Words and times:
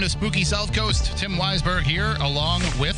welcome 0.00 0.18
to 0.18 0.18
Spooky 0.18 0.44
South 0.44 0.72
Coast. 0.72 1.18
Tim 1.18 1.32
Weisberg 1.32 1.82
here, 1.82 2.16
along 2.20 2.62
with 2.80 2.96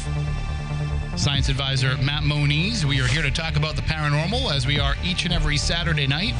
science 1.17 1.49
advisor 1.49 1.97
Matt 1.97 2.23
Moniz. 2.23 2.87
We 2.87 3.01
are 3.01 3.09
here 3.09 3.23
to 3.23 3.31
talk 3.33 3.57
about 3.57 3.75
the 3.75 3.83
paranormal 3.83 4.55
as 4.55 4.69
we 4.69 4.79
are 4.79 4.95
each 5.03 5.25
and 5.25 5.35
every 5.35 5.57
Saturday 5.57 6.07
night. 6.07 6.35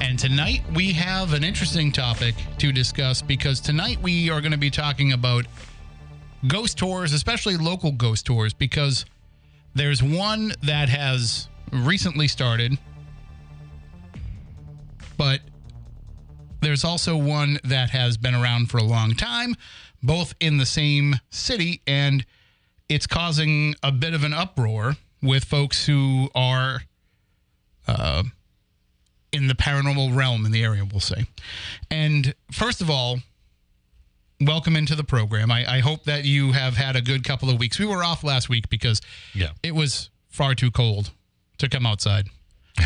And 0.00 0.16
tonight 0.16 0.62
we 0.76 0.92
have 0.92 1.32
an 1.32 1.42
interesting 1.42 1.90
topic 1.90 2.36
to 2.58 2.70
discuss 2.70 3.20
because 3.20 3.58
tonight 3.58 3.98
we 4.00 4.30
are 4.30 4.40
going 4.40 4.52
to 4.52 4.58
be 4.58 4.70
talking 4.70 5.12
about 5.12 5.44
ghost 6.46 6.78
tours, 6.78 7.12
especially 7.12 7.56
local 7.56 7.90
ghost 7.90 8.26
tours, 8.26 8.54
because 8.54 9.06
there's 9.74 10.04
one 10.04 10.52
that 10.62 10.88
has 10.88 11.48
recently 11.72 12.28
started, 12.28 12.78
but 15.16 15.40
there's 16.76 16.84
also 16.84 17.16
one 17.16 17.58
that 17.64 17.88
has 17.88 18.18
been 18.18 18.34
around 18.34 18.70
for 18.70 18.76
a 18.76 18.82
long 18.82 19.14
time, 19.14 19.54
both 20.02 20.34
in 20.40 20.58
the 20.58 20.66
same 20.66 21.14
city, 21.30 21.80
and 21.86 22.26
it's 22.86 23.06
causing 23.06 23.74
a 23.82 23.90
bit 23.90 24.12
of 24.12 24.24
an 24.24 24.34
uproar 24.34 24.96
with 25.22 25.44
folks 25.44 25.86
who 25.86 26.28
are 26.34 26.82
uh, 27.88 28.24
in 29.32 29.46
the 29.46 29.54
paranormal 29.54 30.14
realm 30.14 30.44
in 30.44 30.52
the 30.52 30.62
area, 30.62 30.84
we'll 30.84 31.00
say. 31.00 31.24
And 31.90 32.34
first 32.52 32.82
of 32.82 32.90
all, 32.90 33.20
welcome 34.38 34.76
into 34.76 34.94
the 34.94 35.02
program. 35.04 35.50
I, 35.50 35.76
I 35.76 35.80
hope 35.80 36.04
that 36.04 36.26
you 36.26 36.52
have 36.52 36.76
had 36.76 36.94
a 36.94 37.00
good 37.00 37.24
couple 37.24 37.48
of 37.48 37.58
weeks. 37.58 37.78
We 37.78 37.86
were 37.86 38.04
off 38.04 38.22
last 38.22 38.50
week 38.50 38.68
because 38.68 39.00
Yeah. 39.34 39.52
it 39.62 39.74
was 39.74 40.10
far 40.28 40.54
too 40.54 40.70
cold 40.70 41.10
to 41.56 41.70
come 41.70 41.86
outside. 41.86 42.26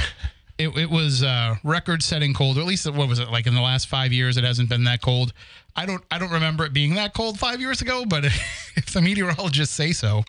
it, 0.60 0.76
it 0.76 0.90
was 0.90 1.22
uh, 1.22 1.56
record-setting 1.64 2.34
cold. 2.34 2.58
Or 2.58 2.60
at 2.60 2.66
least 2.66 2.90
what 2.92 3.08
was 3.08 3.18
it 3.18 3.30
like 3.30 3.46
in 3.46 3.54
the 3.54 3.60
last 3.60 3.88
five 3.88 4.12
years? 4.12 4.36
It 4.36 4.44
hasn't 4.44 4.68
been 4.68 4.84
that 4.84 5.00
cold. 5.02 5.32
I 5.74 5.86
don't 5.86 6.02
I 6.10 6.18
don't 6.18 6.32
remember 6.32 6.64
it 6.64 6.72
being 6.72 6.94
that 6.94 7.14
cold 7.14 7.38
five 7.38 7.60
years 7.60 7.80
ago. 7.80 8.04
But 8.06 8.24
if 8.76 8.92
the 8.92 9.00
meteorologists 9.00 9.74
say 9.74 9.92
so, 9.92 10.24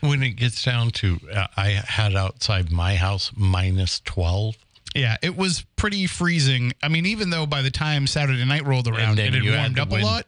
When 0.00 0.22
it 0.22 0.30
gets 0.30 0.64
down 0.64 0.90
to, 0.92 1.18
uh, 1.32 1.46
I 1.56 1.68
had 1.86 2.16
outside 2.16 2.72
my 2.72 2.96
house 2.96 3.30
minus 3.36 4.00
12. 4.00 4.56
yeah, 4.94 5.16
it 5.22 5.36
was 5.36 5.64
pretty 5.76 6.06
freezing. 6.06 6.72
I 6.82 6.88
mean, 6.88 7.06
even 7.06 7.30
though 7.30 7.46
by 7.46 7.62
the 7.62 7.70
time 7.70 8.06
Saturday 8.06 8.44
night 8.44 8.66
rolled 8.66 8.88
around, 8.88 9.18
it 9.18 9.32
had 9.32 9.44
you 9.44 9.52
had 9.52 9.58
warmed 9.60 9.78
up 9.78 9.92
a 9.92 10.02
lot. 10.02 10.26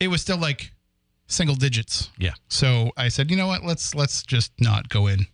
It 0.00 0.08
was 0.08 0.20
still 0.22 0.38
like 0.38 0.72
single 1.28 1.54
digits. 1.54 2.10
Yeah. 2.18 2.32
So 2.48 2.90
I 2.96 3.08
said, 3.08 3.30
you 3.30 3.36
know 3.36 3.46
what? 3.46 3.62
Let's 3.64 3.94
let's 3.94 4.22
just 4.22 4.52
not 4.60 4.88
go 4.88 5.06
in 5.06 5.26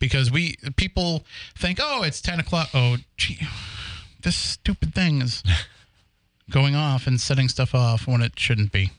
because 0.00 0.30
we 0.32 0.56
people 0.76 1.24
think, 1.56 1.78
oh, 1.80 2.02
it's 2.02 2.20
ten 2.20 2.40
o'clock. 2.40 2.68
Oh, 2.74 2.96
gee, 3.16 3.38
this 4.22 4.34
stupid 4.34 4.92
thing 4.94 5.22
is 5.22 5.44
going 6.50 6.74
off 6.74 7.06
and 7.06 7.20
setting 7.20 7.48
stuff 7.48 7.74
off 7.74 8.08
when 8.08 8.20
it 8.22 8.38
shouldn't 8.38 8.72
be. 8.72 8.90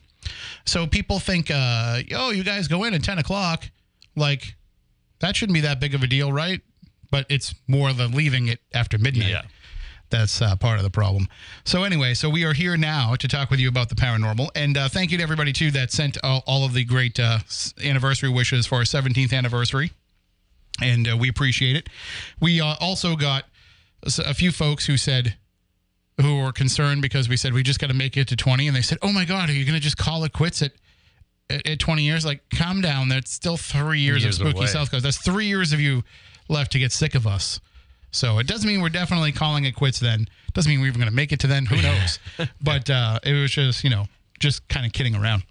So 0.64 0.86
people 0.86 1.18
think, 1.18 1.50
uh, 1.50 2.00
oh, 2.14 2.30
you 2.30 2.44
guys 2.44 2.68
go 2.68 2.84
in 2.84 2.94
at 2.94 3.02
ten 3.04 3.18
o'clock, 3.18 3.68
like 4.16 4.54
that 5.20 5.36
shouldn't 5.36 5.54
be 5.54 5.60
that 5.60 5.80
big 5.80 5.94
of 5.94 6.02
a 6.02 6.06
deal, 6.06 6.32
right? 6.32 6.60
But 7.10 7.26
it's 7.28 7.54
more 7.68 7.92
the 7.92 8.08
leaving 8.08 8.48
it 8.48 8.60
after 8.72 8.96
midnight 8.96 9.28
Yeah. 9.30 9.42
that's 10.08 10.40
uh, 10.40 10.56
part 10.56 10.78
of 10.78 10.82
the 10.84 10.90
problem. 10.90 11.28
So 11.64 11.84
anyway, 11.84 12.14
so 12.14 12.30
we 12.30 12.44
are 12.44 12.54
here 12.54 12.76
now 12.76 13.16
to 13.16 13.28
talk 13.28 13.50
with 13.50 13.60
you 13.60 13.68
about 13.68 13.88
the 13.90 13.94
paranormal, 13.94 14.48
and 14.54 14.76
uh, 14.78 14.88
thank 14.88 15.10
you 15.10 15.18
to 15.18 15.22
everybody 15.22 15.52
too 15.52 15.70
that 15.72 15.90
sent 15.92 16.16
all, 16.24 16.42
all 16.46 16.64
of 16.64 16.72
the 16.72 16.84
great 16.84 17.20
uh, 17.20 17.38
anniversary 17.84 18.30
wishes 18.30 18.66
for 18.66 18.76
our 18.76 18.82
17th 18.82 19.32
anniversary, 19.34 19.92
and 20.80 21.08
uh, 21.08 21.16
we 21.16 21.28
appreciate 21.28 21.76
it. 21.76 21.88
We 22.40 22.60
uh, 22.60 22.74
also 22.80 23.16
got 23.16 23.44
a 24.18 24.34
few 24.34 24.52
folks 24.52 24.86
who 24.86 24.96
said 24.96 25.36
who 26.20 26.40
were 26.40 26.52
concerned 26.52 27.02
because 27.02 27.28
we 27.28 27.36
said 27.36 27.52
we 27.52 27.62
just 27.62 27.80
got 27.80 27.88
to 27.88 27.94
make 27.94 28.16
it 28.16 28.28
to 28.28 28.36
20, 28.36 28.68
and 28.68 28.76
they 28.76 28.82
said, 28.82 28.98
"Oh 29.02 29.12
my 29.12 29.24
God, 29.24 29.48
are 29.48 29.52
you 29.52 29.64
going 29.64 29.74
to 29.74 29.80
just 29.80 29.96
call 29.96 30.24
it 30.24 30.32
quits 30.32 30.62
at?" 30.62 30.72
At 31.50 31.66
at 31.66 31.80
20 31.80 32.02
years, 32.02 32.24
like 32.24 32.40
calm 32.54 32.80
down. 32.80 33.08
That's 33.08 33.30
still 33.30 33.56
three 33.56 33.98
years, 33.98 34.22
Years 34.22 34.38
of 34.38 34.46
spooky 34.46 34.58
away. 34.58 34.66
South 34.68 34.90
Coast. 34.90 35.02
That's 35.02 35.18
three 35.18 35.46
years 35.46 35.72
of 35.72 35.80
you 35.80 36.02
left 36.48 36.72
to 36.72 36.78
get 36.78 36.92
sick 36.92 37.14
of 37.14 37.26
us. 37.26 37.60
So 38.12 38.38
it 38.38 38.46
doesn't 38.46 38.66
mean 38.66 38.80
we're 38.80 38.90
definitely 38.90 39.32
calling 39.32 39.64
it 39.64 39.74
quits 39.74 39.98
then. 39.98 40.28
Doesn't 40.54 40.70
mean 40.70 40.80
we're 40.80 40.86
even 40.86 41.00
going 41.00 41.10
to 41.10 41.14
make 41.16 41.32
it 41.32 41.40
to 41.40 41.46
then. 41.48 41.66
Who 41.66 41.76
knows? 41.82 42.20
but 42.62 42.88
uh, 42.88 43.18
it 43.24 43.32
was 43.32 43.50
just, 43.50 43.82
you 43.84 43.90
know, 43.90 44.06
just 44.38 44.66
kind 44.68 44.86
of 44.86 44.92
kidding 44.92 45.16
around. 45.16 45.42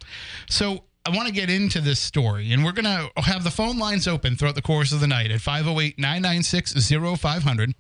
So 0.50 0.86
I 1.04 1.10
want 1.16 1.28
to 1.28 1.34
get 1.34 1.50
into 1.50 1.82
this 1.82 2.00
story, 2.00 2.52
and 2.52 2.64
we're 2.64 2.74
going 2.74 2.86
to 2.86 3.10
have 3.22 3.44
the 3.44 3.50
phone 3.50 3.80
lines 3.80 4.08
open 4.08 4.36
throughout 4.36 4.54
the 4.54 4.62
course 4.62 4.92
of 4.92 5.00
the 5.00 5.08
night 5.08 5.32
at 5.32 5.42
508 5.42 5.98
996 5.98 6.74
0500. 7.20 7.74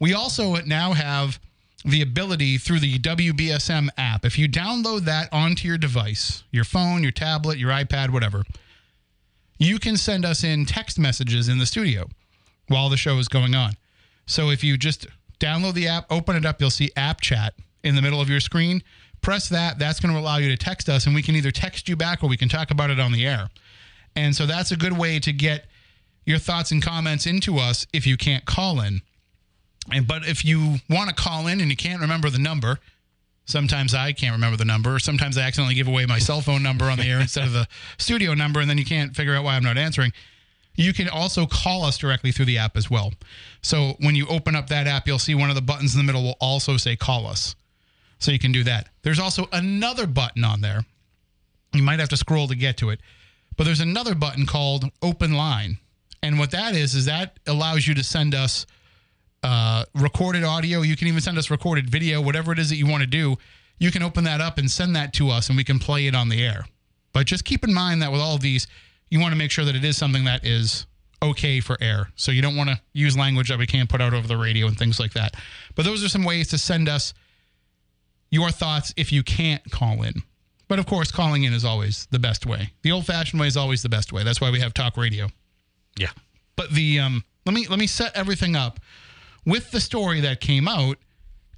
We 0.00 0.12
also 0.12 0.56
now 0.56 0.92
have 0.92 1.38
the 1.84 2.02
ability 2.02 2.58
through 2.58 2.80
the 2.80 2.98
WBSM 2.98 3.90
app. 3.96 4.24
If 4.24 4.38
you 4.38 4.48
download 4.48 5.02
that 5.02 5.28
onto 5.32 5.68
your 5.68 5.78
device, 5.78 6.42
your 6.50 6.64
phone, 6.64 7.02
your 7.04 7.12
tablet, 7.12 7.58
your 7.58 7.70
iPad, 7.70 8.10
whatever, 8.10 8.42
you 9.58 9.78
can 9.78 9.96
send 9.96 10.24
us 10.24 10.42
in 10.42 10.66
text 10.66 10.98
messages 10.98 11.48
in 11.48 11.58
the 11.58 11.66
studio 11.66 12.08
while 12.66 12.88
the 12.88 12.96
show 12.96 13.18
is 13.18 13.28
going 13.28 13.54
on. 13.54 13.74
So 14.26 14.50
if 14.50 14.64
you 14.64 14.76
just 14.76 15.06
download 15.38 15.74
the 15.74 15.86
app, 15.86 16.06
open 16.10 16.34
it 16.34 16.44
up, 16.44 16.60
you'll 16.60 16.70
see 16.70 16.90
app 16.96 17.20
chat 17.20 17.54
in 17.84 17.94
the 17.94 18.02
middle 18.02 18.20
of 18.20 18.28
your 18.28 18.40
screen. 18.40 18.82
Press 19.20 19.48
that. 19.48 19.78
That's 19.78 20.00
going 20.00 20.14
to 20.14 20.20
allow 20.20 20.36
you 20.38 20.48
to 20.48 20.56
text 20.56 20.88
us, 20.88 21.06
and 21.06 21.14
we 21.14 21.22
can 21.22 21.34
either 21.34 21.50
text 21.50 21.88
you 21.88 21.96
back 21.96 22.22
or 22.22 22.28
we 22.28 22.36
can 22.36 22.48
talk 22.48 22.70
about 22.70 22.90
it 22.90 23.00
on 23.00 23.12
the 23.12 23.26
air. 23.26 23.48
And 24.16 24.34
so 24.34 24.46
that's 24.46 24.70
a 24.70 24.76
good 24.76 24.96
way 24.96 25.18
to 25.20 25.32
get 25.32 25.66
your 26.24 26.38
thoughts 26.38 26.70
and 26.70 26.82
comments 26.82 27.26
into 27.26 27.58
us 27.58 27.86
if 27.92 28.06
you 28.06 28.16
can't 28.16 28.44
call 28.44 28.80
in. 28.80 29.00
And 29.92 30.06
but 30.06 30.26
if 30.26 30.44
you 30.44 30.76
want 30.90 31.08
to 31.08 31.14
call 31.14 31.46
in 31.46 31.60
and 31.60 31.70
you 31.70 31.76
can't 31.76 32.00
remember 32.00 32.30
the 32.30 32.38
number, 32.38 32.78
sometimes 33.46 33.94
I 33.94 34.12
can't 34.12 34.34
remember 34.34 34.56
the 34.56 34.64
number, 34.64 34.96
or 34.96 34.98
sometimes 34.98 35.38
I 35.38 35.42
accidentally 35.42 35.74
give 35.74 35.88
away 35.88 36.04
my 36.06 36.18
cell 36.18 36.40
phone 36.40 36.62
number 36.62 36.84
on 36.84 36.98
the 36.98 37.04
air 37.04 37.20
instead 37.20 37.44
of 37.44 37.52
the 37.52 37.66
studio 37.98 38.34
number, 38.34 38.60
and 38.60 38.68
then 38.68 38.78
you 38.78 38.84
can't 38.84 39.16
figure 39.16 39.34
out 39.34 39.44
why 39.44 39.56
I'm 39.56 39.64
not 39.64 39.78
answering. 39.78 40.12
You 40.74 40.92
can 40.92 41.08
also 41.08 41.46
call 41.46 41.82
us 41.82 41.98
directly 41.98 42.30
through 42.30 42.44
the 42.44 42.58
app 42.58 42.76
as 42.76 42.88
well. 42.88 43.12
So 43.62 43.94
when 43.98 44.14
you 44.14 44.28
open 44.28 44.54
up 44.54 44.68
that 44.68 44.86
app, 44.86 45.08
you'll 45.08 45.18
see 45.18 45.34
one 45.34 45.48
of 45.48 45.56
the 45.56 45.62
buttons 45.62 45.94
in 45.94 45.98
the 45.98 46.04
middle 46.04 46.22
will 46.22 46.36
also 46.40 46.76
say 46.76 46.94
call 46.94 47.26
us. 47.26 47.56
So 48.18 48.32
you 48.32 48.38
can 48.38 48.52
do 48.52 48.64
that. 48.64 48.88
There's 49.02 49.18
also 49.18 49.48
another 49.52 50.06
button 50.06 50.44
on 50.44 50.60
there. 50.60 50.84
You 51.72 51.82
might 51.82 52.00
have 52.00 52.08
to 52.10 52.16
scroll 52.16 52.48
to 52.48 52.56
get 52.56 52.76
to 52.78 52.90
it. 52.90 53.00
But 53.56 53.64
there's 53.64 53.80
another 53.80 54.14
button 54.14 54.46
called 54.46 54.84
open 55.02 55.34
line. 55.34 55.78
And 56.22 56.38
what 56.38 56.50
that 56.52 56.74
is, 56.74 56.94
is 56.94 57.04
that 57.04 57.38
allows 57.46 57.86
you 57.86 57.94
to 57.94 58.04
send 58.04 58.34
us 58.34 58.66
uh, 59.42 59.84
recorded 59.94 60.44
audio. 60.44 60.82
You 60.82 60.96
can 60.96 61.08
even 61.08 61.20
send 61.20 61.38
us 61.38 61.50
recorded 61.50 61.88
video, 61.88 62.20
whatever 62.20 62.52
it 62.52 62.58
is 62.58 62.70
that 62.70 62.76
you 62.76 62.86
want 62.86 63.02
to 63.02 63.06
do. 63.06 63.36
You 63.78 63.90
can 63.92 64.02
open 64.02 64.24
that 64.24 64.40
up 64.40 64.58
and 64.58 64.68
send 64.70 64.96
that 64.96 65.12
to 65.14 65.28
us, 65.28 65.48
and 65.48 65.56
we 65.56 65.62
can 65.62 65.78
play 65.78 66.06
it 66.06 66.14
on 66.14 66.28
the 66.28 66.44
air. 66.44 66.64
But 67.12 67.26
just 67.26 67.44
keep 67.44 67.62
in 67.62 67.72
mind 67.72 68.02
that 68.02 68.10
with 68.10 68.20
all 68.20 68.34
of 68.34 68.40
these, 68.40 68.66
you 69.10 69.20
want 69.20 69.32
to 69.32 69.38
make 69.38 69.50
sure 69.50 69.64
that 69.64 69.76
it 69.76 69.84
is 69.84 69.96
something 69.96 70.24
that 70.24 70.44
is 70.44 70.86
okay 71.22 71.60
for 71.60 71.76
air. 71.80 72.10
So 72.16 72.32
you 72.32 72.42
don't 72.42 72.56
want 72.56 72.70
to 72.70 72.80
use 72.92 73.16
language 73.16 73.48
that 73.48 73.58
we 73.58 73.66
can't 73.66 73.88
put 73.88 74.00
out 74.00 74.14
over 74.14 74.26
the 74.26 74.36
radio 74.36 74.66
and 74.66 74.76
things 74.76 75.00
like 75.00 75.12
that. 75.14 75.36
But 75.74 75.84
those 75.84 76.04
are 76.04 76.08
some 76.08 76.24
ways 76.24 76.48
to 76.48 76.58
send 76.58 76.88
us 76.88 77.14
your 78.30 78.50
thoughts 78.50 78.92
if 78.96 79.12
you 79.12 79.22
can't 79.22 79.70
call 79.70 80.02
in. 80.02 80.22
But 80.68 80.78
of 80.78 80.86
course, 80.86 81.10
calling 81.10 81.44
in 81.44 81.54
is 81.54 81.64
always 81.64 82.06
the 82.10 82.18
best 82.18 82.44
way. 82.44 82.72
The 82.82 82.92
old-fashioned 82.92 83.40
way 83.40 83.46
is 83.46 83.56
always 83.56 83.82
the 83.82 83.88
best 83.88 84.12
way. 84.12 84.22
That's 84.22 84.40
why 84.40 84.50
we 84.50 84.60
have 84.60 84.74
talk 84.74 84.96
radio. 84.98 85.28
Yeah. 85.98 86.10
But 86.56 86.70
the 86.72 87.00
um, 87.00 87.24
let 87.46 87.54
me 87.54 87.66
let 87.68 87.78
me 87.78 87.86
set 87.86 88.14
everything 88.14 88.54
up 88.54 88.78
with 89.46 89.70
the 89.70 89.80
story 89.80 90.20
that 90.20 90.40
came 90.40 90.68
out 90.68 90.98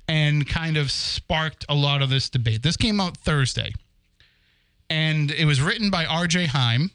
and 0.06 0.48
kind 0.48 0.76
of 0.76 0.90
sparked 0.90 1.64
a 1.68 1.74
lot 1.74 2.02
of 2.02 2.10
this 2.10 2.28
debate. 2.28 2.62
This 2.62 2.76
came 2.76 3.00
out 3.00 3.16
Thursday, 3.16 3.72
and 4.88 5.30
it 5.30 5.44
was 5.44 5.60
written 5.60 5.90
by 5.90 6.04
R.J. 6.04 6.46
Heim, 6.46 6.90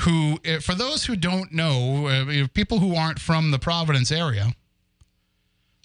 who, 0.00 0.38
eh, 0.44 0.58
for 0.58 0.74
those 0.74 1.06
who 1.06 1.16
don't 1.16 1.52
know, 1.52 2.06
uh, 2.06 2.46
people 2.52 2.80
who 2.80 2.94
aren't 2.94 3.18
from 3.18 3.50
the 3.50 3.58
Providence 3.58 4.10
area, 4.10 4.52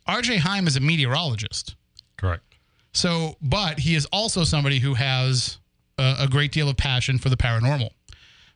R.J. 0.08 0.38
Heim 0.38 0.68
is 0.68 0.76
a 0.76 0.80
meteorologist. 0.80 1.76
Correct. 2.18 2.44
So, 2.94 3.36
but 3.42 3.80
he 3.80 3.96
is 3.96 4.06
also 4.08 4.44
somebody 4.44 4.80
who 4.80 4.96
has 4.96 5.58
a, 5.98 6.16
a 6.22 6.28
great 6.28 6.52
deal 6.52 6.70
of 6.70 6.78
passion 6.78 7.18
for 7.18 7.30
the 7.30 7.38
paranormal. 7.38 7.90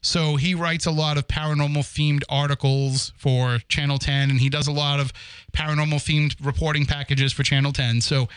So 0.02 0.36
he 0.36 0.54
writes 0.54 0.86
a 0.86 0.92
lot 0.92 1.18
of 1.18 1.28
paranormal 1.28 1.80
themed 1.80 2.22
articles 2.30 3.12
for 3.18 3.58
Channel 3.70 3.98
10, 3.98 4.30
and 4.30 4.40
he 4.40 4.50
does 4.50 4.68
a 4.68 4.72
lot 4.72 5.00
of 5.00 5.12
paranormal 5.52 5.96
themed 5.96 6.36
reporting 6.46 6.86
packages 6.86 7.34
for 7.34 7.42
Channel 7.42 7.72
10. 7.72 8.02
So 8.02 8.28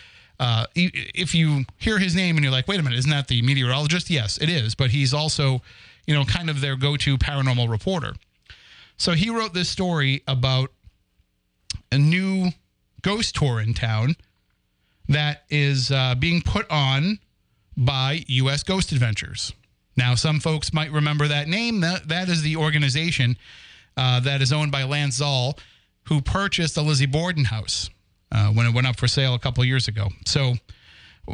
uh, 0.41 0.67
if 0.75 1.35
you 1.35 1.65
hear 1.77 1.99
his 1.99 2.15
name 2.15 2.37
and 2.37 2.45
you're 2.45 2.53
like, 2.53 2.69
wait 2.69 2.81
a 2.81 2.83
minute, 2.83 2.99
isn't 3.01 3.11
that 3.11 3.29
the 3.29 3.43
meteorologist? 3.43 4.09
Yes, 4.09 4.39
it 4.39 4.49
is. 4.49 4.75
But 4.75 4.91
he's 4.91 5.13
also, 5.13 5.61
you 6.07 6.15
know, 6.15 6.25
kind 6.25 6.49
of 6.49 6.61
their 6.61 6.77
go 6.77 6.97
to 6.97 7.19
paranormal 7.19 7.69
reporter. 7.69 8.15
So 8.97 9.13
he 9.13 9.29
wrote 9.29 9.53
this 9.53 9.69
story 9.69 10.23
about 10.27 10.71
a 11.93 11.99
new 11.99 12.51
ghost 13.03 13.35
tour 13.35 13.61
in 13.61 13.75
town 13.75 14.17
that 15.09 15.45
is 15.51 15.91
uh, 15.91 16.15
being 16.15 16.43
put 16.43 16.71
on 16.71 17.19
by 17.77 18.25
U.S. 18.27 18.63
Ghost 18.63 18.93
Adventures. 18.93 19.53
Now, 19.97 20.15
some 20.15 20.39
folks 20.41 20.73
might 20.73 20.93
remember 20.93 21.27
that 21.29 21.49
name. 21.49 21.81
That, 21.81 22.09
that 22.09 22.29
is 22.29 22.43
the 22.43 22.57
organization 22.57 23.37
uh, 23.97 24.21
that 24.21 24.41
is 24.43 24.53
owned 24.53 24.71
by 24.71 24.85
Lance 24.85 25.21
Zaal, 25.21 25.59
who 26.09 26.21
purchased 26.21 26.75
the 26.75 26.83
Lizzie 26.83 27.07
Borden 27.07 27.45
house 27.47 27.91
uh, 28.31 28.49
when 28.49 28.67
it 28.67 28.75
went 28.75 28.87
up 28.87 28.97
for 28.99 29.09
sale 29.09 29.35
a 29.35 29.39
couple 29.39 29.65
years 29.65 29.89
ago. 29.89 30.09
So, 30.27 30.55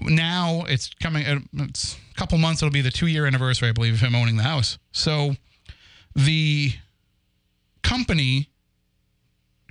now 0.02 0.64
it's 0.68 0.90
coming. 0.94 1.24
uh, 1.26 1.38
It's 1.68 1.96
a 2.10 2.14
couple 2.14 2.36
months. 2.38 2.62
It'll 2.62 2.72
be 2.72 2.80
the 2.80 2.90
two 2.90 3.06
year 3.06 3.26
anniversary, 3.26 3.68
I 3.68 3.72
believe, 3.72 3.94
of 3.94 4.00
him 4.00 4.14
owning 4.14 4.36
the 4.36 4.42
house. 4.42 4.76
So 4.90 5.36
the 6.16 6.72
company, 7.82 8.48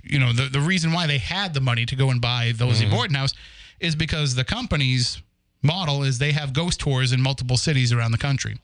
you 0.02 0.18
know, 0.18 0.32
the 0.32 0.48
the 0.48 0.60
reason 0.60 0.92
why 0.92 1.06
they 1.06 1.18
had 1.18 1.52
the 1.54 1.60
money 1.60 1.84
to 1.86 1.96
go 1.96 2.10
and 2.10 2.20
buy 2.20 2.52
the 2.56 2.64
Lizzie 2.66 2.86
Borden 2.88 3.14
house 3.16 3.34
is 3.84 3.94
because 3.94 4.34
the 4.34 4.44
company's 4.44 5.20
model 5.62 6.02
is 6.02 6.18
they 6.18 6.32
have 6.32 6.52
ghost 6.52 6.80
tours 6.80 7.12
in 7.12 7.20
multiple 7.22 7.56
cities 7.56 7.92
around 7.92 8.12
the 8.12 8.18
country. 8.18 8.56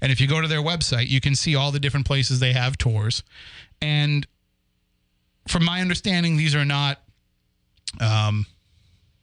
And 0.00 0.12
if 0.12 0.20
you 0.20 0.28
go 0.28 0.40
to 0.40 0.46
their 0.48 0.62
website, 0.62 1.08
you 1.08 1.20
can 1.20 1.34
see 1.34 1.56
all 1.56 1.72
the 1.72 1.80
different 1.80 2.06
places 2.06 2.38
they 2.40 2.52
have 2.52 2.78
tours. 2.78 3.22
And 3.82 4.26
from 5.48 5.64
my 5.64 5.80
understanding, 5.80 6.36
these 6.36 6.54
are 6.54 6.64
not 6.64 7.00
um 8.00 8.46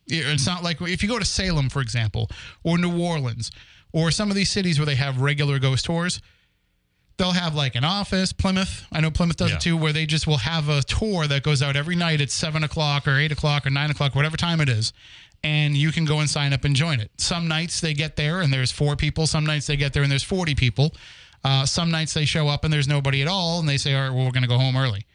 it's 0.07 0.45
not 0.45 0.61
like 0.63 0.81
if 0.81 1.01
you 1.03 1.07
go 1.09 1.19
to 1.19 1.25
Salem, 1.25 1.69
for 1.69 1.81
example, 1.81 2.29
or 2.63 2.77
New 2.77 3.01
Orleans, 3.01 3.49
or 3.93 4.11
some 4.11 4.29
of 4.29 4.35
these 4.35 4.49
cities 4.49 4.77
where 4.77 4.85
they 4.85 4.95
have 4.95 5.21
regular 5.21 5.57
ghost 5.57 5.85
tours, 5.85 6.19
they'll 7.17 7.31
have 7.31 7.55
like 7.55 7.75
an 7.75 7.85
office, 7.85 8.33
Plymouth. 8.33 8.85
I 8.91 8.99
know 8.99 9.09
Plymouth 9.11 9.37
does 9.37 9.51
Yeah. 9.51 9.55
it 9.57 9.61
too, 9.61 9.77
where 9.77 9.93
they 9.93 10.05
just 10.05 10.27
will 10.27 10.37
have 10.39 10.67
a 10.67 10.81
tour 10.83 11.27
that 11.27 11.43
goes 11.43 11.61
out 11.61 11.75
every 11.77 11.95
night 11.95 12.19
at 12.19 12.29
seven 12.29 12.63
o'clock 12.63 13.07
or 13.07 13.17
eight 13.17 13.31
o'clock 13.31 13.65
or 13.65 13.69
nine 13.69 13.89
o'clock, 13.89 14.13
whatever 14.15 14.35
time 14.35 14.59
it 14.59 14.67
is. 14.69 14.91
And 15.43 15.75
you 15.75 15.91
can 15.91 16.05
go 16.05 16.19
and 16.19 16.29
sign 16.29 16.53
up 16.53 16.65
and 16.65 16.75
join 16.75 16.99
it. 16.99 17.09
Some 17.17 17.47
nights 17.47 17.81
they 17.81 17.93
get 17.93 18.15
there 18.15 18.41
and 18.41 18.53
there's 18.53 18.71
four 18.71 18.95
people. 18.95 19.25
Some 19.25 19.45
nights 19.45 19.65
they 19.67 19.75
get 19.75 19.91
there 19.93 20.03
and 20.03 20.11
there's 20.11 20.23
40 20.23 20.53
people. 20.53 20.93
Uh, 21.43 21.65
some 21.65 21.89
nights 21.89 22.13
they 22.13 22.25
show 22.25 22.47
up 22.47 22.63
and 22.63 22.71
there's 22.71 22.87
nobody 22.87 23.23
at 23.23 23.27
all 23.27 23.59
and 23.59 23.67
they 23.67 23.77
say, 23.77 23.95
all 23.95 24.01
right, 24.03 24.15
well, 24.15 24.25
we're 24.25 24.31
going 24.31 24.43
to 24.43 24.49
go 24.49 24.59
home 24.59 24.77
early. 24.77 25.05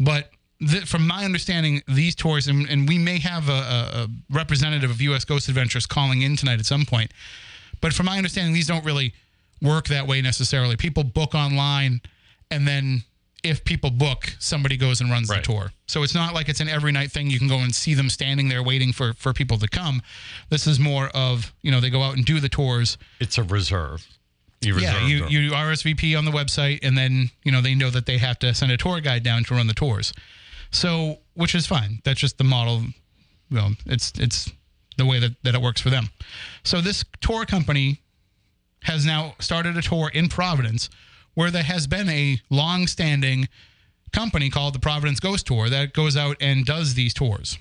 But 0.00 0.30
th- 0.66 0.84
from 0.84 1.06
my 1.06 1.24
understanding, 1.24 1.82
these 1.86 2.14
tours, 2.14 2.48
and, 2.48 2.68
and 2.68 2.88
we 2.88 2.98
may 2.98 3.18
have 3.18 3.48
a, 3.48 3.52
a, 3.52 3.56
a 3.56 4.08
representative 4.30 4.90
of 4.90 5.00
U.S. 5.02 5.24
Ghost 5.24 5.48
Adventures 5.48 5.86
calling 5.86 6.22
in 6.22 6.36
tonight 6.36 6.58
at 6.58 6.66
some 6.66 6.86
point. 6.86 7.12
But 7.80 7.92
from 7.92 8.06
my 8.06 8.16
understanding, 8.16 8.54
these 8.54 8.66
don't 8.66 8.84
really 8.84 9.12
work 9.60 9.88
that 9.88 10.06
way 10.06 10.20
necessarily. 10.22 10.76
People 10.76 11.04
book 11.04 11.34
online, 11.34 12.00
and 12.50 12.66
then 12.66 13.04
if 13.44 13.64
people 13.64 13.90
book, 13.90 14.34
somebody 14.38 14.76
goes 14.76 15.00
and 15.00 15.10
runs 15.10 15.28
Right. 15.28 15.44
the 15.44 15.52
tour. 15.52 15.72
So 15.86 16.02
it's 16.02 16.14
not 16.14 16.34
like 16.34 16.48
it's 16.48 16.60
an 16.60 16.68
every 16.68 16.92
night 16.92 17.12
thing. 17.12 17.30
You 17.30 17.38
can 17.38 17.48
go 17.48 17.58
and 17.58 17.74
see 17.74 17.94
them 17.94 18.08
standing 18.10 18.48
there 18.48 18.62
waiting 18.62 18.92
for 18.92 19.12
for 19.14 19.32
people 19.32 19.58
to 19.58 19.68
come. 19.68 20.02
This 20.48 20.66
is 20.66 20.78
more 20.80 21.08
of 21.08 21.52
you 21.62 21.70
know 21.70 21.80
they 21.80 21.90
go 21.90 22.02
out 22.02 22.16
and 22.16 22.24
do 22.24 22.40
the 22.40 22.48
tours. 22.48 22.96
It's 23.20 23.38
a 23.38 23.42
reserve. 23.42 24.06
You 24.60 24.74
reserve. 24.74 24.92
Yeah, 25.02 25.06
you 25.06 25.18
them. 25.20 25.28
you 25.30 25.50
RSVP 25.50 26.16
on 26.18 26.24
the 26.24 26.30
website, 26.30 26.80
and 26.82 26.96
then 26.96 27.30
you 27.44 27.52
know 27.52 27.60
they 27.60 27.74
know 27.74 27.90
that 27.90 28.06
they 28.06 28.18
have 28.18 28.38
to 28.40 28.54
send 28.54 28.72
a 28.72 28.76
tour 28.76 29.00
guide 29.00 29.22
down 29.22 29.44
to 29.44 29.54
run 29.54 29.66
the 29.66 29.74
tours. 29.74 30.12
So, 30.70 31.20
which 31.34 31.54
is 31.54 31.66
fine. 31.66 32.00
That's 32.04 32.18
just 32.18 32.38
the 32.38 32.44
model. 32.44 32.82
Well, 33.50 33.74
it's 33.86 34.12
it's 34.18 34.50
the 34.96 35.04
way 35.06 35.18
that 35.20 35.32
that 35.42 35.54
it 35.54 35.60
works 35.60 35.80
for 35.80 35.90
them. 35.90 36.08
So 36.64 36.80
this 36.80 37.04
tour 37.20 37.44
company 37.44 38.00
has 38.84 39.04
now 39.06 39.34
started 39.38 39.76
a 39.76 39.82
tour 39.82 40.10
in 40.12 40.28
Providence, 40.28 40.88
where 41.34 41.50
there 41.50 41.62
has 41.62 41.86
been 41.86 42.08
a 42.08 42.40
long-standing 42.50 43.48
company 44.12 44.50
called 44.50 44.74
the 44.74 44.80
Providence 44.80 45.20
Ghost 45.20 45.46
Tour 45.46 45.68
that 45.68 45.92
goes 45.92 46.16
out 46.16 46.36
and 46.40 46.64
does 46.64 46.94
these 46.94 47.12
tours. 47.12 47.58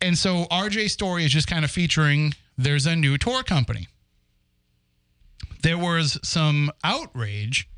And 0.00 0.16
so 0.16 0.44
RJ's 0.50 0.92
story 0.92 1.24
is 1.24 1.32
just 1.32 1.48
kind 1.48 1.64
of 1.64 1.70
featuring 1.70 2.34
there's 2.56 2.86
a 2.86 2.96
new 2.96 3.18
tour 3.18 3.42
company 3.42 3.88
there 5.62 5.78
was 5.78 6.18
some 6.22 6.70
outrage 6.84 7.68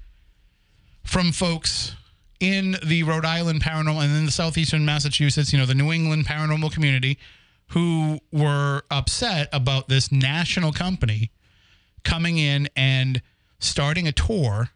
from 1.04 1.32
folks 1.32 1.94
in 2.40 2.76
the 2.84 3.02
Rhode 3.02 3.24
Island 3.24 3.62
paranormal 3.62 4.02
and 4.02 4.16
in 4.16 4.26
the 4.26 4.32
southeastern 4.32 4.84
Massachusetts, 4.84 5.52
you 5.52 5.58
know, 5.58 5.66
the 5.66 5.74
New 5.74 5.92
England 5.92 6.26
paranormal 6.26 6.72
community 6.72 7.18
who 7.68 8.18
were 8.32 8.82
upset 8.90 9.48
about 9.52 9.88
this 9.88 10.12
national 10.12 10.72
company 10.72 11.30
coming 12.04 12.38
in 12.38 12.68
and 12.76 13.22
starting 13.62 14.06
a 14.06 14.12
tour 14.12 14.70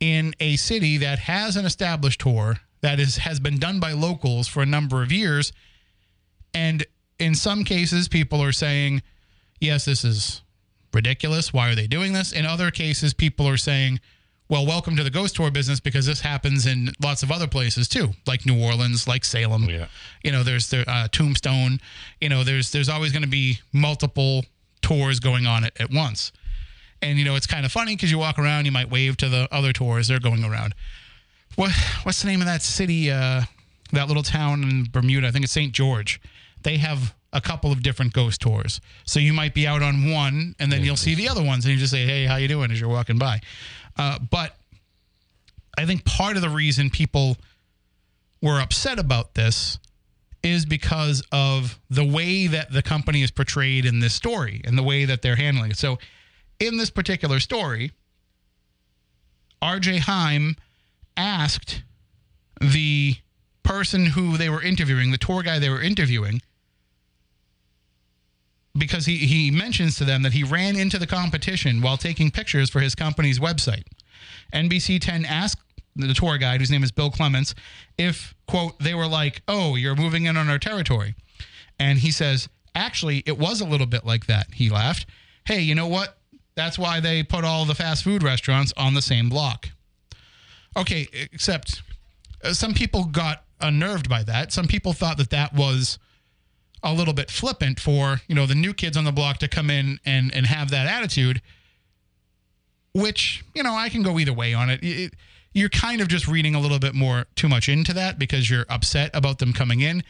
in 0.00 0.34
a 0.40 0.56
city 0.56 0.96
that 0.98 1.18
has 1.20 1.56
an 1.56 1.64
established 1.64 2.20
tour 2.20 2.56
that 2.80 3.00
is 3.00 3.18
has 3.18 3.40
been 3.40 3.58
done 3.58 3.80
by 3.80 3.92
locals 3.92 4.46
for 4.46 4.62
a 4.62 4.66
number 4.66 5.02
of 5.02 5.10
years 5.10 5.52
and 6.52 6.84
in 7.18 7.34
some 7.34 7.64
cases 7.64 8.08
people 8.08 8.42
are 8.42 8.52
saying 8.52 9.02
yes 9.60 9.84
this 9.84 10.04
is 10.04 10.42
ridiculous. 10.94 11.52
Why 11.52 11.70
are 11.70 11.74
they 11.74 11.86
doing 11.86 12.12
this? 12.12 12.32
In 12.32 12.46
other 12.46 12.70
cases, 12.70 13.12
people 13.12 13.48
are 13.48 13.56
saying, 13.56 14.00
well, 14.48 14.64
welcome 14.64 14.96
to 14.96 15.02
the 15.02 15.10
ghost 15.10 15.36
tour 15.36 15.50
business 15.50 15.80
because 15.80 16.06
this 16.06 16.20
happens 16.20 16.66
in 16.66 16.90
lots 17.02 17.22
of 17.22 17.32
other 17.32 17.46
places 17.46 17.88
too, 17.88 18.10
like 18.26 18.46
New 18.46 18.62
Orleans, 18.62 19.08
like 19.08 19.24
Salem. 19.24 19.64
Yeah. 19.64 19.86
You 20.22 20.32
know, 20.32 20.42
there's 20.42 20.70
the 20.70 20.88
uh, 20.88 21.08
Tombstone. 21.08 21.80
You 22.20 22.28
know, 22.28 22.44
there's 22.44 22.70
there's 22.70 22.88
always 22.88 23.12
going 23.12 23.22
to 23.22 23.28
be 23.28 23.60
multiple 23.72 24.44
tours 24.82 25.18
going 25.18 25.46
on 25.46 25.64
at, 25.64 25.80
at 25.80 25.90
once. 25.90 26.30
And 27.04 27.18
you 27.18 27.24
know, 27.24 27.36
it's 27.36 27.46
kind 27.46 27.66
of 27.66 27.72
funny 27.72 27.94
because 27.94 28.10
you 28.10 28.18
walk 28.18 28.38
around, 28.38 28.64
you 28.64 28.72
might 28.72 28.90
wave 28.90 29.16
to 29.18 29.28
the 29.28 29.46
other 29.52 29.72
tours 29.72 30.08
they're 30.08 30.18
going 30.18 30.42
around. 30.42 30.74
What 31.56 31.70
what's 32.02 32.22
the 32.22 32.28
name 32.28 32.40
of 32.40 32.46
that 32.46 32.62
city? 32.62 33.10
Uh, 33.10 33.42
that 33.92 34.08
little 34.08 34.22
town 34.22 34.62
in 34.62 34.88
Bermuda. 34.90 35.28
I 35.28 35.30
think 35.30 35.44
it's 35.44 35.52
St. 35.52 35.72
George. 35.72 36.20
They 36.62 36.78
have 36.78 37.14
a 37.32 37.40
couple 37.40 37.70
of 37.70 37.82
different 37.82 38.12
ghost 38.12 38.40
tours. 38.40 38.80
So 39.04 39.20
you 39.20 39.32
might 39.32 39.54
be 39.54 39.66
out 39.66 39.82
on 39.82 40.10
one, 40.10 40.54
and 40.58 40.72
then 40.72 40.82
you'll 40.82 40.96
see 40.96 41.14
the 41.14 41.28
other 41.28 41.42
ones, 41.42 41.64
and 41.64 41.74
you 41.74 41.78
just 41.78 41.92
say, 41.92 42.06
"Hey, 42.06 42.24
how 42.24 42.36
you 42.36 42.48
doing?" 42.48 42.70
as 42.70 42.80
you're 42.80 42.88
walking 42.88 43.18
by. 43.18 43.40
Uh, 43.96 44.18
but 44.18 44.56
I 45.76 45.84
think 45.86 46.04
part 46.04 46.36
of 46.36 46.42
the 46.42 46.48
reason 46.48 46.90
people 46.90 47.36
were 48.40 48.60
upset 48.60 48.98
about 48.98 49.34
this 49.34 49.78
is 50.42 50.66
because 50.66 51.22
of 51.32 51.78
the 51.88 52.04
way 52.04 52.46
that 52.46 52.72
the 52.72 52.82
company 52.82 53.22
is 53.22 53.30
portrayed 53.30 53.86
in 53.86 54.00
this 54.00 54.14
story 54.14 54.60
and 54.64 54.76
the 54.76 54.82
way 54.82 55.04
that 55.04 55.22
they're 55.22 55.36
handling 55.36 55.70
it. 55.70 55.76
So, 55.76 55.98
in 56.58 56.76
this 56.76 56.90
particular 56.90 57.40
story, 57.40 57.92
RJ 59.62 60.00
Heim 60.00 60.56
asked 61.16 61.82
the 62.60 63.16
person 63.62 64.06
who 64.06 64.36
they 64.36 64.48
were 64.48 64.62
interviewing, 64.62 65.10
the 65.10 65.18
tour 65.18 65.42
guy 65.42 65.58
they 65.58 65.70
were 65.70 65.82
interviewing, 65.82 66.40
because 68.76 69.06
he, 69.06 69.18
he 69.18 69.50
mentions 69.50 69.96
to 69.96 70.04
them 70.04 70.22
that 70.22 70.32
he 70.32 70.42
ran 70.42 70.76
into 70.76 70.98
the 70.98 71.06
competition 71.06 71.80
while 71.80 71.96
taking 71.96 72.30
pictures 72.30 72.68
for 72.68 72.80
his 72.80 72.94
company's 72.94 73.38
website. 73.38 73.84
NBC 74.52 75.00
10 75.00 75.24
asked 75.24 75.62
the 75.96 76.12
tour 76.12 76.38
guide, 76.38 76.60
whose 76.60 76.70
name 76.70 76.82
is 76.82 76.90
Bill 76.90 77.10
Clements, 77.10 77.54
if, 77.96 78.34
quote, 78.46 78.78
they 78.80 78.94
were 78.94 79.06
like, 79.06 79.42
oh, 79.46 79.76
you're 79.76 79.94
moving 79.94 80.26
in 80.26 80.36
on 80.36 80.48
our 80.48 80.58
territory. 80.58 81.14
And 81.78 81.98
he 81.98 82.10
says, 82.10 82.48
actually, 82.74 83.22
it 83.26 83.38
was 83.38 83.60
a 83.60 83.64
little 83.64 83.86
bit 83.86 84.04
like 84.04 84.26
that. 84.26 84.48
He 84.54 84.70
laughed. 84.70 85.06
Hey, 85.44 85.60
you 85.60 85.74
know 85.74 85.86
what? 85.86 86.18
That's 86.56 86.78
why 86.78 87.00
they 87.00 87.22
put 87.22 87.44
all 87.44 87.64
the 87.64 87.74
fast 87.74 88.04
food 88.04 88.22
restaurants 88.22 88.72
on 88.76 88.94
the 88.94 89.02
same 89.02 89.28
block. 89.28 89.70
Okay, 90.76 91.08
except 91.12 91.82
uh, 92.42 92.52
some 92.52 92.74
people 92.74 93.04
got 93.04 93.44
unnerved 93.60 94.08
by 94.08 94.22
that. 94.24 94.52
Some 94.52 94.66
people 94.66 94.92
thought 94.92 95.16
that 95.18 95.30
that 95.30 95.52
was 95.54 95.98
a 96.82 96.92
little 96.92 97.14
bit 97.14 97.30
flippant 97.30 97.80
for 97.80 98.20
you 98.28 98.34
know 98.34 98.44
the 98.46 98.54
new 98.54 98.74
kids 98.74 98.96
on 98.96 99.04
the 99.04 99.12
block 99.12 99.38
to 99.38 99.48
come 99.48 99.70
in 99.70 99.98
and 100.04 100.32
and 100.34 100.46
have 100.46 100.70
that 100.70 100.86
attitude 100.86 101.40
which 102.92 103.42
you 103.54 103.62
know 103.62 103.72
i 103.74 103.88
can 103.88 104.02
go 104.02 104.18
either 104.18 104.34
way 104.34 104.52
on 104.54 104.68
it. 104.70 104.80
It- 104.82 105.14
you're 105.56 105.68
kind 105.70 106.00
of 106.00 106.08
just 106.08 106.26
reading 106.26 106.56
a 106.56 106.60
little 106.60 106.80
bit 106.80 106.94
more 106.96 107.26
too 107.36 107.48
much 107.48 107.68
into 107.68 107.92
that 107.94 108.18
because 108.18 108.50
you're 108.50 108.66
upset 108.68 109.10
about 109.14 109.38
them 109.38 109.52
coming 109.54 109.80
in 109.80 110.02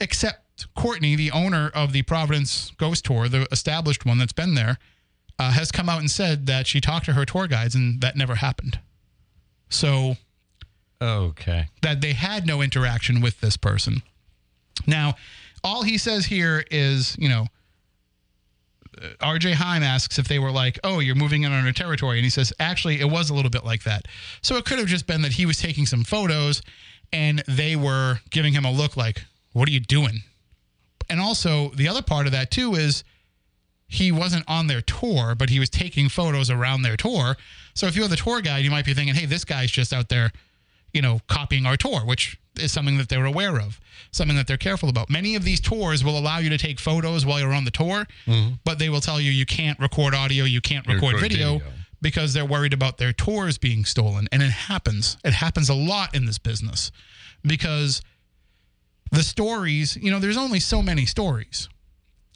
except 0.00 0.66
courtney 0.74 1.14
the 1.14 1.30
owner 1.30 1.70
of 1.74 1.92
the 1.92 2.02
providence 2.02 2.72
ghost 2.76 3.04
tour 3.04 3.28
the 3.28 3.46
established 3.52 4.04
one 4.04 4.18
that's 4.18 4.32
been 4.32 4.54
there 4.56 4.78
uh, 5.40 5.50
has 5.50 5.72
come 5.72 5.88
out 5.88 5.98
and 6.00 6.10
said 6.10 6.46
that 6.46 6.66
she 6.66 6.80
talked 6.80 7.06
to 7.06 7.14
her 7.14 7.24
tour 7.24 7.46
guides 7.48 7.74
and 7.74 8.00
that 8.00 8.14
never 8.16 8.36
happened 8.36 8.78
so 9.70 10.16
Okay. 11.02 11.66
that 11.80 12.02
they 12.02 12.12
had 12.12 12.46
no 12.46 12.60
interaction 12.60 13.20
with 13.22 13.40
this 13.40 13.56
person. 13.56 14.02
Now, 14.86 15.14
all 15.64 15.82
he 15.82 15.96
says 15.96 16.26
here 16.26 16.62
is, 16.70 17.16
you 17.18 17.28
know, 17.28 17.46
uh, 19.00 19.06
RJ 19.22 19.54
Heim 19.54 19.82
asks 19.82 20.18
if 20.18 20.28
they 20.28 20.38
were 20.38 20.50
like, 20.50 20.78
oh, 20.84 20.98
you're 20.98 21.14
moving 21.14 21.44
in 21.44 21.52
on 21.52 21.64
our 21.64 21.72
territory. 21.72 22.18
And 22.18 22.24
he 22.24 22.30
says, 22.30 22.52
actually, 22.60 23.00
it 23.00 23.08
was 23.08 23.30
a 23.30 23.34
little 23.34 23.50
bit 23.50 23.64
like 23.64 23.84
that. 23.84 24.06
So 24.42 24.56
it 24.56 24.66
could 24.66 24.78
have 24.78 24.88
just 24.88 25.06
been 25.06 25.22
that 25.22 25.32
he 25.32 25.46
was 25.46 25.56
taking 25.58 25.86
some 25.86 26.04
photos 26.04 26.60
and 27.12 27.42
they 27.48 27.76
were 27.76 28.20
giving 28.28 28.52
him 28.52 28.66
a 28.66 28.70
look 28.70 28.96
like, 28.96 29.24
what 29.52 29.68
are 29.68 29.72
you 29.72 29.80
doing? 29.80 30.22
And 31.08 31.18
also, 31.18 31.70
the 31.70 31.88
other 31.88 32.02
part 32.02 32.26
of 32.26 32.32
that, 32.32 32.50
too, 32.50 32.74
is 32.74 33.04
he 33.90 34.12
wasn't 34.12 34.44
on 34.46 34.68
their 34.68 34.80
tour, 34.80 35.34
but 35.34 35.50
he 35.50 35.58
was 35.58 35.68
taking 35.68 36.08
photos 36.08 36.48
around 36.48 36.82
their 36.82 36.96
tour. 36.96 37.36
So 37.74 37.88
if 37.88 37.96
you're 37.96 38.06
the 38.06 38.16
tour 38.16 38.40
guide, 38.40 38.64
you 38.64 38.70
might 38.70 38.84
be 38.84 38.94
thinking, 38.94 39.16
hey, 39.16 39.26
this 39.26 39.44
guy's 39.44 39.70
just 39.70 39.92
out 39.92 40.08
there, 40.08 40.30
you 40.94 41.02
know, 41.02 41.20
copying 41.26 41.66
our 41.66 41.76
tour, 41.76 42.06
which 42.06 42.38
is 42.56 42.70
something 42.70 42.98
that 42.98 43.08
they're 43.08 43.24
aware 43.24 43.58
of, 43.58 43.80
something 44.12 44.36
that 44.36 44.46
they're 44.46 44.56
careful 44.56 44.88
about. 44.88 45.10
Many 45.10 45.34
of 45.34 45.42
these 45.42 45.60
tours 45.60 46.04
will 46.04 46.16
allow 46.16 46.38
you 46.38 46.48
to 46.50 46.58
take 46.58 46.78
photos 46.78 47.26
while 47.26 47.40
you're 47.40 47.52
on 47.52 47.64
the 47.64 47.72
tour, 47.72 48.06
mm-hmm. 48.26 48.54
but 48.64 48.78
they 48.78 48.88
will 48.88 49.00
tell 49.00 49.20
you 49.20 49.32
you 49.32 49.44
can't 49.44 49.78
record 49.80 50.14
audio, 50.14 50.44
you 50.44 50.60
can't 50.60 50.86
record 50.86 51.14
Record 51.14 51.20
video, 51.20 51.58
video. 51.58 51.72
because 52.00 52.32
they're 52.32 52.46
worried 52.46 52.72
about 52.72 52.98
their 52.98 53.12
tours 53.12 53.58
being 53.58 53.84
stolen. 53.84 54.28
And 54.30 54.40
it 54.40 54.52
happens. 54.52 55.16
It 55.24 55.32
happens 55.32 55.68
a 55.68 55.74
lot 55.74 56.14
in 56.14 56.26
this 56.26 56.38
business 56.38 56.92
because 57.42 58.02
the 59.10 59.24
stories, 59.24 59.96
you 59.96 60.12
know, 60.12 60.20
there's 60.20 60.36
only 60.36 60.60
so 60.60 60.80
many 60.80 61.06
stories. 61.06 61.68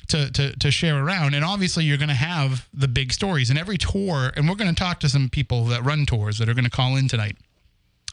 To, 0.08 0.30
to, 0.32 0.56
to 0.58 0.70
share 0.70 1.04
around. 1.04 1.34
And 1.34 1.44
obviously, 1.44 1.84
you're 1.84 1.98
going 1.98 2.08
to 2.08 2.14
have 2.14 2.68
the 2.72 2.88
big 2.88 3.12
stories. 3.12 3.50
And 3.50 3.58
every 3.58 3.78
tour, 3.78 4.32
and 4.36 4.48
we're 4.48 4.56
going 4.56 4.74
to 4.74 4.78
talk 4.78 5.00
to 5.00 5.08
some 5.08 5.28
people 5.28 5.66
that 5.66 5.84
run 5.84 6.06
tours 6.06 6.38
that 6.38 6.48
are 6.48 6.54
going 6.54 6.64
to 6.64 6.70
call 6.70 6.96
in 6.96 7.08
tonight. 7.08 7.36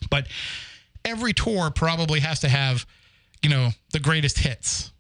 But 0.10 0.28
every 1.06 1.34
tour 1.34 1.72
probably 1.72 2.20
has 2.22 2.40
to 2.42 2.50
have, 2.50 2.86
you 3.42 3.50
know, 3.50 3.70
the 3.92 4.00
greatest 4.00 4.40
hits. 4.40 4.92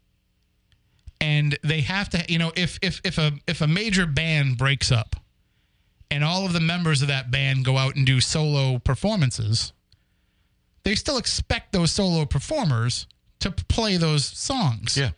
And 1.19 1.57
they 1.63 1.81
have 1.81 2.09
to, 2.09 2.25
you 2.27 2.39
know, 2.39 2.51
if 2.55 2.79
if 2.81 2.99
if 3.03 3.17
a 3.17 3.31
if 3.47 3.61
a 3.61 3.67
major 3.67 4.07
band 4.07 4.57
breaks 4.57 4.91
up 4.91 5.15
and 6.09 6.23
all 6.23 6.45
of 6.45 6.53
the 6.53 6.59
members 6.59 7.03
of 7.03 7.07
that 7.09 7.29
band 7.29 7.63
go 7.63 7.77
out 7.77 7.95
and 7.95 8.05
do 8.07 8.19
solo 8.19 8.79
performances, 8.79 9.71
they 10.83 10.95
still 10.95 11.17
expect 11.17 11.73
those 11.73 11.91
solo 11.91 12.25
performers 12.25 13.05
to 13.39 13.51
play 13.51 13.97
those 13.97 14.25
songs. 14.25 14.97
Yeah. 14.97 15.11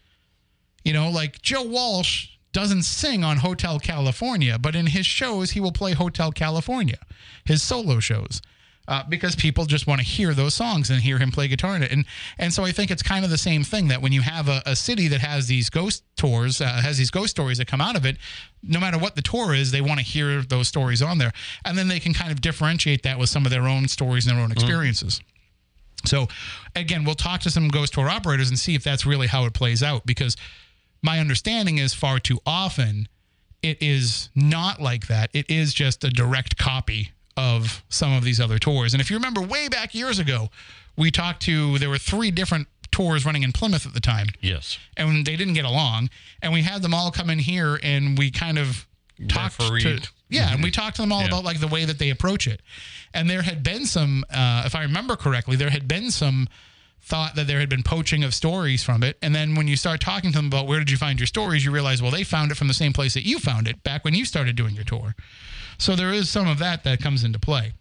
You 0.84 0.94
know, 0.94 1.10
like 1.10 1.42
Joe 1.42 1.64
Walsh 1.64 2.30
doesn't 2.52 2.84
sing 2.84 3.24
on 3.24 3.38
Hotel 3.38 3.80
California, 3.80 4.58
but 4.60 4.76
in 4.76 4.88
his 4.88 5.06
shows, 5.06 5.52
he 5.52 5.60
will 5.60 5.72
play 5.72 5.94
Hotel 5.94 6.32
California, 6.32 7.00
his 7.46 7.62
solo 7.64 8.00
shows. 8.00 8.42
Uh, 8.86 9.02
because 9.08 9.34
people 9.34 9.66
just 9.66 9.88
want 9.88 10.02
to 10.02 10.06
hear 10.06 10.34
those 10.34 10.54
songs 10.54 10.90
and 10.90 11.02
hear 11.02 11.18
him 11.18 11.32
play 11.32 11.48
guitar 11.48 11.74
in 11.78 11.84
it, 11.84 11.90
and 11.90 12.04
and 12.38 12.52
so 12.52 12.66
I 12.66 12.74
think 12.74 12.92
it's 12.92 13.02
kind 13.02 13.24
of 13.24 13.32
the 13.32 13.38
same 13.38 13.64
thing 13.64 13.88
that 13.88 14.02
when 14.02 14.12
you 14.12 14.20
have 14.20 14.50
a, 14.50 14.62
a 14.66 14.76
city 14.76 15.08
that 15.08 15.22
has 15.22 15.48
these 15.48 15.70
ghost 15.70 16.04
tours, 16.18 16.60
uh, 16.60 16.66
has 16.66 16.98
these 16.98 17.10
ghost 17.10 17.30
stories 17.30 17.60
that 17.60 17.68
come 17.68 17.80
out 17.80 17.96
of 17.96 18.06
it, 18.06 18.18
no 18.62 18.82
matter 18.82 18.98
what 18.98 19.16
the 19.16 19.22
tour 19.22 19.54
is, 19.54 19.72
they 19.72 19.80
want 19.80 20.02
to 20.02 20.06
hear 20.06 20.42
those 20.42 20.68
stories 20.68 21.02
on 21.02 21.18
there, 21.18 21.32
and 21.64 21.78
then 21.78 21.88
they 21.88 22.02
can 22.02 22.14
kind 22.14 22.30
of 22.30 22.42
differentiate 22.42 23.04
that 23.04 23.18
with 23.18 23.30
some 23.30 23.46
of 23.46 23.52
their 23.52 23.70
own 23.70 23.88
stories 23.88 24.28
and 24.28 24.36
their 24.36 24.44
own 24.44 24.52
experiences. 24.52 25.22
So, 26.06 26.28
again, 26.76 27.06
we'll 27.06 27.16
talk 27.16 27.40
to 27.42 27.50
some 27.50 27.70
ghost 27.70 27.94
tour 27.94 28.10
operators 28.10 28.50
and 28.50 28.60
see 28.60 28.76
if 28.76 28.84
that's 28.84 29.06
really 29.06 29.28
how 29.28 29.46
it 29.46 29.54
plays 29.54 29.82
out. 29.82 30.06
Because 30.06 30.36
my 31.04 31.20
understanding 31.20 31.78
is 31.78 31.94
far 31.94 32.18
too 32.20 32.40
often 32.46 33.08
it 33.62 33.78
is 33.82 34.30
not 34.36 34.82
like 34.82 35.08
that. 35.08 35.30
It 35.34 35.50
is 35.50 35.74
just 35.74 36.04
a 36.04 36.10
direct 36.10 36.58
copy 36.58 37.12
of 37.38 37.82
some 37.88 38.12
of 38.12 38.24
these 38.24 38.40
other 38.42 38.60
tours. 38.60 38.94
And 38.94 39.00
if 39.00 39.10
you 39.10 39.16
remember 39.16 39.42
way 39.42 39.70
back 39.70 39.96
years 39.96 40.20
ago, 40.20 40.50
we 40.98 41.12
talked 41.12 41.42
to, 41.44 41.78
there 41.80 41.90
were 41.90 41.98
three 41.98 42.30
different 42.30 42.68
tours 42.92 43.26
running 43.26 43.42
in 43.44 43.52
Plymouth 43.54 43.86
at 43.88 43.94
the 43.94 44.00
time 44.02 44.28
Yes. 44.42 44.78
and 44.98 45.26
they 45.26 45.36
didn't 45.38 45.54
get 45.54 45.64
along. 45.66 46.10
And 46.42 46.52
we 46.52 46.62
had 46.64 46.82
them 46.82 46.94
all 46.94 47.10
come 47.10 47.30
in 47.30 47.40
here 47.40 47.80
and 47.82 48.18
we 48.18 48.32
kind 48.32 48.58
of 48.60 48.86
talked 49.30 49.60
to, 49.60 50.02
yeah, 50.30 50.54
and 50.54 50.62
we 50.62 50.70
talked 50.70 50.98
to 50.98 51.02
them 51.02 51.12
all 51.14 51.22
Yeah. 51.22 51.28
about 51.28 51.44
like 51.46 51.60
the 51.62 51.68
way 51.68 51.86
that 51.86 52.00
they 52.00 52.10
approach 52.10 52.48
it. 52.48 52.62
And 53.14 53.30
there 53.30 53.44
had 53.44 53.64
been 53.64 53.86
some, 53.86 54.26
uh, 54.30 54.64
if 54.66 54.76
I 54.76 54.82
remember 54.84 55.16
correctly, 55.16 55.56
there 55.56 55.70
had 55.70 55.88
been 55.88 56.12
some 56.12 56.50
thought 57.06 57.36
that 57.36 57.48
there 57.48 57.60
had 57.60 57.70
been 57.70 57.84
poaching 57.84 58.24
of 58.24 58.34
stories 58.34 58.82
from 58.82 59.04
it. 59.04 59.18
And 59.22 59.36
then 59.36 59.56
when 59.56 59.68
you 59.68 59.76
start 59.76 60.00
talking 60.00 60.32
to 60.32 60.38
them 60.38 60.48
about 60.48 60.68
where 60.68 60.80
did 60.80 60.90
you 60.90 60.98
find 60.98 61.20
your 61.20 61.28
stories, 61.28 61.66
you 61.66 61.72
realize, 61.72 62.02
well, 62.02 62.12
they 62.12 62.24
found 62.24 62.52
it 62.52 62.56
from 62.56 62.70
the 62.70 62.74
same 62.74 62.94
place 62.94 63.14
that 63.14 63.28
you 63.28 63.40
found 63.40 63.68
it 63.68 63.84
back 63.84 64.06
when 64.06 64.14
you 64.14 64.24
started 64.24 64.56
doing 64.56 64.74
your 64.74 64.86
tour. 64.86 65.14
So 65.78 65.96
there 65.96 66.14
is 66.14 66.30
some 66.30 66.48
of 66.48 66.60
that 66.60 66.86
that 66.86 67.02
comes 67.02 67.24
into 67.26 67.40
play. 67.40 67.74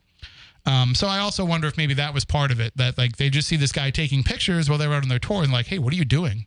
Um, 0.67 0.95
so 0.95 1.07
I 1.07 1.19
also 1.19 1.45
wonder 1.45 1.69
if 1.69 1.77
maybe 1.77 1.95
that 1.95 2.15
was 2.15 2.25
part 2.25 2.51
of 2.51 2.61
it 2.61 2.77
that 2.77 2.99
like 2.99 3.17
they 3.17 3.31
just 3.31 3.49
see 3.49 3.57
this 3.57 3.73
guy 3.73 3.91
taking 3.91 4.23
pictures 4.23 4.69
while 4.69 4.79
they're 4.79 4.93
out 4.93 5.03
on 5.03 5.09
their 5.09 5.19
tour 5.19 5.43
and 5.43 5.53
like, 5.53 5.67
hey, 5.67 5.79
what 5.79 5.93
are 5.93 5.97
you 5.97 6.05
doing? 6.05 6.47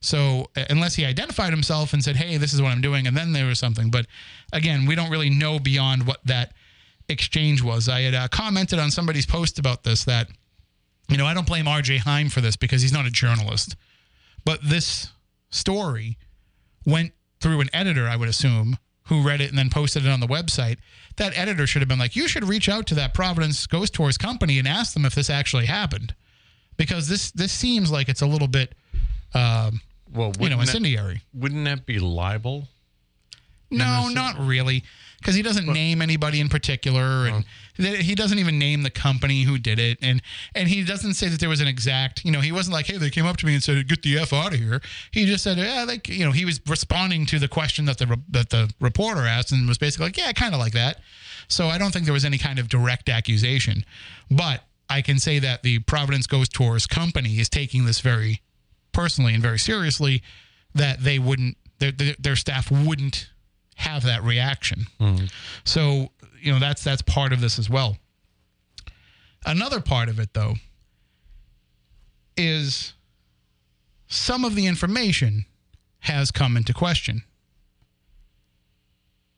So 0.00 0.50
uh, 0.56 0.64
unless 0.70 0.94
he 0.94 1.04
identified 1.04 1.52
himself 1.52 1.92
and 1.92 2.02
said, 2.02 2.16
hey, 2.16 2.36
this 2.36 2.52
is 2.52 2.62
what 2.62 2.72
I'm 2.72 2.80
doing, 2.80 3.06
and 3.06 3.16
then 3.16 3.32
there 3.32 3.46
was 3.46 3.58
something. 3.58 3.90
But 3.90 4.06
again, 4.52 4.86
we 4.86 4.94
don't 4.94 5.10
really 5.10 5.30
know 5.30 5.58
beyond 5.58 6.06
what 6.06 6.20
that 6.24 6.52
exchange 7.08 7.62
was. 7.62 7.88
I 7.88 8.02
had 8.02 8.14
uh, 8.14 8.28
commented 8.28 8.78
on 8.78 8.90
somebody's 8.90 9.26
post 9.26 9.58
about 9.58 9.84
this 9.84 10.04
that, 10.04 10.28
you 11.08 11.16
know, 11.16 11.26
I 11.26 11.34
don't 11.34 11.46
blame 11.46 11.66
RJ 11.66 11.98
Heim 11.98 12.28
for 12.28 12.40
this 12.40 12.56
because 12.56 12.82
he's 12.82 12.92
not 12.92 13.06
a 13.06 13.10
journalist. 13.10 13.76
But 14.44 14.60
this 14.62 15.10
story 15.50 16.18
went 16.84 17.12
through 17.40 17.60
an 17.60 17.68
editor, 17.72 18.08
I 18.08 18.16
would 18.16 18.28
assume, 18.28 18.78
who 19.04 19.22
read 19.22 19.40
it 19.40 19.50
and 19.50 19.58
then 19.58 19.70
posted 19.70 20.04
it 20.04 20.08
on 20.08 20.20
the 20.20 20.26
website. 20.26 20.78
That 21.16 21.36
editor 21.36 21.66
should 21.66 21.80
have 21.82 21.88
been 21.88 21.98
like, 21.98 22.16
you 22.16 22.28
should 22.28 22.44
reach 22.48 22.68
out 22.68 22.86
to 22.88 22.94
that 22.96 23.14
Providence 23.14 23.66
Ghost 23.66 23.94
Tours 23.94 24.18
company 24.18 24.58
and 24.58 24.66
ask 24.68 24.94
them 24.94 25.04
if 25.04 25.14
this 25.14 25.30
actually 25.30 25.66
happened. 25.66 26.14
Because 26.76 27.08
this 27.08 27.30
this 27.30 27.52
seems 27.52 27.90
like 27.90 28.08
it's 28.08 28.20
a 28.20 28.26
little 28.26 28.48
bit, 28.48 28.74
um, 29.32 29.80
Well, 30.12 30.32
you 30.38 30.48
know, 30.50 30.56
wouldn't 30.56 30.58
that, 30.58 30.60
incendiary. 30.68 31.22
wouldn't 31.32 31.64
that 31.64 31.86
be 31.86 31.98
libel? 31.98 32.68
No, 33.70 34.08
not 34.08 34.38
really, 34.38 34.84
because 35.26 35.34
he 35.34 35.42
doesn't 35.42 35.66
name 35.66 36.00
anybody 36.00 36.38
in 36.38 36.48
particular, 36.48 37.26
and 37.26 37.44
th- 37.76 38.06
he 38.06 38.14
doesn't 38.14 38.38
even 38.38 38.60
name 38.60 38.84
the 38.84 38.90
company 38.90 39.42
who 39.42 39.58
did 39.58 39.80
it, 39.80 39.98
and 40.00 40.22
and 40.54 40.68
he 40.68 40.84
doesn't 40.84 41.14
say 41.14 41.26
that 41.26 41.40
there 41.40 41.48
was 41.48 41.60
an 41.60 41.66
exact. 41.66 42.24
You 42.24 42.30
know, 42.30 42.40
he 42.40 42.52
wasn't 42.52 42.74
like, 42.74 42.86
hey, 42.86 42.96
they 42.96 43.10
came 43.10 43.26
up 43.26 43.36
to 43.38 43.46
me 43.46 43.54
and 43.54 43.60
said, 43.62 43.88
get 43.88 44.02
the 44.02 44.18
f 44.18 44.32
out 44.32 44.54
of 44.54 44.60
here. 44.60 44.80
He 45.10 45.26
just 45.26 45.42
said, 45.42 45.58
yeah, 45.58 45.82
like 45.82 46.08
you 46.08 46.24
know, 46.24 46.30
he 46.30 46.44
was 46.44 46.60
responding 46.68 47.26
to 47.26 47.40
the 47.40 47.48
question 47.48 47.86
that 47.86 47.98
the 47.98 48.06
re- 48.06 48.22
that 48.30 48.50
the 48.50 48.72
reporter 48.80 49.22
asked, 49.22 49.50
and 49.50 49.66
was 49.66 49.78
basically 49.78 50.06
like, 50.06 50.16
yeah, 50.16 50.30
kind 50.30 50.54
of 50.54 50.60
like 50.60 50.74
that. 50.74 51.00
So 51.48 51.66
I 51.66 51.76
don't 51.76 51.90
think 51.90 52.04
there 52.04 52.14
was 52.14 52.24
any 52.24 52.38
kind 52.38 52.60
of 52.60 52.68
direct 52.68 53.08
accusation, 53.08 53.84
but 54.30 54.62
I 54.88 55.02
can 55.02 55.18
say 55.18 55.40
that 55.40 55.64
the 55.64 55.80
Providence 55.80 56.28
Ghost 56.28 56.52
Tours 56.52 56.86
company 56.86 57.40
is 57.40 57.48
taking 57.48 57.84
this 57.84 57.98
very 57.98 58.42
personally 58.92 59.34
and 59.34 59.42
very 59.42 59.58
seriously. 59.58 60.22
That 60.72 61.02
they 61.02 61.18
wouldn't, 61.18 61.56
their, 61.78 61.90
their, 61.90 62.14
their 62.18 62.36
staff 62.36 62.70
wouldn't 62.70 63.30
have 63.76 64.02
that 64.04 64.22
reaction. 64.22 64.86
So, 65.64 66.10
you 66.40 66.52
know, 66.52 66.58
that's 66.58 66.82
that's 66.84 67.02
part 67.02 67.32
of 67.32 67.40
this 67.40 67.58
as 67.58 67.70
well. 67.70 67.96
Another 69.44 69.80
part 69.80 70.08
of 70.08 70.18
it 70.18 70.34
though 70.34 70.54
is 72.36 72.94
some 74.08 74.44
of 74.44 74.54
the 74.54 74.66
information 74.66 75.46
has 76.00 76.30
come 76.30 76.56
into 76.56 76.72
question. 76.74 77.22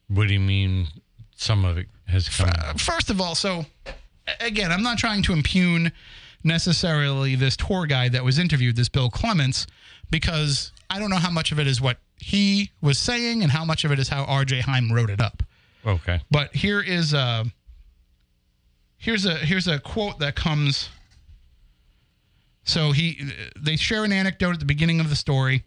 What 0.09 0.28
do 0.28 0.35
you 0.35 0.40
mean? 0.40 0.88
Some 1.37 1.64
of 1.64 1.78
it 1.78 1.87
has 2.07 2.28
come. 2.28 2.50
Uh, 2.59 2.75
First 2.75 3.11
of 3.11 3.21
all, 3.21 3.35
so 3.35 3.66
again, 4.40 4.73
I'm 4.73 4.83
not 4.83 4.99
trying 4.99 5.23
to 5.25 5.33
impugn 5.33 5.92
necessarily 6.45 7.35
this 7.35 7.57
tour 7.57 7.87
guide 7.87 8.12
that 8.12 8.25
was 8.25 8.38
interviewed, 8.38 8.76
this 8.76 8.88
Bill 8.88 9.11
Clements, 9.11 9.66
because 10.11 10.73
I 10.90 10.99
don't 10.99 11.11
know 11.11 11.16
how 11.16 11.30
much 11.30 11.52
of 11.52 11.59
it 11.59 11.66
is 11.66 11.80
what 11.80 11.99
he 12.21 12.71
was 12.81 12.99
saying 12.99 13.43
and 13.43 13.53
how 13.53 13.65
much 13.65 13.85
of 13.85 13.93
it 13.93 13.99
is 13.99 14.09
how 14.09 14.25
RJ 14.25 14.63
Heim 14.63 14.93
wrote 14.93 15.11
it 15.11 15.21
up. 15.21 15.43
okay. 15.87 16.21
But 16.31 16.55
here 16.55 16.81
is 16.81 17.13
a 17.15 17.47
here's 18.99 19.25
a 19.25 19.35
here's 19.37 19.69
a 19.69 19.79
quote 19.79 20.19
that 20.19 20.35
comes. 20.35 20.91
So 22.65 22.93
he 22.93 23.33
they 23.59 23.77
share 23.77 24.05
an 24.05 24.13
anecdote 24.13 24.53
at 24.53 24.59
the 24.59 24.67
beginning 24.67 25.01
of 25.01 25.09
the 25.09 25.17
story, 25.17 25.65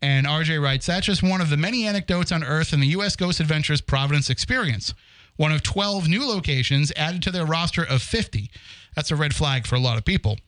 and 0.00 0.26
RJ 0.26 0.62
writes, 0.62 0.86
"That's 0.86 1.06
just 1.06 1.22
one 1.22 1.40
of 1.40 1.50
the 1.50 1.56
many 1.56 1.86
anecdotes 1.86 2.30
on 2.30 2.44
Earth 2.44 2.72
in 2.72 2.80
the 2.80 2.86
U.S. 2.88 3.16
Ghost 3.16 3.40
Adventures 3.40 3.80
Providence 3.80 4.30
experience. 4.30 4.94
One 5.36 5.52
of 5.52 5.62
12 5.62 6.08
new 6.08 6.26
locations 6.26 6.92
added 6.96 7.22
to 7.24 7.30
their 7.30 7.44
roster 7.44 7.82
of 7.84 8.00
50. 8.00 8.50
That's 8.94 9.10
a 9.10 9.16
red 9.16 9.34
flag 9.34 9.66
for 9.66 9.74
a 9.74 9.80
lot 9.80 9.98
of 9.98 10.04
people." 10.04 10.38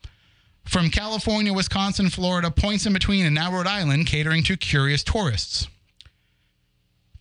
From 0.69 0.91
California, 0.91 1.51
Wisconsin, 1.51 2.11
Florida, 2.11 2.51
points 2.51 2.85
in 2.85 2.93
between, 2.93 3.25
and 3.25 3.33
now 3.33 3.51
Rhode 3.51 3.65
Island, 3.65 4.05
catering 4.05 4.43
to 4.43 4.55
curious 4.55 5.03
tourists. 5.03 5.67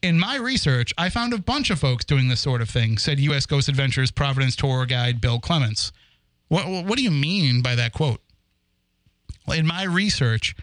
In 0.02 0.18
my 0.18 0.36
research, 0.36 0.92
I 0.98 1.08
found 1.08 1.32
a 1.32 1.38
bunch 1.38 1.70
of 1.70 1.78
folks 1.78 2.04
doing 2.04 2.28
this 2.28 2.40
sort 2.40 2.60
of 2.60 2.68
thing, 2.68 2.98
said 2.98 3.18
U.S. 3.18 3.46
Ghost 3.46 3.70
Adventures 3.70 4.10
Providence 4.10 4.54
tour 4.54 4.84
guide 4.84 5.22
Bill 5.22 5.40
Clements. 5.40 5.92
What, 6.48 6.68
what 6.68 6.98
do 6.98 7.02
you 7.02 7.10
mean 7.10 7.62
by 7.62 7.74
that 7.74 7.94
quote? 7.94 8.20
Well, 9.46 9.58
in 9.58 9.66
my 9.66 9.84
research, 9.84 10.54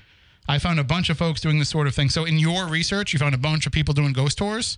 I 0.47 0.59
found 0.59 0.79
a 0.79 0.83
bunch 0.83 1.09
of 1.09 1.17
folks 1.17 1.41
doing 1.41 1.57
this 1.57 1.69
sort 1.69 1.87
of 1.87 1.95
thing. 1.95 2.09
So, 2.09 2.23
in 2.23 2.37
your 2.37 2.67
research, 2.67 3.13
you 3.13 3.19
found 3.19 3.33
a 3.33 3.39
bunch 3.39 3.65
of 3.65 3.71
people 3.71 3.95
doing 3.95 4.13
ghost 4.13 4.37
tours? 4.37 4.77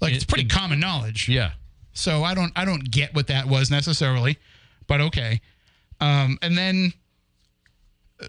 Like, 0.00 0.14
it's 0.14 0.24
pretty 0.24 0.48
common 0.48 0.78
knowledge. 0.78 1.28
Yeah. 1.28 1.50
So 1.92 2.22
I 2.22 2.34
don't 2.34 2.52
I 2.54 2.64
don't 2.64 2.88
get 2.88 3.14
what 3.14 3.26
that 3.26 3.46
was 3.46 3.68
necessarily, 3.68 4.38
but 4.86 5.00
okay. 5.00 5.40
Um, 6.00 6.38
and 6.40 6.56
then 6.56 6.92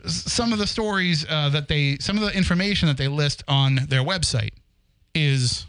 some 0.06 0.54
of 0.54 0.60
the 0.60 0.68
stories 0.68 1.26
uh, 1.30 1.50
that 1.50 1.68
they 1.68 1.98
some 1.98 2.18
of 2.18 2.24
the 2.24 2.36
information 2.36 2.88
that 2.88 2.98
they 2.98 3.08
list 3.08 3.44
on 3.48 3.80
their 3.90 4.04
website 4.04 4.52
is 5.14 5.66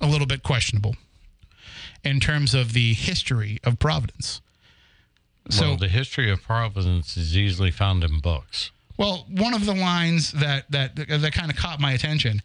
a 0.00 0.06
little 0.06 0.26
bit 0.26 0.42
questionable 0.42 0.96
in 2.04 2.20
terms 2.20 2.54
of 2.54 2.72
the 2.72 2.94
history 2.94 3.58
of 3.64 3.78
Providence. 3.78 4.40
So 5.50 5.70
well, 5.70 5.76
the 5.76 5.88
history 5.88 6.30
of 6.30 6.42
Providence 6.42 7.16
is 7.16 7.36
easily 7.36 7.70
found 7.70 8.04
in 8.04 8.20
books. 8.20 8.70
Well, 8.98 9.26
one 9.28 9.54
of 9.54 9.66
the 9.66 9.74
lines 9.74 10.32
that 10.32 10.70
that 10.70 10.96
that 10.96 11.32
kind 11.32 11.50
of 11.50 11.56
caught 11.56 11.80
my 11.80 11.92
attention 11.92 12.42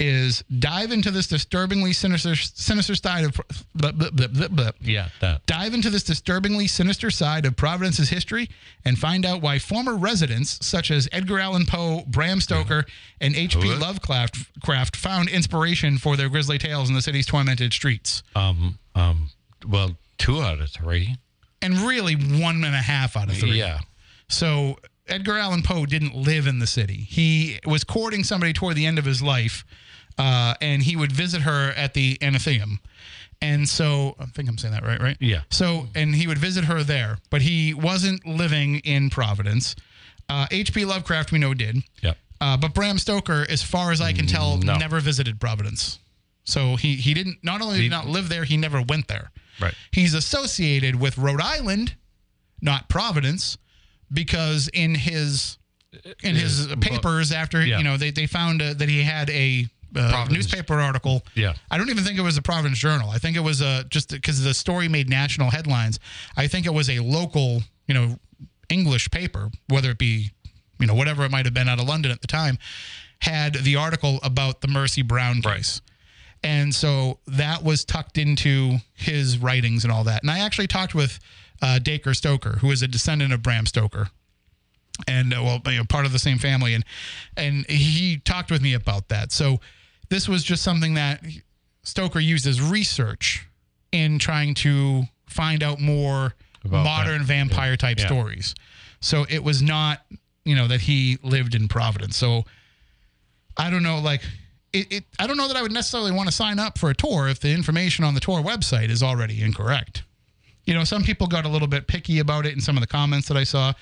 is 0.00 0.44
dive 0.58 0.92
into 0.92 1.10
this 1.10 1.26
disturbingly 1.26 1.92
sinister 1.92 2.36
sinister 2.36 2.94
side 2.94 3.24
of 3.24 3.40
blah, 3.74 3.90
blah, 3.90 4.48
blah. 4.48 4.70
Yeah, 4.80 5.08
that. 5.20 5.44
dive 5.46 5.74
into 5.74 5.90
this 5.90 6.04
disturbingly 6.04 6.68
sinister 6.68 7.10
side 7.10 7.44
of 7.44 7.56
Providence's 7.56 8.08
history 8.08 8.48
and 8.84 8.96
find 8.98 9.26
out 9.26 9.42
why 9.42 9.58
former 9.58 9.96
residents 9.96 10.64
such 10.64 10.90
as 10.90 11.08
Edgar 11.10 11.40
Allan 11.40 11.66
Poe, 11.66 12.04
Bram 12.06 12.40
Stoker, 12.40 12.84
and 13.20 13.34
H.P. 13.34 13.74
Lovecraft 13.74 14.60
craft 14.62 14.94
found 14.94 15.28
inspiration 15.28 15.98
for 15.98 16.16
their 16.16 16.28
grisly 16.28 16.58
tales 16.58 16.88
in 16.88 16.94
the 16.94 17.02
city's 17.02 17.26
tormented 17.26 17.72
streets. 17.72 18.22
Um, 18.36 18.78
um, 18.94 19.30
well, 19.66 19.96
two 20.16 20.40
out 20.40 20.60
of 20.60 20.70
three. 20.70 21.16
And 21.60 21.78
really 21.78 22.14
one 22.14 22.62
and 22.62 22.74
a 22.74 22.78
half 22.78 23.16
out 23.16 23.28
of 23.28 23.36
three. 23.36 23.58
Yeah. 23.58 23.80
So 24.28 24.78
Edgar 25.08 25.38
Allan 25.38 25.62
Poe 25.62 25.86
didn't 25.86 26.14
live 26.14 26.46
in 26.46 26.58
the 26.58 26.66
city. 26.66 26.94
He 26.96 27.58
was 27.64 27.84
courting 27.84 28.24
somebody 28.24 28.52
toward 28.52 28.76
the 28.76 28.86
end 28.86 28.98
of 28.98 29.04
his 29.04 29.22
life, 29.22 29.64
uh, 30.18 30.54
and 30.60 30.82
he 30.82 30.96
would 30.96 31.12
visit 31.12 31.42
her 31.42 31.70
at 31.70 31.94
the 31.94 32.18
Athenaeum. 32.22 32.80
And 33.40 33.68
so 33.68 34.16
I 34.18 34.26
think 34.26 34.48
I'm 34.48 34.58
saying 34.58 34.74
that 34.74 34.84
right, 34.84 35.00
right? 35.00 35.16
Yeah. 35.20 35.42
So, 35.50 35.86
and 35.94 36.14
he 36.14 36.26
would 36.26 36.38
visit 36.38 36.64
her 36.64 36.82
there, 36.82 37.18
but 37.30 37.40
he 37.42 37.72
wasn't 37.72 38.26
living 38.26 38.80
in 38.80 39.10
Providence. 39.10 39.76
Uh, 40.28 40.46
H.P. 40.50 40.84
Lovecraft, 40.84 41.30
we 41.30 41.38
know, 41.38 41.54
did. 41.54 41.76
Yep. 42.02 42.16
Uh, 42.40 42.56
but 42.56 42.74
Bram 42.74 42.98
Stoker, 42.98 43.46
as 43.48 43.62
far 43.62 43.92
as 43.92 44.00
I 44.00 44.12
can 44.12 44.26
tell, 44.26 44.58
No. 44.58 44.76
never 44.76 45.00
visited 45.00 45.40
Providence. 45.40 45.98
So 46.44 46.76
he, 46.76 46.96
he 46.96 47.14
didn't, 47.14 47.38
not 47.42 47.60
only 47.62 47.76
did 47.76 47.82
he 47.84 47.88
not 47.88 48.06
live 48.08 48.28
there, 48.28 48.44
he 48.44 48.56
never 48.56 48.82
went 48.82 49.06
there. 49.08 49.30
Right. 49.60 49.74
He's 49.92 50.14
associated 50.14 50.96
with 50.98 51.16
Rhode 51.18 51.40
Island, 51.40 51.94
not 52.60 52.88
Providence, 52.88 53.56
because 54.12 54.68
in 54.72 54.94
his 54.94 55.58
in 56.22 56.36
his 56.36 56.66
His 56.66 56.76
papers 56.76 57.32
after 57.32 57.64
yeah. 57.64 57.78
you 57.78 57.84
know 57.84 57.96
they, 57.96 58.10
they 58.10 58.26
found 58.26 58.60
uh, 58.62 58.74
that 58.74 58.88
he 58.88 59.02
had 59.02 59.30
a 59.30 59.66
uh, 59.96 60.26
newspaper 60.30 60.74
article. 60.74 61.22
Yeah. 61.34 61.54
I 61.70 61.78
don't 61.78 61.90
even 61.90 62.04
think 62.04 62.18
it 62.18 62.22
was 62.22 62.36
a 62.36 62.42
Providence 62.42 62.78
Journal. 62.78 63.10
I 63.10 63.18
think 63.18 63.36
it 63.36 63.40
was 63.40 63.60
a 63.60 63.84
just 63.84 64.10
because 64.10 64.42
the 64.42 64.54
story 64.54 64.88
made 64.88 65.08
national 65.08 65.50
headlines. 65.50 65.98
I 66.36 66.46
think 66.46 66.66
it 66.66 66.74
was 66.74 66.90
a 66.90 67.00
local 67.00 67.62
you 67.86 67.94
know 67.94 68.18
English 68.68 69.10
paper, 69.10 69.50
whether 69.68 69.90
it 69.90 69.98
be 69.98 70.30
you 70.78 70.86
know 70.86 70.94
whatever 70.94 71.24
it 71.24 71.30
might 71.30 71.46
have 71.46 71.54
been 71.54 71.68
out 71.68 71.80
of 71.80 71.86
London 71.86 72.10
at 72.12 72.20
the 72.20 72.26
time, 72.26 72.58
had 73.20 73.54
the 73.54 73.76
article 73.76 74.18
about 74.22 74.60
the 74.60 74.68
Mercy 74.68 75.02
Brown 75.02 75.42
case. 75.42 75.80
And 76.42 76.72
so 76.72 77.18
that 77.26 77.64
was 77.64 77.84
tucked 77.84 78.16
into 78.16 78.76
his 78.94 79.38
writings 79.38 79.82
and 79.82 79.92
all 79.92 80.04
that. 80.04 80.22
And 80.22 80.30
I 80.30 80.38
actually 80.38 80.68
talked 80.68 80.94
with 80.94 81.18
uh, 81.60 81.80
Dacre 81.80 82.14
Stoker, 82.14 82.58
who 82.60 82.70
is 82.70 82.80
a 82.80 82.86
descendant 82.86 83.32
of 83.32 83.42
Bram 83.42 83.66
Stoker, 83.66 84.10
and 85.08 85.32
uh, 85.32 85.42
well, 85.42 85.60
you 85.66 85.78
know, 85.78 85.84
part 85.84 86.06
of 86.06 86.12
the 86.12 86.18
same 86.18 86.38
family. 86.38 86.74
And 86.74 86.84
and 87.36 87.66
he 87.66 88.18
talked 88.18 88.50
with 88.50 88.62
me 88.62 88.74
about 88.74 89.08
that. 89.08 89.32
So 89.32 89.60
this 90.08 90.28
was 90.28 90.42
just 90.44 90.62
something 90.62 90.94
that 90.94 91.22
Stoker 91.82 92.20
used 92.20 92.46
as 92.46 92.60
research 92.60 93.46
in 93.92 94.18
trying 94.18 94.54
to 94.54 95.04
find 95.26 95.62
out 95.62 95.80
more 95.80 96.34
About 96.64 96.84
modern 96.84 97.18
that. 97.18 97.26
vampire 97.26 97.76
type 97.76 97.98
Yeah. 97.98 98.06
stories. 98.06 98.54
So 99.00 99.26
it 99.28 99.42
was 99.44 99.62
not, 99.62 100.04
you 100.44 100.54
know, 100.56 100.66
that 100.68 100.80
he 100.82 101.18
lived 101.22 101.54
in 101.54 101.68
Providence. 101.68 102.16
So 102.16 102.44
I 103.56 103.70
don't 103.70 103.82
know, 103.82 103.98
like 104.00 104.22
it, 104.72 104.92
it 104.92 105.04
I 105.18 105.26
don't 105.26 105.36
know 105.36 105.48
that 105.48 105.56
I 105.56 105.62
would 105.62 105.72
necessarily 105.72 106.12
want 106.12 106.28
to 106.28 106.34
sign 106.34 106.58
up 106.58 106.78
for 106.78 106.90
a 106.90 106.94
tour 106.94 107.28
if 107.28 107.40
the 107.40 107.50
information 107.52 108.04
on 108.04 108.14
the 108.14 108.20
tour 108.20 108.42
website 108.42 108.90
is 108.90 109.02
already 109.02 109.42
incorrect. 109.42 110.02
You 110.64 110.74
know, 110.74 110.84
some 110.84 111.02
people 111.02 111.26
got 111.26 111.46
a 111.46 111.48
little 111.48 111.68
bit 111.68 111.86
picky 111.86 112.18
about 112.18 112.44
it 112.44 112.52
in 112.52 112.60
some 112.60 112.76
of 112.76 112.82
the 112.82 112.86
comments 112.86 113.28
that 113.28 113.36
I 113.38 113.44
saw. 113.44 113.72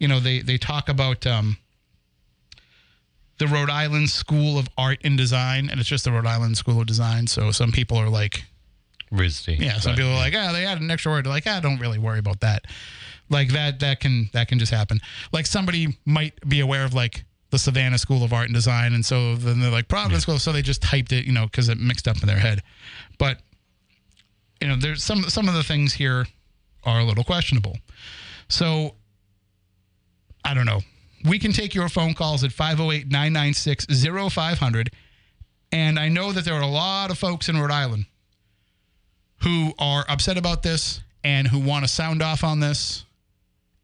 You 0.00 0.08
know, 0.08 0.18
they 0.18 0.40
they 0.40 0.58
talk 0.58 0.88
about 0.88 1.24
um, 1.26 1.56
the 3.42 3.48
Rhode 3.48 3.70
Island 3.70 4.08
School 4.08 4.56
of 4.56 4.68
Art 4.78 5.00
and 5.02 5.18
Design, 5.18 5.68
and 5.68 5.80
it's 5.80 5.88
just 5.88 6.04
the 6.04 6.12
Rhode 6.12 6.26
Island 6.26 6.56
School 6.56 6.80
of 6.80 6.86
Design. 6.86 7.26
So 7.26 7.50
some 7.50 7.72
people 7.72 7.96
are 7.96 8.08
like, 8.08 8.44
RISD. 9.10 9.58
yeah, 9.58 9.78
some 9.80 9.92
But, 9.92 9.96
people 9.96 10.12
are 10.12 10.16
like, 10.16 10.32
ah, 10.36 10.52
they 10.52 10.64
added 10.64 10.80
an 10.80 10.92
extra 10.92 11.10
word. 11.10 11.26
Like, 11.26 11.42
ah, 11.48 11.58
don't 11.58 11.80
really 11.80 11.98
worry 11.98 12.20
about 12.20 12.38
that. 12.40 12.66
Like 13.28 13.48
that, 13.48 13.80
that 13.80 13.98
can 13.98 14.30
that 14.32 14.46
can 14.46 14.60
just 14.60 14.70
happen. 14.70 15.00
Like 15.32 15.46
somebody 15.46 15.98
might 16.04 16.34
be 16.48 16.60
aware 16.60 16.84
of 16.84 16.94
like 16.94 17.24
the 17.50 17.58
Savannah 17.58 17.98
School 17.98 18.22
of 18.22 18.32
Art 18.32 18.44
and 18.44 18.54
Design, 18.54 18.92
and 18.94 19.04
so 19.04 19.34
then 19.34 19.58
they're 19.58 19.72
like 19.72 19.88
Providence 19.88 20.22
School, 20.22 20.38
so 20.38 20.52
they 20.52 20.62
just 20.62 20.80
typed 20.80 21.10
it, 21.10 21.24
you 21.24 21.32
know, 21.32 21.46
because 21.46 21.68
it 21.68 21.78
mixed 21.78 22.06
up 22.06 22.20
in 22.22 22.28
their 22.28 22.38
head. 22.38 22.60
But 23.18 23.38
you 24.60 24.68
know, 24.68 24.76
there's 24.76 25.02
some 25.02 25.24
some 25.24 25.48
of 25.48 25.54
the 25.54 25.64
things 25.64 25.94
here 25.94 26.26
are 26.84 27.00
a 27.00 27.04
little 27.04 27.24
questionable. 27.24 27.76
So 28.48 28.94
I 30.44 30.54
don't 30.54 30.66
know. 30.66 30.82
We 31.24 31.38
can 31.38 31.52
take 31.52 31.74
your 31.74 31.88
phone 31.88 32.14
calls 32.14 32.42
at 32.44 32.52
508 32.52 33.10
996 33.10 33.86
0500. 34.32 34.90
And 35.70 35.98
I 35.98 36.08
know 36.08 36.32
that 36.32 36.44
there 36.44 36.54
are 36.54 36.62
a 36.62 36.66
lot 36.66 37.10
of 37.10 37.18
folks 37.18 37.48
in 37.48 37.58
Rhode 37.58 37.70
Island 37.70 38.06
who 39.42 39.72
are 39.78 40.04
upset 40.08 40.36
about 40.36 40.62
this 40.62 41.00
and 41.24 41.48
who 41.48 41.58
want 41.58 41.84
to 41.84 41.88
sound 41.88 42.22
off 42.22 42.44
on 42.44 42.60
this. 42.60 43.04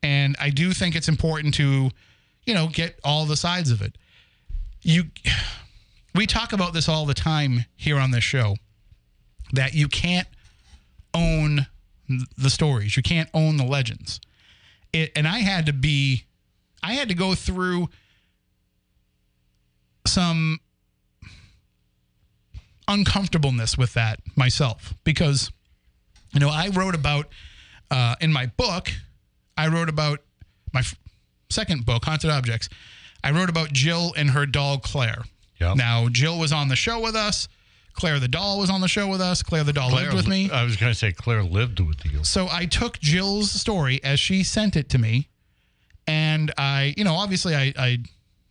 And 0.03 0.37
I 0.41 0.51
do 0.51 0.73
think 0.73 0.95
it's 0.95 1.09
important 1.09 1.55
to, 1.55 1.91
you 2.45 2.55
know, 2.55 2.69
get 2.69 2.99
all 3.05 3.25
the 3.27 3.37
sides 3.37 3.71
of 3.71 3.83
it. 3.83 3.97
You 4.83 5.05
we 6.15 6.27
talk 6.27 6.53
about 6.53 6.73
this 6.73 6.89
all 6.89 7.07
the 7.07 7.15
time 7.15 7.65
here 7.77 7.99
on 7.99 8.11
this 8.11 8.25
show 8.25 8.57
that 9.53 9.75
you 9.75 9.89
can't 9.89 10.29
own 11.15 11.67
the 12.37 12.51
stories. 12.51 12.97
You 12.97 13.03
can't 13.03 13.29
own 13.35 13.57
the 13.57 13.65
legends. 13.65 14.21
It, 14.93 15.13
and 15.15 15.29
I 15.29 15.41
had 15.41 15.67
to 15.67 15.73
be 15.73 16.25
I 16.83 16.95
had 16.95 17.09
to 17.09 17.15
go 17.15 17.35
through 17.35 17.89
some 20.07 20.61
uncomfortableness 22.87 23.77
with 23.77 23.93
that 23.95 24.21
myself 24.37 24.95
because 25.05 25.51
you 26.33 26.41
know 26.41 26.49
I 26.49 26.69
wrote 26.69 26.95
about 26.95 27.27
uh, 27.91 28.15
in 28.21 28.33
my 28.33 28.47
book 28.47 28.89
I 29.57 29.69
wrote 29.69 29.89
about 29.91 30.21
my 30.73 30.81
f- 30.81 30.97
second 31.51 31.85
book 31.85 32.05
Haunted 32.07 32.31
Objects 32.31 32.69
I 33.23 33.31
wrote 33.33 33.51
about 33.51 33.73
Jill 33.73 34.13
and 34.17 34.31
her 34.31 34.47
doll 34.47 34.79
Claire 34.79 35.23
Yep. 35.61 35.77
now 35.77 36.09
Jill 36.09 36.39
was 36.39 36.53
on 36.53 36.69
the 36.69 36.77
show 36.77 37.01
with 37.01 37.15
us 37.17 37.49
Claire 37.93 38.21
the 38.21 38.29
doll 38.29 38.59
was 38.59 38.71
on 38.71 38.81
the 38.81 38.89
show 38.89 39.07
with 39.07 39.21
us 39.21 39.43
Claire 39.43 39.65
the 39.65 39.73
doll 39.73 39.91
lived 39.93 40.15
with 40.15 40.27
me 40.29 40.49
I 40.51 40.65
was 40.65 40.77
going 40.77 40.91
to 40.93 40.99
say 40.99 41.13
Claire 41.13 41.43
lived 41.43 41.81
with 41.81 42.07
you. 42.07 42.25
so 42.25 42.47
I 42.51 42.65
took 42.65 42.99
Jill's 43.01 43.51
story 43.51 44.03
as 44.03 44.19
she 44.21 44.45
sent 44.45 44.77
it 44.77 44.89
to 44.91 44.99
me, 44.99 45.29
and 46.09 46.53
I, 46.57 46.95
you 46.97 47.05
know, 47.05 47.15
obviously 47.15 47.55
I, 47.55 47.73
I, 47.79 47.99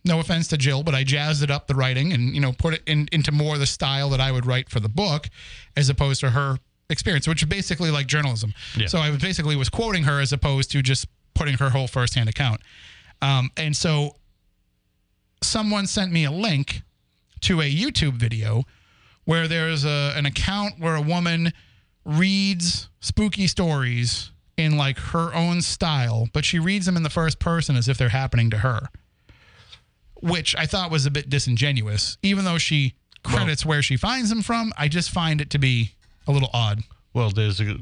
no 0.04 0.20
offense 0.20 0.46
to 0.48 0.56
Jill, 0.56 0.84
but 0.84 0.94
I 0.94 1.02
jazzed 1.02 1.42
it 1.42 1.50
up 1.50 1.66
the 1.66 1.74
writing 1.74 2.12
and 2.12 2.32
you 2.32 2.40
know 2.40 2.52
put 2.52 2.72
it 2.72 2.82
in, 2.86 3.08
into 3.12 3.32
more 3.32 3.58
the 3.58 3.66
style 3.66 4.08
that 4.10 4.20
I 4.20 4.30
would 4.32 4.46
write 4.46 4.70
for 4.70 4.80
the 4.80 4.88
book, 4.88 5.28
as 5.76 5.90
opposed 5.90 6.20
to 6.20 6.30
her 6.30 6.58
experience, 6.88 7.26
which 7.26 7.42
is 7.42 7.48
basically 7.48 7.90
like 7.90 8.06
journalism. 8.06 8.54
Yeah. 8.76 8.86
So 8.86 8.98
I 8.98 9.14
basically 9.16 9.56
was 9.56 9.68
quoting 9.68 10.04
her 10.04 10.20
as 10.20 10.32
opposed 10.32 10.70
to 10.70 10.82
just 10.82 11.08
putting 11.34 11.58
her 11.58 11.70
whole 11.70 11.88
firsthand 11.88 12.28
account. 12.28 12.60
Um, 13.20 13.50
and 13.56 13.76
so 13.76 14.14
someone 15.42 15.86
sent 15.86 16.12
me 16.12 16.24
a 16.24 16.30
link 16.30 16.82
to 17.40 17.60
a 17.60 17.70
YouTube 17.70 18.14
video 18.14 18.64
where 19.24 19.48
there's 19.48 19.84
a, 19.84 20.12
an 20.16 20.26
account 20.26 20.78
where 20.78 20.94
a 20.94 21.02
woman 21.02 21.52
reads 22.04 22.88
spooky 23.00 23.46
stories 23.46 24.30
in 24.58 24.76
like 24.76 24.98
her 24.98 25.32
own 25.34 25.62
style, 25.62 26.28
but 26.32 26.44
she 26.44 26.58
reads 26.58 26.84
them 26.84 26.96
in 26.96 27.04
the 27.04 27.10
first 27.10 27.38
person 27.38 27.76
as 27.76 27.88
if 27.88 27.96
they're 27.96 28.08
happening 28.08 28.50
to 28.50 28.58
her, 28.58 28.88
which 30.16 30.54
I 30.56 30.66
thought 30.66 30.90
was 30.90 31.06
a 31.06 31.10
bit 31.10 31.30
disingenuous. 31.30 32.18
Even 32.22 32.44
though 32.44 32.58
she 32.58 32.94
credits 33.22 33.64
where 33.64 33.82
she 33.82 33.96
finds 33.96 34.28
them 34.28 34.42
from, 34.42 34.72
I 34.76 34.88
just 34.88 35.10
find 35.10 35.40
it 35.40 35.50
to 35.50 35.58
be 35.58 35.92
a 36.26 36.32
little 36.32 36.50
odd. 36.52 36.82
Well, 37.14 37.30
there's 37.30 37.60
a 37.60 37.76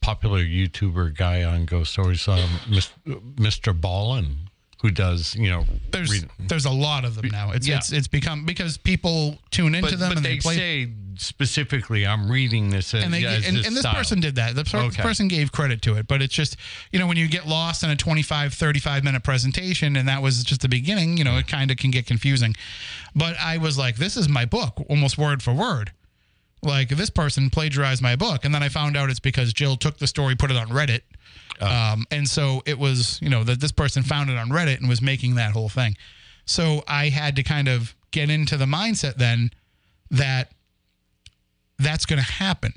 popular 0.00 0.40
YouTuber 0.40 1.16
guy 1.16 1.44
on 1.44 1.64
Ghost 1.64 1.92
Stories, 1.92 2.28
um, 2.28 2.48
MrBallen, 3.06 4.47
who 4.80 4.90
does, 4.90 5.34
you 5.34 5.50
know, 5.50 5.64
There's 5.90 6.10
read- 6.12 6.30
there's 6.38 6.64
a 6.64 6.70
lot 6.70 7.04
of 7.04 7.16
them 7.16 7.28
now. 7.32 7.50
It's 7.52 7.66
Yeah. 7.66 7.78
it's 7.78 7.92
it's 7.92 8.06
become 8.08 8.44
because 8.46 8.76
people 8.78 9.38
tune 9.50 9.74
into 9.74 9.90
but, 9.90 9.98
them 9.98 10.08
but 10.10 10.16
and 10.18 10.24
they, 10.26 10.34
they, 10.34 10.40
play 10.40 10.56
say 10.56 10.88
specifically, 11.16 12.06
I'm 12.06 12.30
reading 12.30 12.70
this 12.70 12.94
as, 12.94 13.02
and 13.02 13.12
they 13.12 13.24
as 13.24 13.44
and, 13.46 13.56
this 13.56 13.66
and 13.66 13.76
this 13.76 13.84
person 13.86 14.20
did 14.20 14.36
that 14.36 14.54
the 14.54 14.64
per- 14.64 14.78
Okay. 14.78 15.02
person 15.02 15.26
gave 15.28 15.50
credit 15.50 15.82
to 15.82 15.94
it 15.96 16.06
but 16.06 16.22
it's 16.22 16.32
just 16.32 16.56
you 16.92 16.98
know 17.00 17.08
when 17.08 17.16
you 17.16 17.26
get 17.28 17.44
lost 17.46 17.82
in 17.82 17.90
a 17.90 17.96
25 17.96 18.54
35 18.54 19.02
minute 19.02 19.24
presentation 19.24 19.96
and 19.96 20.06
that 20.08 20.22
was 20.22 20.44
just 20.44 20.60
the 20.60 20.68
beginning 20.68 21.16
you 21.16 21.24
know 21.24 21.36
it 21.36 21.48
kind 21.48 21.70
of 21.72 21.76
can 21.76 21.90
get 21.90 22.06
confusing 22.06 22.54
but 23.16 23.36
i 23.40 23.58
was 23.58 23.76
like 23.76 23.96
this 23.96 24.16
is 24.16 24.28
my 24.28 24.44
book 24.44 24.80
almost 24.88 25.18
word 25.18 25.42
for 25.42 25.52
word 25.52 25.90
like 26.62 26.88
this 26.90 27.10
person 27.10 27.50
plagiarized 27.50 28.00
my 28.02 28.14
book 28.16 28.44
and 28.44 28.54
then 28.54 28.62
i 28.62 28.68
found 28.68 28.96
out 28.96 29.10
it's 29.10 29.20
because 29.20 29.52
jill 29.52 29.76
took 29.76 29.98
the 29.98 30.06
story 30.06 30.34
put 30.36 30.50
it 30.52 30.56
on 30.56 30.68
reddit 30.68 31.00
um, 31.60 32.06
and 32.10 32.28
so 32.28 32.62
it 32.66 32.78
was 32.78 33.18
you 33.22 33.28
know 33.28 33.44
that 33.44 33.60
this 33.60 33.72
person 33.72 34.02
found 34.02 34.30
it 34.30 34.36
on 34.36 34.48
reddit 34.48 34.78
and 34.78 34.88
was 34.88 35.02
making 35.02 35.34
that 35.36 35.52
whole 35.52 35.68
thing. 35.68 35.96
So 36.44 36.82
i 36.88 37.08
had 37.08 37.36
to 37.36 37.42
kind 37.42 37.68
of 37.68 37.94
get 38.10 38.30
into 38.30 38.56
the 38.56 38.64
mindset 38.64 39.16
then 39.16 39.50
that 40.10 40.52
that's 41.78 42.06
going 42.06 42.18
to 42.18 42.32
happen 42.32 42.72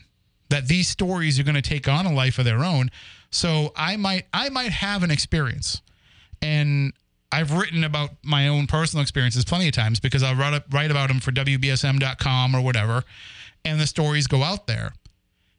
that 0.49 0.67
these 0.67 0.89
stories 0.89 1.39
are 1.39 1.43
going 1.43 1.55
to 1.55 1.62
take 1.62 1.88
on 1.88 2.05
a 2.05 2.13
life 2.13 2.38
of 2.38 2.45
their 2.45 2.63
own. 2.63 2.91
So 3.29 3.71
i 3.75 3.95
might 3.97 4.25
i 4.34 4.49
might 4.49 4.71
have 4.71 5.03
an 5.03 5.12
experience. 5.12 5.81
And 6.41 6.93
i've 7.31 7.53
written 7.53 7.84
about 7.84 8.12
my 8.23 8.47
own 8.47 8.67
personal 8.67 9.01
experiences 9.01 9.45
plenty 9.45 9.67
of 9.67 9.73
times 9.73 9.99
because 9.99 10.21
i'll 10.23 10.36
write, 10.36 10.63
write 10.71 10.91
about 10.91 11.07
them 11.07 11.19
for 11.19 11.31
wbsm.com 11.31 12.55
or 12.55 12.62
whatever 12.62 13.03
and 13.63 13.79
the 13.79 13.88
stories 13.88 14.27
go 14.27 14.43
out 14.43 14.67
there. 14.67 14.93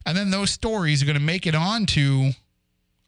And 0.05 0.17
then 0.17 0.31
those 0.31 0.51
stories 0.51 1.03
are 1.03 1.07
going 1.07 1.19
to 1.19 1.23
make 1.23 1.47
it 1.47 1.55
on 1.55 1.87
to 1.87 2.33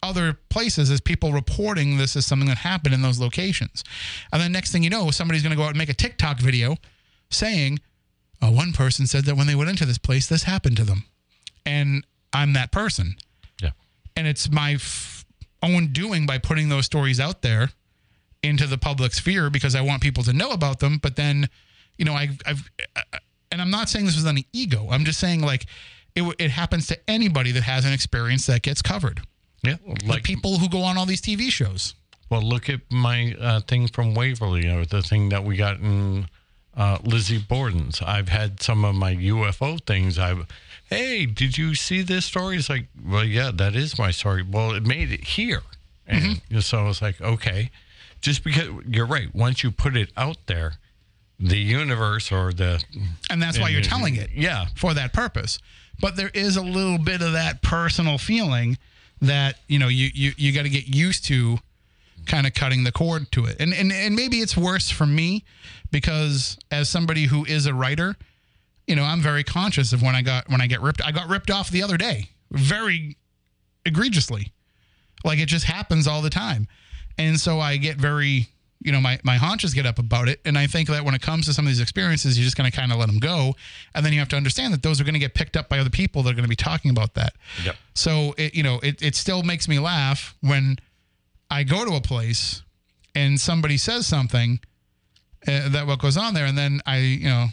other 0.05 0.39
places 0.51 0.91
as 0.91 1.01
people 1.01 1.33
reporting 1.33 1.97
this 1.97 2.15
as 2.15 2.27
something 2.27 2.49
that 2.49 2.59
happened 2.59 2.95
in 2.95 3.03
those 3.03 3.19
locations 3.19 3.83
and 4.33 4.41
then 4.41 4.53
next 4.53 4.71
thing 4.71 4.83
you 4.83 4.91
know 4.91 5.11
somebody's 5.11 5.43
going 5.43 5.51
to 5.51 5.57
go 5.57 5.65
out 5.65 5.71
and 5.71 5.79
make 5.79 5.89
a 5.89 5.95
tiktok 5.95 6.39
video 6.39 6.77
saying 7.31 7.81
uh, 8.45 8.51
one 8.51 8.73
person 8.73 9.07
said 9.07 9.25
that 9.25 9.37
when 9.37 9.47
they 9.47 9.55
went 9.55 9.71
into 9.71 9.87
this 9.87 9.99
place, 9.99 10.27
this 10.27 10.43
happened 10.43 10.77
to 10.77 10.85
them. 10.85 11.05
And 11.65 12.07
I'm 12.33 12.53
that 12.55 12.73
person. 12.73 13.17
Yeah. 13.63 13.71
And 14.17 14.27
it's 14.27 14.51
my 14.51 14.73
f- 14.75 15.25
own 15.63 15.93
doing 15.93 16.27
by 16.27 16.39
putting 16.39 16.69
those 16.69 16.85
stories 16.85 17.21
out 17.21 17.43
there 17.43 17.71
into 18.43 18.67
the 18.67 18.77
public 18.77 19.15
sphere 19.15 19.49
because 19.49 19.75
I 19.75 19.81
want 19.81 20.03
people 20.03 20.23
to 20.25 20.33
know 20.33 20.51
about 20.51 20.81
them. 20.81 20.99
But 21.03 21.17
then, 21.17 21.49
you 21.97 22.05
know, 22.05 22.15
I've, 22.15 22.39
I've 22.45 22.71
and 23.51 23.63
I'm 23.63 23.71
not 23.71 23.89
saying 23.89 24.05
this 24.05 24.17
was 24.17 24.27
any 24.27 24.47
ego. 24.53 24.89
I'm 24.91 25.05
just 25.05 25.21
saying 25.21 25.41
like 25.41 25.67
it, 26.15 26.23
it 26.39 26.51
happens 26.51 26.87
to 26.89 26.99
anybody 27.09 27.53
that 27.53 27.63
has 27.63 27.85
an 27.85 27.93
experience 27.93 28.47
that 28.47 28.63
gets 28.63 28.83
covered. 28.83 29.23
Yeah, 29.65 29.77
Like 29.87 30.07
like 30.07 30.23
people 30.23 30.59
who 30.59 30.69
go 30.69 30.83
on 30.83 30.97
all 30.99 31.07
these 31.07 31.23
TV 31.23 31.51
shows. 31.51 31.95
Well, 32.31 32.43
look 32.43 32.69
at 32.69 32.81
my 32.91 33.35
uh, 33.41 33.61
thing 33.61 33.89
from 33.89 34.15
Waverly, 34.15 34.69
or 34.69 34.85
the 34.85 35.03
thing 35.03 35.29
that 35.29 35.45
we 35.45 35.57
got 35.57 35.77
in 35.79 36.27
uh, 36.77 36.99
Lizzie 37.05 37.39
Borden's. 37.39 38.03
I've 38.03 38.29
had 38.29 38.63
some 38.63 38.85
of 38.85 38.95
my 38.95 39.15
UFO 39.15 39.85
things. 39.85 40.19
I've, 40.19 40.47
hey, 40.89 41.27
did 41.27 41.57
you 41.59 41.75
see 41.75 42.03
this 42.03 42.25
story? 42.25 42.57
It's 42.57 42.69
like, 42.69 42.87
well, 43.07 43.25
yeah, 43.25 43.51
that 43.55 43.77
is 43.77 43.99
my 43.99 44.11
story. 44.11 44.43
Well, 44.43 44.73
it 44.73 44.85
made 44.85 45.13
it 45.13 45.25
here, 45.25 45.63
and 46.07 46.41
so 46.61 46.79
I 46.81 46.83
was 46.85 47.01
like, 47.03 47.21
okay, 47.21 47.71
just 48.21 48.43
because 48.43 48.69
you're 48.89 49.07
right. 49.07 49.33
Once 49.35 49.63
you 49.63 49.71
put 49.71 49.97
it 49.97 50.11
out 50.17 50.39
there, 50.47 50.75
the 51.39 51.59
universe 51.59 52.33
or 52.33 52.53
the 52.53 52.83
And 53.31 53.41
that's 53.41 53.59
why 53.59 53.69
you're 53.69 53.83
telling 53.83 54.17
it. 54.17 54.31
yeah, 54.35 54.67
for 54.77 54.95
that 54.95 55.13
purpose. 55.13 55.59
But 56.01 56.17
there 56.17 56.31
is 56.35 56.57
a 56.57 56.63
little 56.63 56.99
bit 56.99 57.23
of 57.23 57.33
that 57.33 57.63
personal 57.63 58.19
feeling 58.19 58.79
that 59.21 59.57
you 59.69 59.79
know 59.79 59.89
you 59.89 60.11
you, 60.15 60.33
you 60.37 60.53
got 60.53 60.63
to 60.63 60.69
get 60.69 60.87
used 60.87 61.25
to 61.27 61.59
kind 62.27 62.47
of 62.47 62.55
cutting 62.55 62.85
the 62.85 62.93
cord 62.93 63.31
to 63.33 63.45
it. 63.45 63.57
And, 63.61 63.73
and 63.75 63.93
and 63.93 64.15
maybe 64.15 64.39
it's 64.39 64.57
worse 64.57 64.91
for 64.91 65.07
me 65.07 65.45
because 65.91 66.59
as 66.71 66.89
somebody 66.89 67.25
who 67.27 67.45
is 67.45 67.67
a 67.67 67.75
writer, 67.75 68.17
you 68.87 68.97
know, 68.97 69.05
I'm 69.05 69.21
very 69.21 69.45
conscious 69.45 69.93
of 69.93 70.03
when 70.03 70.15
I 70.15 70.23
got 70.23 70.49
when 70.49 70.61
I 70.61 70.67
get 70.67 70.81
ripped. 70.81 71.03
I 71.05 71.13
got 71.13 71.29
ripped 71.29 71.51
off 71.51 71.71
the 71.71 71.83
other 71.83 71.97
day, 71.97 72.31
very 72.51 73.17
egregiously. 73.85 74.53
Like 75.25 75.39
it 75.39 75.47
just 75.47 75.65
happens 75.65 76.07
all 76.07 76.23
the 76.23 76.31
time. 76.31 76.69
And 77.17 77.39
so 77.39 77.61
I 77.61 77.77
get 77.77 77.97
very, 77.97 78.49
you 78.85 78.93
know, 78.93 79.01
my, 79.01 79.19
my 79.25 79.37
haunches 79.37 79.73
get 79.73 79.87
up 79.87 79.99
about 79.99 80.29
it. 80.29 80.41
And 80.45 80.59
I 80.59 80.67
think 80.67 80.89
that 80.91 81.05
when 81.05 81.15
it 81.15 81.23
comes 81.23 81.47
to 81.47 81.55
some 81.55 81.65
of 81.65 81.71
these 81.71 81.81
experiences, 81.81 82.39
you're 82.39 82.45
just 82.45 82.57
going 82.57 82.71
to 82.71 82.77
kind 82.77 82.93
of 82.93 82.99
let 82.99 83.07
them 83.07 83.19
go. 83.19 83.57
And 83.95 84.05
then 84.05 84.13
you 84.13 84.19
have 84.19 84.29
to 84.29 84.37
understand 84.37 84.75
that 84.75 84.83
those 84.83 85.01
are 85.01 85.05
going 85.05 85.15
to 85.15 85.21
get 85.21 85.33
picked 85.33 85.57
up 85.57 85.71
by 85.71 85.79
other 85.79 85.91
people 85.91 86.23
that 86.23 86.31
are 86.31 86.35
going 86.35 86.45
to 86.45 86.49
be 86.49 86.55
talking 86.55 86.91
about 86.91 87.15
that. 87.15 87.33
Yep. 87.65 87.77
So, 87.95 88.35
it, 88.37 88.55
you 88.55 88.63
know, 88.63 88.79
it, 88.83 89.01
it 89.01 89.15
still 89.15 89.43
makes 89.43 89.69
me 89.69 89.79
laugh 89.79 90.37
when 90.43 90.77
I 91.51 91.65
go 91.65 91.87
to 91.87 91.97
a 91.97 92.01
place 92.03 92.63
and 93.15 93.41
somebody 93.41 93.79
says 93.79 94.07
something 94.07 94.61
uh, 95.49 95.71
that 95.71 95.87
what 95.87 95.99
goes 95.99 96.19
on 96.19 96.35
there. 96.35 96.45
And 96.45 96.57
then 96.57 96.83
I, 96.85 96.99
you 96.99 97.29
know, 97.29 97.47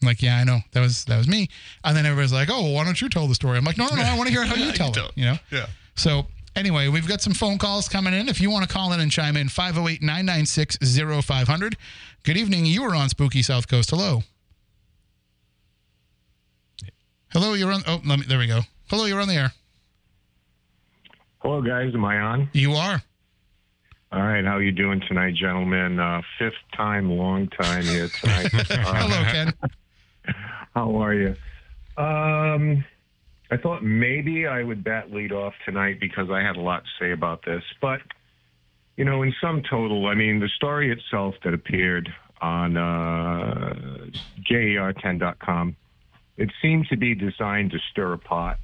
I'm 0.00 0.06
like, 0.06 0.22
yeah, 0.22 0.36
I 0.36 0.44
know 0.44 0.60
that 0.72 0.80
was, 0.80 1.06
that 1.06 1.18
was 1.18 1.26
me. 1.26 1.48
And 1.82 1.96
then 1.96 2.06
everybody's 2.06 2.32
like, 2.32 2.48
oh, 2.52 2.62
well, 2.62 2.72
why 2.74 2.84
don't 2.84 3.00
you 3.00 3.08
tell 3.08 3.26
the 3.26 3.34
story? 3.34 3.58
I'm 3.58 3.64
like, 3.64 3.78
no, 3.78 3.88
no, 3.88 3.96
no, 3.96 4.02
I 4.02 4.16
want 4.16 4.28
to 4.28 4.32
hear 4.32 4.44
how 4.44 4.54
you 4.54 4.70
tell 4.74 4.90
it, 4.90 5.12
you 5.16 5.24
know? 5.24 5.38
yeah. 5.50 5.66
So 5.96 6.26
anyway, 6.56 6.88
we've 6.88 7.06
got 7.06 7.20
some 7.20 7.34
phone 7.34 7.58
calls 7.58 7.88
coming 7.88 8.14
in. 8.14 8.28
If 8.28 8.40
you 8.40 8.50
want 8.50 8.68
to 8.68 8.72
call 8.74 8.92
in 8.92 9.00
and 9.00 9.10
chime 9.12 9.36
in, 9.36 9.48
508 9.48 10.02
996 10.02 10.78
0500. 11.24 11.76
Good 12.24 12.36
evening. 12.36 12.66
You 12.66 12.82
are 12.84 12.94
on 12.94 13.08
Spooky 13.08 13.42
South 13.42 13.68
Coast. 13.68 13.90
Hello. 13.90 14.22
Hello, 17.32 17.54
you're 17.54 17.72
on. 17.72 17.82
Oh, 17.86 18.00
let 18.04 18.18
me, 18.18 18.24
there 18.26 18.38
we 18.38 18.46
go. 18.46 18.60
Hello, 18.88 19.04
you're 19.04 19.20
on 19.20 19.28
the 19.28 19.34
air. 19.34 19.52
Hello, 21.40 21.60
guys. 21.62 21.94
Am 21.94 22.04
I 22.04 22.18
on? 22.18 22.48
You 22.52 22.72
are. 22.72 23.02
All 24.12 24.22
right. 24.22 24.44
How 24.44 24.56
are 24.56 24.62
you 24.62 24.72
doing 24.72 25.02
tonight, 25.06 25.34
gentlemen? 25.34 26.00
Uh, 26.00 26.22
fifth 26.38 26.54
time, 26.74 27.10
long 27.10 27.48
time 27.48 27.84
here 27.84 28.08
tonight. 28.08 28.50
Uh, 28.70 28.94
Hello, 28.94 29.22
Ken. 29.30 29.52
how 30.74 30.96
are 30.96 31.14
you? 31.14 31.36
Um, 31.96 32.84
I 33.50 33.56
thought 33.56 33.84
maybe 33.84 34.46
I 34.46 34.62
would 34.62 34.82
bat 34.82 35.12
lead 35.12 35.32
off 35.32 35.54
tonight 35.64 36.00
because 36.00 36.30
I 36.30 36.40
had 36.40 36.56
a 36.56 36.60
lot 36.60 36.84
to 36.84 36.90
say 36.98 37.12
about 37.12 37.44
this. 37.44 37.62
But, 37.80 38.00
you 38.96 39.04
know, 39.04 39.22
in 39.22 39.34
sum 39.40 39.62
total, 39.62 40.06
I 40.06 40.14
mean, 40.14 40.40
the 40.40 40.48
story 40.48 40.90
itself 40.90 41.36
that 41.44 41.54
appeared 41.54 42.12
on 42.40 42.76
uh, 42.76 43.74
JER10.com, 44.50 45.76
it 46.36 46.50
seemed 46.60 46.88
to 46.88 46.96
be 46.96 47.14
designed 47.14 47.70
to 47.70 47.78
stir 47.90 48.14
a 48.14 48.18
pot 48.18 48.58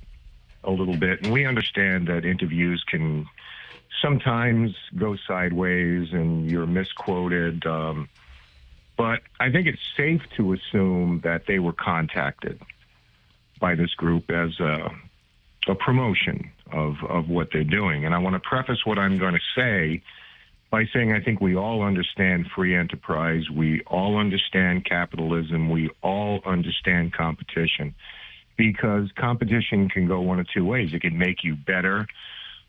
a 0.64 0.70
little 0.70 0.96
bit. 0.96 1.22
And 1.22 1.32
we 1.32 1.46
understand 1.46 2.08
that 2.08 2.24
interviews 2.24 2.84
can 2.88 3.26
sometimes 4.00 4.74
go 4.96 5.16
sideways 5.28 6.12
and 6.12 6.50
you're 6.50 6.66
misquoted. 6.66 7.64
Um, 7.66 8.08
but 8.96 9.20
I 9.38 9.50
think 9.50 9.68
it's 9.68 9.82
safe 9.96 10.22
to 10.36 10.54
assume 10.54 11.20
that 11.22 11.46
they 11.46 11.60
were 11.60 11.72
contacted 11.72 12.60
by 13.62 13.76
this 13.76 13.94
group 13.94 14.28
as 14.28 14.50
a, 14.60 14.90
a 15.68 15.74
promotion 15.76 16.50
of, 16.72 16.96
of 17.08 17.28
what 17.28 17.48
they're 17.52 17.62
doing. 17.64 18.04
And 18.04 18.12
I 18.14 18.18
want 18.18 18.34
to 18.34 18.40
preface 18.40 18.84
what 18.84 18.98
I'm 18.98 19.18
going 19.18 19.34
to 19.34 19.60
say 19.60 20.02
by 20.70 20.84
saying 20.92 21.12
I 21.12 21.20
think 21.20 21.40
we 21.40 21.54
all 21.54 21.82
understand 21.82 22.46
free 22.56 22.74
enterprise. 22.74 23.48
We 23.48 23.82
all 23.86 24.18
understand 24.18 24.84
capitalism. 24.84 25.70
We 25.70 25.90
all 26.02 26.40
understand 26.44 27.14
competition 27.14 27.94
because 28.56 29.10
competition 29.16 29.88
can 29.88 30.08
go 30.08 30.20
one 30.20 30.40
of 30.40 30.46
two 30.52 30.64
ways. 30.64 30.92
It 30.92 31.02
can 31.02 31.16
make 31.16 31.44
you 31.44 31.54
better 31.54 32.06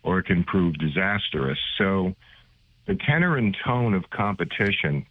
or 0.03 0.19
it 0.19 0.25
can 0.25 0.43
prove 0.43 0.77
disastrous. 0.77 1.57
So 1.77 2.13
the 2.85 2.95
tenor 2.95 3.37
and 3.37 3.57
tone 3.65 3.93
of 3.93 4.09
competition, 4.11 5.05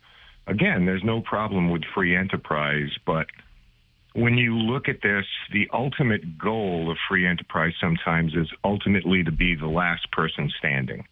again, 0.47 0.87
there's 0.87 1.03
no 1.03 1.23
problem 1.23 1.71
with 1.71 1.83
free 1.95 2.15
enterprise, 2.15 2.91
but 3.05 3.27
when 4.15 4.37
you 4.37 4.57
look 4.57 4.89
at 4.89 5.03
this, 5.03 5.25
the 5.53 5.69
ultimate 5.73 6.39
goal 6.39 6.91
of 6.91 6.99
free 7.09 7.27
enterprise 7.27 7.73
sometimes 7.81 8.35
is 8.35 8.49
ultimately 8.65 9.25
to 9.25 9.33
be 9.33 9.55
the 9.55 9.67
last 9.67 10.11
person 10.13 10.51
standing. 10.59 11.05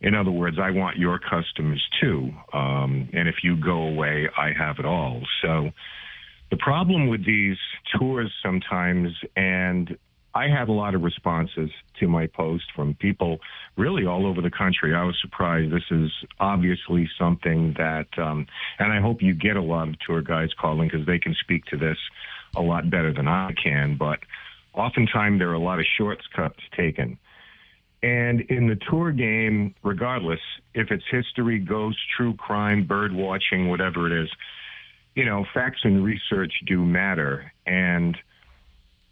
In 0.00 0.14
other 0.14 0.30
words, 0.30 0.58
I 0.60 0.70
want 0.70 0.96
your 0.96 1.18
customers 1.18 1.84
too. 2.00 2.30
Um, 2.52 3.08
and 3.12 3.28
if 3.28 3.36
you 3.42 3.56
go 3.56 3.82
away, 3.82 4.28
I 4.36 4.52
have 4.56 4.78
it 4.78 4.84
all. 4.84 5.22
So 5.42 5.70
the 6.50 6.56
problem 6.56 7.08
with 7.08 7.26
these 7.26 7.56
tours 7.98 8.32
sometimes, 8.42 9.08
and 9.36 9.96
I 10.34 10.48
had 10.48 10.68
a 10.68 10.72
lot 10.72 10.94
of 10.94 11.02
responses 11.02 11.70
to 12.00 12.06
my 12.06 12.26
post 12.26 12.64
from 12.76 12.94
people 12.94 13.38
really 13.76 14.06
all 14.06 14.26
over 14.26 14.40
the 14.40 14.50
country. 14.50 14.94
I 14.94 15.02
was 15.04 15.16
surprised. 15.20 15.72
This 15.72 15.90
is 15.90 16.10
obviously 16.38 17.08
something 17.18 17.74
that, 17.78 18.06
um, 18.18 18.46
and 18.78 18.92
I 18.92 19.00
hope 19.00 19.22
you 19.22 19.34
get 19.34 19.56
a 19.56 19.62
lot 19.62 19.88
of 19.88 19.98
tour 20.00 20.22
guides 20.22 20.52
calling 20.60 20.88
because 20.88 21.06
they 21.06 21.18
can 21.18 21.34
speak 21.40 21.64
to 21.66 21.76
this 21.76 21.96
a 22.56 22.62
lot 22.62 22.90
better 22.90 23.12
than 23.12 23.26
I 23.26 23.52
can. 23.62 23.96
But 23.96 24.20
oftentimes 24.74 25.38
there 25.38 25.50
are 25.50 25.54
a 25.54 25.58
lot 25.58 25.80
of 25.80 25.86
shortcuts 25.96 26.62
taken. 26.76 27.18
And 28.02 28.42
in 28.42 28.68
the 28.68 28.78
tour 28.88 29.10
game, 29.10 29.74
regardless, 29.82 30.40
if 30.74 30.90
it's 30.90 31.04
history, 31.10 31.58
ghosts, 31.58 32.00
true 32.16 32.34
crime, 32.34 32.86
bird 32.86 33.12
watching, 33.12 33.68
whatever 33.68 34.06
it 34.06 34.24
is, 34.24 34.30
you 35.16 35.24
know, 35.24 35.44
facts 35.52 35.80
and 35.82 36.04
research 36.04 36.52
do 36.66 36.84
matter. 36.84 37.52
And 37.66 38.16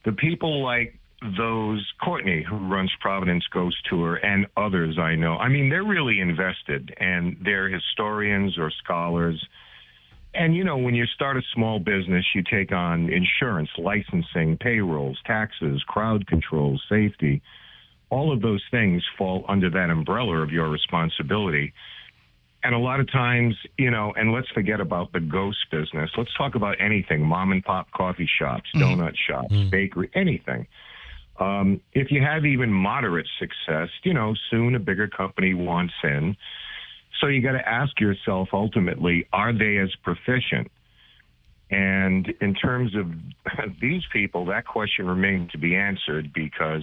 the 0.05 0.12
people 0.12 0.62
like 0.62 0.96
those, 1.37 1.87
Courtney, 2.02 2.42
who 2.42 2.57
runs 2.57 2.92
Providence 3.00 3.44
Ghost 3.52 3.76
Tour, 3.88 4.16
and 4.16 4.46
others 4.57 4.98
I 4.98 5.14
know, 5.14 5.37
I 5.37 5.48
mean, 5.48 5.70
they're 5.70 5.85
really 5.85 6.20
invested 6.20 6.94
and 6.98 7.37
they're 7.42 7.68
historians 7.68 8.59
or 8.59 8.70
scholars. 8.70 9.42
And, 10.35 10.55
you 10.55 10.64
know, 10.64 10.76
when 10.76 10.94
you 10.94 11.07
start 11.07 11.38
a 11.38 11.42
small 11.55 11.79
business, 11.79 12.24
you 12.35 12.42
take 12.42 12.70
on 12.70 13.11
insurance, 13.11 13.70
licensing, 13.79 14.59
payrolls, 14.59 15.18
taxes, 15.24 15.83
crowd 15.87 16.26
control, 16.26 16.79
safety. 16.88 17.40
All 18.11 18.33
of 18.33 18.42
those 18.42 18.62
things 18.70 19.02
fall 19.16 19.46
under 19.48 19.70
that 19.70 19.88
umbrella 19.88 20.42
of 20.42 20.50
your 20.50 20.68
responsibility. 20.68 21.72
And 22.62 22.74
a 22.74 22.79
lot 22.79 23.00
of 23.00 23.11
times, 23.11 23.55
you 23.79 23.90
know, 23.90 24.12
and 24.16 24.33
let's 24.33 24.48
forget 24.50 24.81
about 24.81 25.12
the 25.12 25.20
ghost 25.20 25.59
business. 25.70 26.11
Let's 26.18 26.35
talk 26.37 26.55
about 26.55 26.76
anything 26.81 27.24
mom 27.24 27.52
and 27.52 27.64
pop 27.64 27.90
coffee 27.92 28.29
shops, 28.38 28.68
mm-hmm. 28.74 29.00
donut 29.00 29.14
shops, 29.16 29.52
mm-hmm. 29.52 29.70
bakery, 29.70 30.11
anything. 30.14 30.66
Um, 31.38 31.81
if 31.92 32.11
you 32.11 32.22
have 32.22 32.44
even 32.46 32.72
moderate 32.72 33.27
success, 33.38 33.88
you 34.03 34.14
know, 34.14 34.35
soon 34.51 34.75
a 34.75 34.79
bigger 34.79 35.09
company 35.09 35.55
wants 35.55 35.94
in. 36.03 36.37
So 37.20 37.29
you 37.29 37.42
got 37.42 37.53
to 37.53 37.68
ask 37.68 37.99
yourself 38.01 38.49
ultimately, 38.53 39.27
are 39.33 39.53
they 39.53 39.79
as 39.79 39.90
proficient? 40.03 40.70
And 41.70 42.33
in 42.40 42.55
terms 42.55 42.94
of 42.94 43.07
these 43.81 44.03
people, 44.12 44.46
that 44.46 44.66
question 44.66 45.07
remains 45.07 45.51
to 45.53 45.59
be 45.59 45.75
answered 45.75 46.33
because, 46.33 46.83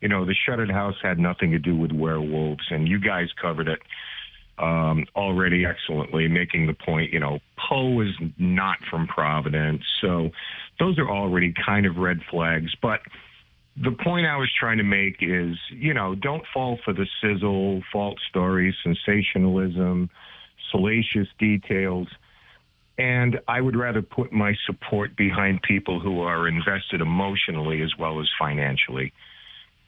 you 0.00 0.08
know, 0.08 0.24
the 0.24 0.34
Shunned 0.46 0.70
House 0.70 0.96
had 1.02 1.18
nothing 1.18 1.50
to 1.50 1.58
do 1.58 1.76
with 1.76 1.92
werewolves, 1.92 2.64
and 2.70 2.88
you 2.88 3.00
guys 3.00 3.28
covered 3.40 3.68
it 3.68 3.80
um, 4.58 5.06
already 5.16 5.64
excellently, 5.64 6.28
making 6.28 6.66
the 6.66 6.74
point, 6.74 7.12
you 7.12 7.20
know, 7.20 7.38
Poe 7.56 8.00
is 8.00 8.14
not 8.38 8.76
from 8.90 9.06
Providence. 9.06 9.82
So 10.00 10.30
those 10.78 10.98
are 10.98 11.08
already 11.10 11.54
kind 11.66 11.86
of 11.86 11.96
red 11.96 12.20
flags. 12.30 12.70
But 12.82 13.00
the 13.76 13.92
point 13.92 14.26
I 14.26 14.36
was 14.36 14.50
trying 14.58 14.78
to 14.78 14.84
make 14.84 15.16
is, 15.20 15.56
you 15.70 15.94
know, 15.94 16.14
don't 16.14 16.44
fall 16.52 16.78
for 16.84 16.92
the 16.92 17.06
sizzle, 17.22 17.82
false 17.92 18.18
stories, 18.28 18.74
sensationalism, 18.82 20.10
salacious 20.70 21.28
details. 21.38 22.08
And 22.98 23.40
I 23.48 23.60
would 23.60 23.76
rather 23.76 24.02
put 24.02 24.32
my 24.32 24.54
support 24.66 25.16
behind 25.16 25.62
people 25.62 26.00
who 26.00 26.20
are 26.20 26.46
invested 26.46 27.00
emotionally 27.00 27.80
as 27.80 27.96
well 27.96 28.20
as 28.20 28.28
financially. 28.38 29.12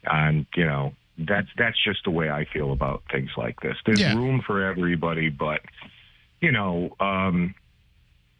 And, 0.05 0.47
you 0.55 0.65
know, 0.65 0.93
that's 1.17 1.49
that's 1.57 1.77
just 1.83 2.03
the 2.05 2.11
way 2.11 2.31
I 2.31 2.45
feel 2.45 2.71
about 2.71 3.03
things 3.11 3.29
like 3.37 3.59
this. 3.61 3.77
There's 3.85 3.99
Yeah. 3.99 4.15
room 4.15 4.41
for 4.41 4.63
everybody, 4.63 5.29
but 5.29 5.61
you 6.41 6.51
know, 6.51 6.95
um, 6.99 7.53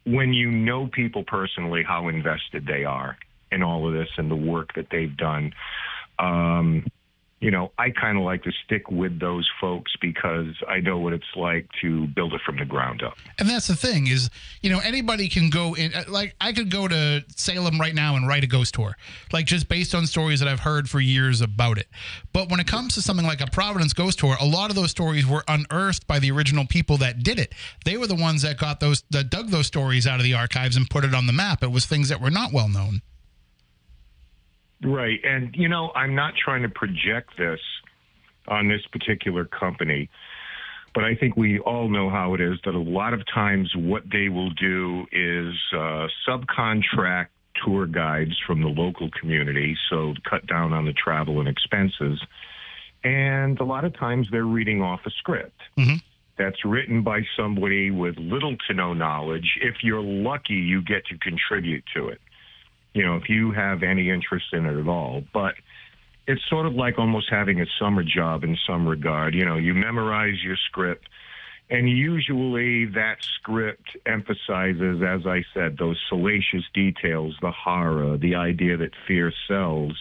when 0.06 0.34
you 0.34 0.52
know 0.52 0.88
people 0.88 1.24
personally, 1.24 1.84
how 1.84 2.08
invested 2.08 2.66
they 2.66 2.84
are 2.84 3.18
in 3.54 3.64
all 3.64 3.88
of 3.88 3.94
this 3.94 4.10
and 4.18 4.30
the 4.30 4.36
work 4.36 4.74
that 4.76 4.88
they've 4.90 5.16
done. 5.16 5.54
Um, 6.20 6.86
you 7.44 7.52
know, 7.52 7.74
I 7.78 7.90
kind 7.90 8.18
of 8.18 8.24
like 8.24 8.44
to 8.44 8.54
stick 8.64 8.90
with 8.90 9.20
those 9.20 9.50
folks 9.60 9.92
because 10.00 10.56
I 10.66 10.80
know 10.80 10.98
what 10.98 11.12
it's 11.12 11.26
like 11.36 11.68
to 11.82 12.08
build 12.08 12.34
it 12.34 12.40
from 12.46 12.56
the 12.56 12.64
ground 12.64 13.04
up. 13.04 13.18
And 13.38 13.50
that's 13.50 13.68
the 13.68 13.76
thing 13.76 14.08
is, 14.08 14.30
you 14.62 14.70
know, 14.70 14.80
anybody 14.80 15.28
can 15.28 15.50
go 15.50 15.74
in. 15.74 15.94
uh, 15.94 16.06
Like, 16.08 16.38
I 16.40 16.54
could 16.54 16.72
go 16.72 16.88
to 16.88 17.22
Salem 17.36 17.82
right 17.82 17.94
now 17.94 18.16
and 18.16 18.30
write 18.30 18.46
a 18.46 18.48
ghost 18.48 18.76
tour, 18.76 18.96
like 19.34 19.46
just 19.46 19.68
based 19.68 19.94
on 19.94 20.08
stories 20.08 20.40
that 20.40 20.48
I've 20.48 20.62
heard 20.62 20.90
for 20.90 21.02
years 21.02 21.42
about 21.42 21.78
it. 21.78 21.88
But 22.32 22.50
when 22.50 22.62
it 22.62 22.68
comes 22.68 22.94
to 22.94 23.02
something 23.02 23.28
like 23.28 23.42
a 23.42 23.48
Providence 23.48 23.92
ghost 23.92 24.20
tour, 24.20 24.38
a 24.40 24.46
lot 24.46 24.70
of 24.70 24.78
those 24.78 24.92
stories 24.92 25.28
were 25.28 25.44
unearthed 25.50 26.08
by 26.08 26.20
the 26.20 26.32
original 26.32 26.66
people 26.66 26.96
that 27.00 27.24
did 27.24 27.40
it. 27.40 27.54
They 27.84 27.98
were 27.98 28.08
the 28.08 28.16
ones 28.16 28.44
that 28.44 28.58
got 28.58 28.80
those, 28.80 29.04
that 29.10 29.30
dug 29.30 29.50
those 29.50 29.68
stories 29.68 30.08
out 30.08 30.22
of 30.22 30.24
the 30.24 30.34
archives 30.34 30.78
and 30.78 30.90
put 30.90 31.04
it 31.04 31.14
on 31.14 31.28
the 31.28 31.34
map. 31.34 31.62
It 31.62 31.72
was 31.74 31.86
things 31.86 32.08
that 32.08 32.22
were 32.22 32.32
not 32.32 32.54
well 32.54 32.70
known. 32.70 33.02
Right. 34.84 35.20
And, 35.24 35.56
you 35.56 35.70
know, 35.70 35.92
I'm 35.96 36.16
not 36.16 36.34
trying 36.36 36.64
to 36.64 36.70
project 36.70 37.38
this 37.38 37.60
on 38.48 38.68
this 38.68 38.82
particular 38.92 39.46
company, 39.46 40.10
but 40.94 41.04
I 41.04 41.16
think 41.16 41.38
we 41.38 41.60
all 41.60 41.90
know 41.90 42.10
how 42.10 42.34
it 42.34 42.42
is 42.42 42.60
that 42.66 42.76
a 42.76 42.80
lot 42.80 43.14
of 43.14 43.22
times 43.34 43.72
what 43.76 44.04
they 44.12 44.30
will 44.30 44.52
do 44.52 45.06
is 45.12 45.56
uh, 45.74 46.08
subcontract 46.28 47.28
tour 47.64 47.86
guides 47.86 48.38
from 48.46 48.62
the 48.62 48.68
local 48.68 49.10
community, 49.20 49.78
so 49.90 50.14
cut 50.30 50.46
down 50.48 50.74
on 50.74 50.86
the 50.86 50.94
travel 50.94 51.40
and 51.40 51.48
expenses. 51.48 52.22
And 53.04 53.60
a 53.60 53.64
lot 53.64 53.86
of 53.86 53.98
times 53.98 54.28
they're 54.32 54.44
reading 54.44 54.82
off 54.82 55.02
a 55.06 55.12
script. 55.12 55.62
That's 56.38 56.66
written 56.66 57.04
by 57.04 57.22
somebody 57.38 57.92
with 57.92 58.18
little 58.18 58.58
to 58.68 58.74
no 58.74 58.94
knowledge. 58.94 59.60
If 59.62 59.84
you're 59.84 60.02
lucky, 60.02 60.56
you 60.56 60.82
get 60.82 61.06
to 61.08 61.18
contribute 61.20 61.84
to 61.96 62.08
it 62.08 62.20
you 62.94 63.04
know, 63.04 63.16
if 63.16 63.30
you 63.30 63.52
have 63.52 63.84
any 63.84 64.10
interest 64.10 64.46
in 64.54 64.66
it 64.66 64.80
at 64.80 64.88
all. 64.88 65.24
But 65.34 65.56
it's 66.28 66.42
sort 66.50 66.66
of 66.66 66.74
like 66.74 66.98
almost 66.98 67.28
having 67.30 67.60
a 67.62 67.66
summer 67.80 68.04
job 68.04 68.44
in 68.44 68.58
some 68.68 68.88
regard. 68.88 69.34
You 69.34 69.46
know, 69.46 69.58
you 69.58 69.74
memorize 69.74 70.42
your 70.44 70.58
script, 70.68 71.10
and 71.70 71.90
usually 71.90 72.86
that 72.86 73.18
script 73.24 73.98
emphasizes, 74.06 75.02
as 75.02 75.26
I 75.26 75.44
said, 75.54 75.78
those 75.78 76.00
salacious 76.10 76.64
details, 76.74 77.36
the 77.42 77.52
horror, 77.52 78.18
the 78.18 78.36
idea 78.36 78.78
that 78.78 78.92
fear 79.08 79.34
sells, 79.48 79.98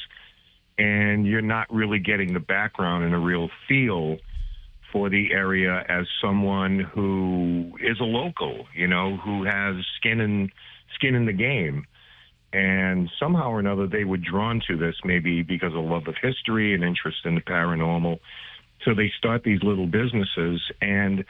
and 0.79 1.27
you're 1.27 1.41
not 1.41 1.73
really 1.73 1.99
getting 1.99 2.35
the 2.35 2.41
background 2.41 3.05
and 3.05 3.15
a 3.15 3.19
real 3.19 3.49
feel 3.69 4.19
for 4.93 5.09
the 5.09 5.33
area 5.33 5.85
as 5.89 6.07
someone 6.21 6.79
who 6.79 7.73
is 7.81 7.99
a 8.01 8.05
local, 8.05 8.67
you 8.75 8.87
know, 8.87 9.17
who 9.17 9.45
has 9.45 9.77
skin 9.97 10.21
in 10.21 10.51
skin 10.95 11.15
in 11.15 11.25
the 11.25 11.33
game 11.33 11.87
and 12.53 13.11
somehow 13.19 13.51
or 13.51 13.61
another 13.61 13.87
they 13.87 14.05
were 14.05 14.19
drawn 14.19 14.61
to 14.69 14.77
this 14.77 14.97
maybe 15.05 15.43
because 15.43 15.75
of 15.75 15.85
love 15.85 16.07
of 16.09 16.15
history 16.21 16.75
and 16.75 16.85
interest 16.85 17.19
in 17.25 17.35
the 17.35 17.41
paranormal. 17.41 18.19
So 18.85 18.95
they 18.95 19.11
start 19.17 19.45
these 19.45 19.63
little 19.63 19.87
businesses 19.87 20.61
and 20.81 21.25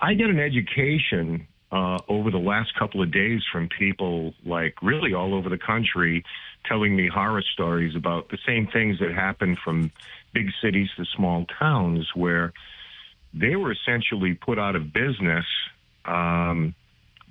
i 0.00 0.14
get 0.14 0.28
an 0.28 0.38
education 0.38 1.46
uh, 1.70 1.98
over 2.06 2.30
the 2.30 2.38
last 2.38 2.74
couple 2.78 3.02
of 3.02 3.10
days 3.10 3.40
from 3.50 3.68
people 3.68 4.34
like 4.44 4.74
really 4.82 5.14
all 5.14 5.34
over 5.34 5.48
the 5.48 5.58
country 5.58 6.22
telling 6.66 6.94
me 6.94 7.08
horror 7.08 7.42
stories 7.54 7.96
about 7.96 8.28
the 8.28 8.38
same 8.46 8.66
things 8.66 8.98
that 9.00 9.12
happen 9.12 9.56
from 9.64 9.90
big 10.34 10.50
cities 10.62 10.88
to 10.96 11.04
small 11.16 11.46
towns 11.58 12.10
where 12.14 12.52
they 13.32 13.56
were 13.56 13.72
essentially 13.72 14.34
put 14.34 14.58
out 14.58 14.76
of 14.76 14.92
business 14.92 15.46
um, 16.04 16.74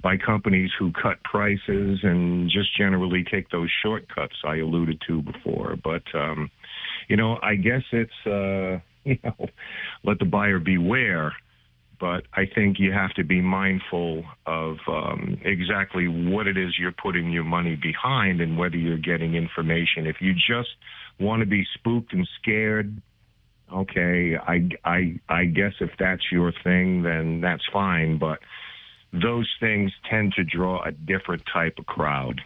by 0.01 0.17
companies 0.17 0.71
who 0.77 0.91
cut 0.91 1.23
prices 1.23 1.99
and 2.03 2.49
just 2.49 2.75
generally 2.77 3.23
take 3.23 3.49
those 3.49 3.69
shortcuts 3.83 4.35
I 4.43 4.57
alluded 4.57 5.01
to 5.07 5.21
before. 5.21 5.77
But 5.81 6.03
um, 6.13 6.49
you 7.07 7.17
know, 7.17 7.37
I 7.41 7.55
guess 7.55 7.83
it's 7.91 8.11
uh, 8.25 8.79
you 9.03 9.17
know, 9.23 9.47
let 10.03 10.19
the 10.19 10.25
buyer 10.25 10.59
beware. 10.59 11.33
But 11.99 12.23
I 12.33 12.45
think 12.55 12.79
you 12.79 12.91
have 12.91 13.13
to 13.13 13.23
be 13.23 13.41
mindful 13.41 14.23
of 14.47 14.77
um, 14.87 15.37
exactly 15.45 16.07
what 16.07 16.47
it 16.47 16.57
is 16.57 16.73
you're 16.79 16.91
putting 16.91 17.29
your 17.29 17.43
money 17.43 17.75
behind 17.75 18.41
and 18.41 18.57
whether 18.57 18.75
you're 18.75 18.97
getting 18.97 19.35
information. 19.35 20.07
If 20.07 20.15
you 20.19 20.33
just 20.33 20.69
want 21.19 21.41
to 21.41 21.45
be 21.45 21.63
spooked 21.75 22.11
and 22.13 22.27
scared, 22.41 22.99
okay, 23.71 24.35
I, 24.35 24.69
I, 24.83 25.19
I 25.29 25.45
guess 25.45 25.73
if 25.79 25.91
that's 25.99 26.23
your 26.31 26.51
thing, 26.63 27.03
then 27.03 27.39
that's 27.39 27.63
fine. 27.71 28.17
But 28.17 28.39
those 29.13 29.49
things 29.59 29.91
tend 30.09 30.33
to 30.33 30.43
draw 30.43 30.83
a 30.83 30.91
different 30.91 31.43
type 31.51 31.75
of 31.77 31.85
crowd. 31.85 32.41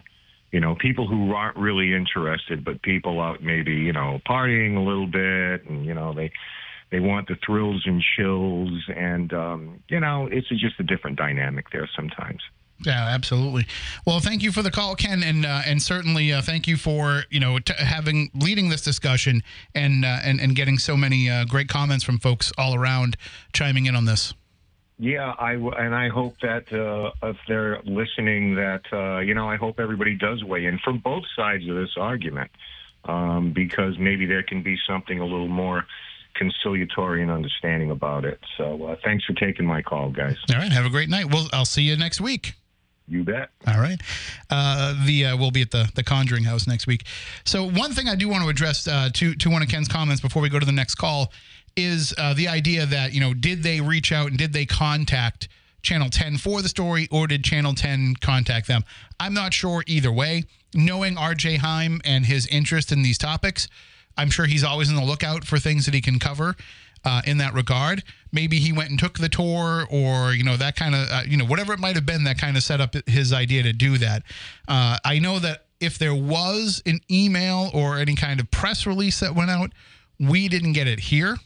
You 0.51 0.60
know, 0.60 0.75
people 0.75 1.08
who 1.08 1.34
aren't 1.34 1.58
really 1.58 1.93
interested, 1.93 2.63
but 2.63 2.82
people 2.82 3.19
out 3.21 3.43
maybe, 3.43 3.73
you 3.73 3.93
know, 3.93 4.21
partying 4.28 4.78
a 4.78 4.80
little 4.80 5.08
bit 5.08 5.69
and, 5.69 5.86
you 5.86 5.93
know, 5.93 6.13
they 6.13 6.32
they 6.91 6.99
want 6.99 7.28
the 7.28 7.36
thrills 7.45 7.84
and 7.86 8.01
chills 8.15 8.71
and 8.95 9.34
um, 9.34 9.84
you 9.89 9.99
know, 9.99 10.28
it's 10.32 10.47
just 10.49 10.80
a 10.80 10.84
different 10.84 11.17
dynamic 11.17 11.69
there 11.71 11.89
sometimes. 11.95 12.41
Yeah, 12.84 13.08
absolutely. 13.08 13.65
Well, 14.06 14.19
thank 14.19 14.43
you 14.43 14.51
for 14.51 14.62
the 14.62 14.71
call, 14.71 14.95
Ken, 14.95 15.23
and 15.23 15.45
uh, 15.45 15.62
and 15.65 15.82
certainly 15.82 16.34
uh, 16.34 16.41
thank 16.41 16.67
you 16.67 16.75
for 16.78 17.23
you 17.30 17.39
know 17.39 17.60
t- 17.60 17.73
having 17.78 18.30
leading 18.34 18.69
this 18.69 18.82
discussion 18.82 19.43
and 19.73 20.04
uh, 20.04 20.19
and 20.23 20.41
and 20.41 20.56
getting 20.56 20.78
so 20.78 20.97
many 20.97 21.30
uh, 21.30 21.45
great 21.45 21.69
comments 21.69 22.04
from 22.04 22.17
folks 22.17 22.51
all 22.58 22.75
around 22.75 23.17
chiming 23.54 23.86
in 23.86 23.95
on 23.95 24.06
this. 24.06 24.34
Yeah, 24.97 25.34
I 25.38 25.53
w- 25.53 25.73
and 25.73 25.93
I 25.93 26.08
hope 26.08 26.39
that 26.41 26.71
uh, 26.71 27.12
if 27.27 27.38
they're 27.47 27.81
listening, 27.84 28.55
that 28.55 28.84
uh, 28.93 29.19
you 29.19 29.34
know, 29.34 29.49
I 29.49 29.58
hope 29.58 29.79
everybody 29.79 30.15
does 30.15 30.43
weigh 30.43 30.65
in 30.65 30.79
from 30.79 30.99
both 30.99 31.23
sides 31.36 31.67
of 31.67 31.75
this 31.75 31.91
argument, 31.97 32.49
um, 33.03 33.51
because 33.51 33.97
maybe 33.99 34.25
there 34.25 34.43
can 34.43 34.63
be 34.63 34.77
something 34.88 35.19
a 35.19 35.25
little 35.25 35.49
more 35.49 35.86
conciliatory 36.36 37.21
and 37.21 37.31
understanding 37.31 37.91
about 37.91 38.25
it. 38.25 38.39
So, 38.58 38.86
uh, 38.86 38.95
thanks 39.03 39.25
for 39.25 39.34
taking 39.34 39.65
my 39.65 39.81
call, 39.81 40.12
guys. 40.12 40.38
All 40.49 40.58
right, 40.58 40.71
have 40.71 40.86
a 40.86 40.89
great 40.89 41.10
night. 41.10 41.31
Well, 41.31 41.47
I'll 41.51 41.65
see 41.65 41.84
you 41.84 41.97
next 41.97 42.21
week. 42.21 42.53
You 43.08 43.23
bet. 43.23 43.49
All 43.67 43.79
right. 43.79 44.01
Uh, 44.49 45.05
the 45.05 45.25
uh, 45.25 45.38
we'll 45.38 45.51
be 45.51 45.62
at 45.62 45.71
the 45.71 45.89
the 45.93 46.03
Conjuring 46.03 46.43
House 46.45 46.67
next 46.67 46.88
week. 46.88 47.05
So 47.43 47.69
one 47.69 47.91
thing 47.91 48.08
I 48.08 48.15
do 48.15 48.27
want 48.29 48.43
to 48.43 48.49
address 48.49 48.88
uh, 48.88 49.10
to 49.13 49.36
to 49.36 49.49
one 49.49 49.62
of 49.62 49.67
Ken's 49.67 49.88
comments 49.88 50.21
before 50.21 50.41
we 50.41 50.49
go 50.49 50.58
to 50.58 50.65
the 50.65 50.71
next 50.71 50.95
call 50.95 51.31
is 51.76 52.14
uh, 52.18 52.34
the 52.34 52.48
idea 52.48 52.86
that 52.86 53.14
you 53.14 53.20
know 53.20 53.34
did 53.34 53.64
they 53.64 53.82
reach 53.82 54.12
out 54.12 54.28
and 54.28 54.38
did 54.38 54.54
they 54.54 54.66
contact 54.66 55.48
Channel 55.82 56.10
10 56.10 56.38
for 56.38 56.62
the 56.62 56.70
story 56.70 57.08
or 57.12 57.28
did 57.28 57.44
Channel 57.44 57.76
10 57.76 58.16
contact 58.20 58.68
them? 58.68 58.84
I'm 59.20 59.34
not 59.34 59.54
sure 59.54 59.84
either 59.88 60.12
way. 60.12 60.44
Knowing 60.74 61.18
R.J. 61.18 61.58
Heim 61.58 62.02
and 62.04 62.26
his 62.26 62.48
interest 62.48 62.92
in 62.92 63.02
these 63.02 63.18
topics, 63.18 63.70
I'm 64.18 64.30
sure 64.30 64.46
he's 64.46 64.64
always 64.64 64.90
on 64.90 64.96
the 64.96 65.06
lookout 65.06 65.46
for 65.46 65.58
things 65.58 65.86
that 65.86 65.94
he 65.94 66.02
can 66.02 66.20
cover 66.20 66.56
uh, 67.06 67.22
in 67.26 67.38
that 67.38 67.54
regard. 67.54 68.04
Maybe 68.32 68.60
he 68.60 68.74
went 68.74 68.90
and 68.90 69.00
took 69.00 69.18
the 69.18 69.30
tour, 69.30 69.88
or 69.90 70.34
you 70.34 70.44
know 70.44 70.58
that 70.58 70.76
kind 70.76 70.96
of 70.96 71.08
uh, 71.10 71.22
you 71.26 71.38
know 71.38 71.46
whatever 71.46 71.72
it 71.72 71.80
might 71.80 71.96
have 71.96 72.06
been 72.06 72.24
that 72.26 72.38
kind 72.38 72.58
of 72.58 72.64
set 72.64 72.82
up 72.82 72.96
his 73.08 73.32
idea 73.32 73.64
to 73.64 73.72
do 73.72 73.98
that. 74.00 74.24
Uh, 74.68 74.98
I 75.06 75.20
know 75.20 75.40
that 75.40 75.66
if 75.80 75.98
there 75.98 76.16
was 76.16 76.82
an 76.86 77.00
email 77.10 77.70
or 77.74 77.98
any 77.98 78.16
kind 78.16 78.40
of 78.40 78.50
press 78.52 78.86
release 78.86 79.20
that 79.20 79.36
went 79.36 79.52
out, 79.52 79.72
we 80.20 80.50
didn't 80.50 80.74
get 80.74 80.88
it 80.88 81.00
here 81.00 81.38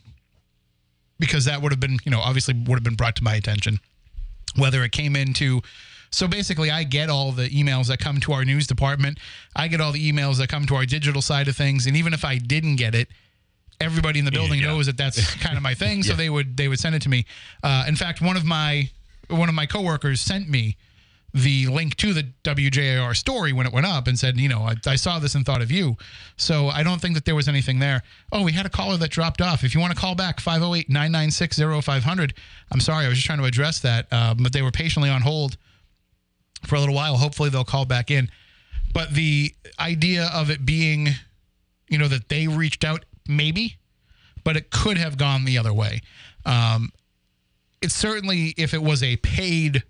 because 1.20 1.46
that 1.46 1.62
would 1.62 1.72
have 1.72 1.80
been 1.80 1.98
you 2.06 2.12
know 2.12 2.20
obviously 2.20 2.54
would 2.54 2.76
have 2.76 2.84
been 2.84 2.96
brought 2.96 3.16
to 3.18 3.24
my 3.24 3.36
attention. 3.36 3.80
Whether 4.56 4.84
it 4.84 4.92
came 4.92 5.16
into 5.16 5.62
so 6.12 6.28
basically, 6.28 6.72
I 6.72 6.86
get 6.86 7.10
all 7.10 7.32
the 7.32 7.50
emails 7.50 7.88
that 7.88 8.00
come 8.00 8.20
to 8.22 8.34
our 8.34 8.44
news 8.44 8.66
department. 8.66 9.20
I 9.56 9.68
get 9.68 9.80
all 9.80 9.92
the 9.92 10.12
emails 10.12 10.38
that 10.38 10.50
come 10.50 10.66
to 10.66 10.76
our 10.76 10.86
digital 10.86 11.22
side 11.22 11.48
of 11.48 11.56
things, 11.56 11.86
and 11.86 11.96
even 11.96 12.14
if 12.14 12.26
I 12.26 12.40
didn't 12.40 12.78
get 12.78 12.96
it, 12.96 13.10
everybody 13.80 14.18
in 14.18 14.26
the 14.26 14.32
building 14.32 14.60
Yeah. 14.60 14.68
knows 14.70 14.88
that 14.88 14.98
that's 14.98 15.36
kind 15.46 15.56
of 15.56 15.62
my 15.62 15.76
thing. 15.76 16.02
So 16.02 16.14
they 16.14 16.30
would 16.30 16.58
they 16.58 16.68
would 16.68 16.80
send 16.80 16.96
it 16.96 17.02
to 17.04 17.10
me. 17.10 17.26
Uh, 17.64 17.86
in 17.88 17.96
fact, 17.96 18.22
one 18.22 18.38
of 18.38 18.44
my 18.44 18.90
one 19.30 19.50
of 19.50 19.56
my 19.56 19.68
coworkers 19.68 20.20
sent 20.20 20.50
me 20.50 20.78
the 21.34 21.68
link 21.68 21.96
to 21.98 22.14
the 22.14 22.24
WJR 22.44 23.16
story 23.16 23.54
when 23.54 23.68
it 23.68 23.74
went 23.74 23.86
up 23.86 24.08
and 24.08 24.18
said, 24.18 24.40
you 24.40 24.50
know, 24.50 24.62
I, 24.62 24.76
I 24.88 24.96
saw 24.96 25.20
this 25.20 25.36
and 25.36 25.46
thought 25.46 25.62
of 25.62 25.72
you. 25.72 25.96
So 26.38 26.68
I 26.68 26.84
don't 26.84 27.00
think 27.00 27.16
that 27.16 27.26
there 27.26 27.36
was 27.36 27.48
anything 27.48 27.80
there. 27.80 28.02
Oh, 28.32 28.44
we 28.44 28.52
had 28.52 28.66
a 28.66 28.70
caller 28.70 28.98
that 28.98 29.12
dropped 29.12 29.42
off. 29.42 29.64
If 29.64 29.76
you 29.76 29.82
want 29.82 29.94
to 29.94 30.00
call 30.00 30.16
back, 30.16 30.40
508 30.40 30.90
996 30.90 31.86
0500. 31.86 32.34
I'm 32.72 32.80
sorry, 32.80 33.06
I 33.06 33.10
was 33.10 33.18
just 33.18 33.28
trying 33.28 33.40
to 33.40 33.46
address 33.46 33.80
that, 33.82 34.08
uh, 34.12 34.34
but 34.34 34.54
they 34.54 34.62
were 34.62 34.72
patiently 34.72 35.10
on 35.10 35.22
hold 35.22 35.58
for 36.66 36.76
a 36.76 36.80
little 36.80 36.96
while. 36.96 37.18
Hopefully 37.18 37.50
they'll 37.50 37.64
call 37.64 37.86
back 37.86 38.10
in. 38.10 38.30
But 38.94 39.12
the 39.12 39.54
idea 39.80 40.30
of 40.34 40.50
it 40.50 40.66
being, 40.66 41.10
you 41.90 41.98
know, 42.00 42.08
that 42.08 42.30
they 42.30 42.48
reached 42.48 42.84
out, 42.84 43.06
maybe, 43.28 43.78
but 44.44 44.58
it 44.58 44.72
could 44.72 44.98
have 44.98 45.18
gone 45.18 45.46
the 45.46 45.60
other 45.60 45.74
way. 45.74 46.02
Um, 46.46 46.92
it's 47.82 47.94
certainly 47.94 48.54
if 48.58 48.74
it 48.74 48.82
was 48.82 49.04
a 49.04 49.18
paid 49.18 49.84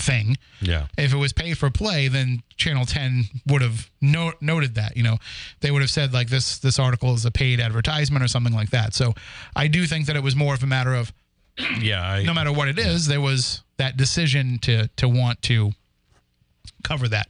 thing. 0.00 0.36
Yeah. 0.60 0.86
If 0.98 1.12
it 1.12 1.16
was 1.16 1.32
pay 1.32 1.54
for 1.54 1.70
play, 1.70 2.08
then 2.08 2.42
Channel 2.56 2.86
10 2.86 3.24
would 3.46 3.62
have 3.62 3.90
no- 4.00 4.32
noted 4.40 4.74
that. 4.76 4.96
You 4.96 5.02
know, 5.02 5.18
they 5.60 5.70
would 5.70 5.82
have 5.82 5.90
said 5.90 6.12
like 6.12 6.28
this 6.28 6.58
this 6.58 6.78
article 6.78 7.14
is 7.14 7.24
a 7.24 7.30
paid 7.30 7.60
advertisement 7.60 8.24
or 8.24 8.28
something 8.28 8.54
like 8.54 8.70
that. 8.70 8.94
So 8.94 9.14
I 9.54 9.68
do 9.68 9.86
think 9.86 10.06
that 10.06 10.16
it 10.16 10.22
was 10.22 10.34
more 10.34 10.54
of 10.54 10.62
a 10.62 10.66
matter 10.66 10.94
of 10.94 11.12
Yeah. 11.80 12.02
I, 12.02 12.22
no 12.22 12.34
matter 12.34 12.52
what 12.52 12.68
it 12.68 12.78
is, 12.78 13.06
there 13.06 13.20
was 13.20 13.62
that 13.76 13.96
decision 13.96 14.58
to 14.60 14.88
to 14.96 15.08
want 15.08 15.42
to 15.42 15.72
cover 16.82 17.08
that 17.08 17.28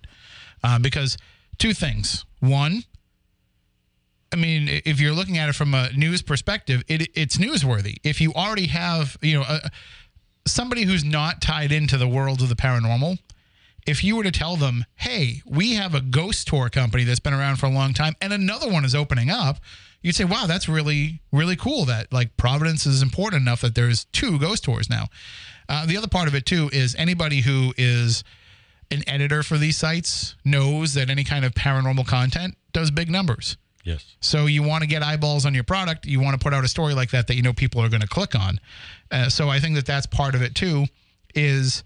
uh, 0.62 0.78
because 0.78 1.16
two 1.59 1.72
things. 1.74 2.24
One, 2.40 2.85
I 4.33 4.37
mean, 4.37 4.68
if 4.68 5.00
you're 5.00 5.12
looking 5.12 5.38
at 5.38 5.48
it 5.48 5.54
from 5.54 5.74
a 5.74 5.92
news 5.92 6.22
perspective, 6.22 6.83
it, 6.88 7.09
it's 7.14 7.37
newsworthy. 7.37 7.96
If 8.04 8.20
you 8.20 8.33
already 8.33 8.68
have, 8.68 9.16
you 9.20 9.38
know, 9.38 9.44
a, 9.46 9.70
somebody 10.46 10.85
who's 10.85 11.05
not 11.05 11.40
tied 11.40 11.72
into 11.72 11.96
the 11.96 12.09
world 12.09 12.40
of 12.42 12.48
the 12.48 12.57
paranormal, 12.57 13.18
if 13.87 14.05
you 14.05 14.16
were 14.16 14.24
to 14.24 14.31
tell 14.31 14.57
them, 14.57 14.85
hey, 14.96 15.42
we 15.46 15.74
have 15.74 15.94
a 15.94 16.00
ghost 16.00 16.46
tour 16.48 16.68
company 16.68 17.05
that's 17.05 17.20
been 17.20 17.33
around 17.33 17.57
for 17.57 17.66
a 17.66 17.70
long 17.70 17.94
time 17.94 18.14
and 18.20 18.33
another 18.33 18.68
one 18.68 18.85
is 18.85 18.94
opening 18.94 19.31
up, 19.31 19.59
you'd 20.03 20.14
say, 20.14 20.24
wow, 20.24 20.44
that's 20.46 20.68
really, 20.68 21.20
really 21.33 21.57
cool 21.57 21.85
that 21.87 22.12
like 22.12 22.37
Providence 22.37 22.87
is 22.87 23.03
important 23.03 23.42
enough 23.42 23.61
that 23.62 23.74
there's 23.74 24.05
two 24.07 24.38
ghost 24.38 24.64
tours 24.64 24.90
now. 24.90 25.07
Uh, 25.68 25.87
the 25.87 25.96
other 25.96 26.09
part 26.09 26.29
of 26.29 26.35
it 26.35 26.46
too 26.46 26.68
is 26.72 26.94
anybody 26.96 27.40
who 27.40 27.72
is 27.76 28.22
an 28.90 29.03
editor 29.07 29.42
for 29.42 29.57
these 29.57 29.76
sites 29.76 30.35
knows 30.44 30.94
that 30.94 31.09
any 31.11 31.22
kind 31.24 31.44
of 31.44 31.53
paranormal 31.55 32.07
content 32.07 32.57
does 32.72 32.90
big 32.90 33.09
numbers. 33.11 33.57
yes. 33.85 34.16
So 34.20 34.46
you 34.46 34.62
want 34.62 34.83
to 34.83 34.88
get 34.88 35.03
eyeballs 35.03 35.46
on 35.46 35.55
your 35.55 35.64
product. 35.64 36.07
You 36.07 36.20
want 36.20 36.38
to 36.38 36.42
put 36.42 36.53
out 36.53 36.64
a 36.64 36.68
story 36.68 36.92
like 36.94 37.11
that 37.11 37.29
that 37.29 37.35
you 37.35 37.42
know 37.42 37.53
people 37.53 37.81
are 37.81 37.88
going 37.88 38.03
to 38.03 38.09
click 38.09 38.35
on. 38.35 38.61
Uh, 39.11 39.29
so 39.29 39.49
I 39.49 39.59
think 39.59 39.75
that 39.75 39.87
that's 39.87 40.07
part 40.07 40.35
of 40.35 40.42
it 40.42 40.55
too. 40.55 40.87
Is 41.35 41.83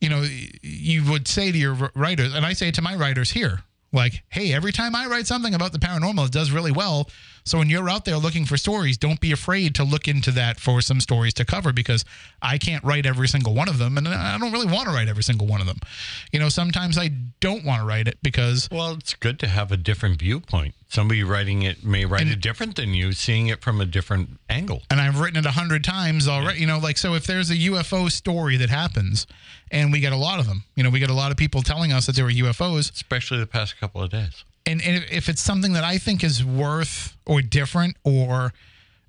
you 0.00 0.08
know 0.08 0.24
you 0.62 1.10
would 1.10 1.28
say 1.28 1.52
to 1.52 1.58
your 1.58 1.90
writers, 1.94 2.34
and 2.34 2.46
I 2.46 2.52
say 2.52 2.70
to 2.72 2.82
my 2.82 2.94
writers 2.94 3.30
here, 3.30 3.60
like, 3.92 4.22
hey, 4.28 4.52
every 4.52 4.72
time 4.72 4.94
I 4.94 5.06
write 5.06 5.26
something 5.26 5.54
about 5.54 5.72
the 5.72 5.78
paranormal, 5.78 6.26
it 6.26 6.32
does 6.32 6.50
really 6.50 6.70
well. 6.72 7.08
So 7.44 7.58
when 7.58 7.70
you're 7.70 7.88
out 7.88 8.04
there 8.04 8.18
looking 8.18 8.44
for 8.44 8.56
stories, 8.56 8.98
don't 8.98 9.18
be 9.18 9.32
afraid 9.32 9.74
to 9.76 9.84
look 9.84 10.06
into 10.06 10.30
that 10.32 10.60
for 10.60 10.80
some 10.82 11.00
stories 11.00 11.34
to 11.34 11.44
cover 11.44 11.72
because 11.72 12.04
I 12.42 12.58
can't 12.58 12.84
write 12.84 13.06
every 13.06 13.26
single 13.28 13.54
one 13.54 13.68
of 13.68 13.78
them, 13.78 13.96
and 13.98 14.06
I 14.06 14.36
don't 14.38 14.52
really 14.52 14.66
want 14.70 14.88
to 14.88 14.94
write 14.94 15.08
every 15.08 15.22
single 15.22 15.46
one 15.46 15.60
of 15.60 15.66
them. 15.66 15.78
You 16.32 16.38
know, 16.38 16.48
sometimes 16.50 16.98
I 16.98 17.08
don't 17.40 17.64
want 17.64 17.80
to 17.80 17.86
write 17.86 18.06
it 18.08 18.18
because 18.22 18.68
Well, 18.70 18.92
it's 18.92 19.14
good 19.14 19.38
to 19.40 19.48
have 19.48 19.72
a 19.72 19.76
different 19.76 20.18
viewpoint. 20.20 20.74
Somebody 20.88 21.22
writing 21.22 21.62
it 21.62 21.84
may 21.84 22.04
write 22.04 22.26
it 22.26 22.40
different 22.40 22.74
than 22.76 22.94
you, 22.94 23.12
seeing 23.12 23.46
it 23.46 23.62
from 23.62 23.80
a 23.80 23.86
different 23.86 24.38
angle. 24.48 24.82
and 24.90 25.00
I've 25.00 25.20
written 25.20 25.38
it 25.38 25.46
a 25.46 25.52
hundred 25.52 25.82
times 25.84 26.26
already. 26.28 26.60
You 26.60 26.66
know, 26.66 26.78
like 26.78 26.98
so 26.98 27.14
if 27.14 27.26
there's 27.26 27.48
a 27.50 27.54
UFO 27.56 28.10
story 28.10 28.56
that 28.56 28.70
happens, 28.70 29.26
and 29.70 29.92
we 29.92 30.00
get 30.00 30.12
a 30.12 30.16
lot 30.16 30.38
of 30.40 30.46
them, 30.46 30.64
you 30.76 30.82
know, 30.82 30.90
we 30.90 30.98
get 30.98 31.10
a 31.10 31.14
lot 31.14 31.30
of 31.30 31.36
people 31.36 31.62
telling 31.62 31.92
us 31.92 32.06
that 32.06 32.16
there 32.16 32.24
were 32.24 32.30
UFOs, 32.30 32.92
Especially 32.92 33.38
the 33.38 33.46
past 33.46 33.78
couple 33.78 34.02
of 34.02 34.10
days. 34.10 34.44
and, 34.66 34.82
and 34.82 35.04
if 35.10 35.28
it's 35.28 35.40
something 35.40 35.72
that 35.74 35.84
I 35.84 35.98
think 35.98 36.22
is 36.24 36.44
worth 36.44 37.16
or 37.26 37.40
different 37.42 37.96
or 38.04 38.52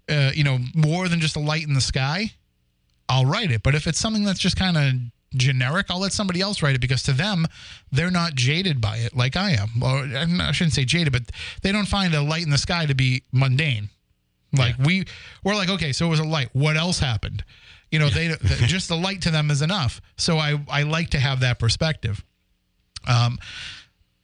uh, 0.10 0.32
you 0.34 0.43
know 0.43 0.60
more 0.76 1.08
than 1.08 1.19
just 1.19 1.36
a 1.36 1.39
light 1.39 1.65
in 1.67 1.74
the 1.74 1.82
sky, 1.82 2.32
I'll 3.10 3.26
write 3.26 3.52
it. 3.52 3.63
But 3.63 3.76
if 3.76 3.88
it's 3.88 4.00
something 4.00 4.24
that's 4.24 4.39
just 4.39 4.56
kind 4.58 4.78
of 4.78 4.93
generic, 5.38 5.88
I'll 5.89 6.00
let 6.00 6.12
somebody 6.13 6.41
else 6.41 6.62
write 6.62 6.76
it 6.76 6.82
because 6.82 7.04
to 7.04 7.13
them, 7.13 7.45
they're 7.91 8.12
not 8.12 8.36
jaded 8.36 8.82
by 8.82 8.97
it 8.97 9.15
like 9.15 9.36
I 9.38 9.52
am. 9.52 9.69
Or 9.82 10.06
I 10.43 10.52
shouldn't 10.52 10.74
say 10.74 10.84
jaded, 10.86 11.13
but 11.13 11.24
they 11.62 11.71
don't 11.71 11.88
find 11.88 12.13
a 12.13 12.21
light 12.21 12.43
in 12.43 12.50
the 12.50 12.58
sky 12.58 12.86
to 12.86 12.95
be 12.95 13.24
mundane. 13.32 13.89
Like 14.54 14.76
we, 14.78 15.06
we're 15.45 15.56
like, 15.56 15.69
okay, 15.69 15.93
so 15.93 16.08
it 16.08 16.10
was 16.10 16.19
a 16.19 16.26
light. 16.26 16.50
What 16.52 16.76
else 16.76 17.00
happened? 17.00 17.45
You 17.91 17.99
know, 17.99 18.10
they 18.10 18.36
just 18.65 18.88
the 18.88 18.95
light 18.95 19.21
to 19.23 19.32
them 19.32 19.51
is 19.51 19.62
enough. 19.62 20.01
So 20.17 20.38
I 20.38 20.60
I 20.69 20.84
like 20.84 21.10
to 21.12 21.19
have 21.19 21.41
that 21.41 21.60
perspective. 21.60 22.23
Um, 23.08 23.38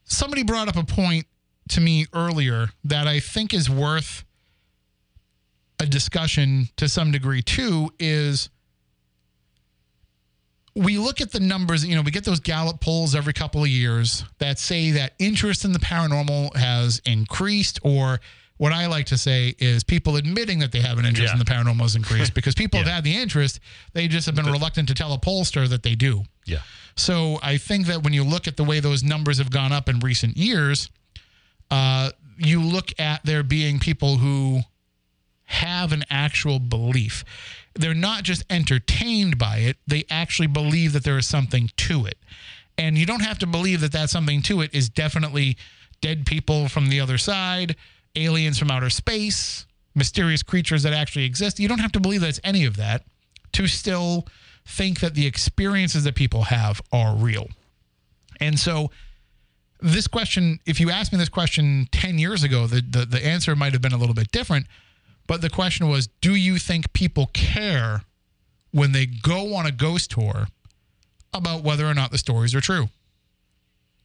somebody 0.06 0.44
brought 0.44 0.68
up 0.68 0.78
a 0.78 0.84
point 0.84 1.28
to 1.70 1.82
me 1.82 2.08
earlier 2.14 2.70
that 2.86 3.08
I 3.08 3.20
think 3.20 3.54
is 3.54 3.70
worth 3.70 4.24
a 5.80 5.86
discussion 5.86 6.70
to 6.78 6.88
some 6.88 7.12
degree 7.12 7.42
too 7.42 7.92
is 8.00 8.50
we 10.76 10.98
look 10.98 11.22
at 11.22 11.32
the 11.32 11.40
numbers, 11.40 11.86
you 11.86 11.96
know, 11.96 12.02
we 12.02 12.12
get 12.12 12.24
those 12.24 12.40
Gallup 12.40 12.80
polls 12.80 13.16
every 13.16 13.34
couple 13.34 13.62
of 13.64 13.68
years 13.68 14.24
that 14.38 14.60
say 14.60 14.92
that 14.92 15.14
interest 15.20 15.66
in 15.66 15.72
the 15.72 15.80
paranormal 15.80 16.56
has 16.56 17.02
increased 17.06 17.80
or 17.84 18.20
what 18.58 18.74
I 18.74 18.88
like 18.88 19.06
to 19.08 19.18
say 19.18 19.56
is 19.60 19.84
people 19.84 20.16
admitting 20.16 20.60
that 20.60 20.72
they 20.72 20.82
have 20.82 20.98
an 20.98 21.06
interest 21.06 21.32
in 21.32 21.40
the 21.40 21.46
paranormal 21.46 21.82
has 21.82 21.96
increased 21.96 22.34
because 22.36 22.56
people 22.56 22.80
have 22.80 22.88
had 22.88 23.04
the 23.04 23.16
interest, 23.16 23.60
they 23.94 24.08
just 24.08 24.26
have 24.26 24.36
been 24.36 24.48
reluctant 24.48 24.88
to 24.90 24.94
tell 24.94 25.14
a 25.14 25.20
pollster 25.20 25.68
that 25.70 25.84
they 25.84 25.96
do. 25.96 26.24
Yeah. 26.46 26.60
So 26.96 27.40
I 27.44 27.58
think 27.58 27.86
that 27.88 28.04
when 28.04 28.14
you 28.14 28.24
look 28.24 28.48
at 28.48 28.58
the 28.58 28.64
way 28.64 28.80
those 28.80 29.04
numbers 29.04 29.38
have 29.38 29.52
gone 29.52 29.72
up 29.72 29.88
in 29.88 30.00
recent 30.00 30.38
years, 30.38 30.90
uh, 31.70 32.12
you 32.38 32.62
look 32.62 32.92
at 33.00 33.24
there 33.24 33.44
being 33.44 33.80
people 33.80 34.18
who 34.18 34.62
have 35.46 35.94
an 35.94 36.04
actual 36.10 36.60
belief. 36.60 37.24
They're 37.76 37.94
not 37.94 38.24
just 38.24 38.44
entertained 38.50 39.38
by 39.38 39.58
it, 39.58 39.78
they 39.86 40.04
actually 40.10 40.48
believe 40.48 40.94
that 40.94 41.04
there 41.04 41.18
is 41.18 41.28
something 41.28 41.70
to 41.78 42.06
it. 42.06 42.18
And 42.78 42.98
you 42.98 43.06
don't 43.06 43.22
have 43.22 43.40
to 43.40 43.48
believe 43.48 43.82
that 43.82 43.92
that 43.94 44.10
something 44.10 44.42
to 44.44 44.62
it 44.62 44.74
is 44.74 44.90
definitely 44.90 45.58
dead 46.02 46.26
people 46.26 46.68
from 46.68 46.90
the 46.90 47.00
other 47.00 47.18
side, 47.18 47.76
aliens 48.18 48.58
from 48.58 48.72
outer 48.72 48.90
space, 48.90 49.66
mysterious 49.96 50.44
creatures 50.44 50.84
that 50.84 50.94
actually 50.94 51.26
exist. 51.26 51.60
You 51.60 51.68
don't 51.68 51.80
have 51.80 51.92
to 51.94 52.00
believe 52.00 52.22
that 52.22 52.30
it's 52.30 52.40
any 52.44 52.66
of 52.66 52.78
that 52.78 53.04
to 53.54 53.68
still 53.68 54.28
think 54.66 55.00
that 55.00 55.16
the 55.16 55.26
experiences 55.26 56.04
that 56.04 56.16
people 56.16 56.44
have 56.44 56.82
are 56.92 57.16
real. 57.16 57.48
And 58.40 58.60
so 58.60 58.92
this 59.80 60.08
question, 60.08 60.60
if 60.66 60.80
you 60.80 60.90
asked 60.90 61.12
me 61.12 61.20
this 61.20 61.30
question 61.30 61.88
10 61.92 62.20
years 62.20 62.44
ago, 62.44 62.68
the, 62.68 62.82
the, 62.82 63.06
the 63.06 63.26
answer 63.26 63.56
might 63.56 63.74
have 63.74 63.82
been 63.82 63.94
a 63.94 63.98
little 63.98 64.16
bit 64.16 64.32
different. 64.32 64.68
But 65.28 65.42
the 65.42 65.50
question 65.50 65.88
was, 65.90 66.08
do 66.22 66.36
you 66.36 66.58
think 66.58 66.94
people 66.94 67.30
care 67.34 68.02
when 68.72 68.94
they 68.94 69.06
go 69.06 69.56
on 69.56 69.66
a 69.66 69.72
ghost 69.72 70.12
tour 70.12 70.48
about 71.34 71.64
whether 71.64 71.86
or 71.86 71.94
not 71.94 72.12
the 72.12 72.18
stories 72.18 72.56
are 72.56 72.62
true? 72.62 72.90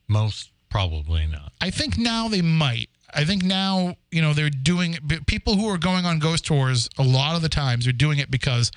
Most 0.09 0.51
probably 0.68 1.27
not. 1.27 1.53
I 1.61 1.70
think 1.70 1.96
now 1.96 2.29
they 2.29 2.42
might. 2.42 2.88
I 3.14 3.25
think 3.25 3.42
now, 3.42 3.96
you 4.11 4.22
know, 4.22 4.33
they're 4.33 4.51
doing 4.51 4.96
people 5.27 5.57
who 5.57 5.68
are 5.68 5.79
going 5.79 6.05
on 6.05 6.18
ghost 6.18 6.46
tours 6.46 6.88
a 6.98 7.03
lot 7.03 7.37
of 7.37 7.42
the 7.42 7.48
times 7.48 7.87
are 7.87 7.92
doing 7.92 8.18
it 8.18 8.31
because 8.31 8.72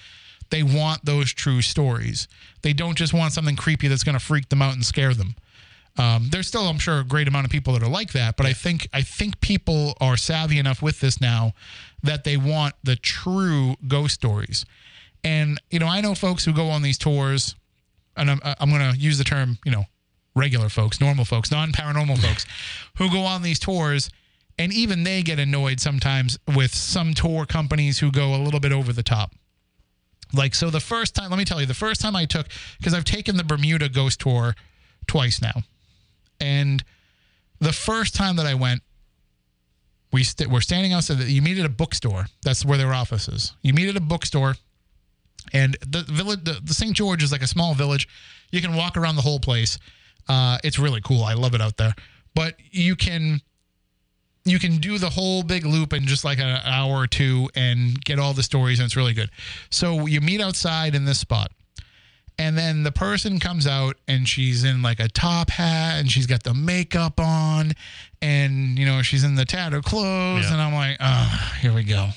they 0.50 0.63
want 0.63 1.06
those 1.06 1.34
true 1.34 1.62
stories. 1.62 2.28
They 2.62 2.74
don't 2.74 2.98
just 2.98 3.13
want 3.13 3.34
something 3.34 3.56
creepy 3.56 3.88
that's 3.88 4.04
going 4.04 4.17
to 4.17 4.24
freak 4.24 4.50
them 4.50 4.62
out 4.62 4.73
and 4.73 4.86
scare 4.86 5.13
them. 5.13 5.36
Um, 5.98 6.27
there's 6.29 6.48
still, 6.48 6.67
I'm 6.67 6.77
sure, 6.77 7.00
a 7.00 7.04
great 7.04 7.27
amount 7.27 7.46
of 7.46 7.52
people 7.52 7.73
that 7.73 7.83
are 7.83 7.90
like 7.90 8.12
that, 8.12 8.36
but 8.36 8.46
I 8.46 8.52
think 8.52 8.90
I 8.94 9.02
think 9.02 9.40
people 9.40 9.96
are 10.02 10.17
savvy 10.17 10.60
enough 10.60 10.81
with 10.81 11.00
this 11.00 11.21
now 11.21 11.54
that 12.04 12.25
they 12.25 12.36
want 12.36 12.75
the 12.83 12.98
true 12.98 13.75
ghost 13.88 14.15
stories. 14.15 14.65
And 15.23 15.60
you 15.71 15.79
know, 15.79 15.88
I 15.88 16.02
know 16.02 16.13
folks 16.13 16.44
who 16.44 16.52
go 16.52 16.67
on 16.67 16.81
these 16.81 16.98
tours, 16.98 17.56
and 18.17 18.29
I'm 18.29 18.42
I'm 18.44 18.69
going 18.69 18.94
to 18.94 19.00
use 19.00 19.17
the 19.17 19.23
term, 19.23 19.58
you 19.63 19.71
know, 19.71 19.86
regular 20.36 20.67
folks, 20.67 21.00
normal 21.00 21.23
folks, 21.23 21.50
non-paranormal 21.50 22.19
folks, 22.19 22.46
who 22.98 23.10
go 23.10 23.21
on 23.21 23.42
these 23.42 23.58
tours, 23.58 24.10
and 24.58 24.73
even 24.73 25.03
they 25.03 25.21
get 25.21 25.39
annoyed 25.39 25.79
sometimes 25.79 26.37
with 26.56 26.73
some 26.73 27.13
tour 27.13 27.45
companies 27.45 27.99
who 27.99 28.12
go 28.12 28.35
a 28.35 28.41
little 28.41 28.60
bit 28.60 28.71
over 28.71 28.93
the 28.93 29.03
top. 29.03 29.33
Like 30.33 30.56
so, 30.56 30.69
the 30.69 30.79
first 30.79 31.15
time, 31.15 31.29
let 31.29 31.37
me 31.37 31.45
tell 31.45 31.60
you, 31.60 31.65
the 31.65 31.73
first 31.73 32.01
time 32.01 32.15
I 32.15 32.25
took 32.25 32.47
because 32.77 32.93
I've 32.93 33.06
taken 33.06 33.37
the 33.37 33.43
Bermuda 33.43 33.89
Ghost 33.89 34.19
Tour 34.19 34.56
twice 35.08 35.41
now. 35.41 35.63
And 36.39 36.83
the 37.60 37.71
first 37.73 38.15
time 38.15 38.35
that 38.37 38.45
I 38.45 38.53
went, 38.53 38.81
we 40.12 40.23
st- 40.23 40.49
we're 40.49 40.62
standing 40.62 40.93
outside. 40.93 41.19
The, 41.19 41.31
you 41.31 41.41
meet 41.41 41.58
at 41.58 41.65
a 41.65 41.69
bookstore. 41.69 42.25
That's 42.43 42.65
where 42.65 42.77
their 42.77 42.93
office 42.93 43.27
is. 43.27 43.53
You 43.62 43.73
meet 43.73 43.87
at 43.87 43.95
a 43.95 44.01
bookstore, 44.01 44.56
and 45.53 45.77
the 45.87 46.03
village, 46.03 46.43
the, 46.43 46.60
the 46.63 46.73
St. 46.73 46.93
George 46.93 47.23
is 47.23 47.31
like 47.31 47.43
a 47.43 47.47
small 47.47 47.73
village. 47.73 48.08
You 48.51 48.62
can 48.62 48.75
walk 48.75 48.97
around 48.97 49.15
the 49.15 49.21
whole 49.21 49.39
place. 49.39 49.77
Uh, 50.27 50.58
it's 50.63 50.79
really 50.79 51.01
cool. 51.01 51.23
I 51.23 51.33
love 51.33 51.53
it 51.53 51.62
out 51.62 51.77
there. 51.77 51.93
But 52.33 52.56
you 52.71 52.95
can 52.95 53.41
you 54.46 54.60
can 54.60 54.77
do 54.77 54.98
the 54.98 55.10
whole 55.10 55.41
big 55.43 55.65
loop 55.65 55.91
in 55.91 56.06
just 56.06 56.23
like 56.23 56.39
an 56.39 56.60
hour 56.63 56.96
or 56.96 57.08
two 57.08 57.50
and 57.56 58.00
get 58.04 58.19
all 58.19 58.33
the 58.33 58.43
stories, 58.43 58.79
and 58.79 58.85
it's 58.85 58.96
really 58.96 59.13
good. 59.13 59.29
So 59.71 60.06
you 60.06 60.21
meet 60.21 60.39
outside 60.41 60.93
in 60.96 61.06
this 61.06 61.19
spot 61.19 61.52
and 62.37 62.58
then 62.58 62.83
the 62.83 62.91
person 62.91 63.39
comes 63.39 63.65
out 63.65 63.96
and 64.10 64.27
she's 64.27 64.63
in 64.65 64.81
like 64.81 65.00
a 65.00 65.08
top 65.08 65.50
hat 65.50 66.00
and 66.00 66.12
she's 66.12 66.27
got 66.27 66.43
the 66.43 66.54
makeup 66.54 67.17
on 67.19 67.71
and 68.21 68.77
you 68.77 68.85
know 68.85 69.02
she's 69.02 69.23
in 69.23 69.35
the 69.35 69.46
tattered 69.46 69.85
clothes 69.85 70.43
Yeah. 70.43 70.52
and 70.54 70.62
i'm 70.62 70.73
like 70.73 70.98
oh 71.00 71.54
here 71.62 71.73
we 71.73 71.83
go 71.85 72.10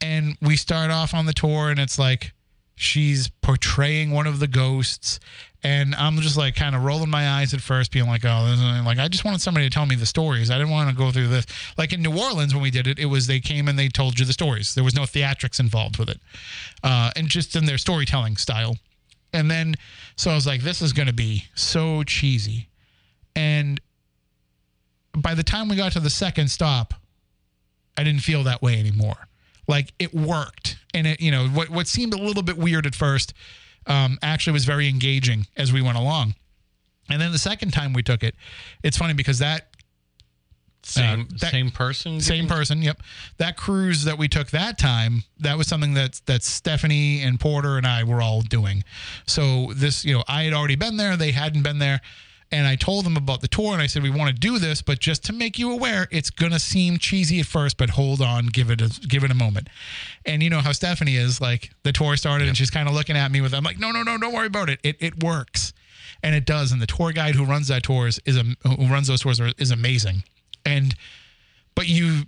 and 0.00 0.36
we 0.40 0.56
start 0.56 0.90
off 0.90 1.12
on 1.12 1.26
the 1.26 1.34
tour 1.34 1.68
and 1.68 1.78
it's 1.78 1.98
like 1.98 2.32
she's 2.74 3.28
portraying 3.42 4.12
one 4.12 4.26
of 4.26 4.38
the 4.40 4.46
ghosts 4.48 5.20
and 5.64 5.94
i'm 5.96 6.16
just 6.18 6.36
like 6.36 6.54
kind 6.54 6.76
of 6.76 6.84
rolling 6.84 7.10
my 7.10 7.28
eyes 7.28 7.52
at 7.52 7.60
first 7.60 7.90
being 7.92 8.06
like 8.06 8.24
oh 8.24 8.46
this 8.46 8.58
is, 8.58 8.86
like 8.86 8.98
i 8.98 9.08
just 9.08 9.24
wanted 9.24 9.40
somebody 9.40 9.66
to 9.66 9.70
tell 9.70 9.86
me 9.86 9.96
the 9.96 10.06
stories 10.06 10.50
i 10.50 10.56
didn't 10.56 10.70
want 10.70 10.88
to 10.88 10.94
go 10.94 11.10
through 11.10 11.28
this 11.28 11.46
like 11.76 11.92
in 11.92 12.00
new 12.02 12.16
orleans 12.16 12.54
when 12.54 12.62
we 12.62 12.70
did 12.70 12.86
it 12.86 12.98
it 12.98 13.06
was 13.06 13.26
they 13.26 13.40
came 13.40 13.68
and 13.68 13.78
they 13.78 13.88
told 13.88 14.18
you 14.18 14.24
the 14.24 14.32
stories 14.32 14.74
there 14.74 14.84
was 14.84 14.94
no 14.94 15.02
theatrics 15.02 15.58
involved 15.58 15.98
with 15.98 16.08
it 16.08 16.20
uh, 16.84 17.10
and 17.16 17.28
just 17.28 17.56
in 17.56 17.64
their 17.66 17.78
storytelling 17.78 18.36
style 18.36 18.76
And 19.32 19.50
then, 19.50 19.74
so 20.16 20.30
I 20.30 20.34
was 20.34 20.46
like, 20.46 20.62
this 20.62 20.80
is 20.80 20.92
going 20.92 21.08
to 21.08 21.14
be 21.14 21.44
so 21.54 22.02
cheesy. 22.02 22.68
And 23.36 23.80
by 25.16 25.34
the 25.34 25.42
time 25.42 25.68
we 25.68 25.76
got 25.76 25.92
to 25.92 26.00
the 26.00 26.10
second 26.10 26.48
stop, 26.50 26.94
I 27.96 28.04
didn't 28.04 28.22
feel 28.22 28.42
that 28.44 28.62
way 28.62 28.78
anymore. 28.78 29.28
Like 29.66 29.92
it 29.98 30.14
worked. 30.14 30.78
And 30.94 31.06
it, 31.06 31.20
you 31.20 31.30
know, 31.30 31.48
what, 31.48 31.68
what 31.68 31.86
seemed 31.86 32.14
a 32.14 32.18
little 32.18 32.42
bit 32.42 32.56
weird 32.56 32.86
at 32.86 32.94
first 32.94 33.34
um, 33.88 34.18
actually 34.22 34.52
was 34.52 34.64
very 34.64 34.88
engaging 34.88 35.46
as 35.56 35.72
we 35.72 35.82
went 35.82 35.98
along. 35.98 36.34
And 37.10 37.20
then 37.20 37.32
the 37.32 37.38
second 37.38 37.72
time 37.72 37.92
we 37.94 38.02
took 38.02 38.22
it, 38.22 38.34
it's 38.82 38.96
funny 38.98 39.14
because 39.14 39.38
that 39.40 39.64
Same 40.84 41.22
Uh, 41.22 41.24
that- 41.40 41.50
same 41.50 41.70
person. 41.70 42.20
same 42.20 42.46
person, 42.46 42.82
yep. 42.82 43.02
That 43.38 43.56
cruise 43.56 44.04
that 44.04 44.16
we 44.16 44.28
took 44.28 44.50
that 44.50 44.78
time, 44.78 45.24
that 45.40 45.58
was 45.58 45.66
something 45.66 45.94
that 45.94 46.20
that 46.26 46.42
Stephanie 46.44 47.20
and 47.20 47.38
Porter 47.38 47.76
and 47.76 47.86
I 47.86 48.04
were 48.04 48.22
all 48.22 48.42
doing. 48.42 48.84
So 49.26 49.72
this, 49.74 50.04
you 50.04 50.14
know, 50.14 50.24
I 50.28 50.44
had 50.44 50.52
already 50.54 50.76
been 50.76 50.96
there, 50.96 51.16
they 51.16 51.32
hadn't 51.32 51.62
been 51.62 51.78
there, 51.78 52.00
and 52.50 52.66
I 52.66 52.76
told 52.76 53.04
them 53.04 53.16
about 53.16 53.40
the 53.40 53.48
tour 53.48 53.72
and 53.72 53.82
I 53.82 53.86
said 53.86 54.02
we 54.02 54.10
want 54.10 54.30
to 54.30 54.34
do 54.34 54.58
this, 54.58 54.80
but 54.80 55.00
just 55.00 55.24
to 55.24 55.32
make 55.32 55.58
you 55.58 55.70
aware, 55.70 56.08
it's 56.10 56.30
going 56.30 56.52
to 56.52 56.58
seem 56.58 56.98
cheesy 56.98 57.40
at 57.40 57.46
first, 57.46 57.76
but 57.76 57.90
hold 57.90 58.22
on, 58.22 58.46
give 58.46 58.70
it 58.70 58.80
a 58.80 58.88
give 59.06 59.22
it 59.24 59.30
a 59.30 59.34
moment. 59.34 59.68
And 60.24 60.42
you 60.42 60.48
know 60.48 60.60
how 60.60 60.72
Stephanie 60.72 61.16
is, 61.16 61.40
like 61.40 61.70
the 61.82 61.92
tour 61.92 62.16
started 62.16 62.48
and 62.48 62.56
she's 62.56 62.70
kind 62.70 62.88
of 62.88 62.94
looking 62.94 63.16
at 63.16 63.30
me 63.30 63.40
with 63.40 63.52
I'm 63.52 63.64
like, 63.64 63.78
"No, 63.78 63.90
no, 63.90 64.02
no, 64.02 64.16
don't 64.16 64.32
worry 64.32 64.46
about 64.46 64.70
it. 64.70 64.80
It 64.82 64.96
it 65.00 65.22
works." 65.22 65.72
And 66.22 66.34
it 66.34 66.46
does, 66.46 66.72
and 66.72 66.82
the 66.82 66.86
tour 66.86 67.12
guide 67.12 67.34
who 67.34 67.44
runs 67.44 67.68
that 67.68 67.82
tours 67.82 68.18
is 68.24 68.36
a 68.36 68.44
who 68.66 68.86
runs 68.86 69.08
those 69.08 69.20
tours 69.20 69.40
is 69.58 69.70
amazing. 69.70 70.24
And 70.64 70.94
but 71.74 71.86
you 71.86 72.22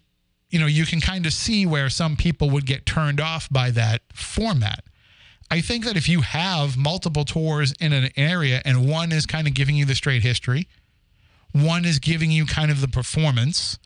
you 0.51 0.61
know 0.61 0.67
you 0.67 0.85
can 0.85 1.01
kind 1.01 1.25
of 1.25 1.33
see 1.33 1.65
where 1.65 1.89
some 1.89 2.17
people 2.17 2.51
would 2.51 2.67
get 2.67 2.85
turned 2.85 3.21
off 3.21 3.49
by 3.51 3.71
that 3.71 4.03
format 4.13 4.85
i 5.51 5.61
think 5.61 5.85
that 5.85 5.97
if 5.97 6.09
you 6.09 6.21
have 6.21 6.77
multiple 6.77 7.25
tours 7.25 7.73
in 7.81 7.93
an 7.93 8.11
area 8.17 8.61
and 8.65 8.89
one 8.89 9.13
is 9.13 9.27
kind 9.27 9.47
of 9.47 9.55
giving 9.55 9.77
you 9.77 9.85
the 9.85 9.95
straight 9.95 10.23
history 10.23 10.69
one 11.53 11.85
is 11.85 11.99
giving 11.99 12.31
you 12.31 12.47
kind 12.47 12.71
of 12.71 12.81
the 12.81 12.89
performance 12.89 13.79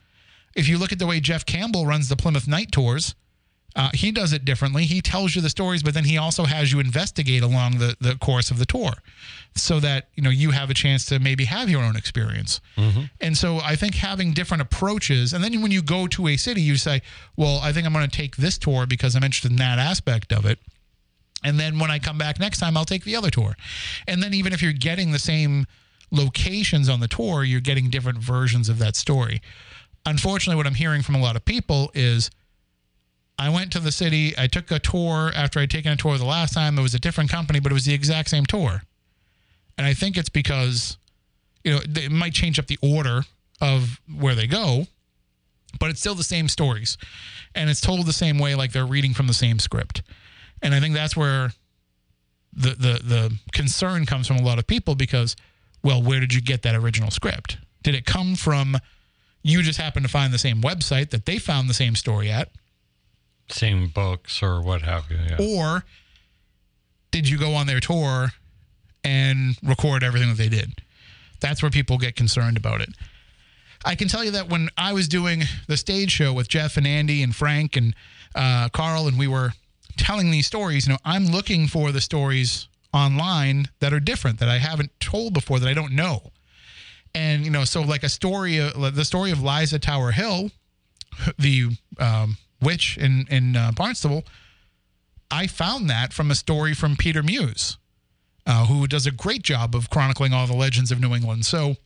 if 0.55 0.69
you 0.69 0.79
look 0.79 0.93
at 0.93 0.99
the 0.99 1.07
way 1.07 1.21
jeff 1.21 1.45
campbell 1.45 1.87
runs 1.87 2.09
the 2.09 2.17
plymouth 2.17 2.47
night 2.49 2.71
tours 2.73 3.15
uh, 3.77 3.91
he 3.93 4.13
does 4.13 4.33
it 4.33 4.45
differently. 4.45 4.85
He 4.85 5.01
tells 5.01 5.35
you 5.35 5.43
the 5.43 5.51
stories, 5.51 5.83
but 5.83 5.95
then 5.95 6.05
he 6.05 6.17
also 6.17 6.45
has 6.45 6.71
you 6.71 6.79
investigate 6.79 7.43
along 7.43 7.79
the, 7.79 7.97
the 8.01 8.15
course 8.17 8.53
of 8.53 8.59
the 8.59 8.67
tour 8.67 8.93
so 9.57 9.81
that, 9.81 10.09
you 10.15 10.23
know, 10.23 10.31
you 10.31 10.53
have 10.53 10.71
a 10.71 10.75
chance 10.75 11.05
to 11.07 11.19
maybe 11.19 11.45
have 11.47 11.69
your 11.69 11.83
own 11.83 11.97
experience. 11.97 12.61
And 13.21 13.37
so 13.37 13.59
I 13.59 13.75
think 13.75 13.97
having 13.97 14.33
different 14.33 14.63
approaches, 14.63 15.33
and 15.33 15.43
then 15.43 15.61
when 15.61 15.73
you 15.73 15.83
go 15.83 16.07
to 16.07 16.29
a 16.29 16.37
city, 16.37 16.61
you 16.61 16.77
say, 16.77 17.03
well, 17.37 17.59
I 17.63 17.73
think 17.73 17.85
I'm 17.85 17.93
going 17.93 18.09
to 18.09 18.17
take 18.17 18.37
this 18.37 18.59
tour 18.59 18.87
because 18.87 19.17
I'm 19.17 19.25
interested 19.25 19.51
in 19.51 19.57
that 19.57 19.81
aspect 19.81 20.33
of 20.33 20.47
it. 20.47 20.61
And 21.45 21.61
then 21.61 21.79
when 21.79 21.91
I 21.91 21.99
come 21.99 22.19
back 22.19 22.41
next 22.41 22.59
time, 22.59 22.77
I'll 22.77 22.87
take 22.87 23.05
the 23.05 23.15
other 23.15 23.31
tour. 23.31 23.55
And 24.09 24.23
then 24.23 24.35
even 24.35 24.53
if 24.53 24.63
you're 24.63 24.73
getting 24.73 25.13
the 25.13 25.19
same 25.19 25.67
locations 26.11 26.89
on 26.89 27.01
the 27.01 27.09
tour, 27.09 27.45
you're 27.45 27.61
getting 27.61 27.91
different 27.91 28.19
versions 28.19 28.69
of 28.69 28.79
that 28.79 28.97
story. 28.97 29.43
Unfortunately, 30.07 30.57
what 30.57 30.67
I'm 30.67 30.75
hearing 30.75 31.03
from 31.03 31.15
a 31.15 31.21
lot 31.21 31.37
of 31.37 31.45
people 31.45 31.91
is 31.95 32.31
I 33.39 33.51
went 33.51 33.73
to 33.73 33.81
the 33.81 33.93
city, 33.93 34.33
I 34.39 34.47
took 34.47 34.71
a 34.71 34.79
tour 34.79 35.33
after 35.35 35.61
I'd 35.61 35.71
taken 35.71 35.93
a 35.93 35.97
tour 35.97 36.17
the 36.19 36.25
last 36.25 36.55
time. 36.55 36.79
It 36.79 36.83
was 36.83 36.95
a 36.95 37.01
different 37.01 37.31
company, 37.31 37.61
but 37.61 37.73
it 37.73 37.75
was 37.75 37.85
the 37.85 37.95
exact 37.95 38.31
same 38.31 38.47
tour. 38.47 38.83
And 39.77 39.87
I 39.87 39.93
think 39.93 40.17
it's 40.17 40.29
because, 40.29 40.97
you 41.65 41.73
know, 41.73 41.81
it 41.85 42.13
might 42.13 42.33
change 42.33 42.59
up 42.59 42.69
the 42.69 42.79
order 42.81 43.23
of 43.61 44.01
where 44.19 44.35
they 44.35 44.47
go, 44.47 44.87
but 45.81 45.91
it's 45.91 46.01
still 46.01 46.15
the 46.15 46.23
same 46.23 46.49
stories. 46.49 46.97
And 47.55 47.69
it's 47.69 47.81
told 47.81 48.07
the 48.07 48.13
same 48.13 48.39
way, 48.39 48.55
like 48.55 48.73
they're 48.73 48.87
reading 48.87 49.15
from 49.15 49.27
the 49.27 49.35
same 49.35 49.59
script. 49.59 50.03
And 50.65 50.75
I 50.75 50.81
think 50.81 50.95
that's 50.95 51.17
where 51.17 51.53
the 52.53 52.71
the 52.71 53.01
the 53.05 53.39
concern 53.53 54.07
comes 54.07 54.27
from 54.27 54.39
a 54.39 54.43
lot 54.43 54.59
of 54.59 54.67
people 54.67 54.95
because, 54.95 55.37
well, 55.83 56.03
where 56.03 56.19
did 56.19 56.35
you 56.35 56.41
get 56.41 56.63
that 56.63 56.75
original 56.75 57.11
script? 57.11 57.59
Did 57.83 57.95
it 57.95 58.07
come 58.07 58.35
from 58.35 58.79
you 59.43 59.63
just 59.63 59.79
happened 59.79 60.07
to 60.07 60.11
find 60.11 60.33
the 60.33 60.39
same 60.39 60.63
website 60.63 61.11
that 61.11 61.27
they 61.27 61.39
found 61.39 61.69
the 61.69 61.75
same 61.75 61.95
story 61.95 62.31
at? 62.31 62.49
Same 63.49 63.89
books 63.89 64.43
or 64.43 64.63
what 64.63 64.83
have 64.83 65.11
you. 65.11 65.19
Yeah. 65.29 65.37
Or 65.39 65.85
did 67.11 67.29
you 67.29 67.39
go 67.39 67.55
on 67.55 67.67
their 67.67 67.81
tour 67.81 68.29
and 69.05 69.57
record 69.63 70.03
everything 70.03 70.31
that 70.31 70.39
they 70.39 70.49
did? 70.49 70.81
That's 71.41 71.61
where 71.63 71.71
people 71.71 71.99
get 71.99 72.17
concerned 72.17 72.57
about 72.57 72.81
it. 72.81 72.89
I 73.85 73.97
can 73.97 74.09
tell 74.09 74.25
you 74.25 74.31
that 74.31 74.49
when 74.49 74.71
I 74.79 74.95
was 74.95 75.09
doing 75.09 75.43
the 75.69 75.77
stage 75.77 76.11
show 76.11 76.33
with 76.33 76.49
Jeff 76.49 76.79
and 76.79 76.87
Andy 76.87 77.23
and 77.23 77.37
Frank 77.37 77.77
and 77.77 77.95
uh, 78.35 78.71
Carl, 78.71 79.07
and 79.07 79.19
we 79.19 79.29
were 79.29 79.53
telling 79.97 80.31
these 80.31 80.47
stories, 80.47 80.87
you 80.87 80.93
know, 80.93 80.99
I'm 81.05 81.27
looking 81.27 81.67
for 81.67 81.93
the 81.93 82.01
stories 82.01 82.69
online 82.93 83.69
that 83.81 83.93
are 83.93 84.01
different 84.01 84.39
that 84.39 84.49
I 84.49 84.59
haven't 84.59 84.91
told 85.01 85.35
before 85.35 85.59
that 85.59 85.69
I 85.69 85.75
don't 85.75 85.93
know. 85.93 86.31
And 87.15 87.45
you 87.45 87.51
know, 87.51 87.65
so 87.65 87.83
like 87.83 88.03
a 88.03 88.09
story, 88.09 88.61
uh, 88.61 88.91
the 88.91 89.05
story 89.05 89.31
of 89.31 89.43
Liza 89.43 89.79
Tower 89.79 90.13
Hill, 90.13 90.51
the 91.39 91.77
um, 91.99 92.37
witch 92.61 92.99
in 92.99 93.27
in 93.31 93.57
uh, 93.57 93.73
Barnstable, 93.73 94.25
I 95.31 95.47
found 95.47 95.89
that 95.91 96.13
from 96.13 96.31
a 96.31 96.35
story 96.35 96.75
from 96.75 96.97
Peter 96.97 97.23
Muise, 97.23 97.77
uh, 98.47 98.67
who 98.67 98.87
does 98.87 99.07
a 99.07 99.11
great 99.11 99.43
job 99.43 99.75
of 99.75 99.91
chronicling 99.91 100.33
all 100.33 100.47
the 100.47 100.55
legends 100.55 100.91
of 100.91 101.01
New 101.01 101.15
England. 101.15 101.47
So, 101.47 101.77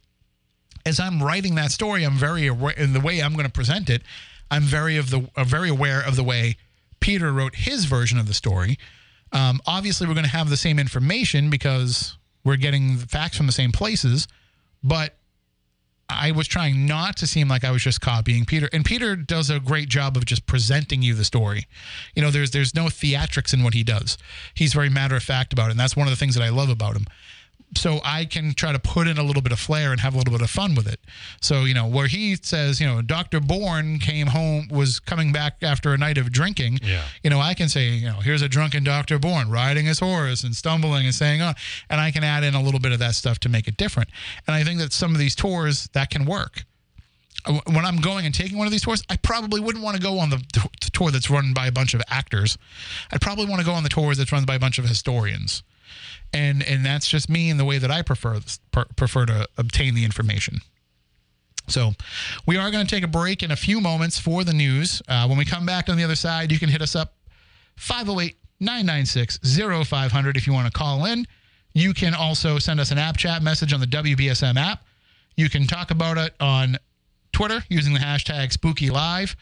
as 0.87 0.99
I'm 0.99 1.23
writing 1.23 1.55
that 1.57 1.73
story, 1.73 2.05
I'm 2.05 2.17
very 2.17 2.47
aware 2.47 2.75
in 2.75 2.93
the 2.93 3.01
way 3.01 3.21
I'm 3.21 3.35
going 3.35 3.47
to 3.47 3.53
present 3.53 3.91
it. 3.91 4.03
I'm 4.51 4.63
very 4.63 4.97
of 4.97 5.11
the 5.11 5.29
uh, 5.37 5.45
very 5.45 5.69
aware 5.69 6.01
of 6.01 6.17
the 6.17 6.25
way 6.25 6.57
Peter 7.01 7.32
wrote 7.32 7.55
his 7.55 7.84
version 7.84 8.18
of 8.18 8.26
the 8.26 8.34
story. 8.34 8.78
Um, 9.32 9.61
obviously, 9.66 10.07
we're 10.07 10.14
going 10.14 10.24
to 10.24 10.30
have 10.30 10.51
the 10.51 10.57
same 10.57 10.78
information 10.78 11.51
because 11.51 12.16
we're 12.44 12.57
getting 12.57 12.99
the 12.99 13.07
facts 13.07 13.36
from 13.36 13.46
the 13.46 13.53
same 13.53 13.72
places, 13.72 14.26
but 14.82 15.14
I 16.11 16.30
was 16.30 16.49
trying 16.49 16.86
not 16.86 17.16
to 17.18 17.26
seem 17.26 17.49
like 17.49 17.64
I 17.64 17.70
was 17.70 17.82
just 17.82 18.01
copying 18.01 18.46
Peter. 18.46 18.68
And 18.72 18.84
Peter 18.84 19.14
does 19.14 19.51
a 19.51 19.61
great 19.61 19.90
job 19.90 20.16
of 20.16 20.24
just 20.24 20.46
presenting 20.46 21.03
you 21.03 21.12
the 21.12 21.24
story. 21.24 21.66
You 22.14 22.22
know, 22.22 22.30
there's 22.30 22.51
there's 22.51 22.74
no 22.74 22.86
theatrics 22.86 23.53
in 23.53 23.62
what 23.62 23.74
he 23.74 23.84
does. 23.84 24.16
He's 24.55 24.72
very 24.72 24.88
matter 24.88 25.16
of 25.16 25.22
fact 25.22 25.53
about 25.53 25.68
it, 25.68 25.72
and 25.72 25.80
that's 25.80 25.96
one 25.96 26.07
of 26.07 26.11
the 26.11 26.16
things 26.16 26.34
that 26.34 26.42
I 26.42 26.49
love 26.49 26.70
about 26.70 26.96
him. 26.96 27.05
So 27.77 28.01
I 28.03 28.25
can 28.25 28.55
try 28.55 28.73
to 28.73 28.79
put 28.79 29.07
in 29.07 29.19
a 29.19 29.23
little 29.23 29.43
bit 29.43 29.53
of 29.53 29.61
flair 29.61 29.93
and 29.93 30.01
have 30.01 30.14
a 30.14 30.19
little 30.19 30.33
bit 30.33 30.41
of 30.41 30.49
fun 30.49 30.75
with 30.75 30.87
it. 30.89 31.01
So, 31.43 31.64
you 31.64 31.75
know, 31.75 31.87
where 31.87 32.07
he 32.07 32.35
says, 32.37 32.81
you 32.81 32.87
know, 32.87 33.03
Dr. 33.03 33.41
Bourne 33.41 33.99
came 33.99 34.29
home, 34.29 34.69
was 34.71 34.99
coming 34.99 35.33
back 35.33 35.59
after 35.62 35.93
a 35.93 35.99
night 35.99 36.16
of 36.16 36.33
drinking. 36.33 36.79
Yeah. 36.83 37.03
You 37.23 37.29
know, 37.29 37.41
I 37.41 37.53
can 37.53 37.69
say, 37.69 37.89
you 37.91 38.07
know, 38.07 38.21
here's 38.21 38.41
a 38.41 38.49
drunken 38.49 38.85
Dr. 38.85 39.19
Bourne 39.19 39.51
riding 39.51 39.85
his 39.85 39.99
horse 39.99 40.45
and 40.45 40.57
stumbling 40.57 41.05
and 41.05 41.14
saying, 41.14 41.43
oh, 41.43 41.53
and 41.91 42.01
I 42.01 42.11
can 42.11 42.25
add 42.25 42.43
in 42.43 42.55
a 42.55 42.62
little 42.62 42.81
bit 42.81 42.93
of 42.93 42.99
that 43.01 43.14
stuff 43.14 43.39
to 43.41 43.49
make 43.51 43.69
it 43.69 43.77
different. 43.77 44.09
And 44.47 44.57
I 44.57 44.64
think 44.64 44.79
that 44.81 44.93
some 44.95 45.12
of 45.12 45.19
these 45.19 45.35
tours, 45.37 45.89
that 45.93 46.09
can 46.09 46.25
work. 46.25 46.64
Uh, 47.45 47.61
When 47.66 47.85
I'm 47.85 47.99
going 47.99 48.25
and 48.25 48.35
taking 48.35 48.57
one 48.57 48.66
of 48.66 48.73
these 48.73 48.83
tours, 48.83 49.03
I 49.11 49.16
probably 49.19 49.61
wouldn't 49.61 49.85
want 49.85 49.97
to 49.97 50.03
go 50.03 50.19
on 50.19 50.31
the, 50.31 50.39
the 50.55 50.91
tour 50.93 51.11
that's 51.11 51.29
run 51.29 51.53
by 51.53 51.66
a 51.66 51.73
bunch 51.73 51.93
of 51.93 52.03
actors. 52.09 52.57
I'd 53.12 53.21
probably 53.21 53.45
want 53.45 53.61
to 53.61 53.66
go 53.66 53.73
on 53.75 53.83
the 53.83 53.89
tours 53.91 54.16
that's 54.16 54.33
run 54.33 54.47
by 54.47 54.55
a 54.55 54.59
bunch 54.59 54.79
of 54.79 54.87
historians. 54.87 55.62
And 56.33 56.62
and 56.62 56.85
that's 56.85 57.09
just 57.09 57.29
me 57.29 57.51
and 57.51 57.59
the 57.59 57.64
way 57.64 57.79
that 57.79 57.91
I 57.91 58.03
prefer 58.03 58.41
prefer 58.97 59.26
to 59.26 59.49
obtain 59.57 59.95
the 59.95 60.05
information. 60.05 60.59
So, 61.68 61.93
we 62.47 62.57
are 62.57 62.70
going 62.70 62.87
to 62.87 62.91
take 62.95 63.05
a 63.05 63.09
break 63.09 63.43
in 63.43 63.51
a 63.51 63.57
few 63.57 63.81
moments 63.81 64.18
for 64.18 64.43
the 64.43 64.55
news. 64.55 65.03
Uh, 65.07 65.26
when 65.26 65.37
we 65.37 65.45
come 65.45 65.66
back 65.66 65.91
on 65.91 65.99
the 65.99 66.05
other 66.05 66.16
side, 66.16 66.51
you 66.51 66.59
can 66.59 66.70
hit 66.70 66.81
us 66.81 66.97
up 66.97 67.14
508 67.76 68.37
996 68.61 69.39
0500 69.87 70.37
if 70.37 70.47
you 70.47 70.53
want 70.53 70.66
to 70.66 70.72
call 70.72 71.05
in. 71.05 71.26
You 71.74 71.93
can 71.93 72.14
also 72.14 72.59
send 72.59 72.81
us 72.81 72.91
an 72.91 72.99
app 72.99 73.16
chat 73.16 73.43
message 73.43 73.72
on 73.72 73.81
the 73.81 73.87
WBSM 73.87 74.57
app. 74.57 74.85
You 75.37 75.49
can 75.49 75.66
talk 75.66 75.91
about 75.91 76.18
it 76.18 76.35
on 76.41 76.76
Twitter 77.33 77.62
using 77.68 77.93
the 77.93 78.01
hashtag 78.01 78.53
SpookyLive. 78.53 79.37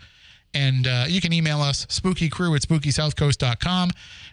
And 0.56 0.86
uh, 0.86 1.04
you 1.06 1.20
can 1.20 1.34
email 1.34 1.60
us 1.60 1.84
spookycrew 1.86 2.56
at 2.56 2.62
spookysouthcoast.com, 2.62 3.90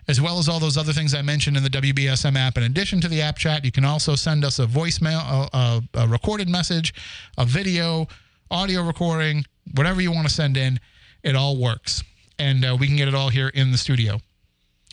as 0.07 0.21
well 0.21 0.39
as 0.39 0.47
all 0.47 0.57
those 0.57 0.77
other 0.77 0.93
things 0.93 1.13
I 1.13 1.21
mentioned 1.21 1.57
in 1.57 1.63
the 1.63 1.69
WBSM 1.69 2.37
app. 2.37 2.55
In 2.55 2.63
addition 2.63 3.01
to 3.01 3.09
the 3.09 3.21
app 3.21 3.37
chat, 3.37 3.65
you 3.65 3.73
can 3.73 3.83
also 3.83 4.15
send 4.15 4.45
us 4.45 4.57
a 4.57 4.65
voicemail, 4.65 5.19
a, 5.21 5.57
a, 5.57 5.81
a 6.05 6.07
recorded 6.07 6.47
message, 6.47 6.93
a 7.37 7.45
video, 7.45 8.07
audio 8.49 8.83
recording, 8.83 9.43
whatever 9.75 9.99
you 9.99 10.13
want 10.13 10.25
to 10.25 10.33
send 10.33 10.55
in. 10.55 10.79
It 11.23 11.35
all 11.35 11.57
works. 11.57 12.03
And 12.39 12.63
uh, 12.63 12.77
we 12.79 12.87
can 12.87 12.95
get 12.95 13.09
it 13.09 13.15
all 13.15 13.27
here 13.27 13.49
in 13.49 13.73
the 13.73 13.77
studio. 13.77 14.21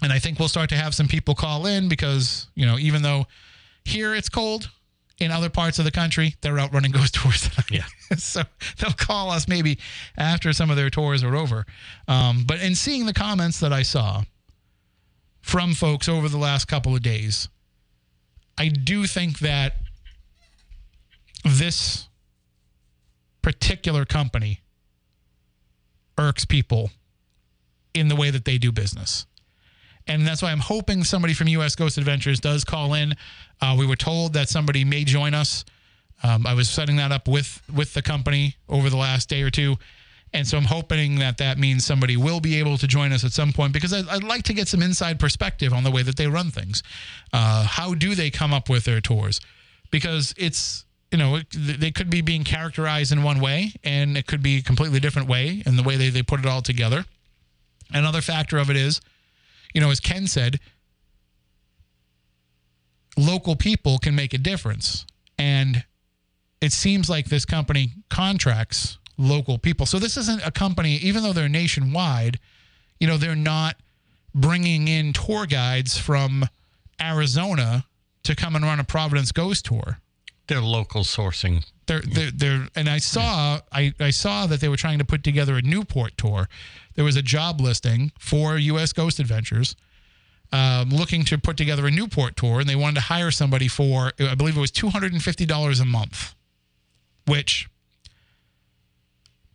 And 0.03 0.13
I 0.13 0.19
think 0.19 0.41
we'll 0.41 0.49
start 0.49 0.69
to 0.71 0.77
have 0.77 0.97
some 0.97 1.07
people 1.07 1.37
call 1.37 1.67
in 1.67 1.89
because, 1.89 2.49
you 2.57 2.67
know, 2.67 2.77
even 2.77 3.03
though 3.03 3.27
here 3.85 4.17
it's 4.17 4.29
cold, 4.29 4.69
in 5.21 5.31
other 5.31 5.51
parts 5.51 5.79
of 5.79 5.85
the 5.85 5.91
country, 5.93 6.35
they're 6.41 6.59
out 6.59 6.73
running 6.73 6.91
ghost 6.91 7.15
tours. 7.23 7.49
Yeah. 7.71 7.85
so 8.19 8.43
they'll 8.79 8.93
call 8.93 9.31
us 9.31 9.47
maybe 9.47 9.79
after 10.17 10.53
some 10.53 10.71
of 10.71 10.77
their 10.77 10.91
tours 10.91 11.23
are 11.23 11.37
over. 11.37 11.65
Um, 12.09 12.45
but 12.47 12.61
in 12.61 12.75
seeing 12.75 13.07
the 13.07 13.13
comments 13.13 13.61
that 13.61 13.73
I 13.73 13.83
saw 13.83 14.23
from 15.43 15.75
folks 15.75 16.09
over 16.09 16.29
the 16.29 16.39
last 16.39 16.67
couple 16.67 16.95
of 16.95 17.03
days, 17.03 17.49
I 18.59 18.69
do 18.69 19.07
think 19.07 19.39
that 19.41 19.75
this 21.45 22.09
particular 23.43 24.05
company 24.05 24.61
irks 26.19 26.45
people 26.45 26.91
in 27.95 28.09
the 28.09 28.17
way 28.17 28.31
that 28.31 28.45
they 28.45 28.59
do 28.59 28.71
business. 28.71 29.27
And 30.07 30.27
that's 30.27 30.43
why 30.43 30.51
I'm 30.51 30.61
hoping 30.61 31.05
somebody 31.05 31.35
from 31.35 31.49
U.S. 31.49 31.75
Ghost 31.75 31.97
Adventures 31.97 32.41
does 32.41 32.65
call 32.65 32.95
in. 32.95 33.15
Uh, 33.61 33.77
we 33.79 33.87
were 33.87 33.97
told 33.97 34.33
that 34.33 34.49
somebody 34.49 34.85
may 34.85 35.05
join 35.05 35.35
us. 35.35 35.65
Um, 36.23 36.47
I 36.47 36.55
was 36.55 36.69
setting 36.69 36.97
that 36.97 37.13
up 37.13 37.29
with 37.29 37.63
with 37.75 37.95
the 37.95 38.03
company 38.03 38.57
over 38.69 38.91
the 38.91 38.97
last 38.97 39.29
day 39.29 39.43
or 39.43 39.51
two, 39.51 39.77
and 40.33 40.47
so 40.47 40.59
I'm 40.59 40.65
hoping 40.65 41.19
that 41.19 41.39
that 41.39 41.59
means 41.59 41.85
somebody 41.85 42.17
will 42.17 42.41
be 42.41 42.59
able 42.59 42.77
to 42.79 42.87
join 42.87 43.13
us 43.13 43.25
at 43.25 43.33
some 43.33 43.53
point 43.53 43.73
because 43.73 43.93
I'd, 43.93 44.09
I'd 44.09 44.25
like 44.25 44.43
to 44.45 44.55
get 44.55 44.69
some 44.69 44.83
inside 44.83 45.19
perspective 45.19 45.73
on 45.73 45.83
the 45.83 45.91
way 45.91 46.03
that 46.03 46.17
they 46.17 46.27
run 46.27 46.51
things. 46.51 46.83
Uh, 47.33 47.65
how 47.65 47.95
do 47.95 48.15
they 48.15 48.31
come 48.31 48.53
up 48.53 48.69
with 48.69 48.85
their 48.85 49.01
tours? 49.01 49.41
Because 49.91 50.35
it's 50.37 50.85
you 51.11 51.19
know 51.19 51.37
it, 51.37 51.47
they 51.51 51.91
could 51.91 52.11
be 52.11 52.21
being 52.21 52.45
characterized 52.45 53.13
in 53.13 53.23
one 53.23 53.41
way, 53.41 53.73
and 53.83 54.17
it 54.17 54.27
could 54.27 54.43
be 54.43 54.59
a 54.59 54.63
completely 54.63 55.01
different 55.01 55.29
way 55.29 55.63
in 55.65 55.77
the 55.77 55.83
way 55.83 55.97
they, 55.97 56.11
they 56.11 56.23
put 56.23 56.41
it 56.41 56.47
all 56.47 56.63
together. 56.63 57.05
Another 57.93 58.21
factor 58.21 58.59
of 58.59 58.71
it 58.71 58.77
is, 58.77 59.01
you 59.75 59.81
know, 59.81 59.91
as 59.91 60.01
Ken 60.01 60.27
said, 60.27 60.61
local 63.17 63.57
people 63.57 63.99
can 63.99 64.15
make 64.15 64.33
a 64.33 64.39
difference. 64.39 65.07
And 65.39 65.85
it 66.61 66.73
seems 66.73 67.09
like 67.09 67.27
this 67.27 67.45
company 67.45 67.93
contracts 68.09 68.99
local 69.17 69.59
people. 69.59 69.87
So 69.87 69.99
this 69.99 70.17
isn't 70.17 70.47
a 70.47 70.51
company, 70.51 70.97
even 70.97 71.23
though 71.23 71.33
they're 71.33 71.49
nationwide, 71.49 72.39
you 72.99 73.07
know, 73.07 73.17
they're 73.17 73.37
not 73.37 73.77
bringing 74.35 74.89
in 74.89 75.13
tour 75.13 75.47
guides 75.47 75.99
from 75.99 76.45
Arizona 77.01 77.85
to 78.23 78.35
come 78.35 78.57
and 78.57 78.65
run 78.65 78.81
a 78.81 78.85
Providence 78.85 79.33
Ghost 79.33 79.67
tour. 79.67 79.99
They're 80.47 80.61
local 80.61 81.03
sourcing. 81.03 81.65
They're, 81.87 82.01
they're, 82.01 82.31
they're, 82.31 82.69
and 82.75 82.89
I 82.89 82.99
saw, 82.99 83.61
I, 83.73 83.93
I 84.01 84.11
saw 84.11 84.47
that 84.47 84.61
they 84.61 84.69
were 84.69 84.77
trying 84.77 84.99
to 84.99 85.05
put 85.05 85.23
together 85.23 85.57
a 85.57 85.63
Newport 85.63 86.17
tour. 86.17 86.49
There 86.95 87.05
was 87.05 87.17
a 87.17 87.23
job 87.23 87.61
listing 87.61 88.13
for 88.19 88.59
U.S. 88.59 88.93
Ghost 88.93 89.21
Adventures, 89.21 89.77
um, 90.53 90.91
looking 90.91 91.25
to 91.27 91.39
put 91.39 91.57
together 91.57 91.87
a 91.87 91.91
Newport 91.91 92.37
tour, 92.37 92.61
and 92.61 92.69
they 92.69 92.77
wanted 92.77 92.97
to 92.97 93.01
hire 93.03 93.31
somebody 93.31 93.69
for, 93.69 94.13
I 94.19 94.35
believe 94.35 94.57
it 94.57 94.61
was 94.61 94.71
two 94.71 94.89
hundred 94.89 95.13
and 95.13 95.23
fifty 95.23 95.47
dollars 95.47 95.81
a 95.81 95.85
month. 95.85 96.35
Which, 97.27 97.69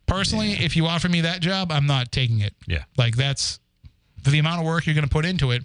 personally, 0.06 0.52
if 0.52 0.76
you 0.76 0.86
offer 0.86 1.08
me 1.08 1.22
that 1.22 1.40
job, 1.40 1.70
I'm 1.70 1.86
not 1.86 2.12
taking 2.12 2.40
it. 2.40 2.54
Yeah. 2.66 2.84
Like 2.96 3.16
that's 3.16 3.58
the 4.24 4.38
amount 4.38 4.60
of 4.60 4.66
work 4.66 4.86
you're 4.86 4.94
going 4.94 5.04
to 5.06 5.10
put 5.10 5.24
into 5.24 5.50
it. 5.50 5.64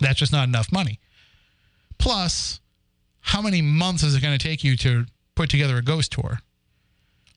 That's 0.00 0.18
just 0.18 0.32
not 0.32 0.46
enough 0.46 0.70
money. 0.70 1.00
Plus, 1.98 2.60
how 3.20 3.42
many 3.42 3.62
months 3.62 4.02
is 4.02 4.14
it 4.14 4.22
going 4.22 4.38
to 4.38 4.42
take 4.48 4.62
you 4.62 4.76
to 4.76 5.06
put 5.34 5.50
together 5.50 5.76
a 5.76 5.82
ghost 5.82 6.12
tour? 6.12 6.40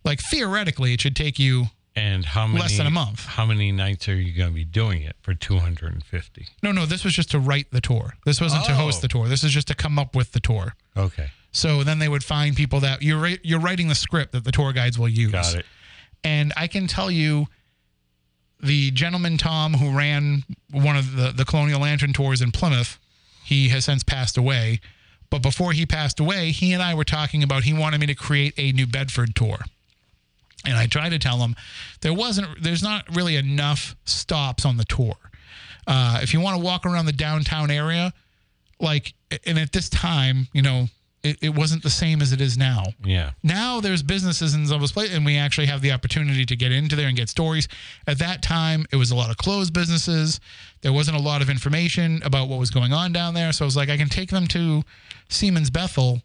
Like 0.04 0.20
theoretically, 0.20 0.94
it 0.94 1.02
should 1.02 1.16
take 1.16 1.40
you 1.40 1.66
And 2.00 2.24
how 2.26 2.48
many 2.48 2.62
Less 2.62 2.78
than 2.78 2.88
a 2.88 2.92
month. 2.92 3.26
How 3.26 3.46
many 3.46 3.72
nights 3.72 4.08
are 4.08 4.16
you 4.16 4.32
going 4.32 4.50
to 4.50 4.56
be 4.56 4.64
doing 4.64 5.02
it 5.02 5.16
for 5.22 5.34
250? 5.34 6.48
no, 6.64 6.72
no. 6.72 6.86
This 6.86 7.04
was 7.04 7.14
just 7.14 7.32
to 7.32 7.40
write 7.40 7.68
the 7.72 7.82
tour. 7.82 8.14
This 8.26 8.40
wasn't 8.40 8.66
to 8.66 8.74
host 8.74 9.00
Oh. 9.00 9.02
the 9.02 9.08
tour. 9.10 9.28
This 9.28 9.44
is 9.44 9.52
just 9.52 9.68
to 9.68 9.76
come 9.76 10.00
up 10.00 10.16
with 10.16 10.32
the 10.32 10.40
tour. 10.40 10.76
Okay. 10.96 11.30
So 11.52 11.84
then 11.84 12.00
they 12.00 12.08
would 12.08 12.24
find 12.24 12.56
people 12.56 12.80
that 12.82 13.02
you're 13.02 13.28
you're 13.44 13.60
writing 13.60 13.88
the 13.90 13.96
script 13.96 14.32
that 14.34 14.44
the 14.44 14.52
tour 14.52 14.72
guides 14.72 14.98
will 15.00 15.10
use. 15.10 15.32
Got 15.32 15.56
it. 15.56 15.66
And 16.24 16.54
I 16.56 16.68
can 16.68 16.88
tell 16.88 17.10
you, 17.10 17.48
the 18.62 18.92
gentleman 18.92 19.38
Tom 19.38 19.74
who 19.76 19.96
ran 19.96 20.44
one 20.72 20.96
of 20.98 21.16
the 21.16 21.32
the 21.32 21.46
Colonial 21.46 21.82
Lantern 21.82 22.14
tours 22.14 22.42
in 22.42 22.52
Plymouth, 22.52 23.00
he 23.44 23.70
has 23.70 23.86
since 23.86 24.04
passed 24.04 24.38
away. 24.38 24.80
But 25.30 25.42
before 25.42 25.74
he 25.74 25.86
passed 25.86 26.20
away, 26.20 26.52
he 26.52 26.74
and 26.74 26.82
I 26.82 26.94
were 26.94 27.04
talking 27.04 27.44
about 27.44 27.64
he 27.64 27.74
wanted 27.74 28.00
me 28.00 28.08
to 28.08 28.16
create 28.16 28.54
a 28.58 28.72
New 28.72 28.88
Bedford 28.88 29.36
tour. 29.36 29.60
And 30.66 30.76
I 30.76 30.88
tried 30.88 31.10
to 31.10 31.20
tell 31.20 31.38
them 31.38 31.56
there 32.02 32.14
wasn't, 32.14 32.62
there's 32.62 32.84
not 32.84 33.06
really 33.16 33.36
enough 33.36 33.96
stops 34.06 34.66
on 34.66 34.78
the 34.78 34.86
tour. 34.86 35.16
Uh, 35.88 36.20
if 36.22 36.34
you 36.34 36.40
want 36.40 36.58
to 36.58 36.64
walk 36.64 36.86
around 36.86 37.06
the 37.06 37.14
downtown 37.14 37.72
area, 37.72 38.14
like, 38.80 39.14
and 39.46 39.58
at 39.58 39.72
this 39.72 39.90
time, 39.90 40.48
you 40.54 40.62
know, 40.62 40.88
it, 41.24 41.38
it 41.42 41.50
wasn't 41.50 41.84
the 41.84 41.90
same 41.90 42.22
as 42.22 42.32
it 42.32 42.40
is 42.40 42.58
now. 42.58 42.84
Yeah. 43.04 43.32
now 43.44 43.82
there's 43.82 44.02
businesses 44.02 44.54
in 44.54 44.64
those 44.66 44.92
places 44.92 45.16
and 45.16 45.26
we 45.26 45.38
actually 45.38 45.68
have 45.68 45.82
the 45.82 45.92
opportunity 45.92 46.46
to 46.46 46.56
get 46.56 46.72
into 46.72 46.96
there 46.96 47.08
and 47.08 47.18
get 47.18 47.30
stories. 47.30 47.68
At 48.08 48.20
that 48.20 48.42
time 48.42 48.86
it 48.92 48.96
was 48.96 49.12
a 49.12 49.16
lot 49.16 49.30
of 49.30 49.38
closed 49.38 49.74
businesses. 49.74 50.40
There 50.82 50.94
wasn't 50.94 51.18
a 51.18 51.22
lot 51.22 51.42
of 51.42 51.50
information 51.50 52.22
about 52.24 52.48
what 52.48 52.60
was 52.60 52.72
going 52.72 52.94
on 52.94 53.12
down 53.12 53.34
there. 53.34 53.52
So 53.52 53.66
i 53.66 53.68
was 53.68 53.76
like 53.76 53.90
i 53.90 53.98
can 53.98 54.10
take 54.10 54.30
them 54.30 54.48
to 54.48 54.84
Seamen's 55.28 55.70
Bethel 55.70 56.22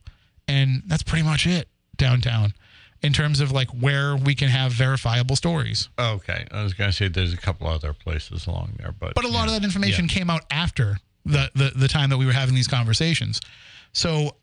and 0.47 0.83
that's 0.87 1.03
pretty 1.03 1.25
much 1.25 1.47
it 1.47 1.69
downtown 1.97 2.55
in 3.05 3.13
terms 3.13 3.41
of 3.41 3.53
like 3.53 3.69
where 3.71 4.17
we 4.17 4.35
can 4.35 4.49
have 4.49 4.73
verifiable 4.73 5.37
stories 5.37 5.89
Okay. 5.99 6.47
I 6.51 6.63
was 6.63 6.75
going 6.75 6.91
to 6.91 6.97
say 6.97 7.09
there's 7.09 7.33
a 7.35 7.37
couple 7.37 7.67
other 7.67 7.93
places 7.93 8.47
along 8.47 8.73
there, 8.79 8.93
but 8.99 9.15
but 9.15 9.25
a 9.25 9.29
lot 9.29 9.47
of 9.47 9.53
that 9.55 9.63
information 9.65 10.09
came 10.09 10.31
out 10.31 10.43
after 10.51 10.97
the, 11.25 11.51
the 11.55 11.73
the 11.77 11.89
time 11.89 12.11
that 12.11 12.19
we 12.19 12.27
were 12.27 12.33
having 12.33 12.55
these 12.55 12.69
conversations. 12.69 13.41
So, 13.93 14.37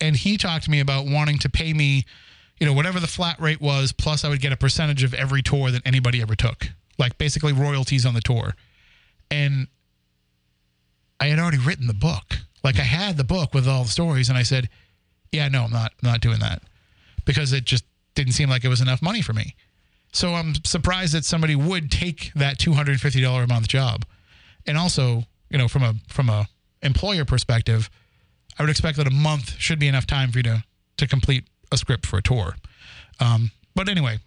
and 0.00 0.14
he 0.14 0.36
talked 0.36 0.64
to 0.64 0.70
me 0.70 0.80
about 0.80 1.06
wanting 1.06 1.38
to 1.38 1.48
pay 1.48 1.72
me, 1.72 2.04
you 2.60 2.66
know, 2.66 2.72
whatever 2.72 3.00
the 3.00 3.06
flat 3.06 3.40
rate 3.40 3.60
was, 3.60 3.92
plus 3.92 4.24
I 4.24 4.28
would 4.28 4.40
get 4.40 4.52
a 4.52 4.56
percentage 4.56 5.02
of 5.02 5.14
every 5.14 5.42
tour 5.42 5.70
that 5.70 5.82
anybody 5.86 6.20
ever 6.20 6.34
took, 6.36 6.68
like 6.98 7.16
basically 7.18 7.52
royalties 7.52 8.04
on 8.04 8.14
the 8.14 8.20
tour. 8.20 8.54
And 9.30 9.68
I 11.18 11.26
had 11.26 11.38
already 11.38 11.58
written 11.58 11.86
the 11.86 11.94
book. 11.94 12.38
Like 12.62 12.78
I 12.78 12.82
had 12.82 13.16
the 13.16 13.24
book 13.24 13.54
with 13.54 13.66
all 13.66 13.84
the 13.84 13.90
stories, 13.90 14.28
and 14.28 14.36
I 14.36 14.42
said, 14.42 14.68
"Yeah, 15.32 15.48
no, 15.48 15.64
I'm 15.64 15.72
not 15.72 15.92
I'm 16.02 16.10
not 16.10 16.20
doing 16.20 16.40
that," 16.40 16.62
because 17.26 17.52
it 17.52 17.66
just 17.66 17.84
didn't 18.14 18.32
seem 18.32 18.48
like 18.48 18.64
it 18.64 18.68
was 18.68 18.80
enough 18.80 19.02
money 19.02 19.20
for 19.20 19.34
me. 19.34 19.54
So 20.12 20.32
I'm 20.32 20.54
surprised 20.64 21.12
that 21.12 21.26
somebody 21.26 21.54
would 21.54 21.90
take 21.90 22.32
that 22.34 22.58
two 22.58 22.72
hundred 22.72 22.92
and 22.92 23.00
fifty 23.02 23.20
dollar 23.20 23.42
a 23.42 23.46
month 23.46 23.68
job, 23.68 24.06
and 24.66 24.78
also, 24.78 25.24
you 25.50 25.58
know, 25.58 25.68
from 25.68 25.82
a 25.82 25.94
from 26.08 26.30
a 26.30 26.48
employer 26.80 27.26
perspective, 27.26 27.90
I 28.58 28.62
would 28.62 28.70
expect 28.70 28.96
that 28.96 29.06
a 29.06 29.10
month 29.10 29.56
should 29.58 29.78
be 29.78 29.88
enough 29.88 30.06
time 30.06 30.32
for 30.32 30.38
you 30.38 30.44
to 30.44 30.64
to 30.96 31.06
complete 31.06 31.44
a 31.70 31.76
script 31.76 32.06
for 32.06 32.16
a 32.16 32.22
tour. 32.22 32.56
Um, 33.20 33.50
but 33.74 33.88
anyway, 33.88 34.18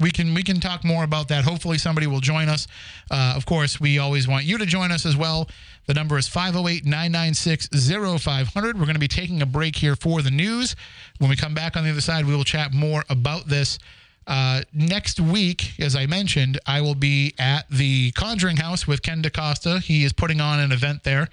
we 0.00 0.10
can 0.10 0.34
we 0.34 0.42
can 0.42 0.60
talk 0.60 0.84
more 0.84 1.04
about 1.04 1.28
that. 1.28 1.44
Hopefully, 1.44 1.78
somebody 1.78 2.06
will 2.06 2.20
join 2.20 2.48
us. 2.48 2.66
Uh, 3.10 3.34
of 3.36 3.46
course, 3.46 3.80
we 3.80 3.98
always 3.98 4.28
want 4.28 4.44
you 4.44 4.58
to 4.58 4.66
join 4.66 4.92
us 4.92 5.04
as 5.04 5.16
well. 5.16 5.48
The 5.86 5.94
number 5.94 6.18
is 6.18 6.28
508 6.28 6.84
996 6.84 7.68
0500. 7.72 8.78
We're 8.78 8.84
going 8.84 8.94
to 8.94 9.00
be 9.00 9.08
taking 9.08 9.42
a 9.42 9.46
break 9.46 9.76
here 9.76 9.96
for 9.96 10.22
the 10.22 10.30
news. 10.30 10.76
When 11.18 11.30
we 11.30 11.36
come 11.36 11.54
back 11.54 11.76
on 11.76 11.84
the 11.84 11.90
other 11.90 12.00
side, 12.00 12.26
we 12.26 12.36
will 12.36 12.44
chat 12.44 12.72
more 12.72 13.04
about 13.08 13.48
this. 13.48 13.78
Uh, 14.26 14.60
next 14.74 15.18
week, 15.18 15.72
as 15.78 15.96
I 15.96 16.04
mentioned, 16.04 16.60
I 16.66 16.82
will 16.82 16.94
be 16.94 17.32
at 17.38 17.68
the 17.70 18.10
Conjuring 18.10 18.58
House 18.58 18.86
with 18.86 19.00
Ken 19.00 19.22
DaCosta. 19.22 19.80
He 19.80 20.04
is 20.04 20.12
putting 20.12 20.38
on 20.38 20.60
an 20.60 20.70
event 20.70 21.02
there 21.02 21.28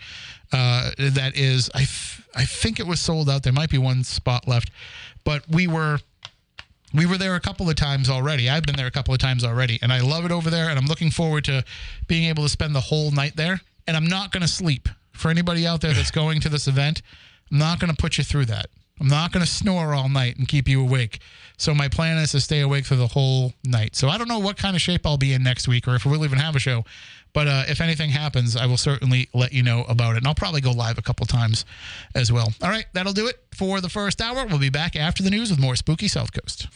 uh, 0.53 0.91
that 0.97 1.33
is, 1.35 1.69
I, 1.75 1.79
th- 1.79 2.21
I 2.33 2.45
think 2.45 2.79
it 2.79 2.87
was 2.87 3.01
sold 3.01 3.29
out. 3.29 3.43
There 3.43 3.51
might 3.51 3.69
be 3.69 3.77
one 3.77 4.05
spot 4.05 4.47
left, 4.47 4.71
but 5.25 5.43
we 5.49 5.67
were 5.67 5.99
we 6.97 7.05
were 7.05 7.17
there 7.17 7.35
a 7.35 7.39
couple 7.39 7.69
of 7.69 7.75
times 7.75 8.09
already. 8.09 8.49
I've 8.49 8.63
been 8.63 8.75
there 8.75 8.87
a 8.87 8.91
couple 8.91 9.13
of 9.13 9.19
times 9.19 9.43
already, 9.43 9.79
and 9.81 9.91
I 9.91 10.01
love 10.01 10.25
it 10.25 10.31
over 10.31 10.49
there. 10.49 10.69
And 10.69 10.77
I'm 10.77 10.85
looking 10.85 11.11
forward 11.11 11.45
to 11.45 11.63
being 12.07 12.25
able 12.25 12.43
to 12.43 12.49
spend 12.49 12.75
the 12.75 12.81
whole 12.81 13.11
night 13.11 13.35
there. 13.35 13.61
And 13.87 13.95
I'm 13.97 14.07
not 14.07 14.31
going 14.31 14.41
to 14.41 14.47
sleep. 14.47 14.89
For 15.11 15.31
anybody 15.31 15.65
out 15.65 15.81
there 15.81 15.93
that's 15.93 16.11
going 16.23 16.41
to 16.41 16.49
this 16.49 16.67
event, 16.67 17.01
I'm 17.51 17.57
not 17.57 17.79
going 17.79 17.93
to 17.93 18.01
put 18.01 18.17
you 18.17 18.23
through 18.23 18.45
that. 18.45 18.67
I'm 18.99 19.07
not 19.07 19.31
going 19.31 19.45
to 19.45 19.51
snore 19.51 19.93
all 19.93 20.09
night 20.09 20.37
and 20.37 20.47
keep 20.47 20.67
you 20.67 20.81
awake. 20.81 21.19
So 21.57 21.73
my 21.73 21.87
plan 21.87 22.17
is 22.17 22.31
to 22.31 22.41
stay 22.41 22.61
awake 22.61 22.85
for 22.85 22.95
the 22.95 23.07
whole 23.07 23.53
night. 23.63 23.95
So 23.95 24.09
I 24.09 24.17
don't 24.17 24.27
know 24.27 24.39
what 24.39 24.57
kind 24.57 24.75
of 24.75 24.81
shape 24.81 25.05
I'll 25.05 25.17
be 25.17 25.33
in 25.33 25.43
next 25.43 25.67
week, 25.67 25.87
or 25.87 25.95
if 25.95 26.05
we'll 26.05 26.25
even 26.25 26.39
have 26.39 26.55
a 26.55 26.59
show. 26.59 26.83
But 27.33 27.47
uh, 27.47 27.63
if 27.67 27.81
anything 27.81 28.11
happens, 28.11 28.55
I 28.55 28.65
will 28.65 28.77
certainly 28.77 29.27
let 29.33 29.51
you 29.51 29.61
know 29.61 29.83
about 29.89 30.15
it. 30.15 30.19
And 30.19 30.27
I'll 30.27 30.35
probably 30.35 30.61
go 30.61 30.71
live 30.71 30.97
a 30.97 31.01
couple 31.01 31.25
times 31.25 31.65
as 32.15 32.31
well. 32.31 32.53
All 32.61 32.69
right, 32.69 32.85
that'll 32.93 33.13
do 33.13 33.27
it 33.27 33.35
for 33.53 33.81
the 33.81 33.89
first 33.89 34.21
hour. 34.21 34.45
We'll 34.45 34.57
be 34.57 34.69
back 34.69 34.95
after 34.95 35.21
the 35.21 35.29
news 35.29 35.49
with 35.49 35.59
more 35.59 35.75
Spooky 35.75 36.07
South 36.07 36.31
Coast. 36.31 36.67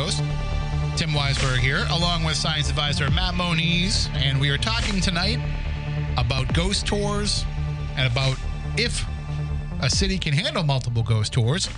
Coast. 0.00 0.22
Tim 0.96 1.10
Weisberg 1.10 1.58
here, 1.58 1.84
along 1.90 2.24
with 2.24 2.34
science 2.34 2.70
advisor 2.70 3.10
Matt 3.10 3.34
Moniz, 3.34 4.08
and 4.14 4.40
we 4.40 4.48
are 4.48 4.56
talking 4.56 4.98
tonight 4.98 5.38
about 6.16 6.54
ghost 6.54 6.86
tours 6.86 7.44
and 7.98 8.10
about 8.10 8.38
if 8.78 9.04
a 9.82 9.90
city 9.90 10.16
can 10.16 10.32
handle 10.32 10.62
multiple 10.62 11.02
ghost 11.02 11.34
tours. 11.34 11.68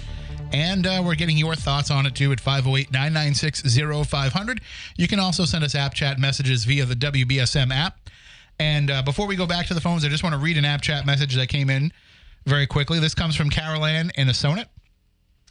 And 0.52 0.86
uh, 0.86 1.02
we're 1.04 1.16
getting 1.16 1.36
your 1.36 1.56
thoughts 1.56 1.90
on 1.90 2.06
it 2.06 2.14
too 2.14 2.30
at 2.30 2.38
508 2.38 2.92
996 2.92 3.62
0500. 4.08 4.60
You 4.96 5.08
can 5.08 5.18
also 5.18 5.44
send 5.44 5.64
us 5.64 5.74
app 5.74 5.92
chat 5.92 6.20
messages 6.20 6.64
via 6.64 6.84
the 6.84 6.94
WBSM 6.94 7.74
app. 7.74 8.08
And 8.60 8.88
uh, 8.88 9.02
before 9.02 9.26
we 9.26 9.34
go 9.34 9.46
back 9.48 9.66
to 9.66 9.74
the 9.74 9.80
phones, 9.80 10.04
I 10.04 10.08
just 10.08 10.22
want 10.22 10.34
to 10.34 10.38
read 10.38 10.56
an 10.56 10.64
app 10.64 10.80
chat 10.80 11.06
message 11.06 11.34
that 11.34 11.48
came 11.48 11.68
in 11.68 11.92
very 12.46 12.68
quickly. 12.68 13.00
This 13.00 13.16
comes 13.16 13.34
from 13.34 13.50
Carol 13.50 13.84
Ann 13.84 14.12
in 14.14 14.28
Acushnet. 14.28 14.66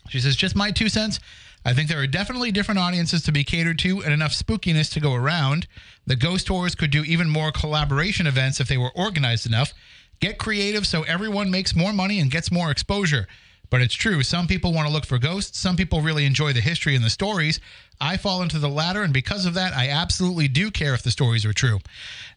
She 0.07 0.21
says, 0.21 0.37
just 0.37 0.55
my 0.55 0.71
two 0.71 0.87
cents. 0.87 1.19
I 1.63 1.73
think 1.73 1.89
there 1.89 2.01
are 2.01 2.07
definitely 2.07 2.51
different 2.51 2.79
audiences 2.79 3.21
to 3.23 3.31
be 3.31 3.43
catered 3.43 3.77
to 3.79 4.03
and 4.03 4.13
enough 4.13 4.33
spookiness 4.33 4.91
to 4.93 4.99
go 4.99 5.13
around. 5.13 5.67
The 6.07 6.15
ghost 6.15 6.47
tours 6.47 6.73
could 6.73 6.89
do 6.89 7.03
even 7.03 7.29
more 7.29 7.51
collaboration 7.51 8.25
events 8.25 8.59
if 8.59 8.67
they 8.67 8.77
were 8.77 8.91
organized 8.95 9.45
enough. 9.45 9.73
Get 10.19 10.39
creative 10.39 10.87
so 10.87 11.03
everyone 11.03 11.51
makes 11.51 11.75
more 11.75 11.93
money 11.93 12.19
and 12.19 12.31
gets 12.31 12.51
more 12.51 12.71
exposure. 12.71 13.27
But 13.69 13.81
it's 13.81 13.95
true, 13.95 14.21
some 14.21 14.47
people 14.47 14.73
want 14.73 14.87
to 14.87 14.93
look 14.93 15.05
for 15.05 15.17
ghosts, 15.17 15.57
some 15.57 15.77
people 15.77 16.01
really 16.01 16.25
enjoy 16.25 16.51
the 16.51 16.59
history 16.59 16.93
and 16.93 17.05
the 17.05 17.09
stories. 17.09 17.61
I 18.01 18.17
fall 18.17 18.41
into 18.41 18.59
the 18.59 18.67
latter, 18.67 19.01
and 19.01 19.13
because 19.13 19.45
of 19.45 19.53
that, 19.53 19.73
I 19.73 19.87
absolutely 19.87 20.49
do 20.49 20.71
care 20.71 20.93
if 20.93 21.03
the 21.03 21.09
stories 21.09 21.45
are 21.45 21.53
true. 21.53 21.79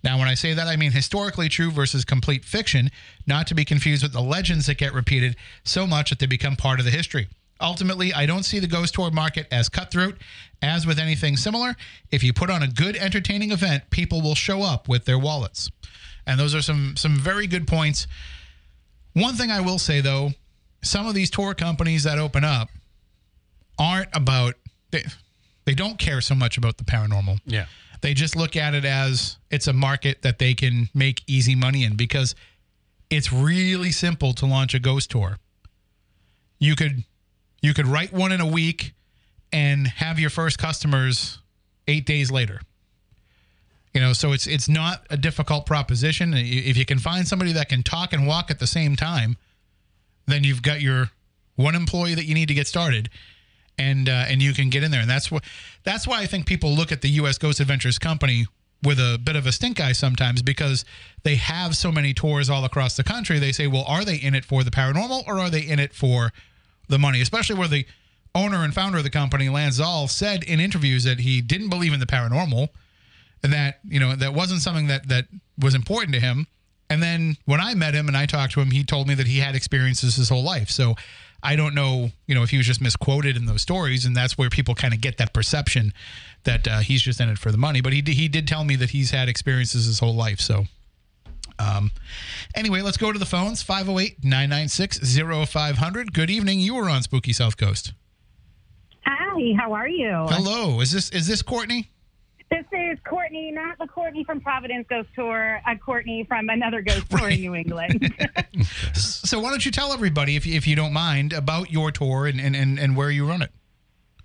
Now, 0.05 0.16
when 0.16 0.29
I 0.29 0.35
say 0.35 0.55
that, 0.55 0.68
I 0.68 0.77
mean 0.77 0.93
historically 0.93 1.49
true 1.49 1.72
versus 1.72 2.05
complete 2.05 2.45
fiction, 2.45 2.91
not 3.27 3.49
to 3.49 3.55
be 3.55 3.64
confused 3.64 4.05
with 4.05 4.12
the 4.12 4.20
legends 4.20 4.66
that 4.66 4.79
get 4.79 4.95
repeated 4.95 5.35
so 5.64 5.89
much 5.89 6.11
that 6.11 6.20
they 6.20 6.27
become 6.27 6.55
part 6.55 6.79
of 6.79 6.85
the 6.85 6.93
history. 6.93 7.27
Ultimately, 7.61 8.12
I 8.12 8.26
don't 8.26 8.42
see 8.42 8.59
the 8.59 8.66
ghost 8.66 8.94
tour 8.94 9.11
market 9.11 9.46
as 9.50 9.68
cutthroat. 9.68 10.18
As 10.61 10.86
with 10.86 10.98
anything 10.98 11.36
similar, 11.36 11.76
if 12.11 12.22
you 12.22 12.32
put 12.32 12.50
on 12.50 12.62
a 12.62 12.68
good 12.68 12.96
entertaining 12.96 13.52
event, 13.52 13.90
people 13.90 14.22
will 14.22 14.34
show 14.34 14.62
up 14.62 14.88
with 14.88 15.05
their 15.05 15.18
wallets. 15.18 15.70
And 16.26 16.40
those 16.40 16.55
are 16.55 16.62
some 16.62 16.96
some 16.96 17.16
very 17.16 17.46
good 17.46 17.66
points. 17.66 18.07
One 19.12 19.34
thing 19.34 19.50
I 19.50 19.61
will 19.61 19.78
say 19.78 20.00
though, 20.00 20.30
some 20.82 21.07
of 21.07 21.14
these 21.14 21.30
tour 21.30 21.55
companies 21.55 22.05
that 22.05 22.18
open 22.18 22.44
up 22.44 22.70
aren't 23.78 24.09
about 24.14 24.55
they, 24.90 25.05
they 25.64 25.74
don't 25.74 25.98
care 25.98 26.20
so 26.20 26.34
much 26.34 26.57
about 26.57 26.78
the 26.78 26.84
paranormal. 26.84 27.40
Yeah. 27.46 27.66
They 28.00 28.14
just 28.14 28.36
look 28.36 28.57
at 28.57 28.74
it 28.74 28.84
as 28.84 29.38
it's 29.50 29.66
a 29.66 29.72
market 29.72 30.22
that 30.22 30.38
they 30.38 30.55
can 30.55 30.88
make 30.94 31.22
easy 31.26 31.55
money 31.55 31.84
in 31.84 31.96
because 31.96 32.34
it's 33.11 33.32
really 33.32 33.92
simple 33.92 34.32
to 34.34 34.46
launch 34.46 34.74
a 34.74 34.78
ghost 34.78 35.11
tour. 35.11 35.38
You 36.59 36.76
could 36.76 37.05
you 37.64 37.74
could 37.74 37.86
write 37.86 38.12
one 38.12 38.32
in 38.32 38.40
a 38.40 38.46
week 38.46 38.92
and 39.52 39.86
have 39.86 40.18
your 40.18 40.30
first 40.30 40.58
customers 40.58 41.38
8 41.86 42.04
days 42.04 42.30
later. 42.30 42.60
You 43.94 44.00
know, 44.00 44.12
so 44.12 44.32
it's 44.32 44.48
it's 44.48 44.68
not 44.68 45.06
a 45.08 45.16
difficult 45.16 45.66
proposition. 45.66 46.34
If 46.34 46.76
you 46.76 46.84
can 46.84 46.98
find 46.98 47.28
somebody 47.28 47.52
that 47.52 47.68
can 47.68 47.84
talk 47.84 48.12
and 48.12 48.26
walk 48.26 48.50
at 48.50 48.58
the 48.58 48.66
same 48.66 48.96
time, 48.96 49.36
then 50.26 50.42
you've 50.42 50.62
got 50.62 50.80
your 50.80 51.10
one 51.54 51.76
employee 51.76 52.14
that 52.14 52.24
you 52.24 52.34
need 52.34 52.48
to 52.48 52.54
get 52.54 52.66
started, 52.66 53.08
and 53.78 54.08
uh, 54.08 54.24
and 54.28 54.42
you 54.42 54.52
can 54.52 54.68
get 54.68 54.82
in 54.82 54.90
there. 54.90 55.00
And 55.00 55.08
that's 55.08 55.30
what 55.30 55.44
that's 55.84 56.08
why 56.08 56.22
I 56.22 56.26
think 56.26 56.46
people 56.46 56.70
look 56.70 56.90
at 56.90 57.02
the 57.02 57.10
U.S. 57.10 57.38
Ghost 57.38 57.60
Adventures 57.60 58.00
Company 58.00 58.46
with 58.82 58.98
a 58.98 59.18
bit 59.22 59.36
of 59.36 59.46
a 59.46 59.52
stink 59.52 59.78
eye 59.78 59.92
sometimes 59.92 60.42
because 60.42 60.84
they 61.22 61.36
have 61.36 61.76
so 61.76 61.92
many 61.92 62.12
tours 62.12 62.50
all 62.50 62.64
across 62.64 62.96
the 62.96 63.04
country. 63.04 63.38
They 63.38 63.52
say, 63.52 63.68
well, 63.68 63.84
are 63.86 64.04
they 64.04 64.16
in 64.16 64.34
it 64.34 64.44
for 64.44 64.64
the 64.64 64.72
paranormal 64.72 65.26
or 65.26 65.38
are 65.38 65.50
they 65.50 65.62
in 65.62 65.78
it 65.78 65.94
for 65.94 66.32
the 66.89 66.99
money? 66.99 67.20
Especially 67.20 67.57
where 67.57 67.68
the 67.68 67.87
owner 68.35 68.64
and 68.64 68.74
founder 68.74 68.99
of 68.99 69.05
the 69.05 69.11
company, 69.11 69.49
Lance 69.49 69.78
Zaal, 69.78 70.09
said 70.09 70.43
in 70.45 70.61
interviews 70.61 71.05
that 71.05 71.20
he 71.20 71.41
didn't 71.41 71.68
believe 71.68 71.93
in 71.93 72.01
the 72.01 72.07
paranormal 72.07 72.68
and 73.45 73.53
that 73.53 73.80
you 73.85 74.01
know 74.01 74.16
that 74.16 74.35
wasn't 74.35 74.62
something 74.62 74.89
that 74.89 75.09
that 75.09 75.26
was 75.59 75.74
important 75.74 76.14
to 76.14 76.20
him. 76.20 76.47
And 76.91 77.03
then 77.03 77.37
when 77.45 77.61
I 77.61 77.74
met 77.74 77.95
him 77.95 78.09
and 78.09 78.16
I 78.16 78.26
talked 78.26 78.53
to 78.55 78.61
him, 78.61 78.70
he 78.70 78.85
told 78.85 79.09
me 79.09 79.14
that 79.14 79.26
he 79.26 79.39
had 79.39 79.55
experiences 79.55 80.16
his 80.16 80.28
whole 80.28 80.43
life. 80.45 80.70
So 80.70 80.95
I 81.43 81.57
don't 81.57 81.74
know, 81.74 82.11
you 82.26 82.35
know, 82.35 82.43
if 82.43 82.51
he 82.51 82.57
was 82.57 82.66
just 82.66 82.80
misquoted 82.80 83.37
in 83.37 83.47
those 83.47 83.62
stories, 83.62 84.05
and 84.05 84.16
that's 84.16 84.37
where 84.37 84.51
people 84.51 84.74
kind 84.74 84.95
of 84.95 85.01
get 85.01 85.18
that 85.18 85.32
perception 85.32 85.93
that 86.45 86.66
uh, 86.66 86.78
he's 86.80 87.03
just 87.03 87.20
in 87.20 87.28
it 87.28 87.39
for 87.39 87.51
the 87.53 87.59
money. 87.59 87.80
But 87.80 87.93
he 87.93 88.03
he 88.03 88.28
did 88.28 88.49
tell 88.49 88.64
me 88.64 88.76
that 88.76 88.91
he's 88.91 89.11
had 89.11 89.28
experiences 89.28 89.87
his 89.87 90.01
whole 90.01 90.14
life. 90.14 90.41
So. 90.41 90.66
Um, 91.59 91.90
anyway, 92.55 92.82
let's 92.82 92.96
go 92.96 93.12
to 93.12 93.18
the 93.18 93.26
phones 93.26 93.62
508 93.62 94.24
996 94.24 95.18
0500. 95.48 96.12
Good 96.12 96.30
evening. 96.30 96.61
You 96.61 96.74
were 96.74 96.88
on 96.88 97.02
Spooky 97.02 97.32
South 97.32 97.57
Coast. 97.57 97.92
Hi, 99.07 99.55
how 99.59 99.72
are 99.72 99.88
you? 99.88 100.26
Hello. 100.28 100.80
Is 100.80 100.92
this 100.92 101.11
is 101.11 101.26
this 101.26 101.42
Courtney? 101.42 101.90
This 102.50 102.64
is 102.72 102.98
Courtney, 103.09 103.50
not 103.50 103.78
the 103.78 103.86
Courtney 103.86 104.22
from 104.22 104.40
Providence 104.40 104.86
Ghost 104.88 105.09
Tour, 105.14 105.61
a 105.66 105.76
Courtney 105.76 106.24
from 106.24 106.48
another 106.48 106.82
ghost 106.82 107.11
tour 107.11 107.28
in 107.28 107.40
New 107.40 107.55
England. 107.55 108.14
so 108.94 109.40
why 109.40 109.50
don't 109.50 109.64
you 109.64 109.72
tell 109.72 109.92
everybody, 109.92 110.36
if 110.36 110.46
you, 110.46 110.55
if 110.55 110.66
you 110.66 110.76
don't 110.76 110.92
mind, 110.92 111.32
about 111.32 111.72
your 111.72 111.90
tour 111.90 112.26
and, 112.26 112.40
and, 112.40 112.55
and, 112.55 112.78
and 112.78 112.96
where 112.96 113.11
you 113.11 113.26
run 113.26 113.42
it? 113.42 113.50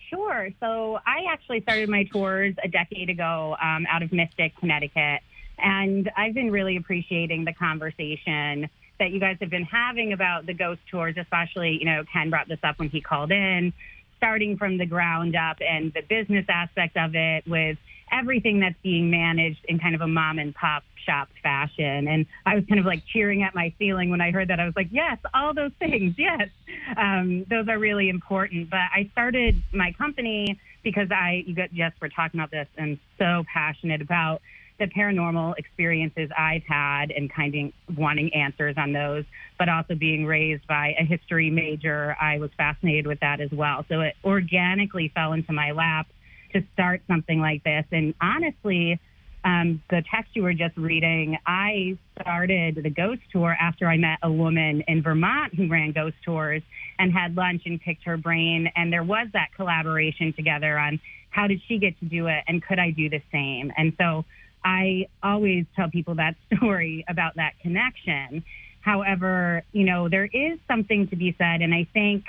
Sure. 0.09 0.49
So 0.59 0.99
I 1.07 1.31
actually 1.31 1.61
started 1.61 1.89
my 1.89 2.03
tours 2.03 2.53
a 2.63 2.67
decade 2.67 3.09
ago 3.09 3.55
um, 3.61 3.85
out 3.89 4.03
of 4.03 4.11
Mystic, 4.11 4.55
Connecticut. 4.57 5.21
And 5.61 6.09
I've 6.15 6.33
been 6.33 6.51
really 6.51 6.77
appreciating 6.77 7.45
the 7.45 7.53
conversation 7.53 8.69
that 8.99 9.11
you 9.11 9.19
guys 9.19 9.37
have 9.39 9.49
been 9.49 9.63
having 9.63 10.13
about 10.13 10.45
the 10.45 10.53
ghost 10.53 10.81
tours, 10.91 11.15
especially, 11.17 11.77
you 11.79 11.85
know, 11.85 12.03
Ken 12.11 12.29
brought 12.29 12.47
this 12.47 12.59
up 12.63 12.79
when 12.79 12.89
he 12.89 13.01
called 13.01 13.31
in, 13.31 13.73
starting 14.17 14.57
from 14.57 14.77
the 14.77 14.85
ground 14.85 15.35
up 15.35 15.57
and 15.61 15.93
the 15.93 16.01
business 16.01 16.45
aspect 16.49 16.97
of 16.97 17.15
it 17.15 17.47
with 17.47 17.77
everything 18.11 18.59
that's 18.59 18.75
being 18.83 19.09
managed 19.09 19.63
in 19.65 19.79
kind 19.79 19.95
of 19.95 20.01
a 20.01 20.07
mom 20.07 20.39
and 20.39 20.53
pop 20.53 20.83
shop 21.05 21.29
fashion. 21.41 22.07
And 22.07 22.25
I 22.45 22.55
was 22.55 22.65
kind 22.67 22.79
of 22.79 22.85
like 22.85 23.03
cheering 23.05 23.43
at 23.43 23.55
my 23.55 23.73
ceiling 23.79 24.09
when 24.09 24.21
I 24.21 24.31
heard 24.31 24.49
that. 24.49 24.59
I 24.59 24.65
was 24.65 24.75
like, 24.75 24.89
yes, 24.91 25.17
all 25.33 25.53
those 25.53 25.71
things. 25.79 26.15
Yes. 26.17 26.49
Um, 26.97 27.45
those 27.49 27.67
are 27.67 27.79
really 27.79 28.09
important. 28.09 28.69
But 28.69 28.79
I 28.93 29.09
started 29.11 29.61
my 29.73 29.93
company 29.93 30.59
because 30.83 31.09
I, 31.11 31.43
you 31.45 31.55
just 31.55 31.99
were 32.01 32.09
talking 32.09 32.39
about 32.39 32.51
this 32.51 32.67
and 32.77 32.99
so 33.17 33.43
passionate 33.51 34.01
about 34.01 34.41
the 34.79 34.87
paranormal 34.87 35.55
experiences 35.57 36.29
I've 36.37 36.63
had 36.63 37.11
and 37.11 37.31
kind 37.31 37.73
of 37.89 37.97
wanting 37.97 38.33
answers 38.33 38.75
on 38.77 38.93
those, 38.93 39.25
but 39.57 39.69
also 39.69 39.95
being 39.95 40.25
raised 40.25 40.65
by 40.67 40.95
a 40.99 41.05
history 41.05 41.49
major, 41.49 42.15
I 42.19 42.39
was 42.39 42.49
fascinated 42.57 43.05
with 43.05 43.19
that 43.19 43.41
as 43.41 43.51
well. 43.51 43.85
So 43.89 44.01
it 44.01 44.15
organically 44.23 45.11
fell 45.13 45.33
into 45.33 45.53
my 45.53 45.71
lap 45.71 46.07
to 46.53 46.63
start 46.73 47.01
something 47.07 47.39
like 47.39 47.63
this. 47.63 47.85
And 47.91 48.13
honestly, 48.21 48.99
um, 49.43 49.81
the 49.89 50.03
text 50.13 50.35
you 50.35 50.43
were 50.43 50.53
just 50.53 50.75
reading, 50.75 51.37
I 51.45 51.97
started 52.19 52.79
the 52.83 52.89
ghost 52.89 53.21
tour 53.31 53.55
after 53.59 53.87
I 53.87 53.97
met 53.97 54.19
a 54.21 54.31
woman 54.31 54.83
in 54.87 55.01
Vermont 55.01 55.53
who 55.55 55.67
ran 55.67 55.91
ghost 55.91 56.15
tours 56.25 56.61
and 56.97 57.13
had 57.13 57.35
lunch 57.35 57.61
and 57.65 57.79
picked 57.79 58.03
her 58.03 58.17
brain. 58.17 58.69
And 58.75 58.91
there 58.91 59.03
was 59.03 59.27
that 59.33 59.49
collaboration 59.55 60.33
together 60.33 60.77
on 60.77 60.99
how 61.29 61.47
did 61.47 61.61
she 61.67 61.77
get 61.77 61.97
to 61.99 62.05
do 62.05 62.27
it 62.27 62.43
and 62.47 62.61
could 62.61 62.79
I 62.79 62.91
do 62.91 63.09
the 63.09 63.21
same? 63.31 63.71
And 63.77 63.93
so 63.97 64.25
I 64.63 65.07
always 65.23 65.65
tell 65.75 65.89
people 65.89 66.15
that 66.15 66.35
story 66.55 67.05
about 67.07 67.35
that 67.35 67.53
connection. 67.61 68.43
However, 68.81 69.63
you 69.71 69.85
know, 69.85 70.09
there 70.09 70.25
is 70.25 70.59
something 70.67 71.07
to 71.09 71.15
be 71.15 71.35
said, 71.37 71.61
and 71.61 71.73
I 71.73 71.87
think 71.93 72.25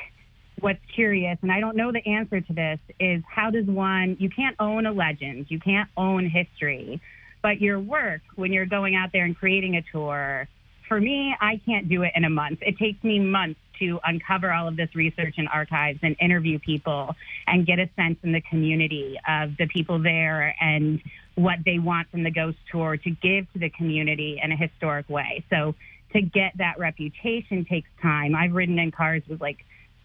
what's 0.60 0.80
curious, 0.94 1.38
and 1.42 1.50
I 1.50 1.60
don't 1.60 1.76
know 1.76 1.92
the 1.92 2.06
answer 2.06 2.40
to 2.40 2.52
this, 2.52 2.78
is 2.98 3.22
how 3.28 3.50
does 3.50 3.66
one, 3.66 4.16
you 4.18 4.28
can't 4.28 4.56
own 4.60 4.86
a 4.86 4.92
legend, 4.92 5.46
you 5.48 5.58
can't 5.58 5.88
own 5.96 6.28
history, 6.28 7.00
but 7.42 7.60
your 7.60 7.80
work, 7.80 8.20
when 8.34 8.52
you're 8.52 8.66
going 8.66 8.94
out 8.94 9.10
there 9.12 9.24
and 9.24 9.36
creating 9.36 9.76
a 9.76 9.82
tour, 9.90 10.48
for 10.88 11.00
me, 11.00 11.34
I 11.40 11.60
can't 11.64 11.88
do 11.88 12.02
it 12.02 12.12
in 12.14 12.24
a 12.24 12.30
month. 12.30 12.58
It 12.62 12.76
takes 12.76 13.02
me 13.04 13.20
months 13.20 13.60
to 13.78 14.00
uncover 14.04 14.52
all 14.52 14.68
of 14.68 14.76
this 14.76 14.94
research 14.94 15.34
and 15.38 15.48
archives 15.48 16.00
and 16.02 16.16
interview 16.20 16.58
people 16.58 17.14
and 17.46 17.66
get 17.66 17.78
a 17.78 17.88
sense 17.96 18.18
in 18.22 18.32
the 18.32 18.42
community 18.42 19.18
of 19.26 19.56
the 19.56 19.66
people 19.66 20.00
there 20.00 20.54
and 20.60 21.00
what 21.42 21.58
they 21.64 21.78
want 21.78 22.10
from 22.10 22.22
the 22.22 22.30
ghost 22.30 22.58
tour 22.70 22.96
to 22.96 23.10
give 23.10 23.50
to 23.52 23.58
the 23.58 23.70
community 23.70 24.40
in 24.42 24.52
a 24.52 24.56
historic 24.56 25.08
way. 25.08 25.44
So 25.50 25.74
to 26.12 26.20
get 26.20 26.52
that 26.58 26.78
reputation 26.78 27.64
takes 27.64 27.88
time. 28.02 28.34
I've 28.34 28.52
ridden 28.52 28.78
in 28.78 28.90
cars 28.90 29.22
with 29.28 29.40
like 29.40 29.58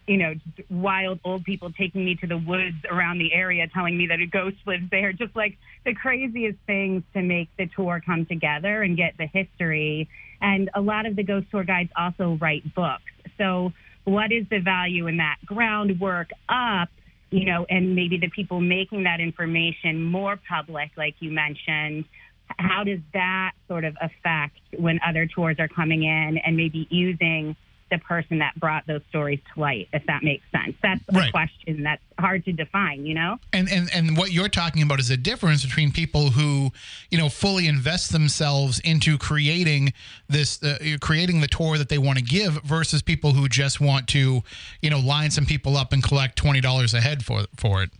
you 0.07 0.17
know, 0.17 0.33
wild 0.69 1.19
old 1.23 1.43
people 1.43 1.71
taking 1.71 2.05
me 2.05 2.15
to 2.15 2.27
the 2.27 2.37
woods 2.37 2.77
around 2.91 3.17
the 3.17 3.33
area, 3.33 3.67
telling 3.73 3.97
me 3.97 4.07
that 4.07 4.19
a 4.19 4.27
ghost 4.27 4.57
lives 4.67 4.83
there. 4.91 5.11
Just 5.11 5.35
like 5.35 5.57
the 5.83 5.95
craziest 5.95 6.59
things 6.67 7.03
to 7.13 7.21
make 7.21 7.49
the 7.57 7.67
tour 7.75 8.01
come 8.05 8.25
together 8.25 8.83
and 8.83 8.95
get 8.95 9.15
the 9.17 9.25
history. 9.25 10.07
And 10.41 10.69
a 10.75 10.81
lot 10.81 11.05
of 11.05 11.15
the 11.15 11.23
ghost 11.23 11.47
tour 11.49 11.63
guides 11.63 11.89
also 11.97 12.37
write 12.39 12.75
books. 12.75 13.01
So, 13.37 13.73
what 14.03 14.31
is 14.31 14.45
the 14.51 14.59
value 14.59 15.07
in 15.07 15.17
that 15.17 15.37
groundwork 15.43 16.29
up? 16.47 16.89
You 17.31 17.45
know, 17.45 17.65
and 17.69 17.95
maybe 17.95 18.17
the 18.17 18.29
people 18.29 18.61
making 18.61 19.03
that 19.03 19.19
information 19.19 20.03
more 20.03 20.39
public, 20.47 20.91
like 20.95 21.15
you 21.19 21.31
mentioned. 21.31 22.05
How 22.59 22.83
does 22.83 22.99
that 23.13 23.53
sort 23.67 23.83
of 23.83 23.97
affect 23.99 24.59
when 24.77 24.99
other 25.05 25.25
tours 25.25 25.57
are 25.59 25.67
coming 25.67 26.03
in 26.03 26.37
and 26.37 26.55
maybe 26.55 26.87
using 26.91 27.55
the 27.91 27.99
person 27.99 28.39
that 28.39 28.55
brought 28.59 28.87
those 28.87 29.01
stories 29.09 29.39
to 29.53 29.59
light, 29.59 29.87
if 29.93 30.03
that 30.07 30.23
makes 30.23 30.43
sense. 30.51 30.75
That's 30.81 31.01
a 31.07 31.13
Right. 31.13 31.31
question 31.31 31.83
that's 31.83 32.01
hard 32.17 32.43
to 32.45 32.51
define, 32.51 33.05
you 33.05 33.13
know? 33.13 33.37
And, 33.53 33.69
and 33.69 33.89
and 33.93 34.17
what 34.17 34.31
you're 34.31 34.49
talking 34.49 34.81
about 34.81 34.99
is 34.99 35.11
a 35.11 35.17
difference 35.17 35.63
between 35.63 35.91
people 35.91 36.31
who, 36.31 36.71
you 37.11 37.17
know, 37.19 37.29
fully 37.29 37.67
invest 37.67 38.11
themselves 38.11 38.79
into 38.79 39.19
creating 39.19 39.93
this, 40.27 40.63
uh, 40.63 40.79
creating 40.99 41.41
the 41.41 41.47
tour 41.47 41.77
that 41.77 41.89
they 41.89 41.99
want 41.99 42.17
to 42.17 42.23
give, 42.23 42.53
versus 42.63 43.03
people 43.03 43.33
who 43.33 43.47
just 43.47 43.79
want 43.79 44.07
to, 44.07 44.41
you 44.81 44.89
know, 44.89 44.99
line 44.99 45.29
some 45.29 45.45
people 45.45 45.77
up 45.77 45.93
and 45.93 46.01
collect 46.01 46.35
twenty 46.37 46.61
dollars 46.61 46.93
a 46.95 47.01
head 47.01 47.23
for 47.23 47.45
for 47.55 47.83
it. 47.83 47.91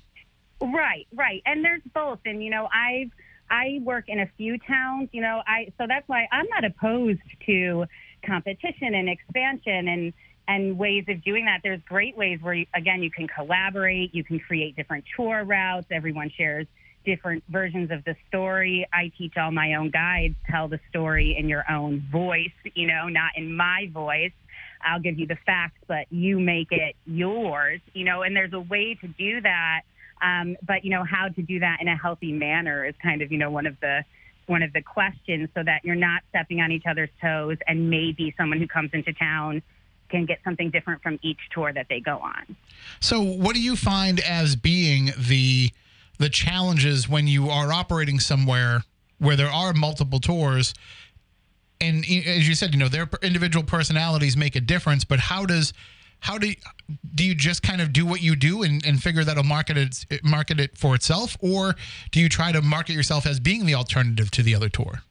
Right, 0.62 1.06
right. 1.14 1.44
And 1.46 1.64
there's 1.64 1.84
both. 1.94 2.20
And 2.26 2.44
you 2.44 2.50
know, 2.50 2.68
I've 2.74 3.12
I 3.52 3.80
work 3.84 4.06
in 4.08 4.20
a 4.20 4.28
few 4.38 4.58
towns, 4.58 5.10
you 5.12 5.22
know, 5.22 5.44
I 5.46 5.72
so 5.78 5.86
that's 5.88 6.08
why 6.08 6.28
I'm 6.32 6.48
not 6.50 6.64
opposed 6.66 7.22
to 7.46 7.86
competition 8.26 8.96
and 8.96 9.10
expansion 9.10 9.88
and 9.88 10.14
and 10.48 10.78
ways 10.78 11.06
of 11.08 11.24
doing 11.24 11.46
that. 11.46 11.62
There's 11.64 11.82
great 11.88 12.16
ways 12.16 12.40
where 12.42 12.54
you, 12.54 12.66
again 12.74 13.02
you 13.02 13.12
can 13.12 13.28
collaborate, 13.28 14.14
you 14.14 14.24
can 14.24 14.40
create 14.40 14.76
different 14.76 15.06
tour 15.16 15.44
routes, 15.44 15.88
everyone 15.92 16.30
shares 16.30 16.68
different 17.06 17.44
versions 17.50 17.92
of 17.92 18.04
the 18.04 18.16
story. 18.28 18.88
I 18.92 19.12
teach 19.18 19.38
all 19.38 19.52
my 19.52 19.76
own 19.76 19.92
guides 19.92 20.36
tell 20.50 20.68
the 20.68 20.80
story 20.90 21.36
in 21.38 21.48
your 21.48 21.64
own 21.72 22.04
voice, 22.12 22.52
you 22.74 22.88
know, 22.88 23.08
not 23.08 23.32
in 23.36 23.56
my 23.56 23.90
voice. 23.94 24.32
I'll 24.84 25.00
give 25.00 25.18
you 25.18 25.28
the 25.28 25.38
facts, 25.46 25.80
but 25.88 26.12
you 26.12 26.40
make 26.40 26.72
it 26.72 26.96
yours, 27.06 27.80
you 27.94 28.04
know, 28.04 28.24
and 28.24 28.36
there's 28.36 28.54
a 28.54 28.60
way 28.60 28.96
to 28.96 29.08
do 29.08 29.42
that. 29.42 29.82
Um, 30.22 30.58
but 30.66 30.84
you 30.84 30.92
know 30.92 31.04
how 31.04 31.28
to 31.28 31.42
do 31.42 31.60
that 31.60 31.78
in 31.82 31.88
a 31.88 31.98
healthy 31.98 32.32
manner 32.32 32.86
is 32.86 32.96
kind 33.04 33.22
of 33.22 33.32
you 33.32 33.38
know 33.38 33.52
one 33.52 33.68
of 33.68 33.78
the 33.82 34.04
one 34.48 34.64
of 34.64 34.74
the 34.74 34.82
questions, 34.82 35.50
so 35.54 35.64
that 35.64 35.84
you're 35.84 35.96
not 35.96 36.24
stepping 36.30 36.62
on 36.62 36.72
each 36.72 36.86
other's 36.88 37.10
toes, 37.22 37.58
and 37.68 37.90
maybe 37.90 38.34
someone 38.38 38.60
who 38.60 38.68
comes 38.68 38.92
into 38.94 39.14
town 39.14 39.62
can 40.10 40.26
get 40.26 40.40
something 40.44 40.70
different 40.70 41.02
from 41.02 41.20
each 41.22 41.40
tour 41.52 41.74
that 41.74 41.88
they 41.90 42.00
go 42.00 42.18
on. 42.18 42.56
So, 43.00 43.22
what 43.22 43.56
do 43.56 43.62
you 43.62 43.76
find 43.76 44.20
as 44.20 44.56
being 44.56 45.12
the 45.18 45.72
the 46.18 46.30
challenges 46.30 47.10
when 47.10 47.28
you 47.28 47.50
are 47.50 47.74
operating 47.74 48.20
somewhere 48.20 48.84
where 49.20 49.36
there 49.36 49.50
are 49.50 49.74
multiple 49.74 50.20
tours? 50.20 50.74
And 51.82 52.06
as 52.06 52.48
you 52.48 52.56
said, 52.56 52.74
you 52.74 52.80
know, 52.80 52.88
their 52.88 53.10
individual 53.22 53.66
personalities 53.66 54.38
make 54.38 54.56
a 54.56 54.62
difference. 54.62 55.04
But 55.04 55.20
how 55.20 55.46
does 55.46 55.74
how 56.20 56.38
do 56.38 56.52
do 57.14 57.24
you 57.24 57.36
just 57.36 57.64
kind 57.64 57.82
of 57.82 57.94
do 57.94 58.06
what 58.06 58.22
you 58.22 58.36
do 58.36 58.64
and, 58.64 58.86
and 58.86 59.02
figure 59.02 59.24
that'll 59.24 59.44
market 59.44 59.78
it 59.78 60.24
market 60.24 60.60
it 60.60 60.78
for 60.78 60.96
itself, 60.96 61.38
or 61.40 61.76
do 62.12 62.20
you 62.20 62.30
try 62.30 62.52
to 62.52 62.62
market 62.62 62.94
yourself 62.94 63.26
as 63.26 63.40
being 63.40 63.66
the 63.66 63.76
alternative 63.76 64.32
to 64.32 64.44
the 64.44 64.56
other 64.56 64.70
tour? 64.70 65.02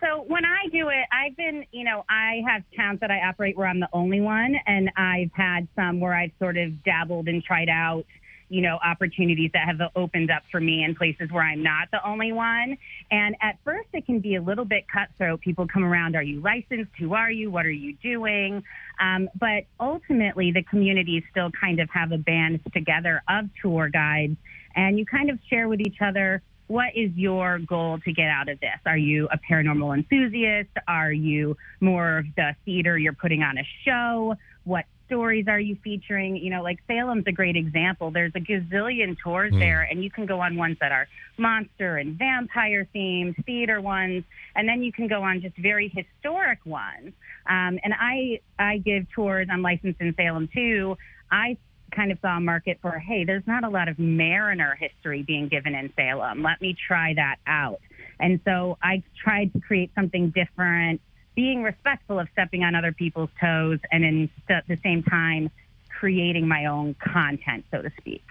So 0.00 0.24
when 0.26 0.44
I 0.44 0.66
do 0.72 0.88
it, 0.88 1.04
I've 1.12 1.36
been, 1.36 1.64
you 1.70 1.84
know, 1.84 2.04
I 2.08 2.42
have 2.48 2.64
towns 2.76 2.98
that 2.98 3.12
I 3.12 3.20
operate 3.20 3.56
where 3.56 3.68
I'm 3.68 3.78
the 3.78 3.88
only 3.92 4.20
one, 4.20 4.56
and 4.66 4.90
I've 4.96 5.30
had 5.32 5.68
some 5.76 6.00
where 6.00 6.14
I've 6.14 6.32
sort 6.40 6.56
of 6.56 6.82
dabbled 6.82 7.28
and 7.28 7.44
tried 7.44 7.68
out, 7.68 8.04
you 8.48 8.60
know, 8.62 8.78
opportunities 8.84 9.50
that 9.52 9.66
have 9.66 9.80
opened 9.94 10.30
up 10.30 10.42
for 10.50 10.60
me 10.60 10.84
in 10.84 10.94
places 10.94 11.30
where 11.30 11.42
I'm 11.42 11.62
not 11.62 11.90
the 11.90 12.06
only 12.06 12.32
one. 12.32 12.76
And 13.10 13.36
at 13.40 13.58
first, 13.64 13.88
it 13.92 14.06
can 14.06 14.20
be 14.20 14.36
a 14.36 14.42
little 14.42 14.64
bit 14.64 14.86
cutthroat. 14.92 15.40
People 15.40 15.66
come 15.66 15.84
around, 15.84 16.16
are 16.16 16.22
you 16.22 16.40
licensed? 16.40 16.92
Who 16.98 17.14
are 17.14 17.30
you? 17.30 17.50
What 17.50 17.66
are 17.66 17.70
you 17.70 17.94
doing? 18.02 18.62
Um, 19.00 19.28
but 19.38 19.64
ultimately, 19.80 20.52
the 20.52 20.62
communities 20.62 21.22
still 21.30 21.50
kind 21.50 21.80
of 21.80 21.88
have 21.90 22.12
a 22.12 22.18
band 22.18 22.60
together 22.72 23.22
of 23.28 23.46
tour 23.60 23.88
guides, 23.88 24.36
and 24.74 24.98
you 24.98 25.06
kind 25.06 25.30
of 25.30 25.38
share 25.48 25.68
with 25.68 25.80
each 25.80 26.00
other 26.00 26.42
what 26.68 26.94
is 26.94 27.10
your 27.16 27.58
goal 27.58 27.98
to 28.04 28.12
get 28.12 28.28
out 28.28 28.48
of 28.50 28.60
this? 28.60 28.78
Are 28.86 28.96
you 28.96 29.26
a 29.32 29.38
paranormal 29.38 29.96
enthusiast? 29.96 30.68
Are 30.86 31.10
you 31.10 31.56
more 31.80 32.18
of 32.18 32.26
the 32.36 32.54
theater? 32.64 32.96
You're 32.98 33.14
putting 33.14 33.42
on 33.42 33.56
a 33.56 33.66
show? 33.84 34.36
What 34.64 34.84
stories 35.08 35.46
are 35.48 35.58
you 35.58 35.76
featuring? 35.82 36.36
You 36.36 36.50
know, 36.50 36.62
like 36.62 36.78
Salem's 36.86 37.24
a 37.26 37.32
great 37.32 37.56
example. 37.56 38.12
There's 38.12 38.32
a 38.36 38.40
gazillion 38.40 39.16
tours 39.22 39.52
there, 39.52 39.82
and 39.82 40.04
you 40.04 40.10
can 40.10 40.26
go 40.26 40.40
on 40.40 40.56
ones 40.56 40.76
that 40.80 40.92
are 40.92 41.08
monster 41.36 41.96
and 41.96 42.16
vampire 42.16 42.86
themed, 42.94 43.44
theater 43.44 43.80
ones, 43.80 44.22
and 44.54 44.68
then 44.68 44.82
you 44.82 44.92
can 44.92 45.08
go 45.08 45.22
on 45.22 45.40
just 45.40 45.56
very 45.56 45.88
historic 45.88 46.60
ones. 46.64 47.12
Um, 47.48 47.80
and 47.82 47.94
I 47.98 48.40
I 48.58 48.78
give 48.78 49.10
tours. 49.10 49.48
I'm 49.50 49.62
licensed 49.62 50.00
in 50.00 50.14
Salem 50.14 50.48
too. 50.54 50.96
I 51.30 51.56
kind 51.90 52.12
of 52.12 52.18
saw 52.20 52.36
a 52.36 52.40
market 52.40 52.78
for, 52.82 52.98
hey, 52.98 53.24
there's 53.24 53.46
not 53.46 53.64
a 53.64 53.68
lot 53.68 53.88
of 53.88 53.98
Mariner 53.98 54.76
history 54.78 55.22
being 55.22 55.48
given 55.48 55.74
in 55.74 55.92
Salem. 55.96 56.42
Let 56.42 56.60
me 56.60 56.76
try 56.86 57.14
that 57.14 57.36
out. 57.46 57.80
And 58.20 58.40
so 58.44 58.78
I 58.82 59.02
tried 59.22 59.52
to 59.54 59.60
create 59.60 59.90
something 59.94 60.30
different, 60.30 61.00
being 61.38 61.62
respectful 61.62 62.18
of 62.18 62.26
stepping 62.32 62.64
on 62.64 62.74
other 62.74 62.90
people's 62.90 63.30
toes, 63.40 63.78
and 63.92 64.04
in 64.04 64.28
st- 64.48 64.66
the 64.66 64.76
same 64.82 65.04
time, 65.04 65.48
creating 65.88 66.48
my 66.48 66.64
own 66.64 66.94
content, 66.94 67.64
so 67.70 67.80
to 67.80 67.92
speak. 67.96 68.24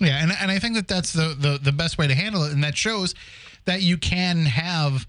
Yeah, 0.00 0.22
and 0.22 0.32
and 0.40 0.50
I 0.50 0.58
think 0.58 0.74
that 0.74 0.88
that's 0.88 1.12
the, 1.12 1.36
the 1.38 1.58
the 1.62 1.70
best 1.70 1.98
way 1.98 2.06
to 2.06 2.14
handle 2.14 2.44
it, 2.44 2.54
and 2.54 2.64
that 2.64 2.74
shows 2.74 3.14
that 3.66 3.82
you 3.82 3.98
can 3.98 4.46
have 4.46 5.06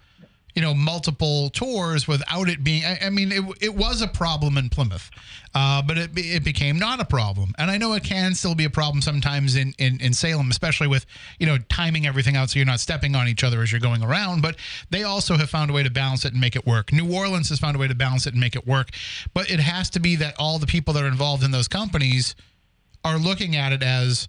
you 0.57 0.63
know 0.63 0.73
multiple 0.73 1.51
tours 1.51 2.07
without 2.07 2.49
it 2.49 2.63
being. 2.63 2.83
I, 2.83 2.97
I 3.03 3.09
mean, 3.11 3.31
it 3.31 3.43
it 3.61 3.75
was 3.75 4.01
a 4.01 4.07
problem 4.07 4.57
in 4.57 4.69
Plymouth, 4.69 5.11
uh, 5.53 5.83
but 5.83 5.99
it 5.99 6.09
it 6.15 6.43
became 6.43 6.79
not 6.79 6.99
a 6.99 7.05
problem, 7.05 7.53
and 7.59 7.69
I 7.69 7.77
know 7.77 7.93
it 7.93 8.03
can 8.03 8.33
still 8.33 8.55
be 8.55 8.65
a 8.65 8.69
problem 8.71 9.03
sometimes 9.03 9.55
in, 9.55 9.75
in 9.77 10.01
in 10.01 10.13
Salem, 10.13 10.49
especially 10.49 10.87
with 10.87 11.05
you 11.37 11.45
know 11.45 11.59
timing 11.69 12.07
everything 12.07 12.35
out 12.35 12.49
so 12.49 12.57
you're 12.57 12.65
not 12.65 12.79
stepping 12.79 13.15
on 13.15 13.27
each 13.27 13.43
other 13.43 13.61
as 13.61 13.71
you're 13.71 13.79
going 13.79 14.01
around. 14.01 14.41
But 14.41 14.55
they 14.89 15.03
also 15.03 15.37
have 15.37 15.47
found 15.47 15.69
a 15.69 15.73
way 15.75 15.83
to 15.83 15.91
balance 15.91 16.25
it 16.25 16.31
and 16.31 16.41
make 16.41 16.55
it 16.55 16.65
work. 16.65 16.91
New 16.91 17.13
Orleans 17.13 17.49
has 17.49 17.59
found 17.59 17.75
a 17.75 17.79
way 17.79 17.87
to 17.87 17.93
balance 17.93 18.25
it 18.25 18.33
and 18.33 18.39
make 18.39 18.55
it 18.55 18.65
work, 18.65 18.89
but 19.35 19.51
it 19.51 19.59
has 19.59 19.91
to 19.91 19.99
be 19.99 20.15
that 20.15 20.33
all 20.39 20.57
the 20.57 20.65
people 20.65 20.91
that 20.95 21.03
are 21.03 21.07
involved 21.07 21.43
in 21.43 21.51
those 21.51 21.67
companies 21.67 22.33
are 23.05 23.19
looking 23.19 23.55
at 23.55 23.73
it 23.73 23.83
as 23.83 24.27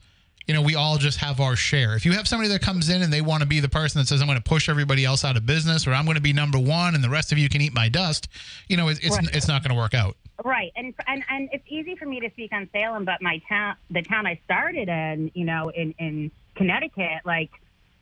you 0.49 0.55
know 0.55 0.63
we 0.63 0.75
all 0.75 0.97
just 0.97 1.19
have 1.19 1.41
our 1.41 1.55
share 1.55 1.95
if 1.95 2.05
you 2.05 2.13
have 2.13 2.27
somebody 2.27 2.49
that 2.49 2.63
comes 2.63 2.89
in 2.89 3.03
and 3.03 3.13
they 3.13 3.21
want 3.21 3.43
to 3.43 3.47
be 3.47 3.61
the 3.61 3.69
person 3.69 4.01
that 4.01 4.09
says 4.09 4.21
i'm 4.21 4.27
going 4.27 4.39
to 4.39 4.43
push 4.43 4.69
everybody 4.69 5.05
else 5.05 5.25
out 5.25 5.37
of 5.37 5.45
business 5.47 5.87
or 5.87 5.93
i'm 5.93 6.05
going 6.05 6.15
to 6.17 6.21
be 6.23 6.33
number 6.33 6.59
one 6.59 6.95
and 6.95 7.05
the 7.05 7.11
rest 7.11 7.31
of 7.31 7.39
you 7.39 7.49
can 7.49 7.61
eat 7.61 7.73
my 7.75 7.89
dust 7.89 8.27
you 8.69 8.77
know 8.77 8.89
it's 8.89 8.99
it's, 9.01 9.17
Right. 9.17 9.35
it's 9.37 9.47
not 9.47 9.63
going 9.63 9.75
to 9.75 9.81
work 9.81 9.95
out 9.95 10.17
Right, 10.45 10.71
and 10.77 10.95
and 11.09 11.25
and 11.29 11.49
it's 11.53 11.65
easy 11.69 11.97
for 11.97 12.07
me 12.07 12.21
to 12.21 12.31
speak 12.31 12.53
on 12.53 12.69
Salem, 12.73 13.05
but 13.05 13.21
my 13.21 13.43
town, 13.49 13.75
the 13.91 14.03
town 14.03 14.25
I 14.25 14.39
started 14.45 14.89
in, 14.89 15.33
you 15.35 15.45
know, 15.45 15.71
in 15.71 15.93
in 15.99 16.31
Connecticut, 16.55 17.23
like 17.25 17.51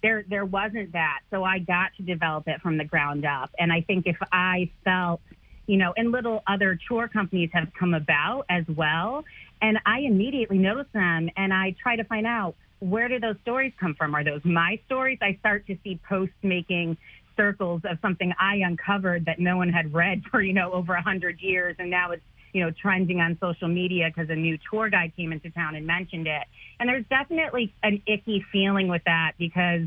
there 0.03 0.23
there 0.29 0.45
wasn't 0.45 0.93
that, 0.93 1.21
so 1.31 1.45
I 1.45 1.61
got 1.61 1.95
to 1.97 2.03
develop 2.03 2.47
it 2.47 2.61
from 2.61 2.77
the 2.77 2.85
ground 2.85 3.25
up. 3.25 3.49
And 3.59 3.73
I 3.73 3.81
think 3.81 4.07
if 4.07 4.19
I 4.33 4.71
felt, 4.85 5.23
you 5.67 5.79
know, 5.79 5.95
and 5.97 6.13
little 6.13 6.43
other 6.47 6.79
tour 6.87 7.09
companies 7.09 7.49
have 7.55 7.73
come 7.73 7.95
about 7.95 8.45
as 8.51 8.67
well, 8.69 9.25
and 9.63 9.79
I 9.87 10.01
immediately 10.01 10.59
notice 10.59 10.87
them, 10.93 11.31
and 11.37 11.53
I 11.53 11.75
try 11.83 11.97
to 11.97 12.05
find 12.05 12.27
out 12.27 12.57
where 12.81 13.09
do 13.09 13.19
those 13.19 13.37
stories 13.43 13.73
come 13.81 13.95
from? 13.95 14.15
Are 14.15 14.23
those 14.23 14.45
my 14.45 14.79
stories? 14.87 15.19
I 15.23 15.37
start 15.41 15.67
to 15.69 15.79
see 15.83 15.99
posts 16.09 16.35
making 16.43 16.97
circles 17.37 17.83
of 17.85 17.99
something 18.03 18.33
I 18.39 18.57
uncovered 18.57 19.27
that 19.27 19.39
no 19.39 19.57
one 19.57 19.69
had 19.69 19.93
read 19.93 20.23
for, 20.31 20.43
you 20.43 20.53
know, 20.53 20.73
over 20.73 20.95
a 20.95 21.03
hundred 21.03 21.41
years. 21.41 21.77
And 21.79 21.91
now 21.91 22.11
it's, 22.13 22.23
you 22.53 22.63
know, 22.63 22.71
trending 22.71 23.21
on 23.21 23.39
social 23.41 23.69
media 23.69 24.11
because 24.15 24.31
a 24.31 24.35
new 24.35 24.59
tour 24.71 24.89
guide 24.89 25.13
came 25.17 25.33
into 25.33 25.51
town 25.51 25.75
and 25.75 25.87
mentioned 25.87 26.27
it. 26.27 26.45
And 26.81 26.89
there's 26.89 27.05
definitely 27.09 27.73
an 27.83 28.03
icky 28.07 28.45
feeling 28.53 28.89
with 28.89 29.03
that 29.05 29.33
because 29.39 29.83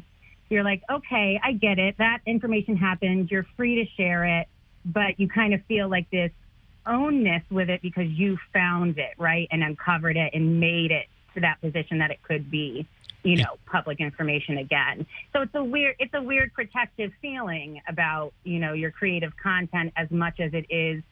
you're 0.50 0.64
like, 0.64 0.82
okay, 0.90 1.40
I 1.44 1.54
get 1.54 1.80
it. 1.80 1.96
That 1.98 2.20
information 2.26 2.76
happened. 2.76 3.30
You're 3.30 3.46
free 3.56 3.84
to 3.84 3.90
share 4.02 4.42
it, 4.42 4.48
but 4.86 5.20
you 5.20 5.28
kind 5.28 5.54
of 5.54 5.64
feel 5.66 5.90
like 5.90 6.10
this 6.10 6.32
ownness 6.90 7.44
with 7.52 7.70
it 7.70 7.82
because 7.82 8.08
you 8.10 8.38
found 8.54 8.98
it, 8.98 9.14
right? 9.18 9.48
And 9.52 9.64
uncovered 9.64 10.18
it 10.18 10.34
and 10.34 10.60
made 10.60 10.92
it 10.92 11.08
to 11.36 11.42
that 11.42 11.62
position 11.62 12.00
that 12.00 12.12
it 12.12 12.22
could 12.24 12.50
be 12.50 12.88
you 13.24 13.36
know 13.36 13.56
public 13.66 14.00
information 14.00 14.58
again 14.60 15.06
so 15.34 15.42
it's 15.42 15.54
a 15.54 15.62
weird 15.64 15.94
it's 16.00 16.14
a 16.14 16.24
weird 16.24 16.54
protective 16.54 17.12
feeling 17.22 17.82
about 17.90 18.32
you 18.46 18.60
know 18.60 18.72
your 18.72 18.92
creative 18.92 19.34
content 19.36 19.92
as 19.98 20.10
much 20.10 20.40
as 20.40 20.54
it 20.54 20.66
is 20.70 21.04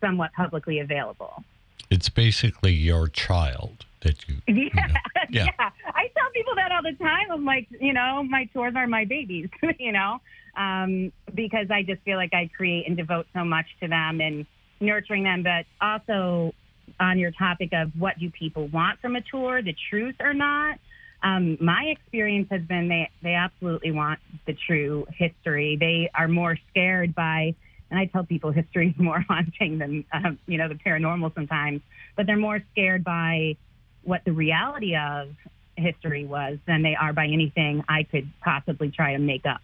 somewhat 0.00 0.32
publicly 0.32 0.80
available 0.80 1.44
It's 1.88 2.08
basically 2.08 2.72
your 2.72 3.06
child 3.06 3.84
that 4.02 4.28
you. 4.28 4.36
yeah, 4.48 4.54
you 4.54 4.70
know. 4.74 4.94
yeah 5.30 5.46
Yeah. 5.58 5.70
i 5.94 6.08
tell 6.16 6.30
people 6.34 6.56
that 6.56 6.72
all 6.72 6.82
the 6.82 6.96
time 6.98 7.30
i'm 7.30 7.44
like 7.44 7.68
you 7.80 7.92
know 7.92 8.24
my 8.24 8.46
tours 8.46 8.74
are 8.76 8.88
my 8.88 9.04
babies 9.04 9.48
you 9.78 9.92
know 9.92 10.20
um, 10.56 11.12
because 11.32 11.68
i 11.70 11.82
just 11.84 12.02
feel 12.02 12.16
like 12.16 12.34
i 12.34 12.50
create 12.56 12.88
and 12.88 12.96
devote 12.96 13.26
so 13.32 13.44
much 13.44 13.66
to 13.80 13.86
them 13.86 14.20
and 14.20 14.46
nurturing 14.80 15.24
them 15.24 15.42
but 15.42 15.66
also 15.80 16.52
on 16.98 17.18
your 17.18 17.30
topic 17.30 17.70
of 17.72 17.90
what 17.98 18.18
do 18.18 18.30
people 18.30 18.66
want 18.68 19.00
from 19.00 19.16
a 19.16 19.20
tour 19.20 19.62
the 19.62 19.74
truth 19.90 20.16
or 20.20 20.34
not 20.34 20.78
um, 21.22 21.58
my 21.60 21.84
experience 21.84 22.48
has 22.50 22.62
been 22.62 22.88
they, 22.88 23.10
they 23.22 23.34
absolutely 23.34 23.92
want 23.92 24.20
the 24.46 24.54
true 24.66 25.06
history. 25.16 25.76
They 25.78 26.10
are 26.14 26.28
more 26.28 26.56
scared 26.70 27.14
by, 27.14 27.54
and 27.90 27.98
I 27.98 28.06
tell 28.06 28.24
people 28.24 28.50
history 28.52 28.88
is 28.88 28.98
more 28.98 29.24
haunting 29.28 29.78
than, 29.78 30.04
um, 30.12 30.38
you 30.46 30.58
know, 30.58 30.68
the 30.68 30.76
paranormal 30.76 31.34
sometimes, 31.34 31.82
but 32.16 32.26
they're 32.26 32.36
more 32.36 32.62
scared 32.72 33.04
by 33.04 33.56
what 34.02 34.24
the 34.24 34.32
reality 34.32 34.96
of 34.96 35.28
history 35.76 36.24
was 36.24 36.58
than 36.66 36.82
they 36.82 36.94
are 36.94 37.12
by 37.12 37.26
anything 37.26 37.84
I 37.88 38.04
could 38.04 38.28
possibly 38.42 38.90
try 38.90 39.12
to 39.12 39.18
make 39.18 39.44
up. 39.46 39.60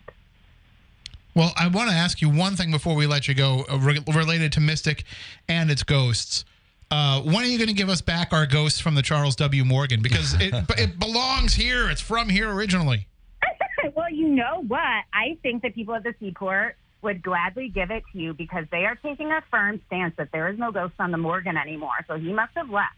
Well, 1.37 1.53
I 1.55 1.68
want 1.68 1.91
to 1.91 1.95
ask 1.95 2.22
you 2.22 2.30
one 2.30 2.57
thing 2.57 2.70
before 2.70 2.95
we 2.95 3.07
let 3.07 3.28
you 3.28 3.34
go, 3.34 3.66
uh, 3.70 3.76
re- 3.76 4.03
related 4.09 4.53
to 4.53 4.61
Mystic 4.61 5.05
and 5.47 5.70
its 5.70 5.82
ghosts. 5.82 6.47
Uh, 6.91 7.20
when 7.20 7.45
are 7.45 7.47
you 7.47 7.59
going 7.59 7.68
to 7.68 7.74
give 7.74 7.91
us 7.91 8.01
back 8.01 8.32
our 8.32 8.47
ghosts 8.47 8.80
from 8.80 8.95
the 8.95 9.03
Charles 9.03 9.37
W. 9.37 9.62
Morgan? 9.62 10.01
Because 10.01 10.32
it 10.41 10.55
it 10.78 10.99
belongs 10.99 11.53
here. 11.53 11.91
It's 11.91 12.01
from 12.01 12.30
here 12.30 12.51
originally. 12.51 13.07
well, 13.95 14.11
you 14.11 14.28
know 14.28 14.64
what? 14.66 14.80
I 15.12 15.37
think 15.43 15.61
that 15.62 15.74
people 15.74 15.95
at 15.95 16.05
the 16.05 16.14
seaport 16.18 16.76
would 17.03 17.22
gladly 17.22 17.68
give 17.68 17.91
it 17.91 18.03
to 18.12 18.18
you 18.18 18.32
because 18.32 18.64
they 18.72 18.87
are 18.87 18.95
taking 18.95 19.30
a 19.30 19.43
firm 19.51 19.82
stance 19.89 20.14
that 20.16 20.30
there 20.32 20.49
is 20.49 20.59
no 20.59 20.72
ghost 20.72 20.95
on 20.99 21.11
the 21.11 21.18
Morgan 21.18 21.59
anymore. 21.59 21.97
So 22.09 22.16
he 22.18 22.32
must 22.32 22.53
have 22.57 22.70
left. 22.70 22.97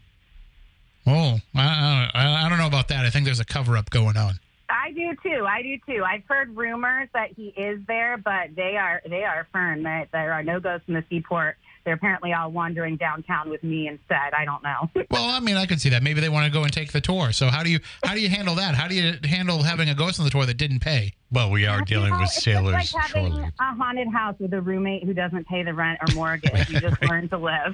Oh, 1.05 1.39
I, 1.55 2.09
I, 2.13 2.45
I 2.45 2.49
don't 2.49 2.57
know 2.57 2.67
about 2.67 2.87
that. 2.87 3.05
I 3.05 3.09
think 3.09 3.25
there's 3.25 3.41
a 3.41 3.45
cover 3.45 3.75
up 3.75 3.89
going 3.89 4.15
on. 4.15 4.39
I 4.69 4.91
do 4.91 5.15
too. 5.23 5.45
I 5.47 5.61
do 5.63 5.77
too. 5.87 6.03
I've 6.03 6.23
heard 6.27 6.55
rumors 6.55 7.09
that 7.13 7.31
he 7.35 7.47
is 7.47 7.79
there, 7.87 8.17
but 8.17 8.55
they 8.55 8.77
are 8.77 9.01
they 9.09 9.23
are 9.23 9.47
firm 9.51 9.83
that 9.83 10.09
there 10.11 10.31
are 10.33 10.43
no 10.43 10.59
ghosts 10.59 10.87
in 10.87 10.93
the 10.93 11.03
seaport. 11.09 11.57
They're 11.85 11.93
apparently 11.95 12.33
all 12.33 12.51
wandering 12.51 12.97
downtown 12.97 13.49
with 13.49 13.63
me 13.63 13.87
instead. 13.87 14.33
I 14.37 14.45
don't 14.45 14.61
know. 14.61 14.89
Well, 15.11 15.23
I 15.23 15.39
mean, 15.39 15.57
I 15.57 15.65
could 15.65 15.81
see 15.81 15.89
that. 15.89 16.03
Maybe 16.03 16.19
they 16.21 16.29
want 16.29 16.45
to 16.45 16.51
go 16.51 16.63
and 16.63 16.71
take 16.71 16.91
the 16.91 17.01
tour. 17.01 17.31
So 17.31 17.47
how 17.47 17.63
do 17.63 17.71
you 17.71 17.79
how 18.03 18.13
do 18.13 18.19
you 18.21 18.29
handle 18.29 18.53
that? 18.55 18.75
How 18.75 18.87
do 18.87 18.93
you 18.93 19.13
handle 19.23 19.63
having 19.63 19.89
a 19.89 19.95
ghost 19.95 20.19
on 20.19 20.25
the 20.25 20.29
tour 20.29 20.45
that 20.45 20.57
didn't 20.57 20.81
pay? 20.81 21.13
Well, 21.31 21.49
we 21.49 21.65
are 21.65 21.79
You 21.79 21.85
dealing 21.85 22.11
know, 22.11 22.19
with 22.19 22.29
sailors 22.29 22.75
just 22.75 22.93
like 22.93 23.03
having 23.05 23.31
shortly. 23.31 23.51
a 23.59 23.75
haunted 23.75 24.07
house 24.13 24.35
with 24.39 24.53
a 24.53 24.61
roommate 24.61 25.03
who 25.03 25.13
doesn't 25.15 25.47
pay 25.47 25.63
the 25.63 25.73
rent 25.73 25.99
or 26.07 26.13
mortgage. 26.13 26.69
you 26.69 26.79
just 26.81 27.01
learn 27.03 27.27
to 27.29 27.37
live. 27.37 27.73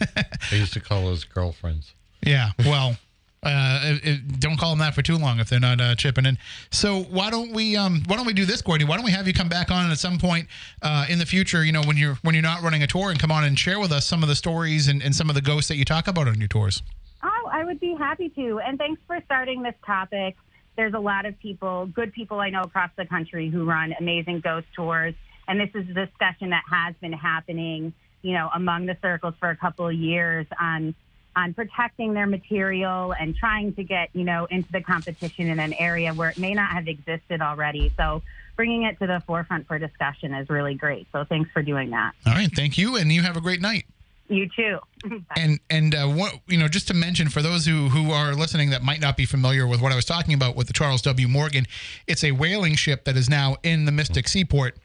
I 0.00 0.24
used 0.54 0.72
to 0.72 0.80
call 0.80 1.02
those 1.04 1.24
girlfriends. 1.24 1.94
Yeah. 2.26 2.50
Well, 2.60 2.96
uh, 3.42 3.80
it, 3.84 4.04
it- 4.06 4.40
don't 4.40 4.58
call 4.58 4.70
them 4.70 4.78
that 4.80 4.94
for 4.94 5.02
too 5.02 5.16
long 5.16 5.38
if 5.40 5.48
they're 5.48 5.60
not 5.60 5.80
uh, 5.80 5.94
chipping 5.94 6.26
in. 6.26 6.36
So 6.70 7.00
why 7.04 7.30
don't 7.30 7.52
we 7.52 7.76
um 7.76 8.02
why 8.06 8.16
don't 8.16 8.26
we 8.26 8.32
do 8.32 8.44
this, 8.44 8.62
Gordy? 8.62 8.84
Why 8.84 8.96
don't 8.96 9.04
we 9.04 9.12
have 9.12 9.26
you 9.26 9.32
come 9.34 9.48
back 9.48 9.70
on 9.70 9.90
at 9.90 9.98
some 9.98 10.18
point 10.18 10.48
uh, 10.82 11.06
in 11.08 11.18
the 11.18 11.26
future? 11.26 11.64
You 11.64 11.72
know, 11.72 11.82
when 11.82 11.96
you're 11.96 12.16
when 12.22 12.34
you're 12.34 12.42
not 12.42 12.62
running 12.62 12.82
a 12.82 12.86
tour, 12.86 13.10
and 13.10 13.18
come 13.18 13.30
on 13.32 13.44
and 13.44 13.58
share 13.58 13.78
with 13.80 13.92
us 13.92 14.06
some 14.06 14.22
of 14.22 14.28
the 14.28 14.34
stories 14.34 14.88
and, 14.88 15.02
and 15.02 15.14
some 15.14 15.28
of 15.28 15.34
the 15.34 15.42
ghosts 15.42 15.68
that 15.68 15.76
you 15.76 15.84
talk 15.84 16.08
about 16.08 16.28
on 16.28 16.38
your 16.38 16.48
tours. 16.48 16.82
Oh, 17.22 17.50
I 17.52 17.64
would 17.64 17.80
be 17.80 17.94
happy 17.98 18.30
to. 18.30 18.60
And 18.60 18.78
thanks 18.78 19.00
for 19.06 19.18
starting 19.26 19.62
this 19.62 19.74
topic. 19.84 20.36
There's 20.76 20.94
a 20.94 20.98
lot 20.98 21.26
of 21.26 21.38
people, 21.40 21.86
good 21.86 22.12
people 22.12 22.40
I 22.40 22.48
know 22.50 22.62
across 22.62 22.90
the 22.96 23.04
country 23.04 23.50
who 23.50 23.64
run 23.64 23.94
amazing 23.98 24.40
ghost 24.40 24.66
tours. 24.74 25.14
And 25.48 25.60
this 25.60 25.68
is 25.74 25.88
a 25.90 25.92
discussion 26.06 26.50
that 26.50 26.62
has 26.70 26.94
been 27.00 27.12
happening, 27.12 27.92
you 28.22 28.32
know, 28.32 28.48
among 28.54 28.86
the 28.86 28.96
circles 29.02 29.34
for 29.40 29.50
a 29.50 29.56
couple 29.56 29.86
of 29.88 29.94
years 29.94 30.46
on 30.58 30.94
on 31.36 31.54
protecting 31.54 32.14
their 32.14 32.26
material 32.26 33.12
and 33.12 33.36
trying 33.36 33.72
to 33.74 33.84
get, 33.84 34.10
you 34.12 34.24
know, 34.24 34.46
into 34.46 34.70
the 34.72 34.80
competition 34.80 35.48
in 35.48 35.60
an 35.60 35.72
area 35.74 36.12
where 36.12 36.30
it 36.30 36.38
may 36.38 36.54
not 36.54 36.70
have 36.70 36.88
existed 36.88 37.40
already. 37.40 37.92
So 37.96 38.22
bringing 38.56 38.82
it 38.82 38.98
to 38.98 39.06
the 39.06 39.22
forefront 39.26 39.66
for 39.66 39.78
discussion 39.78 40.34
is 40.34 40.50
really 40.50 40.74
great. 40.74 41.06
So 41.12 41.24
thanks 41.24 41.50
for 41.52 41.62
doing 41.62 41.90
that. 41.90 42.12
All 42.26 42.34
right, 42.34 42.50
thank 42.54 42.76
you, 42.76 42.96
and 42.96 43.12
you 43.12 43.22
have 43.22 43.36
a 43.36 43.40
great 43.40 43.60
night. 43.60 43.84
You 44.28 44.48
too. 44.48 44.78
And 45.36 45.60
and 45.70 45.94
uh, 45.94 46.06
what 46.08 46.34
you 46.46 46.58
know, 46.58 46.68
just 46.68 46.88
to 46.88 46.94
mention 46.94 47.30
for 47.30 47.40
those 47.40 47.64
who 47.64 47.88
who 47.88 48.12
are 48.12 48.34
listening 48.34 48.70
that 48.70 48.82
might 48.82 49.00
not 49.00 49.16
be 49.16 49.24
familiar 49.24 49.66
with 49.66 49.80
what 49.80 49.92
I 49.92 49.96
was 49.96 50.04
talking 50.04 50.34
about 50.34 50.56
with 50.56 50.66
the 50.66 50.72
Charles 50.74 51.00
W. 51.02 51.26
Morgan, 51.26 51.64
it's 52.06 52.22
a 52.22 52.32
whaling 52.32 52.74
ship 52.74 53.04
that 53.04 53.16
is 53.16 53.30
now 53.30 53.56
in 53.62 53.86
the 53.86 53.92
Mystic 53.92 54.28
Seaport. 54.28 54.76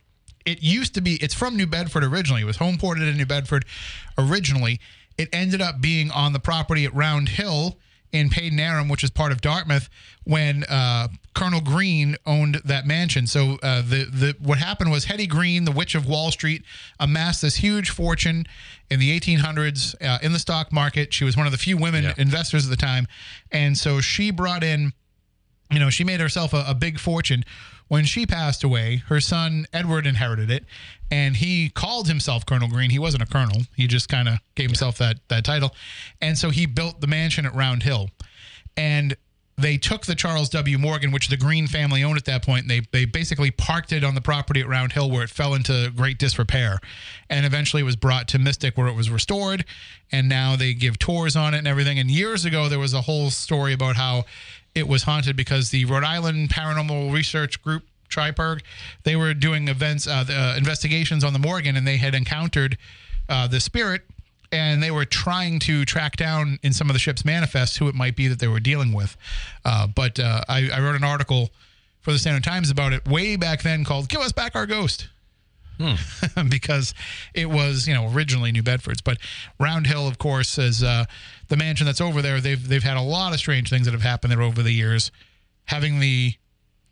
It 0.45 0.63
used 0.63 0.93
to 0.93 1.01
be. 1.01 1.15
It's 1.15 1.33
from 1.33 1.57
New 1.57 1.67
Bedford 1.67 2.03
originally. 2.03 2.43
It 2.43 2.45
was 2.45 2.57
home 2.57 2.77
ported 2.77 3.07
in 3.07 3.17
New 3.17 3.25
Bedford 3.25 3.65
originally. 4.17 4.79
It 5.17 5.29
ended 5.33 5.61
up 5.61 5.81
being 5.81 6.11
on 6.11 6.33
the 6.33 6.39
property 6.39 6.85
at 6.85 6.93
Round 6.93 7.29
Hill 7.29 7.77
in 8.11 8.29
Padanaram, 8.29 8.89
which 8.89 9.03
is 9.03 9.09
part 9.09 9.31
of 9.33 9.41
Dartmouth, 9.41 9.89
when 10.23 10.63
uh, 10.65 11.09
Colonel 11.33 11.59
Green 11.59 12.15
owned 12.25 12.61
that 12.63 12.85
mansion. 12.87 13.27
So 13.27 13.57
uh, 13.61 13.81
the 13.81 14.05
the 14.11 14.35
what 14.39 14.57
happened 14.57 14.91
was 14.91 15.05
Hetty 15.05 15.27
Green, 15.27 15.65
the 15.65 15.71
Witch 15.71 15.95
of 15.95 16.07
Wall 16.07 16.31
Street, 16.31 16.63
amassed 16.99 17.41
this 17.41 17.57
huge 17.57 17.89
fortune 17.89 18.45
in 18.89 18.99
the 18.99 19.17
1800s 19.19 19.95
uh, 20.01 20.19
in 20.21 20.31
the 20.33 20.39
stock 20.39 20.71
market. 20.71 21.13
She 21.13 21.25
was 21.25 21.35
one 21.35 21.45
of 21.45 21.51
the 21.51 21.57
few 21.57 21.75
women 21.77 22.03
Yeah. 22.05 22.13
investors 22.17 22.63
at 22.65 22.69
the 22.69 22.77
time, 22.77 23.07
and 23.51 23.77
so 23.77 23.99
she 24.01 24.31
brought 24.31 24.63
in 24.63 24.93
you 25.71 25.79
know, 25.79 25.89
she 25.89 26.03
made 26.03 26.19
herself 26.19 26.53
a, 26.53 26.63
a 26.67 26.75
big 26.75 26.99
fortune. 26.99 27.43
When 27.87 28.05
she 28.05 28.25
passed 28.25 28.63
away, 28.63 29.03
her 29.07 29.21
son 29.21 29.67
Edward 29.71 30.07
inherited 30.07 30.49
it, 30.49 30.65
and 31.11 31.37
he 31.37 31.69
called 31.69 32.07
himself 32.07 32.45
Colonel 32.45 32.67
Green. 32.67 32.89
He 32.89 32.99
wasn't 32.99 33.23
a 33.23 33.27
colonel; 33.27 33.61
he 33.75 33.87
just 33.87 34.09
kind 34.09 34.27
of 34.27 34.39
gave 34.55 34.69
himself 34.69 34.97
that 34.97 35.17
that 35.27 35.45
title, 35.45 35.73
and 36.19 36.37
so 36.37 36.49
he 36.49 36.65
built 36.65 37.01
the 37.01 37.07
mansion 37.07 37.45
at 37.45 37.53
Round 37.53 37.83
Hill, 37.83 38.09
and 38.75 39.15
they 39.57 39.77
took 39.77 40.05
the 40.05 40.15
Charles 40.15 40.49
W. 40.49 40.77
Morgan, 40.77 41.11
which 41.11 41.29
the 41.29 41.37
Green 41.37 41.67
family 41.67 42.03
owned 42.03 42.17
at 42.17 42.25
that 42.25 42.43
point, 42.43 42.63
and 42.63 42.69
they 42.69 42.81
they 42.91 43.05
basically 43.05 43.51
parked 43.51 43.93
it 43.93 44.03
on 44.03 44.15
the 44.15 44.21
property 44.21 44.59
at 44.59 44.67
Round 44.67 44.91
Hill 44.91 45.09
where 45.09 45.23
it 45.23 45.29
fell 45.29 45.53
into 45.53 45.91
great 45.95 46.17
disrepair, 46.17 46.79
and 47.29 47.45
eventually 47.45 47.81
it 47.81 47.85
was 47.85 47.95
brought 47.95 48.27
to 48.29 48.39
Mystic 48.39 48.77
where 48.77 48.87
it 48.87 48.95
was 48.95 49.09
restored, 49.09 49.63
and 50.11 50.27
now 50.27 50.55
they 50.55 50.73
give 50.73 50.99
tours 50.99 51.35
on 51.35 51.53
it 51.53 51.59
and 51.59 51.67
everything. 51.67 51.99
And 51.99 52.09
years 52.11 52.45
ago 52.45 52.67
there 52.67 52.79
was 52.79 52.93
a 52.93 53.01
whole 53.01 53.29
story 53.29 53.73
about 53.73 53.95
how 53.95 54.25
it 54.75 54.87
was 54.87 55.03
haunted 55.03 55.35
because 55.35 55.69
the 55.69 55.85
Rhode 55.85 56.03
Island 56.03 56.49
Paranormal 56.49 57.11
Research 57.11 57.61
Group 57.63 57.83
TriPerg, 58.09 58.61
they 59.03 59.15
were 59.15 59.33
doing 59.33 59.67
events, 59.67 60.07
uh, 60.07 60.23
the, 60.23 60.35
uh, 60.35 60.55
investigations 60.57 61.23
on 61.23 61.33
the 61.33 61.39
Morgan, 61.39 61.75
and 61.75 61.87
they 61.87 61.97
had 61.97 62.13
encountered 62.13 62.77
uh, 63.27 63.47
the 63.47 63.59
spirit, 63.59 64.03
and 64.51 64.83
they 64.83 64.91
were 64.91 65.05
trying 65.05 65.59
to 65.59 65.85
track 65.85 66.17
down 66.17 66.59
in 66.61 66.73
some 66.73 66.89
of 66.89 66.93
the 66.93 66.99
ship's 66.99 67.25
manifests 67.25 67.77
who 67.77 67.87
it 67.87 67.95
might 67.95 68.15
be 68.15 68.27
that 68.27 68.39
they 68.39 68.47
were 68.47 68.59
dealing 68.59 68.93
with. 68.93 69.17
Uh, 69.63 69.87
but 69.87 70.19
uh, 70.19 70.41
I, 70.47 70.69
I 70.69 70.79
wrote 70.81 70.95
an 70.95 71.03
article 71.03 71.49
for 72.01 72.11
the 72.11 72.19
Standard 72.19 72.43
Times 72.43 72.69
about 72.69 72.93
it 72.93 73.07
way 73.07 73.35
back 73.35 73.63
then 73.63 73.83
called 73.83 74.09
"Give 74.09 74.21
Us 74.21 74.31
Back 74.31 74.55
Our 74.55 74.67
Ghost." 74.67 75.07
because 76.49 76.93
it 77.33 77.49
was, 77.49 77.87
you 77.87 77.93
know, 77.93 78.09
originally 78.13 78.51
New 78.51 78.63
Bedford's. 78.63 79.01
But 79.01 79.17
Round 79.59 79.87
Hill, 79.87 80.07
of 80.07 80.17
course, 80.17 80.57
is 80.57 80.83
uh, 80.83 81.05
the 81.49 81.57
mansion 81.57 81.85
that's 81.85 82.01
over 82.01 82.21
there. 82.21 82.39
They've 82.41 82.67
they've 82.67 82.83
had 82.83 82.97
a 82.97 83.01
lot 83.01 83.33
of 83.33 83.39
strange 83.39 83.69
things 83.69 83.85
that 83.85 83.91
have 83.93 84.01
happened 84.01 84.31
there 84.31 84.41
over 84.41 84.61
the 84.63 84.71
years. 84.71 85.11
Having 85.65 85.99
the 85.99 86.33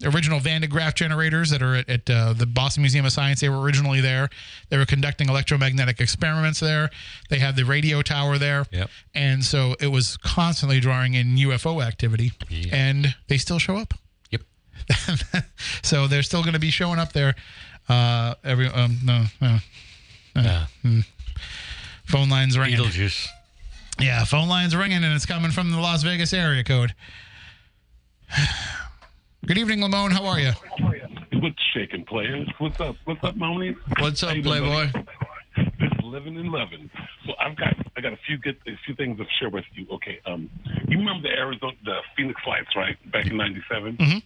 original 0.03 0.39
Van 0.39 0.59
de 0.61 0.67
Graaff 0.67 0.95
generators 0.95 1.49
that 1.51 1.61
are 1.61 1.75
at, 1.75 1.87
at 1.89 2.09
uh, 2.09 2.33
the 2.33 2.45
Boston 2.45 2.81
Museum 2.81 3.05
of 3.05 3.11
Science, 3.13 3.39
they 3.39 3.47
were 3.47 3.61
originally 3.61 4.01
there. 4.01 4.29
They 4.69 4.77
were 4.77 4.85
conducting 4.85 5.29
electromagnetic 5.29 6.01
experiments 6.01 6.59
there. 6.59 6.89
They 7.29 7.39
had 7.39 7.55
the 7.55 7.63
radio 7.63 8.01
tower 8.01 8.37
there, 8.37 8.65
Yep. 8.71 8.89
and 9.15 9.45
so 9.45 9.75
it 9.79 9.87
was 9.87 10.17
constantly 10.17 10.79
drawing 10.81 11.13
in 11.13 11.37
UFO 11.37 11.81
activity, 11.81 12.31
Yeah. 12.49 12.75
and 12.75 13.15
they 13.29 13.37
still 13.37 13.59
show 13.59 13.77
up 13.77 13.93
Yep. 14.31 14.41
so 15.83 16.07
they're 16.07 16.23
still 16.23 16.41
going 16.41 16.53
to 16.53 16.59
be 16.59 16.71
showing 16.71 16.99
up 16.99 17.13
there. 17.13 17.35
Uh, 17.89 18.35
every 18.43 18.67
um, 18.67 18.97
no, 19.03 19.25
no, 19.41 19.57
Yeah. 20.35 20.65
phone 22.05 22.29
lines 22.29 22.57
ringing. 22.57 22.77
Beetlejuice. 22.79 23.27
Yeah, 23.99 24.23
phone 24.25 24.47
lines 24.49 24.75
ringing, 24.75 25.03
and 25.03 25.13
it's 25.13 25.25
coming 25.25 25.51
from 25.51 25.71
the 25.71 25.77
Las 25.79 26.03
Vegas 26.03 26.33
area 26.33 26.63
code. 26.63 26.93
Good 29.45 29.57
evening, 29.57 29.79
Lamone. 29.79 30.11
How 30.13 30.25
are 30.25 30.39
you? 30.39 30.51
What's 31.33 31.61
shaking, 31.73 32.05
players? 32.05 32.47
What's 32.59 32.79
up? 32.79 32.95
What's 33.03 33.23
up, 33.23 33.35
Moni? 33.35 33.75
What's 33.99 34.23
up, 34.23 34.29
How 34.29 34.35
you 34.35 34.41
doing, 34.41 34.63
Playboy? 34.63 34.91
buddy? 34.93 35.07
Just 35.79 36.01
living 36.03 36.37
and 36.37 36.49
loving. 36.49 36.89
So 37.25 37.33
I've 37.39 37.55
got 37.57 37.75
I 37.97 38.01
got 38.01 38.13
a 38.13 38.17
few 38.25 38.37
good 38.37 38.55
a 38.65 38.71
few 38.85 38.95
things 38.95 39.17
to 39.19 39.25
share 39.39 39.49
with 39.49 39.65
you. 39.73 39.85
Okay, 39.91 40.19
um, 40.25 40.49
you 40.87 40.97
remember 40.97 41.27
the 41.27 41.33
Arizona 41.35 41.73
the 41.83 41.97
Phoenix 42.15 42.39
Lights, 42.47 42.75
right? 42.75 42.95
Back 43.11 43.27
in 43.27 43.37
'97. 43.37 43.97
Mhm. 43.97 44.23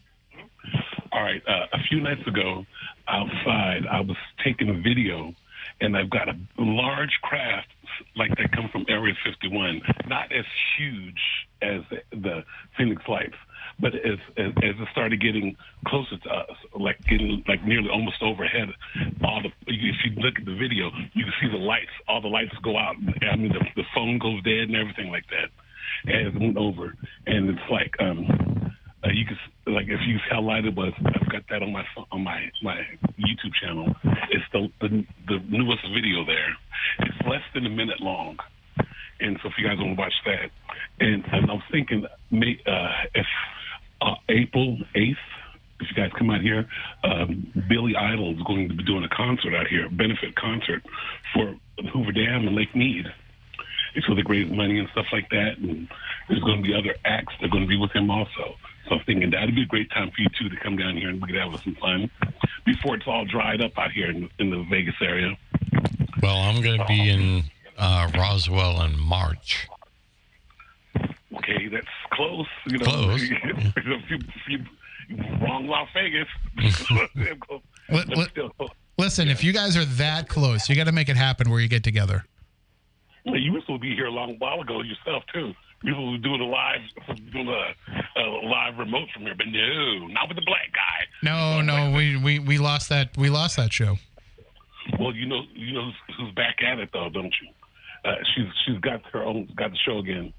All 1.12 1.24
right. 1.24 1.42
Uh, 1.48 1.66
a 1.74 1.80
few 1.90 2.00
nights 2.00 2.26
ago, 2.28 2.66
outside, 3.08 3.86
I 3.90 4.02
was 4.02 4.18
taking 4.44 4.70
a 4.70 4.74
video, 4.74 5.34
and 5.82 5.98
I've 5.98 6.10
got 6.10 6.30
a 6.30 6.38
large 6.58 7.20
craft 7.22 7.68
like 8.16 8.36
they 8.38 8.48
come 8.54 8.70
from 8.72 8.86
Area 8.90 9.14
51, 9.26 9.82
not 10.08 10.32
as 10.32 10.46
huge 10.78 11.22
as 11.62 11.82
the, 11.90 12.18
the 12.18 12.44
Phoenix 12.78 13.02
Lights, 13.08 13.36
but 13.80 13.94
as, 13.96 14.20
as 14.38 14.52
as 14.58 14.76
it 14.80 14.88
started 14.92 15.22
getting 15.22 15.56
closer 15.86 16.18
to 16.18 16.30
us, 16.30 16.58
like 16.80 17.00
getting 17.06 17.44
like 17.48 17.64
nearly 17.66 17.90
almost 17.90 18.22
overhead, 18.22 18.70
all 19.24 19.42
the 19.42 19.50
if 19.68 19.96
you 20.06 20.12
look 20.22 20.36
at 20.40 20.46
the 20.46 20.56
video, 20.56 20.92
you 21.14 21.26
can 21.26 21.34
see 21.42 21.48
the 21.50 21.58
lights, 21.58 21.92
all 22.08 22.22
the 22.22 22.28
lights 22.28 22.56
go 22.64 22.78
out. 22.78 22.96
I 23.30 23.36
mean, 23.36 23.54
the, 23.54 23.66
the 23.76 23.84
phone 23.94 24.18
goes 24.20 24.42
dead 24.44 24.70
and 24.70 24.76
everything 24.76 25.10
like 25.10 25.26
that 25.30 25.50
as 26.12 26.34
it 26.34 26.40
went 26.40 26.58
over, 26.58 26.96
and 27.26 27.50
it's 27.50 27.70
like 27.70 27.96
um, 28.00 28.67
uh, 29.06 29.10
you 29.10 29.26
can 29.26 29.38
like 29.74 29.86
if 29.88 30.00
you 30.08 30.18
see 30.18 30.30
how 30.30 30.42
light 30.42 30.66
it 30.66 30.76
was. 30.76 30.94
I've 30.98 31.30
got 31.30 31.44
that 31.50 31.62
on 31.62 31.72
my 31.72 31.86
on 32.12 32.24
my 32.24 32.50
my 32.64 32.78
YouTube 33.20 33.54
channel. 33.62 33.96
It's 34.32 34.46
the 34.52 34.70
the, 34.82 35.06
the 35.28 35.40
newest 35.50 35.84
video 35.94 36.26
there. 36.26 36.56
It's 37.00 37.28
less 37.28 37.44
than 37.54 37.66
a 37.66 37.70
minute 37.70 38.02
long, 38.02 38.38
and 39.20 39.38
so 39.42 39.50
if 39.50 39.54
you 39.58 39.68
guys 39.68 39.78
want 39.78 39.96
to 39.96 40.02
watch 40.02 40.14
that, 40.26 40.50
and, 41.00 41.24
and 41.32 41.52
I'm 41.52 41.62
thinking 41.72 42.06
may, 42.32 42.60
uh, 42.66 43.08
if 43.14 43.26
uh, 44.02 44.16
April 44.30 44.78
eighth. 44.96 45.18
If 45.80 45.96
you 45.96 45.96
guys 45.96 46.12
come 46.18 46.32
out 46.32 46.42
here, 46.42 46.68
um, 47.04 47.54
Billy 47.70 47.96
Idol 47.96 48.34
is 48.34 48.42
going 48.48 48.68
to 48.68 48.74
be 48.74 48.84
doing 48.84 49.04
a 49.04 49.16
concert 49.16 49.54
out 49.54 49.68
here, 49.68 49.86
a 49.86 49.90
benefit 49.92 50.36
concert 50.36 50.84
for 51.36 51.56
Hoover 51.94 52.12
Dam 52.14 52.48
and 52.48 52.56
Lake 52.56 52.76
Mead 52.76 53.06
so 54.06 54.16
they 54.16 54.24
raise 54.28 54.52
money 54.52 54.80
and 54.80 54.88
stuff 54.90 55.06
like 55.12 55.30
that. 55.30 55.58
And 55.58 55.88
there's 56.28 56.42
going 56.42 56.58
to 56.58 56.64
be 56.64 56.74
other 56.74 56.96
acts 57.06 57.34
that 57.40 57.48
are 57.48 57.50
going 57.50 57.64
to 57.64 57.70
be 57.70 57.78
with 57.78 57.92
him 57.92 58.10
also. 58.10 58.56
So 58.88 58.96
I'm 58.96 59.04
thinking 59.06 59.32
that'd 59.32 59.54
be 59.56 59.64
a 59.64 59.66
great 59.66 59.90
time 59.92 60.10
for 60.12 60.22
you 60.22 60.28
two 60.40 60.50
to 60.50 60.56
come 60.64 60.78
down 60.78 60.96
here 60.98 61.10
and 61.10 61.22
we 61.22 61.28
could 61.28 61.36
have 61.42 61.60
some 61.62 61.76
fun 61.76 62.10
before 62.66 62.96
it's 62.96 63.08
all 63.08 63.26
dried 63.26 63.62
up 63.62 63.78
out 63.78 63.92
here 63.92 64.10
in, 64.10 64.30
in 64.40 64.50
the 64.50 64.64
Vegas 64.70 64.96
area. 65.02 65.38
Well, 66.22 66.38
I'm 66.38 66.62
going 66.62 66.80
to 66.80 66.86
be 66.86 67.10
in 67.10 67.44
uh, 67.78 68.10
Roswell 68.18 68.82
in 68.84 68.98
March. 69.00 69.68
Okay, 71.36 71.68
that's 71.68 71.88
close. 72.12 72.48
You 72.68 72.78
know, 72.80 72.86
Close, 72.86 73.22
a 73.24 74.02
few, 74.08 74.20
few, 74.48 74.66
wrong 75.42 75.68
Las 75.68 75.88
Vegas. 75.94 76.28
Let- 76.92 77.10
But 77.90 78.10
let- 78.18 78.30
still, 78.32 78.52
Listen, 78.98 79.30
if 79.30 79.44
you 79.44 79.54
guys 79.54 79.78
are 79.78 79.86
that 79.86 80.28
close, 80.28 80.68
you 80.68 80.76
got 80.76 80.88
to 80.88 80.92
make 80.92 81.08
it 81.08 81.16
happen 81.16 81.50
where 81.50 81.60
you 81.62 81.68
get 81.70 81.84
together. 81.84 82.26
Well, 83.26 83.38
you 83.38 83.54
were 83.54 83.62
supposed 83.62 83.82
to 83.82 83.88
be 83.90 83.96
here 83.96 84.08
a 84.08 84.12
long 84.12 84.36
while 84.40 84.60
ago 84.60 84.82
yourself 84.82 85.24
too. 85.32 85.54
You 85.84 85.94
were 85.94 86.00
supposed 86.02 86.16
to 86.16 86.22
be 86.22 86.28
doing 86.30 86.42
a 86.42 86.46
live, 86.46 87.32
doing 87.32 87.48
a, 87.48 88.20
a 88.20 88.24
live 88.48 88.78
remote 88.80 89.10
from 89.14 89.24
here, 89.24 89.36
but 89.38 89.46
no, 89.48 90.08
not 90.08 90.28
with 90.28 90.38
the 90.38 90.44
black 90.46 90.72
guy. 90.74 91.06
No, 91.24 91.62
no, 91.62 91.96
we, 91.96 92.18
we, 92.18 92.40
we 92.40 92.58
lost 92.58 92.90
that 92.90 93.16
we 93.18 93.30
lost 93.30 93.58
that 93.58 93.72
show. 93.72 93.98
Well, 95.00 95.14
you 95.14 95.28
know, 95.28 95.42
you 95.54 95.74
know 95.74 95.92
who's, 96.18 96.34
back 96.34 96.58
at 96.64 96.80
it 96.80 96.90
though, 96.94 97.10
don't 97.10 97.34
you? 97.42 97.50
Uh, 98.10 98.16
she's 98.36 98.46
she's 98.66 98.80
got 98.80 99.02
her 99.12 99.24
own, 99.24 99.50
got 99.56 99.72
the 99.72 99.78
show 99.86 100.00
again. 100.00 100.34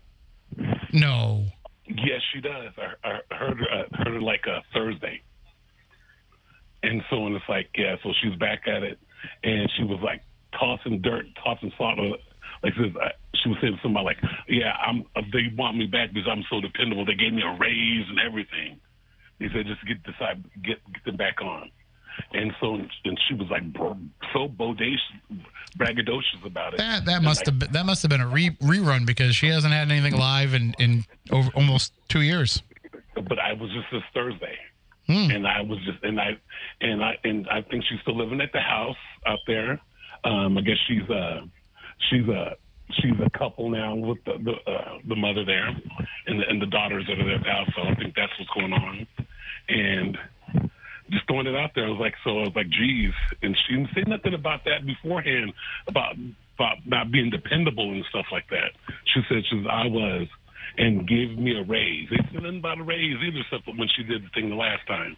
No. 0.92 1.44
Yes, 1.86 2.20
she 2.32 2.40
does. 2.40 2.72
I, 3.04 3.08
I 3.08 3.34
heard 3.36 3.58
her, 3.58 3.66
uh, 3.70 3.84
heard 3.96 4.14
her 4.14 4.20
like 4.20 4.44
uh, 4.46 4.60
Thursday, 4.74 5.22
and 6.82 7.02
so 7.10 7.26
and 7.26 7.36
it's 7.36 7.44
like 7.48 7.68
yeah, 7.76 7.96
so 8.02 8.12
she's 8.22 8.34
back 8.36 8.66
at 8.66 8.82
it, 8.82 8.98
and 9.44 9.70
she 9.76 9.84
was 9.84 10.00
like 10.02 10.22
tossing 10.58 11.00
dirt, 11.00 11.26
tossing 11.44 11.72
salt. 11.78 11.98
on- 11.98 12.14
Like 12.62 12.74
this, 12.76 12.90
uh, 13.00 13.08
she 13.42 13.48
was 13.48 13.58
saying 13.60 13.74
something 13.82 13.92
about 13.92 14.04
like, 14.04 14.18
yeah, 14.48 14.72
I'm. 14.84 15.04
Uh, 15.14 15.22
they 15.32 15.52
want 15.56 15.76
me 15.76 15.86
back 15.86 16.12
because 16.12 16.28
I'm 16.30 16.44
so 16.50 16.60
dependable. 16.60 17.04
They 17.04 17.14
gave 17.14 17.32
me 17.32 17.42
a 17.42 17.56
raise 17.58 18.06
and 18.08 18.18
everything. 18.18 18.80
They 19.38 19.46
said 19.54 19.66
just 19.66 19.84
get 19.86 20.02
decide 20.02 20.42
get 20.62 20.78
get 20.92 21.04
them 21.04 21.16
back 21.16 21.40
on, 21.40 21.70
and 22.32 22.52
so 22.60 22.74
and 22.74 23.20
she 23.28 23.34
was 23.34 23.48
like 23.50 23.62
so 24.32 24.48
bodacious, 24.48 24.98
braggadocious 25.78 26.44
about 26.44 26.74
it. 26.74 26.78
That 26.78 27.04
that 27.06 27.22
must 27.22 27.40
like, 27.40 27.46
have 27.46 27.58
been, 27.60 27.72
that 27.72 27.86
must 27.86 28.02
have 28.02 28.10
been 28.10 28.20
a 28.20 28.26
re, 28.26 28.50
rerun 28.62 29.06
because 29.06 29.36
she 29.36 29.48
hasn't 29.48 29.72
had 29.72 29.90
anything 29.90 30.18
live 30.18 30.54
in 30.54 30.74
in 30.78 31.04
over 31.30 31.50
almost 31.54 31.92
2 32.08 32.22
years. 32.22 32.62
but 33.14 33.38
I 33.38 33.52
was 33.52 33.70
just 33.72 33.86
this 33.92 34.02
Thursday, 34.12 34.56
Hmm. 35.06 35.30
and 35.30 35.46
I 35.46 35.60
was 35.62 35.78
just 35.84 36.02
and 36.02 36.20
I 36.20 36.36
and 36.80 37.04
I 37.04 37.16
and 37.22 37.48
I 37.48 37.62
think 37.62 37.84
she's 37.88 38.00
still 38.00 38.16
living 38.16 38.40
at 38.40 38.52
the 38.52 38.60
house 38.60 38.96
out 39.26 39.38
there. 39.46 39.80
Um, 40.24 40.58
I 40.58 40.62
guess 40.62 40.76
she's 40.88 41.08
uh 41.08 41.42
she's 42.10 42.28
a 42.28 42.56
she's 42.90 43.18
a 43.24 43.30
couple 43.38 43.70
now 43.70 43.94
with 43.94 44.18
the 44.24 44.38
the, 44.38 44.70
uh, 44.70 44.98
the 45.06 45.16
mother 45.16 45.44
there, 45.44 45.68
and 46.26 46.40
the, 46.40 46.48
and 46.48 46.62
the 46.62 46.66
daughters 46.66 47.06
that 47.08 47.18
are 47.18 47.24
there 47.24 47.38
the. 47.38 47.68
So 47.76 47.82
I 47.82 47.94
think 47.94 48.14
that's 48.14 48.32
what's 48.38 48.50
going 48.50 48.72
on, 48.72 49.06
and. 49.68 50.18
Just 51.10 51.26
throwing 51.26 51.46
it 51.46 51.56
out 51.56 51.70
there, 51.74 51.86
I 51.86 51.88
was 51.88 51.98
like, 51.98 52.12
so 52.22 52.40
I 52.40 52.42
was 52.42 52.52
like, 52.54 52.68
geez, 52.68 53.14
and 53.40 53.56
she 53.56 53.76
didn't 53.76 53.88
say 53.94 54.02
nothing 54.06 54.34
about 54.34 54.64
that 54.66 54.84
beforehand, 54.84 55.54
about 55.86 56.16
about 56.58 56.76
not 56.84 57.10
being 57.10 57.30
dependable 57.30 57.90
and 57.92 58.04
stuff 58.10 58.26
like 58.30 58.44
that. 58.50 58.72
She 59.06 59.22
said 59.26 59.42
she 59.48 59.56
was, 59.56 59.66
I 59.70 59.86
was, 59.86 60.28
and 60.76 61.08
gave 61.08 61.38
me 61.38 61.56
a 61.58 61.62
raise. 61.62 62.10
They 62.10 62.16
said 62.16 62.42
nothing 62.42 62.58
about 62.58 62.80
a 62.80 62.82
raise 62.82 63.16
either, 63.22 63.40
except 63.40 63.66
when 63.78 63.88
she 63.96 64.02
did 64.02 64.22
the 64.22 64.28
thing 64.34 64.50
the 64.50 64.56
last 64.56 64.86
time. 64.86 65.16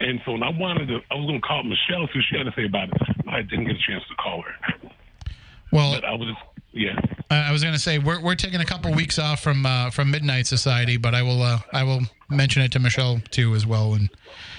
And 0.00 0.20
so 0.26 0.32
when 0.32 0.42
I 0.42 0.50
wanted 0.50 0.88
to, 0.88 1.00
I 1.10 1.14
was 1.14 1.26
going 1.26 1.40
to 1.40 1.46
call 1.46 1.62
Michelle, 1.62 2.06
see 2.12 2.18
what 2.18 2.24
she 2.28 2.36
had 2.36 2.44
to 2.44 2.52
say 2.54 2.66
about 2.66 2.90
it. 2.90 3.00
I 3.26 3.40
didn't 3.40 3.64
get 3.64 3.76
a 3.76 3.86
chance 3.88 4.04
to 4.08 4.14
call 4.16 4.42
her. 4.42 4.85
Well, 5.72 5.92
But 5.94 6.04
I 6.04 6.12
was 6.14 6.34
yeah. 6.72 6.98
I 7.30 7.50
was 7.50 7.62
going 7.62 7.74
to 7.74 7.80
say 7.80 7.98
we're 7.98 8.20
we're 8.20 8.34
taking 8.36 8.60
a 8.60 8.64
couple 8.64 8.92
weeks 8.92 9.18
off 9.18 9.40
from 9.42 9.66
uh, 9.66 9.90
from 9.90 10.10
Midnight 10.10 10.46
Society, 10.46 10.96
but 10.96 11.14
I 11.14 11.22
will 11.22 11.42
uh, 11.42 11.58
I 11.72 11.82
will 11.82 12.00
mention 12.30 12.62
it 12.62 12.72
to 12.72 12.78
Michelle 12.78 13.20
too 13.30 13.54
as 13.54 13.66
well 13.66 13.94
and 13.94 14.08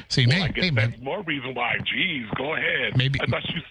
see. 0.10 0.26
Well, 0.28 0.43
I 0.43 0.47
guess 0.49 0.66
hey, 0.66 0.72
man, 0.72 0.95
more 1.01 1.22
reason 1.24 1.53
why. 1.53 1.78
Jeez, 1.80 2.30
go 2.36 2.55
ahead. 2.55 2.97
Maybe- 2.97 3.20
I 3.22 3.26
thought 3.28 3.47
you, 3.49 3.62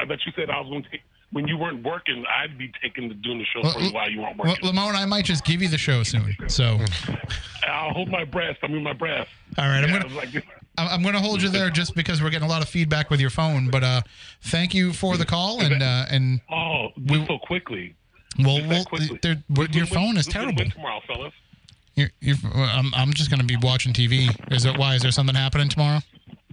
I 0.00 0.06
thought 0.06 0.18
you 0.26 0.32
said 0.36 0.50
I 0.50 0.60
was 0.60 0.68
going 0.68 0.82
to 0.82 0.90
take, 0.90 1.02
when 1.30 1.48
you 1.48 1.56
weren't 1.56 1.82
working, 1.82 2.24
I'd 2.28 2.58
be 2.58 2.70
taking 2.82 3.08
the, 3.08 3.14
doing 3.14 3.38
the 3.38 3.44
show 3.46 3.60
Well, 3.62 3.72
for 3.72 3.80
you 3.80 3.92
while 3.92 4.10
you 4.10 4.20
weren't 4.20 4.36
well, 4.36 4.48
working. 4.50 4.68
Lamone, 4.68 4.94
I 4.96 5.06
might 5.06 5.24
just 5.24 5.44
give 5.46 5.62
you 5.62 5.68
the 5.68 5.78
show 5.78 6.02
soon. 6.02 6.36
So, 6.48 6.78
I'll 7.66 7.94
hold 7.94 8.10
my 8.10 8.24
breath. 8.24 8.56
I'm 8.62 8.72
mean, 8.72 8.82
my 8.82 8.92
breath. 8.92 9.28
all 9.56 9.66
right, 9.66 9.82
I'm 9.82 9.90
gonna 9.90 10.14
like, 10.14 10.28
I'm 10.82 10.88
I'm 10.94 11.02
going 11.02 11.14
to 11.14 11.20
hold 11.20 11.42
you 11.42 11.48
there 11.48 11.70
just 11.70 11.94
because 11.94 12.22
we're 12.22 12.30
getting 12.30 12.46
a 12.48 12.50
lot 12.50 12.62
of 12.62 12.68
feedback 12.68 13.10
with 13.10 13.20
your 13.20 13.30
phone. 13.30 13.70
But 13.70 13.82
uh, 13.82 14.02
thank 14.42 14.74
you 14.74 14.92
for 14.92 15.16
the 15.16 15.24
call 15.24 15.60
and 15.62 15.82
uh, 15.82 16.06
and 16.10 16.40
oh, 16.50 16.88
just 17.06 17.26
so 17.28 17.38
quickly. 17.38 17.94
we'll, 18.38 18.66
we'll 18.68 18.84
quickly. 18.84 19.18
there- 19.22 19.42
Who's 19.54 19.68
your 19.74 19.86
gonna 19.86 19.86
phone 19.86 20.16
is 20.16 20.26
terrible. 20.26 20.54
win 20.62 20.70
tomorrow, 20.70 21.00
fellas. 21.06 21.32
You're, 21.94 22.10
you're, 22.20 22.36
I'm 22.54 22.92
I'm 22.94 23.12
just 23.12 23.30
going 23.30 23.40
to 23.40 23.46
be 23.46 23.56
watching 23.60 23.92
TV. 23.92 24.28
Is 24.52 24.64
it 24.64 24.78
why? 24.78 24.94
Is 24.94 25.02
there 25.02 25.10
something 25.10 25.34
happening 25.36 25.68
tomorrow? 25.68 26.00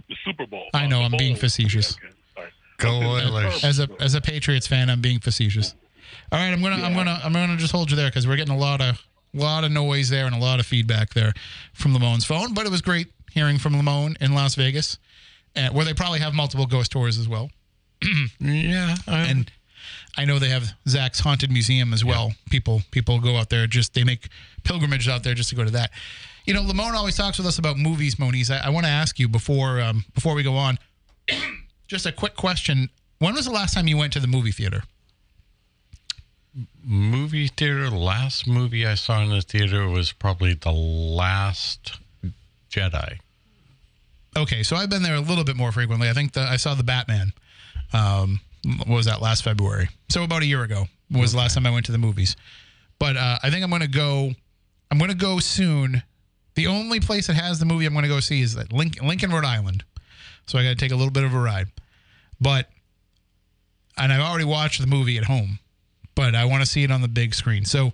The 0.08 0.16
Super 0.24 0.46
Bowl. 0.46 0.66
I 0.74 0.86
know, 0.86 1.00
Uh, 1.00 1.04
I'm 1.06 1.12
being 1.16 1.34
bowl. 1.34 1.40
facetious. 1.40 1.96
Okay, 1.96 2.06
all 2.36 2.42
right. 2.44 2.52
Go 2.78 2.90
Oilers. 3.38 3.64
As 3.64 3.78
a 3.80 3.88
as 4.00 4.14
a 4.14 4.20
Patriots 4.20 4.66
fan, 4.66 4.90
I'm 4.90 5.00
being 5.00 5.18
facetious. 5.20 5.74
All 6.32 6.38
right, 6.38 6.52
I'm 6.52 6.60
gonna 6.62 6.82
I'm 6.84 6.92
gonna 6.94 7.20
I'm 7.24 7.32
gonna 7.32 7.56
just 7.56 7.72
hold 7.72 7.90
you 7.90 7.96
there 7.96 8.08
because 8.10 8.26
we're 8.26 8.36
getting 8.36 8.54
a 8.54 8.58
lot 8.58 8.80
of 8.80 9.00
lot 9.32 9.62
of 9.64 9.70
noise 9.70 10.10
there 10.10 10.26
and 10.26 10.34
a 10.34 10.38
lot 10.38 10.58
of 10.60 10.66
feedback 10.66 11.14
there 11.14 11.32
from 11.72 11.94
Lamone's 11.94 12.24
phone. 12.24 12.52
But 12.52 12.66
it 12.66 12.70
was 12.70 12.82
great 12.82 13.06
hearing 13.30 13.58
from 13.58 13.74
Lamone 13.74 14.16
in 14.20 14.34
Las 14.34 14.54
Vegas, 14.54 14.98
uh, 15.56 15.68
where 15.70 15.84
they 15.84 15.94
probably 15.94 16.20
have 16.20 16.34
multiple 16.34 16.66
ghost 16.66 16.92
tours 16.92 17.18
as 17.18 17.28
well. 17.28 17.50
Yeah, 18.40 18.96
I, 19.06 19.26
And 19.26 19.50
I 20.16 20.24
know 20.24 20.38
they 20.38 20.48
have 20.48 20.72
Zak's 20.88 21.20
haunted 21.20 21.50
museum 21.50 21.92
as 21.92 22.04
well. 22.04 22.32
People 22.50 22.82
people 22.90 23.20
go 23.20 23.36
out 23.36 23.50
there 23.50 23.66
just 23.66 23.94
they 23.94 24.04
make 24.04 24.28
pilgrimages 24.64 25.08
out 25.08 25.22
there 25.22 25.34
just 25.34 25.50
to 25.50 25.54
go 25.54 25.64
to 25.64 25.70
that. 25.70 25.90
You 26.46 26.54
know, 26.54 26.62
Lamone 26.62 26.94
always 26.94 27.16
talks 27.16 27.38
with 27.38 27.46
us 27.46 27.58
about 27.58 27.76
movies, 27.76 28.18
Moniz. 28.18 28.50
I, 28.50 28.58
I 28.66 28.70
want 28.70 28.86
to 28.86 28.90
ask 28.90 29.18
you 29.18 29.28
before 29.28 29.80
um, 29.80 30.04
before 30.14 30.34
we 30.34 30.42
go 30.42 30.54
on, 30.54 30.78
just 31.86 32.06
a 32.06 32.12
quick 32.12 32.34
question. 32.36 32.88
When 33.18 33.34
was 33.34 33.44
the 33.44 33.52
last 33.52 33.74
time 33.74 33.86
you 33.86 33.96
went 33.96 34.12
to 34.14 34.20
the 34.20 34.26
movie 34.26 34.52
theater? 34.52 34.82
movie 36.84 37.48
theater. 37.48 37.90
Last 37.90 38.46
movie 38.46 38.86
I 38.86 38.94
saw 38.94 39.22
in 39.22 39.30
the 39.30 39.42
theater 39.42 39.88
was 39.88 40.12
probably 40.12 40.54
the 40.54 40.72
last 40.72 41.99
Jedi. 42.70 43.18
Okay, 44.36 44.62
so 44.62 44.76
I've 44.76 44.90
been 44.90 45.02
there 45.02 45.16
a 45.16 45.20
little 45.20 45.44
bit 45.44 45.56
more 45.56 45.72
frequently. 45.72 46.08
I 46.08 46.12
think 46.12 46.32
the, 46.32 46.42
I 46.42 46.56
saw 46.56 46.74
the 46.74 46.84
Batman. 46.84 47.32
Um, 47.92 48.40
what 48.86 48.88
was 48.88 49.06
that 49.06 49.20
last 49.20 49.42
February? 49.42 49.88
So 50.08 50.22
about 50.22 50.42
a 50.42 50.46
year 50.46 50.62
ago 50.62 50.86
was 51.10 51.32
the 51.32 51.38
last 51.38 51.54
time 51.54 51.66
I 51.66 51.70
went 51.70 51.86
to 51.86 51.92
the 51.92 51.98
movies. 51.98 52.36
But 52.98 53.16
uh, 53.16 53.38
I 53.42 53.50
think 53.50 53.64
I'm 53.64 53.70
going 53.70 53.82
to 53.82 53.88
go. 53.88 54.32
I'm 54.90 54.98
going 54.98 55.10
to 55.10 55.16
go 55.16 55.38
soon. 55.38 56.02
The 56.54 56.66
only 56.66 57.00
place 57.00 57.26
that 57.28 57.34
has 57.34 57.58
the 57.58 57.64
movie 57.64 57.86
I'm 57.86 57.92
going 57.92 58.02
to 58.02 58.08
go 58.08 58.20
see 58.20 58.42
is 58.42 58.56
Link, 58.72 59.02
Lincoln, 59.02 59.30
Rhode 59.30 59.44
Island. 59.44 59.84
So 60.46 60.58
I 60.58 60.62
got 60.62 60.70
to 60.70 60.76
take 60.76 60.92
a 60.92 60.96
little 60.96 61.12
bit 61.12 61.24
of 61.24 61.32
a 61.32 61.38
ride. 61.38 61.68
But 62.40 62.68
and 63.96 64.12
I've 64.12 64.20
already 64.20 64.44
watched 64.44 64.80
the 64.80 64.86
movie 64.86 65.18
at 65.18 65.24
home, 65.24 65.58
but 66.14 66.34
I 66.34 66.44
want 66.44 66.62
to 66.62 66.66
see 66.66 66.84
it 66.84 66.90
on 66.90 67.02
the 67.02 67.08
big 67.08 67.34
screen. 67.34 67.64
So 67.64 67.92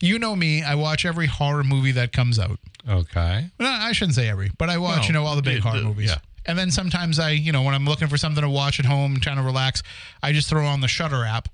you 0.00 0.18
know 0.18 0.34
me, 0.36 0.62
I 0.62 0.74
watch 0.74 1.04
every 1.04 1.26
horror 1.26 1.64
movie 1.64 1.92
that 1.92 2.12
comes 2.12 2.38
out. 2.38 2.58
Okay. 2.88 3.46
No, 3.58 3.66
I 3.66 3.92
shouldn't 3.92 4.14
say 4.14 4.28
every, 4.28 4.50
but 4.58 4.70
I 4.70 4.78
watch, 4.78 4.98
Well, 4.98 5.06
you 5.06 5.12
know, 5.12 5.24
all 5.26 5.36
the 5.36 5.42
big 5.42 5.56
the- 5.56 5.68
horror 5.68 5.78
the- 5.80 5.84
movies. 5.84 6.10
yeah. 6.10 6.18
And 6.46 6.58
then 6.58 6.70
sometimes 6.70 7.18
I, 7.18 7.30
you 7.32 7.52
know, 7.52 7.62
when 7.62 7.74
I'm 7.74 7.84
looking 7.84 8.08
for 8.08 8.16
something 8.16 8.42
to 8.42 8.48
watch 8.48 8.78
at 8.80 8.86
home, 8.86 9.20
trying 9.20 9.36
to 9.36 9.42
relax, 9.42 9.82
I 10.22 10.32
just 10.32 10.48
throw 10.48 10.64
on 10.64 10.80
the 10.80 10.88
Shudder 10.88 11.24
app, 11.24 11.48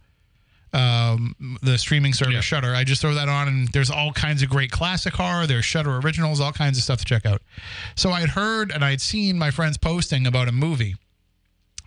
um, 0.72 1.34
the 1.62 1.78
streaming 1.78 2.12
service 2.12 2.34
Yeah. 2.34 2.40
Shudder. 2.40 2.74
I 2.74 2.84
just 2.84 3.00
throw 3.00 3.14
that 3.14 3.28
on, 3.28 3.48
and 3.48 3.68
there's 3.68 3.90
all 3.90 4.12
kinds 4.12 4.42
of 4.42 4.50
great 4.50 4.70
classic 4.70 5.14
horror. 5.14 5.46
There's 5.46 5.64
Shudder 5.64 5.96
originals, 5.98 6.40
all 6.40 6.52
kinds 6.52 6.78
of 6.78 6.84
stuff 6.84 6.98
to 7.00 7.04
check 7.04 7.26
out. 7.26 7.42
So 7.96 8.10
I 8.12 8.20
had 8.20 8.30
heard 8.30 8.70
and 8.70 8.84
I 8.84 8.90
had 8.90 9.00
seen 9.00 9.38
my 9.38 9.50
friends 9.50 9.76
posting 9.78 10.26
about 10.26 10.46
a 10.48 10.52
movie 10.52 10.94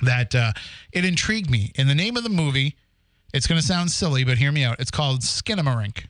that 0.02 0.36
uh, 0.36 0.52
it 0.92 1.06
intrigued 1.06 1.50
me. 1.50 1.72
And 1.78 1.90
the 1.90 1.96
name 1.96 2.18
of 2.18 2.24
the 2.24 2.30
movie, 2.30 2.76
it's 3.34 3.48
going 3.48 3.60
to 3.60 3.66
sound 3.66 3.92
silly, 3.92 4.24
but 4.24 4.38
hear 4.38 4.52
me 4.52 4.64
out. 4.64 4.80
It's 4.80 4.92
called 4.92 5.22
Skinamarink. 5.22 6.06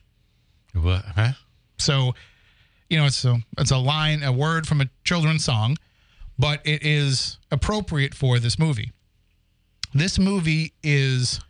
What? 0.74 1.04
Huh? 1.04 1.32
So, 1.78 2.14
you 2.90 2.98
know, 2.98 3.06
it's 3.06 3.24
a 3.24 3.38
it's 3.58 3.70
a 3.70 3.78
line, 3.78 4.22
a 4.22 4.32
word 4.32 4.66
from 4.66 4.80
a 4.80 4.88
children's 5.04 5.44
song, 5.44 5.76
but 6.38 6.60
it 6.64 6.84
is 6.84 7.38
appropriate 7.50 8.14
for 8.14 8.38
this 8.38 8.58
movie. 8.58 8.92
This 9.94 10.18
movie 10.18 10.74
is 10.82 11.40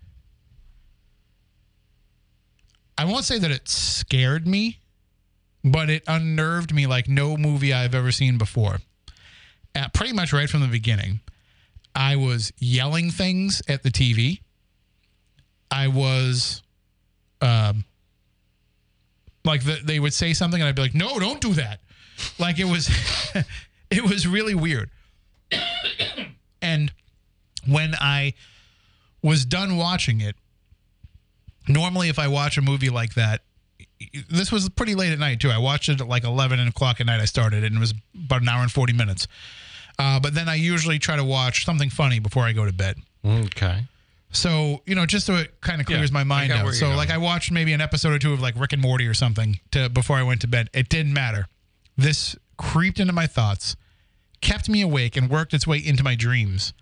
I 2.96 3.04
won't 3.04 3.24
say 3.24 3.38
that 3.38 3.50
it 3.50 3.68
scared 3.68 4.46
me, 4.46 4.80
but 5.62 5.88
it 5.88 6.02
unnerved 6.06 6.74
me 6.74 6.86
like 6.86 7.08
no 7.08 7.36
movie 7.36 7.72
I've 7.72 7.94
ever 7.94 8.10
seen 8.10 8.38
before. 8.38 8.78
At 9.74 9.94
pretty 9.94 10.12
much 10.12 10.32
right 10.32 10.50
from 10.50 10.60
the 10.62 10.66
beginning. 10.66 11.20
I 11.94 12.16
was 12.16 12.52
yelling 12.58 13.10
things 13.10 13.62
at 13.68 13.82
the 13.82 13.90
TV. 13.90 14.40
I 15.70 15.88
was 15.88 16.62
um 17.40 17.84
like 19.44 19.64
the, 19.64 19.78
they 19.84 20.00
would 20.00 20.14
say 20.14 20.32
something 20.32 20.60
and 20.60 20.68
I'd 20.68 20.74
be 20.74 20.82
like, 20.82 20.94
"No, 20.94 21.18
don't 21.18 21.40
do 21.40 21.54
that." 21.54 21.80
Like 22.38 22.58
it 22.58 22.64
was 22.64 22.88
it 23.90 24.02
was 24.02 24.26
really 24.26 24.54
weird. 24.54 24.90
and 26.60 26.92
when 27.66 27.94
I 28.00 28.34
was 29.22 29.44
done 29.44 29.76
watching 29.76 30.20
it, 30.20 30.36
normally 31.68 32.08
if 32.08 32.18
I 32.18 32.28
watch 32.28 32.56
a 32.58 32.62
movie 32.62 32.90
like 32.90 33.14
that, 33.14 33.42
this 34.30 34.52
was 34.52 34.68
pretty 34.68 34.94
late 34.94 35.12
at 35.12 35.18
night 35.18 35.40
too. 35.40 35.50
I 35.50 35.58
watched 35.58 35.88
it 35.88 36.00
at 36.00 36.08
like 36.08 36.24
eleven 36.24 36.60
o'clock 36.60 37.00
at 37.00 37.06
night. 37.06 37.20
I 37.20 37.24
started 37.24 37.62
it, 37.62 37.66
and 37.66 37.76
it 37.76 37.80
was 37.80 37.94
about 38.14 38.42
an 38.42 38.48
hour 38.48 38.62
and 38.62 38.70
forty 38.70 38.92
minutes. 38.92 39.26
Uh, 39.98 40.20
but 40.20 40.34
then 40.34 40.48
I 40.48 40.54
usually 40.54 40.98
try 41.00 41.16
to 41.16 41.24
watch 41.24 41.64
something 41.64 41.90
funny 41.90 42.20
before 42.20 42.44
I 42.44 42.52
go 42.52 42.64
to 42.64 42.72
bed. 42.72 42.98
Okay. 43.26 43.84
So 44.30 44.82
you 44.86 44.94
know, 44.94 45.06
just 45.06 45.26
so 45.26 45.36
it 45.36 45.60
kind 45.60 45.80
of 45.80 45.86
clears 45.86 46.10
Yeah, 46.10 46.14
my 46.14 46.20
I 46.20 46.24
mind 46.24 46.48
got 46.50 46.58
out. 46.58 46.64
where 46.64 46.74
So 46.74 46.88
you're 46.88 46.96
like 46.96 47.10
I 47.10 47.18
watched 47.18 47.50
maybe 47.50 47.72
an 47.72 47.80
episode 47.80 48.12
or 48.12 48.18
two 48.18 48.32
of 48.32 48.40
like 48.40 48.58
Rick 48.58 48.72
and 48.72 48.82
Morty 48.82 49.06
or 49.06 49.14
something 49.14 49.58
to 49.70 49.88
before 49.88 50.16
I 50.16 50.22
went 50.22 50.40
to 50.42 50.48
bed. 50.48 50.68
It 50.74 50.88
didn't 50.88 51.12
matter. 51.12 51.46
This 51.96 52.36
creeped 52.56 53.00
into 53.00 53.12
my 53.12 53.26
thoughts, 53.26 53.76
kept 54.40 54.68
me 54.68 54.82
awake, 54.82 55.16
and 55.16 55.30
worked 55.30 55.54
its 55.54 55.66
way 55.66 55.78
into 55.78 56.04
my 56.04 56.14
dreams. 56.14 56.72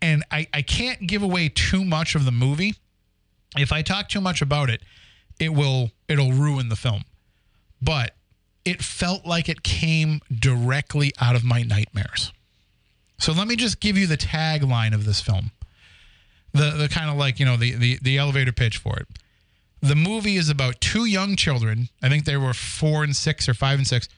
And 0.00 0.24
I, 0.32 0.48
I 0.52 0.62
can't 0.62 1.06
give 1.06 1.22
away 1.22 1.48
too 1.48 1.84
much 1.84 2.14
of 2.16 2.24
the 2.24 2.32
movie. 2.32 2.74
If 3.56 3.70
I 3.72 3.82
talk 3.82 4.08
too 4.08 4.20
much 4.20 4.42
about 4.42 4.68
it, 4.68 4.82
it 5.38 5.50
will 5.50 5.92
it'll 6.08 6.32
ruin 6.32 6.68
the 6.68 6.76
film. 6.76 7.04
But 7.80 8.14
it 8.64 8.82
felt 8.82 9.26
like 9.26 9.48
it 9.48 9.62
came 9.62 10.20
directly 10.32 11.12
out 11.20 11.36
of 11.36 11.44
my 11.44 11.62
nightmares. 11.62 12.32
So 13.18 13.32
let 13.32 13.46
me 13.46 13.54
just 13.54 13.78
give 13.80 13.96
you 13.96 14.06
the 14.06 14.16
tagline 14.16 14.92
of 14.94 15.04
this 15.04 15.20
film 15.20 15.52
the 16.52 16.70
the 16.72 16.88
kind 16.88 17.10
of 17.10 17.16
like 17.16 17.38
you 17.40 17.46
know 17.46 17.56
the, 17.56 17.72
the 17.74 17.98
the 18.02 18.18
elevator 18.18 18.52
pitch 18.52 18.78
for 18.78 18.96
it. 18.98 19.06
The 19.80 19.94
movie 19.96 20.36
is 20.36 20.48
about 20.48 20.80
two 20.80 21.06
young 21.06 21.34
children. 21.34 21.88
I 22.02 22.08
think 22.08 22.24
they 22.24 22.36
were 22.36 22.54
four 22.54 23.02
and 23.02 23.16
six 23.16 23.48
or 23.48 23.54
five 23.54 23.78
and 23.78 23.86
six. 23.86 24.08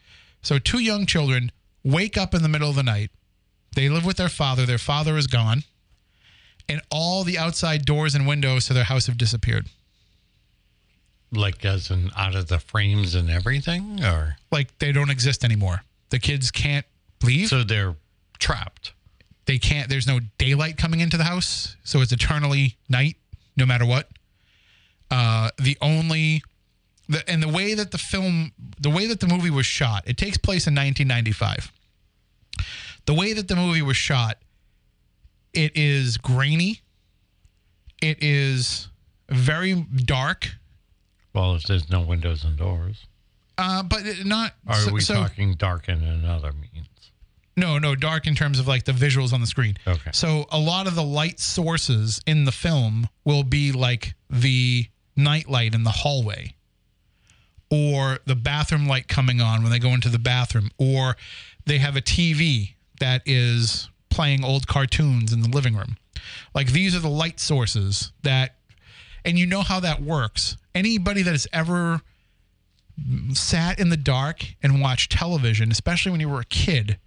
So 0.42 0.58
two 0.58 0.80
young 0.80 1.06
children 1.06 1.50
wake 1.82 2.18
up 2.18 2.34
in 2.34 2.42
the 2.42 2.48
middle 2.50 2.68
of 2.68 2.76
the 2.76 2.82
night. 2.82 3.10
They 3.74 3.88
live 3.88 4.04
with 4.04 4.16
their 4.18 4.28
father. 4.28 4.66
Their 4.66 4.78
father 4.78 5.16
is 5.16 5.26
gone, 5.26 5.64
and 6.68 6.80
all 6.90 7.24
the 7.24 7.38
outside 7.38 7.84
doors 7.84 8.14
and 8.14 8.26
windows 8.26 8.66
to 8.66 8.74
their 8.74 8.84
house 8.84 9.06
have 9.06 9.16
disappeared. 9.18 9.68
Like 11.32 11.64
as 11.64 11.90
in 11.90 12.10
out 12.16 12.34
of 12.36 12.46
the 12.48 12.58
frames 12.60 13.14
and 13.14 13.28
everything, 13.30 14.04
or 14.04 14.36
Like 14.52 14.78
they 14.78 14.92
don't 14.92 15.10
exist 15.10 15.44
anymore. 15.44 15.82
The 16.10 16.18
kids 16.20 16.50
can't 16.50 16.86
leave. 17.22 17.48
so 17.48 17.64
they're 17.64 17.96
trapped. 18.38 18.92
They 19.46 19.58
can't 19.58 19.88
there's 19.88 20.06
no 20.06 20.20
daylight 20.38 20.76
coming 20.76 21.00
into 21.00 21.16
the 21.16 21.24
house 21.24 21.76
so 21.84 22.00
it's 22.00 22.12
eternally 22.12 22.76
night 22.88 23.16
no 23.56 23.64
matter 23.66 23.84
what. 23.86 24.08
Uh 25.10 25.50
the 25.58 25.76
only 25.80 26.42
the 27.08 27.28
and 27.28 27.42
the 27.42 27.48
way 27.48 27.74
that 27.74 27.90
the 27.90 27.98
film 27.98 28.52
the 28.80 28.90
way 28.90 29.06
that 29.06 29.20
the 29.20 29.26
movie 29.26 29.50
was 29.50 29.66
shot 29.66 30.02
it 30.06 30.16
takes 30.16 30.36
place 30.38 30.66
in 30.66 30.74
1995 30.74 31.70
the 33.06 33.12
way 33.14 33.32
that 33.34 33.46
the 33.48 33.56
movie 33.56 33.82
was 33.82 33.96
shot 33.96 34.38
it 35.52 35.72
is 35.76 36.16
grainy. 36.18 36.80
It 38.02 38.18
is 38.22 38.88
very 39.28 39.74
dark. 39.74 40.48
Well, 41.32 41.54
if 41.54 41.62
there's 41.62 41.88
no 41.90 42.00
windows 42.00 42.42
and 42.44 42.56
doors, 42.56 43.06
uh 43.56 43.82
but 43.84 44.02
not 44.24 44.54
are 44.66 44.74
so- 44.74 44.92
we 44.92 45.00
so- 45.00 45.14
talking 45.14 45.54
dark 45.54 45.88
in 45.88 46.02
another 46.02 46.52
means? 46.52 46.88
No, 47.56 47.78
no, 47.78 47.94
dark 47.94 48.26
in 48.26 48.34
terms 48.34 48.58
of 48.58 48.66
like 48.66 48.84
the 48.84 48.92
visuals 48.92 49.32
on 49.32 49.40
the 49.40 49.46
screen. 49.46 49.76
Okay. 49.86 50.10
So 50.12 50.46
a 50.50 50.58
lot 50.58 50.86
of 50.86 50.94
the 50.94 51.04
light 51.04 51.38
sources 51.38 52.20
in 52.26 52.44
the 52.44 52.52
film 52.52 53.08
will 53.24 53.44
be 53.44 53.70
like 53.70 54.14
the 54.28 54.86
night 55.16 55.48
light 55.48 55.74
in 55.74 55.84
the 55.84 55.90
hallway 55.90 56.54
or 57.70 58.18
the 58.26 58.34
bathroom 58.34 58.86
light 58.86 59.08
coming 59.08 59.40
on 59.40 59.62
when 59.62 59.70
they 59.70 59.78
go 59.78 59.90
into 59.90 60.08
the 60.08 60.18
bathroom 60.18 60.70
or 60.78 61.16
they 61.66 61.78
have 61.78 61.96
a 61.96 62.00
TV 62.00 62.74
that 63.00 63.22
is 63.24 63.88
playing 64.10 64.44
old 64.44 64.66
cartoons 64.66 65.32
in 65.32 65.40
the 65.40 65.48
living 65.48 65.74
room. 65.74 65.96
Like 66.54 66.72
these 66.72 66.94
are 66.96 67.00
the 67.00 67.08
light 67.08 67.40
sources 67.40 68.12
that 68.22 68.56
and 69.24 69.38
you 69.38 69.46
know 69.46 69.62
how 69.62 69.80
that 69.80 70.02
works. 70.02 70.56
Anybody 70.74 71.22
that 71.22 71.30
has 71.30 71.46
ever 71.52 72.02
sat 73.32 73.78
in 73.78 73.88
the 73.88 73.96
dark 73.96 74.44
and 74.62 74.80
watched 74.80 75.12
television, 75.12 75.70
especially 75.70 76.12
when 76.12 76.20
you 76.20 76.28
were 76.28 76.40
a 76.40 76.44
kid, 76.44 76.98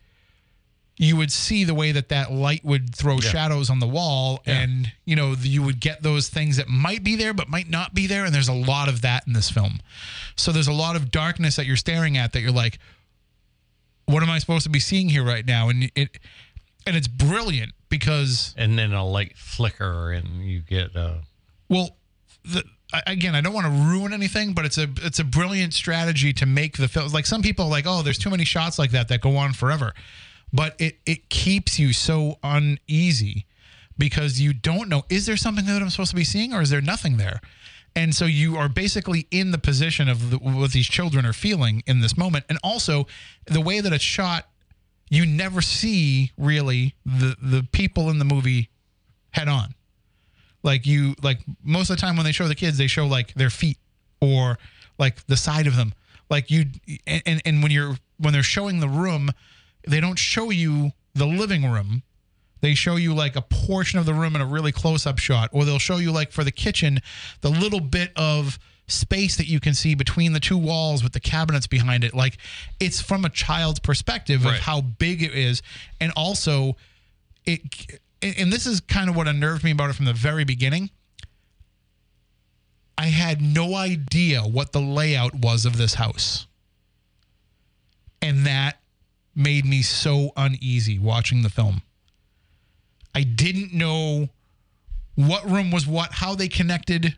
you 1.00 1.16
would 1.16 1.32
see 1.32 1.64
the 1.64 1.76
way 1.76 1.92
that 1.92 2.10
that 2.10 2.32
light 2.32 2.66
would 2.66 2.96
throw 2.96 3.20
shadows 3.20 3.70
on 3.70 3.80
the 3.80 3.88
wall 3.88 4.42
and 4.48 4.92
you 5.06 5.16
know 5.16 5.36
you 5.40 5.62
would 5.62 5.80
get 5.80 6.02
those 6.02 6.28
things 6.28 6.58
that 6.58 6.68
might 6.68 7.04
be 7.04 7.16
there 7.16 7.34
but 7.34 7.48
might 7.48 7.70
not 7.70 7.94
be 7.94 8.08
there 8.08 8.26
and 8.26 8.34
there's 8.34 8.48
a 8.48 8.54
lot 8.54 8.90
of 8.90 9.02
that 9.02 9.26
in 9.28 9.34
this 9.34 9.50
film. 9.50 9.80
So 10.36 10.52
there's 10.52 10.68
a 10.68 10.74
lot 10.74 10.96
of 10.96 11.12
darkness 11.12 11.56
that 11.56 11.66
you're 11.66 11.76
staring 11.76 12.18
at 12.18 12.34
that 12.34 12.42
you're 12.42 12.52
like 12.52 12.80
what 14.06 14.24
am 14.24 14.30
i 14.30 14.40
supposed 14.40 14.64
to 14.64 14.70
be 14.70 14.80
seeing 14.80 15.10
here 15.10 15.24
right 15.24 15.46
now? 15.46 15.70
And 15.70 15.92
it 15.96 16.18
and 16.86 16.96
it's 16.96 17.08
brilliant 17.08 17.74
because 17.90 18.56
And 18.58 18.80
then 18.80 18.94
a 18.94 19.06
light 19.06 19.38
flicker, 19.38 20.12
and 20.12 20.44
you 20.44 20.62
get 20.62 20.96
uh, 20.96 21.16
well, 21.70 21.98
the, 22.44 22.64
again, 23.06 23.36
I 23.36 23.42
don't 23.42 23.54
want 23.54 23.66
to 23.68 23.72
ruin 23.72 24.14
anything, 24.14 24.54
but 24.54 24.66
it's 24.66 24.78
a 24.78 24.88
it's 25.02 25.20
a 25.20 25.24
brilliant 25.24 25.74
strategy 25.74 26.34
to 26.34 26.46
make 26.46 26.78
the 26.78 26.88
film. 26.88 27.12
Like 27.12 27.26
some 27.26 27.42
people 27.42 27.66
are 27.66 27.72
like, 27.72 27.86
oh, 27.86 28.02
there's 28.02 28.18
too 28.18 28.30
many 28.30 28.46
shots 28.46 28.80
like 28.80 28.92
that 28.92 29.10
that 29.10 29.22
go 29.22 29.36
on 29.36 29.54
forever, 29.54 29.94
but 30.52 30.76
it 30.80 30.98
it 31.06 31.30
keeps 31.30 31.80
you 31.80 31.94
so 31.94 32.38
uneasy 32.44 33.46
because 33.98 34.40
you 34.40 34.54
don't 34.54 34.90
know 34.90 35.04
is 35.10 35.26
there 35.26 35.38
something 35.38 35.66
that 35.66 35.82
I'm 35.82 35.90
supposed 35.90 36.12
to 36.12 36.16
be 36.16 36.24
seeing 36.24 36.54
or 36.54 36.62
is 36.62 36.70
there 36.70 36.82
nothing 36.82 37.18
there, 37.18 37.42
and 37.96 38.16
so 38.16 38.26
you 38.26 38.58
are 38.58 38.70
basically 38.70 39.28
in 39.32 39.52
the 39.52 39.58
position 39.58 40.08
of 40.10 40.32
the, 40.32 40.38
what 40.38 40.72
these 40.72 40.88
children 40.88 41.26
are 41.26 41.34
feeling 41.34 41.84
in 41.88 42.00
this 42.00 42.18
moment, 42.18 42.46
and 42.50 42.60
also 42.64 43.08
the 43.46 43.62
way 43.62 43.82
that 43.82 43.94
it's 43.94 44.04
shot. 44.04 44.48
You 45.10 45.26
never 45.26 45.62
see 45.62 46.32
really 46.38 46.96
the 47.06 47.36
the 47.42 47.66
people 47.72 48.10
in 48.10 48.20
the 48.20 48.26
movie 48.26 48.70
head 49.32 49.48
on. 49.48 49.74
Like 50.64 50.86
you 50.86 51.16
like 51.22 51.40
most 51.64 51.90
of 51.90 51.96
the 51.96 52.02
time 52.02 52.18
when 52.18 52.26
they 52.26 52.32
show 52.32 52.48
the 52.48 52.56
kids 52.56 52.78
they 52.78 52.88
show 52.88 53.08
like 53.08 53.34
their 53.36 53.50
feet 53.50 53.78
or 54.20 54.58
like 55.00 55.26
the 55.28 55.38
side 55.38 55.68
of 55.68 55.76
them. 55.76 55.94
Like 56.30 56.52
you 56.52 56.66
and, 57.06 57.24
and 57.26 57.42
and 57.46 57.64
when 57.64 57.72
you're 57.72 57.96
when 58.18 58.34
they're 58.34 58.44
showing 58.44 58.80
the 58.80 58.90
room 58.90 59.32
they 59.88 60.00
don't 60.00 60.20
show 60.20 60.50
you 60.50 60.92
the 61.14 61.26
living 61.26 61.70
room. 61.70 62.04
They 62.62 62.74
show 62.74 62.96
you 62.96 63.14
like 63.14 63.36
a 63.36 63.42
portion 63.42 64.00
of 64.00 64.06
the 64.06 64.14
room 64.14 64.36
in 64.36 64.42
a 64.42 64.46
really 64.46 64.72
close 64.72 65.06
up 65.06 65.20
shot 65.20 65.50
or 65.54 65.64
they'll 65.64 65.80
show 65.80 65.98
you 65.98 66.12
like 66.12 66.32
for 66.32 66.44
the 66.44 66.52
kitchen 66.52 67.00
the 67.42 67.50
little 67.50 67.80
bit 67.80 68.12
of 68.16 68.58
space 68.88 69.36
that 69.38 69.48
you 69.48 69.60
can 69.60 69.74
see 69.74 69.96
between 69.96 70.34
the 70.34 70.40
two 70.40 70.58
walls 70.58 71.04
with 71.04 71.14
the 71.14 71.20
cabinets 71.20 71.68
behind 71.68 72.04
it. 72.04 72.14
Like 72.14 72.38
it's 72.80 73.02
from 73.02 73.26
a 73.26 73.30
child's 73.30 73.80
perspective 73.80 74.46
of 74.46 74.54
how 74.54 74.82
big 74.82 75.22
it 75.22 75.34
is. 75.34 75.62
And 76.00 76.12
also 76.16 76.78
it 77.46 77.62
and 78.22 78.52
this 78.52 78.66
is 78.66 78.80
kind 78.80 79.10
of 79.10 79.16
what 79.16 79.28
unnerved 79.28 79.64
me 79.64 79.72
about 79.72 79.90
it 79.90 79.94
from 79.94 80.06
the 80.06 80.14
very 80.14 80.44
beginning. 80.44 80.90
I 82.98 83.08
had 83.08 83.42
no 83.42 83.76
idea 83.76 84.42
what 84.42 84.72
the 84.72 84.82
layout 84.82 85.36
was 85.36 85.66
of 85.66 85.78
this 85.78 85.96
house. 85.96 86.48
And 88.22 88.48
that 88.48 88.80
made 89.38 89.66
me 89.66 89.82
so 89.82 90.32
uneasy 90.36 90.98
watching 90.98 91.44
the 91.44 91.50
film 91.50 91.82
i 93.14 93.24
didn't 93.24 93.74
know 93.74 94.28
what 95.16 95.50
room 95.50 95.72
was 95.72 95.86
what 95.88 96.12
how 96.12 96.36
they 96.36 96.48
connected 96.48 97.16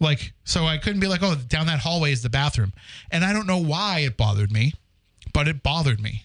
like 0.00 0.32
so 0.44 0.64
i 0.64 0.76
couldn't 0.76 1.00
be 1.00 1.06
like 1.06 1.22
oh 1.22 1.36
down 1.48 1.66
that 1.66 1.80
hallway 1.80 2.12
is 2.12 2.22
the 2.22 2.30
bathroom 2.30 2.72
and 3.10 3.24
i 3.24 3.32
don't 3.32 3.46
know 3.46 3.58
why 3.58 4.00
it 4.00 4.16
bothered 4.16 4.50
me 4.50 4.72
but 5.32 5.46
it 5.46 5.62
bothered 5.62 6.00
me 6.00 6.24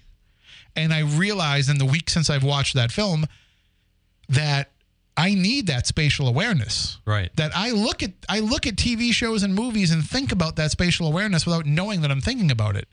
and 0.76 0.92
i 0.92 1.00
realized 1.00 1.70
in 1.70 1.78
the 1.78 1.86
week 1.86 2.10
since 2.10 2.30
i've 2.30 2.44
watched 2.44 2.74
that 2.74 2.92
film 2.92 3.26
that 4.28 4.72
I 5.18 5.34
need 5.34 5.68
that 5.68 5.88
spatial 5.88 6.28
awareness. 6.28 6.98
right. 7.06 7.34
That 7.38 7.52
I 7.56 7.72
look 7.72 8.04
at 8.04 8.12
I 8.28 8.40
look 8.40 8.68
at 8.68 8.76
TV 8.76 9.14
shows 9.14 9.44
and 9.44 9.56
movies 9.56 9.92
and 9.92 10.04
think 10.04 10.32
about 10.32 10.58
that 10.58 10.72
spatial 10.72 11.08
awareness 11.08 11.46
without 11.46 11.66
knowing 11.66 12.02
that 12.02 12.12
I'm 12.12 12.22
thinking 12.22 12.52
about 12.52 12.76
it. 12.76 12.88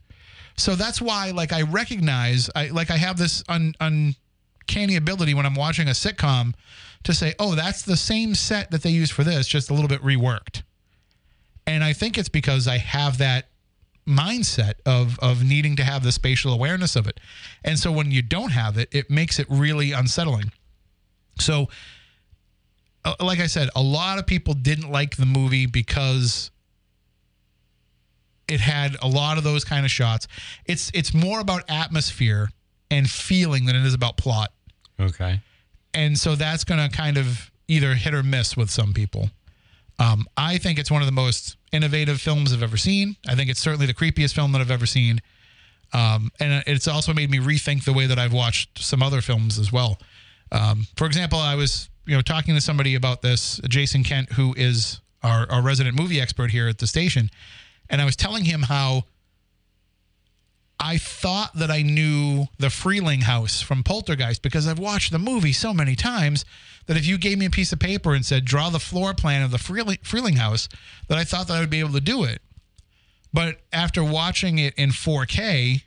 So 0.56 0.74
that's 0.74 1.00
why 1.00 1.30
like 1.30 1.52
I 1.52 1.62
recognize 1.62 2.50
I 2.54 2.68
like 2.68 2.90
I 2.90 2.96
have 2.96 3.16
this 3.16 3.42
un, 3.48 3.74
uncanny 3.80 4.96
ability 4.96 5.34
when 5.34 5.46
I'm 5.46 5.54
watching 5.54 5.88
a 5.88 5.92
sitcom 5.92 6.54
to 7.04 7.14
say, 7.14 7.34
"Oh, 7.38 7.54
that's 7.54 7.82
the 7.82 7.96
same 7.96 8.34
set 8.34 8.70
that 8.70 8.82
they 8.82 8.90
use 8.90 9.10
for 9.10 9.24
this, 9.24 9.48
just 9.48 9.70
a 9.70 9.74
little 9.74 9.88
bit 9.88 10.02
reworked." 10.02 10.62
And 11.66 11.82
I 11.82 11.92
think 11.92 12.18
it's 12.18 12.28
because 12.28 12.68
I 12.68 12.78
have 12.78 13.18
that 13.18 13.48
mindset 14.06 14.74
of 14.84 15.18
of 15.20 15.44
needing 15.44 15.76
to 15.76 15.84
have 15.84 16.02
the 16.02 16.12
spatial 16.12 16.52
awareness 16.52 16.96
of 16.96 17.06
it. 17.06 17.20
And 17.64 17.78
so 17.78 17.92
when 17.92 18.10
you 18.10 18.22
don't 18.22 18.50
have 18.50 18.78
it, 18.78 18.88
it 18.92 19.10
makes 19.10 19.38
it 19.38 19.46
really 19.48 19.92
unsettling. 19.92 20.52
So, 21.38 21.68
uh, 23.04 23.14
like 23.20 23.40
I 23.40 23.46
said, 23.46 23.68
a 23.74 23.82
lot 23.82 24.18
of 24.18 24.26
people 24.26 24.54
didn't 24.54 24.90
like 24.90 25.16
the 25.16 25.26
movie 25.26 25.66
because 25.66 26.50
it 28.52 28.60
had 28.60 28.96
a 29.00 29.08
lot 29.08 29.38
of 29.38 29.44
those 29.44 29.64
kind 29.64 29.86
of 29.86 29.90
shots. 29.90 30.28
It's 30.66 30.90
it's 30.94 31.14
more 31.14 31.40
about 31.40 31.64
atmosphere 31.68 32.50
and 32.90 33.08
feeling 33.08 33.64
than 33.64 33.74
it 33.74 33.84
is 33.84 33.94
about 33.94 34.18
plot. 34.18 34.52
Okay. 35.00 35.40
And 35.94 36.18
so 36.18 36.34
that's 36.34 36.64
going 36.64 36.88
to 36.88 36.94
kind 36.94 37.16
of 37.16 37.50
either 37.66 37.94
hit 37.94 38.12
or 38.12 38.22
miss 38.22 38.56
with 38.56 38.70
some 38.70 38.92
people. 38.92 39.30
Um, 39.98 40.26
I 40.36 40.58
think 40.58 40.78
it's 40.78 40.90
one 40.90 41.00
of 41.00 41.06
the 41.06 41.12
most 41.12 41.56
innovative 41.72 42.20
films 42.20 42.52
I've 42.52 42.62
ever 42.62 42.76
seen. 42.76 43.16
I 43.26 43.34
think 43.34 43.48
it's 43.50 43.60
certainly 43.60 43.86
the 43.86 43.94
creepiest 43.94 44.34
film 44.34 44.52
that 44.52 44.60
I've 44.60 44.70
ever 44.70 44.86
seen. 44.86 45.20
Um, 45.94 46.30
and 46.38 46.62
it's 46.66 46.88
also 46.88 47.14
made 47.14 47.30
me 47.30 47.38
rethink 47.38 47.84
the 47.84 47.92
way 47.92 48.06
that 48.06 48.18
I've 48.18 48.32
watched 48.32 48.82
some 48.82 49.02
other 49.02 49.20
films 49.22 49.58
as 49.58 49.72
well. 49.72 49.98
Um, 50.50 50.86
for 50.96 51.06
example, 51.06 51.38
I 51.38 51.54
was 51.54 51.88
you 52.06 52.14
know 52.14 52.22
talking 52.22 52.54
to 52.54 52.60
somebody 52.60 52.94
about 52.94 53.22
this, 53.22 53.60
Jason 53.68 54.04
Kent, 54.04 54.32
who 54.32 54.54
is 54.56 55.00
our, 55.22 55.50
our 55.50 55.62
resident 55.62 55.96
movie 55.96 56.20
expert 56.20 56.50
here 56.50 56.68
at 56.68 56.78
the 56.78 56.86
station, 56.86 57.30
and 57.92 58.00
I 58.00 58.04
was 58.04 58.16
telling 58.16 58.44
him 58.44 58.62
how 58.62 59.04
I 60.80 60.98
thought 60.98 61.54
that 61.54 61.70
I 61.70 61.82
knew 61.82 62.46
the 62.58 62.70
Freeling 62.70 63.20
house 63.20 63.60
from 63.60 63.84
Poltergeist 63.84 64.42
because 64.42 64.66
I've 64.66 64.80
watched 64.80 65.12
the 65.12 65.18
movie 65.18 65.52
so 65.52 65.72
many 65.72 65.94
times 65.94 66.44
that 66.86 66.96
if 66.96 67.06
you 67.06 67.18
gave 67.18 67.38
me 67.38 67.46
a 67.46 67.50
piece 67.50 67.72
of 67.72 67.78
paper 67.78 68.14
and 68.14 68.24
said 68.26 68.44
draw 68.44 68.70
the 68.70 68.80
floor 68.80 69.14
plan 69.14 69.42
of 69.42 69.52
the 69.52 69.58
Freeling, 69.58 69.98
Freeling 70.02 70.36
house, 70.36 70.68
that 71.06 71.18
I 71.18 71.24
thought 71.24 71.46
that 71.46 71.54
I 71.54 71.60
would 71.60 71.70
be 71.70 71.78
able 71.78 71.92
to 71.92 72.00
do 72.00 72.24
it. 72.24 72.40
But 73.32 73.60
after 73.72 74.02
watching 74.02 74.58
it 74.58 74.74
in 74.76 74.90
4K 74.90 75.82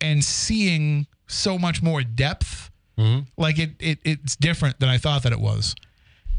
and 0.00 0.24
seeing 0.24 1.06
so 1.26 1.58
much 1.58 1.82
more 1.82 2.02
depth, 2.02 2.70
mm-hmm. 2.98 3.22
like 3.38 3.58
it, 3.58 3.70
it 3.78 3.98
it's 4.04 4.36
different 4.36 4.80
than 4.80 4.88
I 4.88 4.98
thought 4.98 5.22
that 5.22 5.32
it 5.32 5.40
was. 5.40 5.74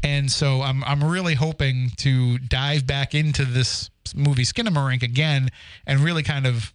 And 0.02 0.30
so 0.30 0.62
I'm 0.62 0.82
I'm 0.84 1.02
really 1.04 1.34
hoping 1.34 1.90
to 1.98 2.38
dive 2.38 2.86
back 2.86 3.14
into 3.14 3.44
this 3.44 3.88
movie 4.14 4.42
Skinamarink 4.44 5.02
again 5.02 5.48
and 5.86 6.00
really 6.00 6.22
kind 6.22 6.46
of 6.46 6.72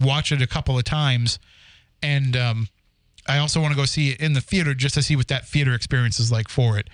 watch 0.00 0.32
it 0.32 0.40
a 0.40 0.46
couple 0.46 0.78
of 0.78 0.84
times. 0.84 1.38
And 2.02 2.36
um, 2.36 2.68
I 3.28 3.38
also 3.38 3.60
want 3.60 3.72
to 3.72 3.76
go 3.76 3.84
see 3.84 4.10
it 4.10 4.20
in 4.20 4.32
the 4.32 4.40
theater 4.40 4.74
just 4.74 4.94
to 4.94 5.02
see 5.02 5.16
what 5.16 5.28
that 5.28 5.46
theater 5.46 5.74
experience 5.74 6.18
is 6.18 6.32
like 6.32 6.48
for 6.48 6.78
it. 6.78 6.88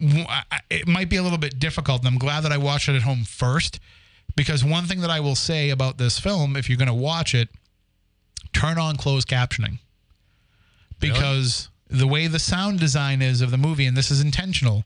W- 0.00 0.24
I- 0.28 0.44
I- 0.50 0.60
It 0.70 0.88
might 0.88 1.08
be 1.10 1.16
a 1.16 1.22
little 1.22 1.38
bit 1.38 1.58
difficult, 1.58 2.00
and 2.00 2.08
I'm 2.08 2.18
glad 2.18 2.40
that 2.44 2.52
I 2.52 2.56
watched 2.56 2.88
it 2.88 2.96
at 2.96 3.02
home 3.02 3.24
first 3.24 3.78
because 4.36 4.64
one 4.64 4.86
thing 4.86 5.00
that 5.02 5.10
I 5.10 5.20
will 5.20 5.34
say 5.36 5.68
about 5.70 5.98
this 5.98 6.18
film, 6.18 6.56
if 6.56 6.68
you're 6.68 6.78
going 6.78 6.88
to 6.88 6.94
watch 6.94 7.34
it, 7.34 7.50
turn 8.52 8.78
on 8.78 8.96
closed 8.96 9.28
captioning 9.28 9.78
because 10.98 11.68
the 11.88 12.06
way 12.06 12.26
the 12.26 12.38
sound 12.38 12.80
design 12.80 13.22
is 13.22 13.40
of 13.40 13.50
the 13.50 13.58
movie, 13.58 13.86
and 13.86 13.96
this 13.96 14.10
is 14.10 14.20
intentional, 14.20 14.84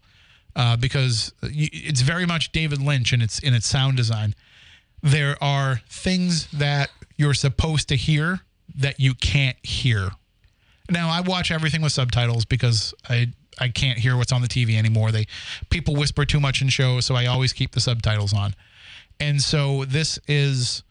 uh, 0.56 0.76
because 0.76 1.32
it's 1.42 2.00
very 2.00 2.26
much 2.26 2.52
David 2.52 2.80
Lynch 2.80 3.12
in 3.12 3.20
its 3.20 3.38
in 3.38 3.54
its 3.54 3.66
sound 3.66 3.96
design. 3.96 4.34
There 5.02 5.42
are 5.42 5.80
things 5.88 6.50
that 6.52 6.90
you're 7.16 7.34
supposed 7.34 7.88
to 7.88 7.96
hear 7.96 8.40
that 8.76 8.98
you 8.98 9.14
can't 9.14 9.56
hear. 9.62 10.10
Now 10.90 11.08
I 11.10 11.20
watch 11.20 11.50
everything 11.50 11.82
with 11.82 11.92
subtitles 11.92 12.44
because 12.44 12.94
I 13.08 13.32
I 13.58 13.68
can't 13.68 13.98
hear 13.98 14.16
what's 14.16 14.32
on 14.32 14.42
the 14.42 14.48
TV 14.48 14.76
anymore. 14.76 15.12
They 15.12 15.26
people 15.70 15.94
whisper 15.94 16.24
too 16.24 16.40
much 16.40 16.62
in 16.62 16.68
shows, 16.68 17.06
so 17.06 17.14
I 17.14 17.26
always 17.26 17.52
keep 17.52 17.72
the 17.72 17.80
subtitles 17.80 18.32
on. 18.32 18.54
And 19.20 19.40
so 19.40 19.84
this 19.84 20.18
is 20.26 20.82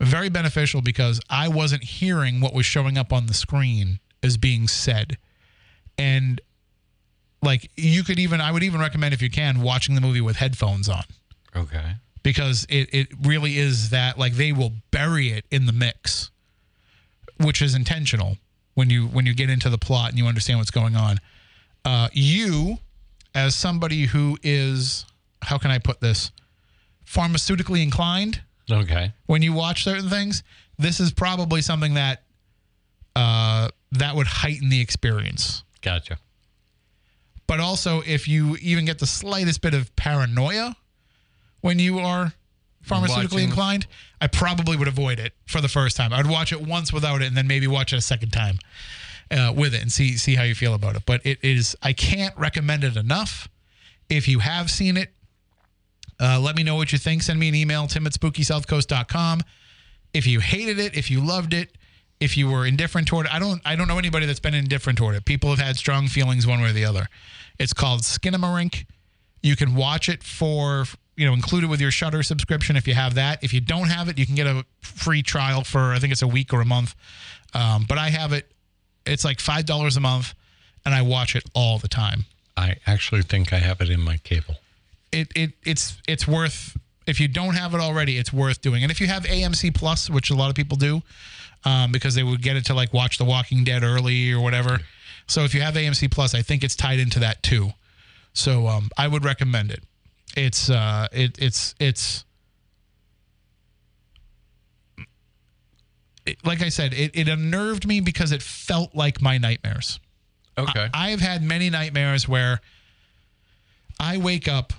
very 0.00 0.28
beneficial 0.28 0.82
because 0.82 1.20
I 1.30 1.48
wasn't 1.48 1.84
hearing 1.84 2.40
what 2.40 2.54
was 2.54 2.66
showing 2.66 2.98
up 2.98 3.12
on 3.12 3.26
the 3.26 3.34
screen 3.34 4.00
as 4.22 4.36
being 4.36 4.68
said. 4.68 5.18
And 5.98 6.40
like 7.42 7.70
you 7.76 8.04
could 8.04 8.18
even 8.18 8.40
I 8.40 8.52
would 8.52 8.62
even 8.62 8.80
recommend 8.80 9.14
if 9.14 9.20
you 9.22 9.30
can 9.30 9.60
watching 9.62 9.94
the 9.94 10.00
movie 10.00 10.20
with 10.20 10.36
headphones 10.36 10.88
on 10.88 11.02
Okay. 11.54 11.94
because 12.22 12.66
it, 12.70 12.88
it 12.94 13.08
really 13.22 13.58
is 13.58 13.90
that 13.90 14.18
like 14.18 14.34
they 14.34 14.52
will 14.52 14.72
bury 14.90 15.28
it 15.30 15.44
in 15.50 15.66
the 15.66 15.72
mix 15.72 16.30
which 17.38 17.60
is 17.60 17.74
intentional 17.74 18.36
when 18.74 18.88
you 18.90 19.06
when 19.08 19.26
you 19.26 19.34
get 19.34 19.50
into 19.50 19.68
the 19.68 19.78
plot 19.78 20.10
and 20.10 20.18
you 20.18 20.26
understand 20.26 20.58
what's 20.58 20.70
going 20.70 20.94
on 20.96 21.18
uh, 21.84 22.08
you 22.12 22.78
as 23.34 23.54
somebody 23.54 24.04
who 24.06 24.38
is 24.42 25.04
how 25.42 25.58
can 25.58 25.70
i 25.70 25.78
put 25.78 26.00
this 26.00 26.30
pharmaceutically 27.04 27.82
inclined 27.82 28.40
Okay. 28.70 29.12
when 29.26 29.42
you 29.42 29.52
watch 29.52 29.82
certain 29.84 30.08
things 30.08 30.42
this 30.78 31.00
is 31.00 31.12
probably 31.12 31.60
something 31.60 31.94
that 31.94 32.22
uh, 33.16 33.68
that 33.90 34.14
would 34.16 34.26
heighten 34.26 34.68
the 34.70 34.80
experience 34.80 35.64
Gotcha. 35.82 36.16
But 37.46 37.60
also 37.60 38.02
if 38.06 38.28
you 38.28 38.56
even 38.60 38.84
get 38.84 38.98
the 38.98 39.06
slightest 39.06 39.60
bit 39.60 39.74
of 39.74 39.94
paranoia 39.96 40.76
when 41.60 41.78
you 41.78 41.98
are 41.98 42.32
pharmaceutically 42.86 43.08
Watching- 43.32 43.38
inclined, 43.40 43.86
I 44.20 44.26
probably 44.26 44.76
would 44.76 44.88
avoid 44.88 45.18
it 45.20 45.34
for 45.46 45.60
the 45.60 45.68
first 45.68 45.96
time. 45.96 46.12
I'd 46.12 46.26
watch 46.26 46.52
it 46.52 46.60
once 46.60 46.92
without 46.92 47.22
it, 47.22 47.26
and 47.26 47.36
then 47.36 47.46
maybe 47.46 47.66
watch 47.66 47.92
it 47.92 47.96
a 47.96 48.02
second 48.02 48.30
time 48.30 48.58
uh, 49.30 49.52
with 49.56 49.74
it 49.74 49.82
and 49.82 49.90
see 49.92 50.16
see 50.16 50.34
how 50.34 50.42
you 50.42 50.54
feel 50.54 50.74
about 50.74 50.96
it. 50.96 51.02
But 51.06 51.24
it 51.24 51.38
is 51.42 51.76
I 51.82 51.92
can't 51.92 52.36
recommend 52.36 52.84
it 52.84 52.96
enough. 52.96 53.48
If 54.08 54.28
you 54.28 54.40
have 54.40 54.70
seen 54.70 54.96
it, 54.96 55.12
uh, 56.20 56.38
let 56.40 56.56
me 56.56 56.62
know 56.62 56.74
what 56.74 56.92
you 56.92 56.98
think. 56.98 57.22
Send 57.22 57.38
me 57.40 57.48
an 57.48 57.54
email, 57.54 57.86
tim 57.86 58.06
at 58.06 58.12
spookysouthcoast.com. 58.12 59.40
If 60.12 60.26
you 60.26 60.40
hated 60.40 60.78
it, 60.78 60.96
if 60.96 61.10
you 61.10 61.24
loved 61.24 61.54
it, 61.54 61.76
if 62.22 62.36
you 62.36 62.48
were 62.48 62.64
indifferent 62.64 63.08
toward 63.08 63.26
it, 63.26 63.34
I 63.34 63.40
don't 63.40 63.60
I 63.64 63.74
don't 63.74 63.88
know 63.88 63.98
anybody 63.98 64.26
that's 64.26 64.40
been 64.40 64.54
indifferent 64.54 64.96
toward 64.96 65.16
it. 65.16 65.24
People 65.24 65.50
have 65.50 65.58
had 65.58 65.76
strong 65.76 66.06
feelings 66.06 66.46
one 66.46 66.60
way 66.62 66.70
or 66.70 66.72
the 66.72 66.84
other. 66.84 67.08
It's 67.58 67.72
called 67.72 68.02
Skinamarink. 68.02 68.86
You 69.42 69.56
can 69.56 69.74
watch 69.74 70.08
it 70.08 70.22
for 70.22 70.84
you 71.16 71.26
know 71.26 71.32
included 71.32 71.68
with 71.68 71.80
your 71.80 71.90
Shudder 71.90 72.22
subscription 72.22 72.76
if 72.76 72.86
you 72.86 72.94
have 72.94 73.14
that. 73.14 73.42
If 73.42 73.52
you 73.52 73.60
don't 73.60 73.88
have 73.88 74.08
it, 74.08 74.18
you 74.18 74.24
can 74.24 74.36
get 74.36 74.46
a 74.46 74.64
free 74.80 75.22
trial 75.22 75.64
for 75.64 75.92
I 75.92 75.98
think 75.98 76.12
it's 76.12 76.22
a 76.22 76.28
week 76.28 76.52
or 76.54 76.60
a 76.60 76.64
month. 76.64 76.94
Um, 77.54 77.86
but 77.88 77.98
I 77.98 78.08
have 78.10 78.32
it. 78.32 78.50
It's 79.04 79.24
like 79.24 79.40
five 79.40 79.66
dollars 79.66 79.96
a 79.96 80.00
month, 80.00 80.32
and 80.84 80.94
I 80.94 81.02
watch 81.02 81.34
it 81.34 81.42
all 81.54 81.78
the 81.78 81.88
time. 81.88 82.24
I 82.56 82.76
actually 82.86 83.22
think 83.22 83.52
I 83.52 83.58
have 83.58 83.80
it 83.80 83.90
in 83.90 84.00
my 84.00 84.18
cable. 84.18 84.56
it, 85.10 85.32
it 85.34 85.52
it's 85.64 85.96
it's 86.06 86.28
worth 86.28 86.76
if 87.06 87.18
you 87.20 87.26
don't 87.26 87.54
have 87.54 87.74
it 87.74 87.80
already, 87.80 88.16
it's 88.16 88.32
worth 88.32 88.60
doing. 88.60 88.82
And 88.82 88.92
if 88.92 89.00
you 89.00 89.08
have 89.08 89.24
AMC 89.24 89.74
Plus, 89.74 90.08
which 90.08 90.30
a 90.30 90.34
lot 90.34 90.50
of 90.50 90.54
people 90.54 90.76
do, 90.76 91.02
um, 91.64 91.92
because 91.92 92.14
they 92.14 92.22
would 92.22 92.42
get 92.42 92.56
it 92.56 92.66
to 92.66 92.74
like 92.74 92.92
watch 92.92 93.18
The 93.18 93.24
Walking 93.24 93.64
Dead 93.64 93.82
early 93.82 94.32
or 94.32 94.40
whatever. 94.40 94.80
So 95.26 95.44
if 95.44 95.54
you 95.54 95.60
have 95.62 95.74
AMC 95.74 96.10
Plus, 96.10 96.34
I 96.34 96.42
think 96.42 96.64
it's 96.64 96.76
tied 96.76 96.98
into 96.98 97.20
that 97.20 97.42
too. 97.42 97.70
So 98.32 98.66
um, 98.66 98.90
I 98.96 99.08
would 99.08 99.24
recommend 99.24 99.70
it. 99.70 99.82
It's 100.36 100.70
uh, 100.70 101.08
it 101.12 101.38
it's 101.38 101.74
it's 101.78 102.24
it, 106.26 106.38
like 106.44 106.62
I 106.62 106.68
said, 106.68 106.94
it, 106.94 107.10
it 107.14 107.28
unnerved 107.28 107.86
me 107.86 108.00
because 108.00 108.32
it 108.32 108.42
felt 108.42 108.94
like 108.94 109.20
my 109.20 109.38
nightmares. 109.38 110.00
Okay. 110.56 110.88
I've 110.92 111.20
had 111.20 111.42
many 111.42 111.70
nightmares 111.70 112.28
where 112.28 112.60
I 113.98 114.18
wake 114.18 114.48
up 114.48 114.72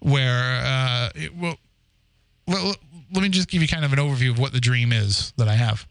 where 0.00 0.62
uh, 0.64 1.10
it, 1.14 1.36
well, 1.36 1.56
well, 2.46 2.74
let 3.12 3.22
me 3.22 3.28
just 3.28 3.48
give 3.48 3.62
you 3.62 3.68
kind 3.68 3.84
of 3.84 3.92
an 3.92 3.98
overview 3.98 4.30
of 4.30 4.38
what 4.38 4.52
the 4.52 4.60
dream 4.60 4.92
is 4.92 5.32
that 5.36 5.48
I 5.48 5.54
have. 5.54 5.86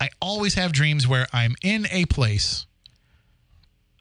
I 0.00 0.10
always 0.20 0.54
have 0.54 0.72
dreams 0.72 1.06
where 1.06 1.26
I'm 1.32 1.54
in 1.62 1.86
a 1.90 2.04
place 2.06 2.66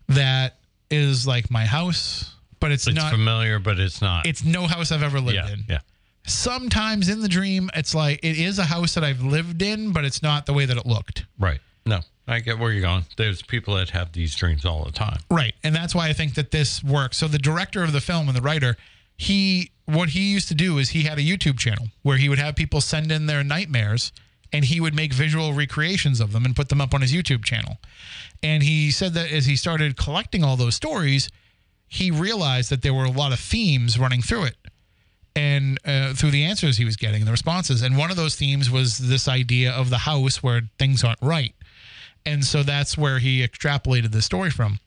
that 0.10 0.58
is 0.90 1.26
like 1.26 1.50
my 1.50 1.66
house, 1.66 2.36
but 2.60 2.72
it's, 2.72 2.88
it's 2.88 2.96
not. 2.96 3.12
familiar, 3.12 3.60
but 3.60 3.80
it's 3.80 4.02
not. 4.02 4.26
It's 4.26 4.44
no 4.44 4.68
house 4.68 4.92
I've 4.92 5.04
ever 5.04 5.20
lived 5.20 5.36
yeah. 5.36 5.54
in. 5.54 5.64
Yeah. 5.68 5.80
Sometimes 6.28 7.10
in 7.10 7.22
the 7.22 7.28
dream, 7.28 7.70
it's 7.76 7.94
like 7.94 8.20
it 8.24 8.38
is 8.38 8.58
a 8.58 8.64
house 8.64 8.96
that 8.96 9.04
I've 9.04 9.22
lived 9.22 9.62
in, 9.62 9.94
but 9.94 10.06
it's 10.06 10.24
not 10.24 10.46
the 10.46 10.54
way 10.54 10.66
that 10.66 10.76
it 10.76 10.86
looked. 10.86 11.26
Right. 11.40 11.60
No, 11.86 12.00
I 12.28 12.40
get 12.40 12.58
where 12.58 12.72
you're 12.72 12.82
going. 12.82 13.06
There's 13.16 13.44
people 13.44 13.76
that 13.76 13.92
have 13.92 14.12
these 14.12 14.36
dreams 14.36 14.66
all 14.66 14.84
the 14.86 14.92
time. 14.92 15.20
Right. 15.30 15.54
And 15.64 15.76
that's 15.76 15.94
why 15.94 16.10
I 16.10 16.14
think 16.14 16.34
that 16.36 16.50
this 16.50 16.84
works. 16.84 17.18
So 17.18 17.28
the 17.28 17.38
director 17.38 17.84
of 17.84 17.94
the 17.94 18.02
film 18.02 18.28
and 18.28 18.36
the 18.36 18.42
writer, 18.42 18.76
he 19.18 19.72
what 19.86 20.10
he 20.10 20.32
used 20.32 20.48
to 20.48 20.56
do 20.56 20.80
is 20.80 20.90
he 20.90 21.04
had 21.04 21.20
a 21.20 21.22
YouTube 21.22 21.60
channel 21.60 21.90
where 22.02 22.18
he 22.18 22.28
would 22.28 22.40
have 22.40 22.56
people 22.56 22.82
send 22.82 23.12
in 23.12 23.28
their 23.28 23.44
nightmares 23.44 24.12
and 24.52 24.66
he 24.66 24.80
would 24.80 24.96
make 24.96 25.14
visual 25.14 25.54
recreations 25.54 26.20
of 26.20 26.32
them 26.32 26.46
and 26.46 26.56
put 26.56 26.70
them 26.70 26.82
up 26.82 26.94
on 26.94 27.02
his 27.02 27.14
YouTube 27.14 27.44
channel. 27.44 27.78
And 28.44 28.64
he 28.64 28.92
said 28.92 29.14
that 29.14 29.32
as 29.32 29.46
he 29.46 29.56
started 29.56 29.98
collecting 29.98 30.44
all 30.44 30.56
those 30.56 30.76
stories, 30.76 31.30
he 31.88 32.12
realized 32.12 32.70
that 32.70 32.82
there 32.82 32.94
were 32.94 33.06
a 33.06 33.12
lot 33.12 33.32
of 33.32 33.40
themes 33.40 33.98
running 33.98 34.22
through 34.22 34.46
it 34.46 34.58
and 35.36 35.80
uh, 35.86 36.14
through 36.14 36.32
the 36.32 36.46
answers 36.46 36.78
he 36.78 36.86
was 36.86 36.96
getting, 36.96 37.26
the 37.26 37.32
responses. 37.32 37.82
And 37.82 37.98
one 37.98 38.10
of 38.10 38.18
those 38.18 38.36
themes 38.36 38.72
was 38.72 38.98
this 38.98 39.28
idea 39.28 39.72
of 39.72 39.90
the 39.90 40.00
house 40.00 40.42
where 40.42 40.62
things 40.80 41.04
aren't 41.04 41.22
right. 41.22 41.54
And 42.26 42.44
so 42.44 42.64
that's 42.64 42.98
where 42.98 43.20
he 43.20 43.46
extrapolated 43.46 44.12
the 44.12 44.22
story 44.22 44.50
from. 44.50 44.80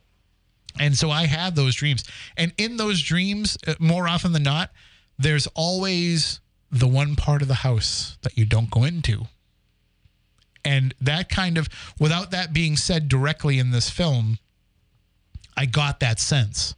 And 0.80 0.96
so 0.96 1.10
I 1.10 1.26
had 1.26 1.54
those 1.54 1.74
dreams. 1.74 2.04
And 2.36 2.52
in 2.56 2.76
those 2.76 3.02
dreams, 3.02 3.58
uh, 3.66 3.74
more 3.78 4.08
often 4.08 4.32
than 4.32 4.42
not, 4.42 4.70
there's 5.18 5.46
always 5.48 6.40
the 6.70 6.88
one 6.88 7.16
part 7.16 7.42
of 7.42 7.48
the 7.48 7.54
house 7.54 8.18
that 8.22 8.36
you 8.36 8.44
don't 8.44 8.70
go 8.70 8.84
into. 8.84 9.26
And 10.68 10.94
that 11.00 11.28
kind 11.28 11.56
of, 11.56 11.68
without 11.98 12.30
that 12.30 12.52
being 12.52 12.76
said 12.76 13.08
directly 13.08 13.58
in 13.58 13.70
this 13.70 13.88
film, 13.90 14.38
I 15.56 15.66
got 15.66 16.00
that 16.00 16.20
sense. 16.20 16.74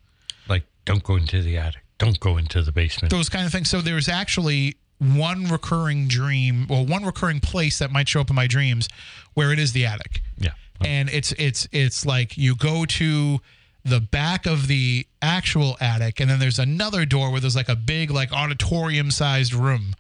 Like, 0.48 0.64
don't 0.84 1.02
go 1.02 1.16
into 1.16 1.42
the 1.42 1.58
attic. 1.58 1.82
Don't 1.98 2.18
go 2.20 2.38
into 2.38 2.62
the 2.62 2.72
basement. 2.72 3.10
those 3.10 3.28
kind 3.28 3.44
of 3.44 3.52
things. 3.52 3.68
So 3.68 3.80
there's 3.80 4.08
actually 4.08 4.76
one 4.98 5.44
recurring 5.48 6.08
dream, 6.08 6.66
well, 6.68 6.86
one 6.86 7.04
recurring 7.04 7.40
place 7.40 7.78
that 7.78 7.90
might 7.90 8.08
show 8.08 8.20
up 8.20 8.30
in 8.30 8.36
my 8.36 8.46
dreams 8.46 8.88
where 9.34 9.52
it 9.52 9.58
is 9.58 9.72
the 9.72 9.86
attic. 9.86 10.22
Yeah. 10.38 10.50
And 10.82 11.10
it's 11.10 11.32
it's 11.32 11.68
it's 11.72 12.06
like 12.06 12.38
you 12.38 12.56
go 12.56 12.86
to 12.86 13.40
the 13.84 14.00
back 14.00 14.46
of 14.46 14.66
the 14.66 15.06
actual 15.20 15.76
attic 15.80 16.20
and 16.20 16.30
then 16.30 16.38
there's 16.38 16.58
another 16.58 17.04
door 17.04 17.30
where 17.30 17.40
there's 17.40 17.56
like 17.56 17.68
a 17.68 17.76
big 17.76 18.10
like 18.10 18.32
auditorium 18.32 19.10
sized 19.10 19.52
room. 19.52 19.94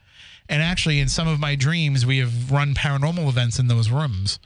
And 0.50 0.62
actually 0.62 1.00
in 1.00 1.08
some 1.08 1.26
of 1.26 1.40
my 1.40 1.54
dreams 1.54 2.04
we 2.04 2.18
have 2.18 2.52
run 2.52 2.74
paranormal 2.74 3.26
events 3.28 3.58
in 3.58 3.68
those 3.68 3.90
rooms. 3.90 4.38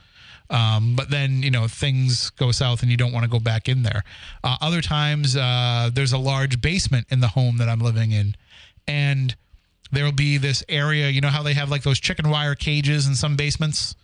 Um, 0.49 0.95
but 0.95 1.09
then 1.09 1.41
you 1.41 1.49
know 1.49 1.67
things 1.67 2.29
go 2.29 2.51
south 2.51 2.83
and 2.83 2.91
you 2.91 2.97
don't 2.97 3.11
want 3.11 3.23
to 3.23 3.29
go 3.29 3.39
back 3.39 3.67
in 3.67 3.83
there. 3.83 4.03
Uh, 4.43 4.57
other 4.61 4.81
times 4.81 5.35
uh, 5.35 5.89
there's 5.91 6.13
a 6.13 6.19
large 6.19 6.61
basement 6.61 7.07
in 7.09 7.19
the 7.19 7.29
home 7.29 7.57
that 7.57 7.67
I'm 7.67 7.79
living 7.79 8.11
in, 8.11 8.35
and 8.87 9.35
there 9.91 10.05
will 10.05 10.11
be 10.11 10.37
this 10.37 10.63
area. 10.69 11.09
You 11.09 11.19
know 11.19 11.29
how 11.29 11.41
they 11.41 11.55
have 11.55 11.69
like 11.71 11.81
those 11.81 11.99
chicken 11.99 12.29
wire 12.29 12.53
cages 12.53 13.07
in 13.07 13.15
some 13.15 13.35
basements 13.35 13.95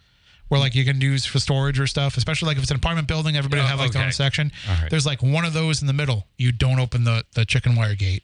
where 0.51 0.59
like 0.59 0.75
you 0.75 0.83
can 0.83 0.99
use 0.99 1.25
for 1.25 1.39
storage 1.39 1.79
or 1.79 1.87
stuff, 1.87 2.17
especially 2.17 2.47
like 2.47 2.57
if 2.57 2.63
it's 2.63 2.71
an 2.71 2.75
apartment 2.75 3.07
building, 3.07 3.37
everybody 3.37 3.61
Yeah, 3.61 3.69
have 3.69 3.79
like 3.79 3.93
their 3.93 4.03
own 4.03 4.11
section. 4.11 4.51
Right. 4.67 4.89
There's 4.89 5.05
like 5.05 5.23
one 5.23 5.45
of 5.45 5.53
those 5.53 5.79
in 5.79 5.87
the 5.87 5.93
middle. 5.93 6.27
You 6.37 6.51
don't 6.51 6.77
open 6.77 7.05
the 7.05 7.23
the 7.35 7.45
chicken 7.45 7.73
wire 7.77 7.95
gate. 7.95 8.23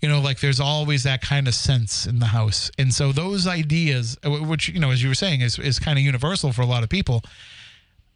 You 0.00 0.08
know, 0.08 0.18
like 0.18 0.40
there's 0.40 0.60
always 0.60 1.02
that 1.02 1.20
kind 1.20 1.46
of 1.46 1.54
sense 1.54 2.06
in 2.06 2.20
the 2.20 2.26
house, 2.26 2.70
and 2.78 2.94
so 2.94 3.12
those 3.12 3.46
ideas, 3.46 4.16
uh, 4.24 4.30
which 4.30 4.70
you 4.70 4.80
know, 4.80 4.90
as 4.92 5.02
you 5.02 5.10
were 5.10 5.14
saying, 5.14 5.42
is 5.42 5.58
is 5.58 5.78
kind 5.78 5.98
of 5.98 6.04
universal 6.04 6.52
for 6.54 6.62
a 6.62 6.66
lot 6.66 6.82
of 6.82 6.88
people. 6.88 7.22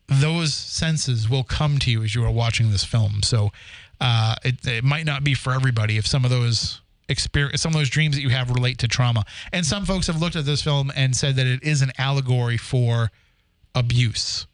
Those 0.08 0.54
senses 0.54 1.28
will 1.28 1.44
come 1.44 1.78
to 1.80 1.90
you 1.90 2.02
as 2.02 2.14
you 2.14 2.24
are 2.24 2.30
watching 2.30 2.70
this 2.70 2.84
film. 2.84 3.22
So 3.22 3.52
uh, 4.00 4.34
it, 4.44 4.66
it 4.66 4.82
might 4.82 5.04
not 5.04 5.24
be 5.24 5.34
for 5.34 5.52
everybody 5.52 5.98
if 5.98 6.06
some 6.06 6.24
of 6.24 6.30
those 6.30 6.80
experience 7.08 7.60
some 7.60 7.72
of 7.72 7.76
those 7.78 7.90
dreams 7.90 8.14
that 8.16 8.22
you 8.22 8.30
have 8.30 8.48
relate 8.48 8.78
to 8.78 8.88
trauma 8.88 9.24
and 9.52 9.66
some 9.66 9.84
folks 9.84 10.06
have 10.06 10.20
looked 10.20 10.36
at 10.36 10.46
this 10.46 10.62
film 10.62 10.90
and 10.94 11.14
said 11.14 11.34
that 11.36 11.46
it 11.46 11.62
is 11.62 11.82
an 11.82 11.90
allegory 11.98 12.56
for 12.56 13.10
abuse. 13.74 14.46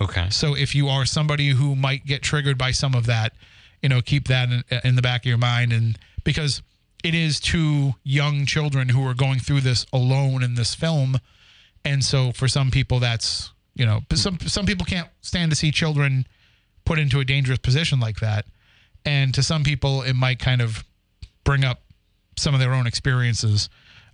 Okay. 0.00 0.28
so 0.30 0.56
if 0.56 0.74
you 0.74 0.88
are 0.88 1.06
somebody 1.06 1.50
who 1.50 1.76
might 1.76 2.04
get 2.04 2.20
triggered 2.20 2.58
by 2.58 2.72
some 2.72 2.94
of 2.94 3.06
that, 3.06 3.32
you 3.80 3.88
know, 3.88 4.00
keep 4.00 4.26
that 4.28 4.48
in, 4.48 4.64
in 4.82 4.96
the 4.96 5.02
back 5.02 5.22
of 5.22 5.26
your 5.26 5.38
mind, 5.38 5.72
and 5.72 5.98
because 6.24 6.62
it 7.04 7.14
is 7.14 7.38
two 7.38 7.94
young 8.02 8.46
children 8.46 8.88
who 8.88 9.06
are 9.06 9.14
going 9.14 9.38
through 9.38 9.60
this 9.60 9.86
alone 9.92 10.42
in 10.42 10.54
this 10.54 10.74
film, 10.74 11.18
and 11.84 12.02
so 12.04 12.32
for 12.32 12.48
some 12.48 12.70
people 12.70 12.98
that's 12.98 13.52
you 13.74 13.84
know 13.84 14.00
some 14.14 14.38
some 14.40 14.66
people 14.66 14.86
can't 14.86 15.08
stand 15.20 15.50
to 15.52 15.56
see 15.56 15.70
children 15.70 16.26
put 16.84 16.98
into 16.98 17.20
a 17.20 17.24
dangerous 17.24 17.58
position 17.58 18.00
like 18.00 18.16
that, 18.20 18.46
and 19.04 19.34
to 19.34 19.42
some 19.42 19.62
people 19.62 20.02
it 20.02 20.14
might 20.14 20.38
kind 20.38 20.60
of 20.62 20.82
bring 21.44 21.62
up 21.62 21.82
some 22.36 22.54
of 22.54 22.60
their 22.60 22.72
own 22.72 22.86
experiences 22.86 23.68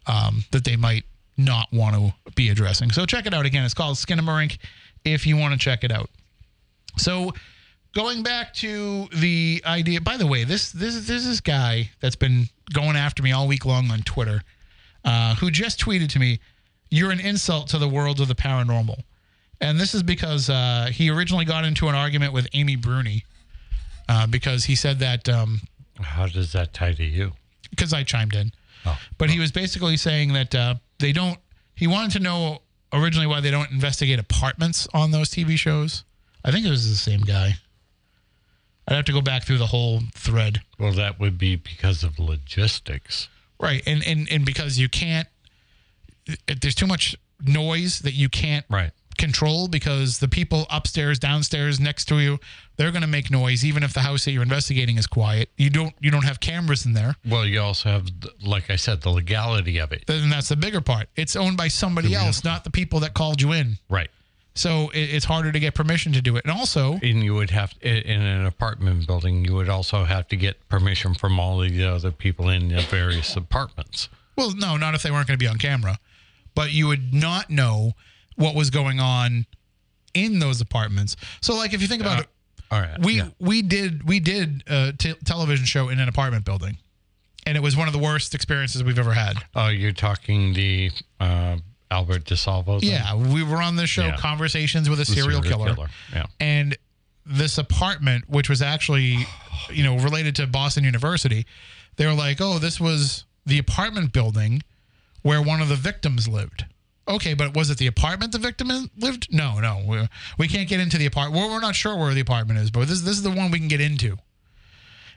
um, 0.06 0.44
that 0.50 0.64
they 0.64 0.76
might 0.76 1.04
not 1.44 1.72
want 1.72 1.96
to 1.96 2.32
be 2.32 2.48
addressing. 2.50 2.90
So 2.90 3.06
check 3.06 3.26
it 3.26 3.34
out 3.34 3.46
again. 3.46 3.64
It's 3.64 3.74
called 3.74 3.96
Skinamarink 3.96 4.58
if 5.04 5.26
you 5.26 5.36
want 5.36 5.52
to 5.52 5.58
check 5.58 5.84
it 5.84 5.92
out. 5.92 6.10
So 6.96 7.32
going 7.94 8.22
back 8.22 8.54
to 8.54 9.06
the 9.16 9.62
idea, 9.66 10.00
by 10.00 10.16
the 10.16 10.26
way, 10.26 10.44
this 10.44 10.72
this 10.72 11.06
this 11.06 11.24
this 11.24 11.40
guy 11.40 11.90
that's 12.00 12.16
been 12.16 12.46
going 12.72 12.96
after 12.96 13.22
me 13.22 13.32
all 13.32 13.48
week 13.48 13.64
long 13.64 13.90
on 13.90 14.00
Twitter, 14.02 14.42
uh, 15.04 15.34
who 15.36 15.50
just 15.50 15.80
tweeted 15.80 16.08
to 16.10 16.18
me, 16.18 16.40
"You're 16.90 17.10
an 17.10 17.20
insult 17.20 17.68
to 17.68 17.78
the 17.78 17.88
world 17.88 18.20
of 18.20 18.28
the 18.28 18.34
paranormal," 18.34 19.02
and 19.60 19.78
this 19.78 19.94
is 19.94 20.02
because 20.02 20.50
uh, 20.50 20.90
he 20.92 21.10
originally 21.10 21.44
got 21.44 21.64
into 21.64 21.88
an 21.88 21.94
argument 21.94 22.32
with 22.32 22.46
Amy 22.52 22.76
Bruni 22.76 23.24
uh, 24.08 24.26
because 24.26 24.64
he 24.64 24.74
said 24.74 24.98
that 24.98 25.28
um, 25.28 25.60
How 26.00 26.26
does 26.26 26.52
that 26.52 26.72
tie 26.72 26.92
to 26.92 27.04
you? 27.04 27.32
because 27.70 27.92
I 27.92 28.02
chimed 28.02 28.34
in. 28.34 28.52
Oh. 28.84 28.98
But 29.16 29.30
he 29.30 29.38
was 29.38 29.52
basically 29.52 29.96
saying 29.96 30.32
that 30.32 30.54
uh, 30.54 30.74
they 31.00 31.12
don't. 31.12 31.38
He 31.74 31.86
wanted 31.86 32.12
to 32.12 32.20
know 32.20 32.62
originally 32.92 33.26
why 33.26 33.40
they 33.40 33.50
don't 33.50 33.70
investigate 33.70 34.18
apartments 34.18 34.86
on 34.92 35.10
those 35.10 35.30
TV 35.30 35.56
shows. 35.56 36.04
I 36.44 36.50
think 36.50 36.66
it 36.66 36.70
was 36.70 36.88
the 36.88 36.96
same 36.96 37.20
guy. 37.20 37.54
I'd 38.88 38.94
have 38.96 39.04
to 39.06 39.12
go 39.12 39.20
back 39.20 39.44
through 39.44 39.58
the 39.58 39.66
whole 39.66 40.00
thread. 40.14 40.62
Well, 40.78 40.92
that 40.92 41.20
would 41.20 41.38
be 41.38 41.56
because 41.56 42.02
of 42.02 42.18
logistics. 42.18 43.28
Right, 43.60 43.82
and 43.86 44.04
and 44.06 44.28
and 44.30 44.44
because 44.44 44.78
you 44.78 44.88
can't, 44.88 45.28
there's 46.46 46.74
too 46.74 46.86
much 46.86 47.16
noise 47.44 48.00
that 48.00 48.14
you 48.14 48.28
can't 48.28 48.64
Right. 48.68 48.90
Control 49.20 49.68
because 49.68 50.18
the 50.18 50.26
people 50.26 50.66
upstairs, 50.70 51.18
downstairs, 51.18 51.78
next 51.78 52.06
to 52.06 52.18
you, 52.18 52.40
they're 52.76 52.90
going 52.90 53.02
to 53.02 53.08
make 53.08 53.30
noise 53.30 53.64
even 53.64 53.82
if 53.82 53.92
the 53.92 54.00
house 54.00 54.24
that 54.24 54.32
you're 54.32 54.42
investigating 54.42 54.96
is 54.96 55.06
quiet. 55.06 55.50
You 55.56 55.70
don't 55.70 55.94
you 56.00 56.10
don't 56.10 56.24
have 56.24 56.40
cameras 56.40 56.84
in 56.86 56.94
there. 56.94 57.14
Well, 57.28 57.46
you 57.46 57.60
also 57.60 57.90
have, 57.90 58.06
like 58.44 58.70
I 58.70 58.76
said, 58.76 59.02
the 59.02 59.10
legality 59.10 59.78
of 59.78 59.92
it. 59.92 60.04
Then 60.06 60.30
that's 60.30 60.48
the 60.48 60.56
bigger 60.56 60.80
part. 60.80 61.08
It's 61.14 61.36
owned 61.36 61.56
by 61.56 61.68
somebody 61.68 62.14
else, 62.14 62.42
not 62.42 62.64
the 62.64 62.70
people 62.70 63.00
that 63.00 63.14
called 63.14 63.40
you 63.40 63.52
in. 63.52 63.78
Right. 63.88 64.10
So 64.54 64.90
it, 64.90 65.14
it's 65.14 65.24
harder 65.26 65.52
to 65.52 65.60
get 65.60 65.74
permission 65.74 66.12
to 66.12 66.20
do 66.20 66.36
it. 66.36 66.44
And 66.44 66.52
also, 66.52 66.94
And 67.02 67.22
you 67.22 67.34
would 67.34 67.50
have, 67.50 67.72
in 67.82 68.20
an 68.20 68.46
apartment 68.46 69.06
building, 69.06 69.44
you 69.44 69.54
would 69.54 69.68
also 69.68 70.04
have 70.04 70.26
to 70.28 70.36
get 70.36 70.68
permission 70.68 71.14
from 71.14 71.38
all 71.38 71.58
the 71.58 71.84
other 71.84 72.10
people 72.10 72.48
in 72.48 72.68
the 72.68 72.80
various 72.82 73.36
apartments. 73.36 74.08
well, 74.36 74.52
no, 74.56 74.76
not 74.76 74.94
if 74.94 75.02
they 75.02 75.10
weren't 75.10 75.28
going 75.28 75.38
to 75.38 75.42
be 75.42 75.46
on 75.48 75.56
camera, 75.58 75.98
but 76.54 76.72
you 76.72 76.88
would 76.88 77.14
not 77.14 77.48
know 77.48 77.92
what 78.40 78.54
was 78.54 78.70
going 78.70 78.98
on 79.00 79.46
in 80.14 80.38
those 80.38 80.60
apartments. 80.60 81.16
So, 81.40 81.54
like, 81.54 81.74
if 81.74 81.82
you 81.82 81.88
think 81.88 82.00
about 82.02 82.20
it, 82.20 82.26
All 82.70 82.80
right. 82.80 82.98
we 83.00 83.14
yeah. 83.18 83.28
we 83.38 83.62
did 83.62 84.02
we 84.08 84.18
did 84.18 84.64
a 84.66 84.92
t- 84.96 85.14
television 85.24 85.66
show 85.66 85.88
in 85.88 86.00
an 86.00 86.08
apartment 86.08 86.44
building, 86.44 86.78
and 87.46 87.56
it 87.56 87.60
was 87.60 87.76
one 87.76 87.86
of 87.86 87.92
the 87.92 87.98
worst 88.00 88.34
experiences 88.34 88.82
we've 88.82 88.98
ever 88.98 89.12
had. 89.12 89.36
Oh, 89.54 89.68
you're 89.68 89.92
talking 89.92 90.52
the 90.54 90.90
uh, 91.20 91.58
Albert 91.90 92.24
DeSalvo? 92.24 92.80
thing? 92.80 92.90
Yeah, 92.90 93.14
we 93.14 93.42
were 93.44 93.60
on 93.62 93.76
the 93.76 93.86
show, 93.86 94.06
Yeah. 94.06 94.16
Conversations 94.16 94.88
with 94.88 95.00
a 95.00 95.04
The 95.04 95.12
serial, 95.12 95.42
killer. 95.42 95.76
Yeah. 96.12 96.26
and 96.40 96.76
this 97.26 97.58
apartment, 97.58 98.28
which 98.28 98.48
was 98.48 98.62
actually, 98.62 99.18
you 99.70 99.84
know, 99.84 99.96
related 99.98 100.34
to 100.36 100.46
Boston 100.46 100.82
University, 100.84 101.44
they 101.96 102.06
were 102.06 102.14
like, 102.14 102.40
"Oh, 102.40 102.58
this 102.58 102.80
was 102.80 103.24
the 103.46 103.58
apartment 103.58 104.12
building 104.12 104.62
where 105.22 105.42
one 105.42 105.60
of 105.60 105.68
the 105.68 105.76
victims 105.76 106.26
lived." 106.26 106.64
Okay, 107.10 107.34
but 107.34 107.54
was 107.54 107.70
it 107.70 107.78
the 107.78 107.88
apartment 107.88 108.30
the 108.32 108.38
victim 108.38 108.68
lived? 108.96 109.26
No, 109.32 109.58
no, 109.58 109.82
we, 109.86 110.08
we 110.38 110.48
can't 110.48 110.68
get 110.68 110.78
into 110.78 110.96
the 110.96 111.06
apartment. 111.06 111.42
We're, 111.42 111.50
we're 111.50 111.60
not 111.60 111.74
sure 111.74 111.96
where 111.96 112.14
the 112.14 112.20
apartment 112.20 112.60
is, 112.60 112.70
but 112.70 112.86
this 112.86 113.00
this 113.00 113.16
is 113.16 113.22
the 113.22 113.30
one 113.30 113.50
we 113.50 113.58
can 113.58 113.68
get 113.68 113.80
into. 113.80 114.16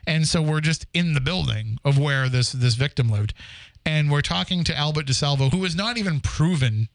And 0.06 0.26
so 0.26 0.42
we're 0.42 0.60
just 0.60 0.86
in 0.92 1.14
the 1.14 1.20
building 1.20 1.78
of 1.84 1.96
where 1.96 2.28
this 2.28 2.50
this 2.52 2.74
victim 2.74 3.08
lived, 3.08 3.32
and 3.86 4.10
we're 4.10 4.22
talking 4.22 4.64
to 4.64 4.76
Albert 4.76 5.06
DeSalvo, 5.06 5.52
who 5.52 5.64
is 5.64 5.76
not 5.76 5.96
even 5.96 6.20
proven 6.20 6.88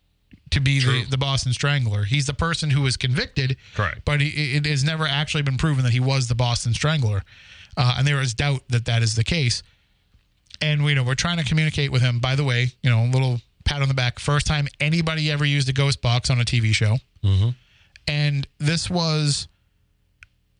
to 0.51 0.59
be 0.59 0.79
the, 0.79 1.05
the 1.09 1.17
Boston 1.17 1.53
Strangler. 1.53 2.03
He's 2.03 2.25
the 2.25 2.33
person 2.33 2.69
who 2.71 2.81
was 2.81 2.97
convicted, 2.97 3.55
Correct. 3.75 4.01
But 4.03 4.19
he, 4.19 4.55
it 4.57 4.65
has 4.65 4.83
never 4.83 5.07
actually 5.07 5.43
been 5.43 5.57
proven 5.57 5.83
that 5.85 5.93
he 5.93 5.99
was 5.99 6.27
the 6.27 6.35
Boston 6.35 6.73
Strangler, 6.73 7.23
uh, 7.77 7.95
and 7.97 8.05
there 8.05 8.19
is 8.19 8.33
doubt 8.33 8.63
that 8.69 8.85
that 8.85 9.01
is 9.01 9.15
the 9.15 9.23
case. 9.23 9.63
And 10.61 10.83
we 10.83 10.93
know 10.93 11.03
we're 11.03 11.15
trying 11.15 11.37
to 11.37 11.45
communicate 11.45 11.89
with 11.89 12.01
him. 12.01 12.19
By 12.19 12.35
the 12.35 12.43
way, 12.43 12.73
you 12.83 12.89
know, 12.89 13.05
a 13.05 13.07
little 13.09 13.39
pat 13.69 13.81
on 13.81 13.87
the 13.87 13.93
back. 13.93 14.19
First 14.19 14.47
time 14.47 14.67
anybody 14.79 15.29
ever 15.31 15.45
used 15.45 15.69
a 15.69 15.73
ghost 15.73 16.01
box 16.01 16.29
on 16.29 16.39
a 16.41 16.45
TV 16.45 16.73
show, 16.73 16.97
Mm-hmm. 17.23 17.49
and 18.07 18.47
this 18.59 18.89
was 18.89 19.47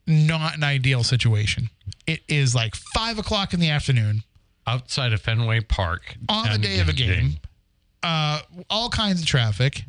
not 0.07 0.56
an 0.56 0.64
ideal 0.64 1.03
situation. 1.03 1.69
It 2.07 2.22
is 2.27 2.56
like 2.56 2.76
five 2.76 3.19
o'clock 3.19 3.53
in 3.53 3.60
the 3.60 3.69
afternoon 3.69 4.23
Outside 4.68 5.14
of 5.14 5.22
Fenway 5.22 5.61
Park. 5.61 6.15
on 6.27 6.52
the 6.52 6.57
day 6.57 6.80
of 6.80 6.90
a 6.90 6.94
game. 6.94 7.38
Uh, 8.03 8.41
all 8.69 8.90
kinds 8.90 9.19
of 9.22 9.26
traffic 9.27 9.84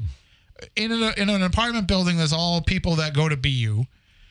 in 0.77 0.91
an, 0.93 1.13
in 1.17 1.29
an 1.29 1.43
apartment 1.43 1.87
building. 1.87 2.17
There's 2.17 2.33
all 2.33 2.61
people 2.61 2.97
that 2.97 3.15
go 3.15 3.29
to 3.29 3.37
BU, 3.37 3.85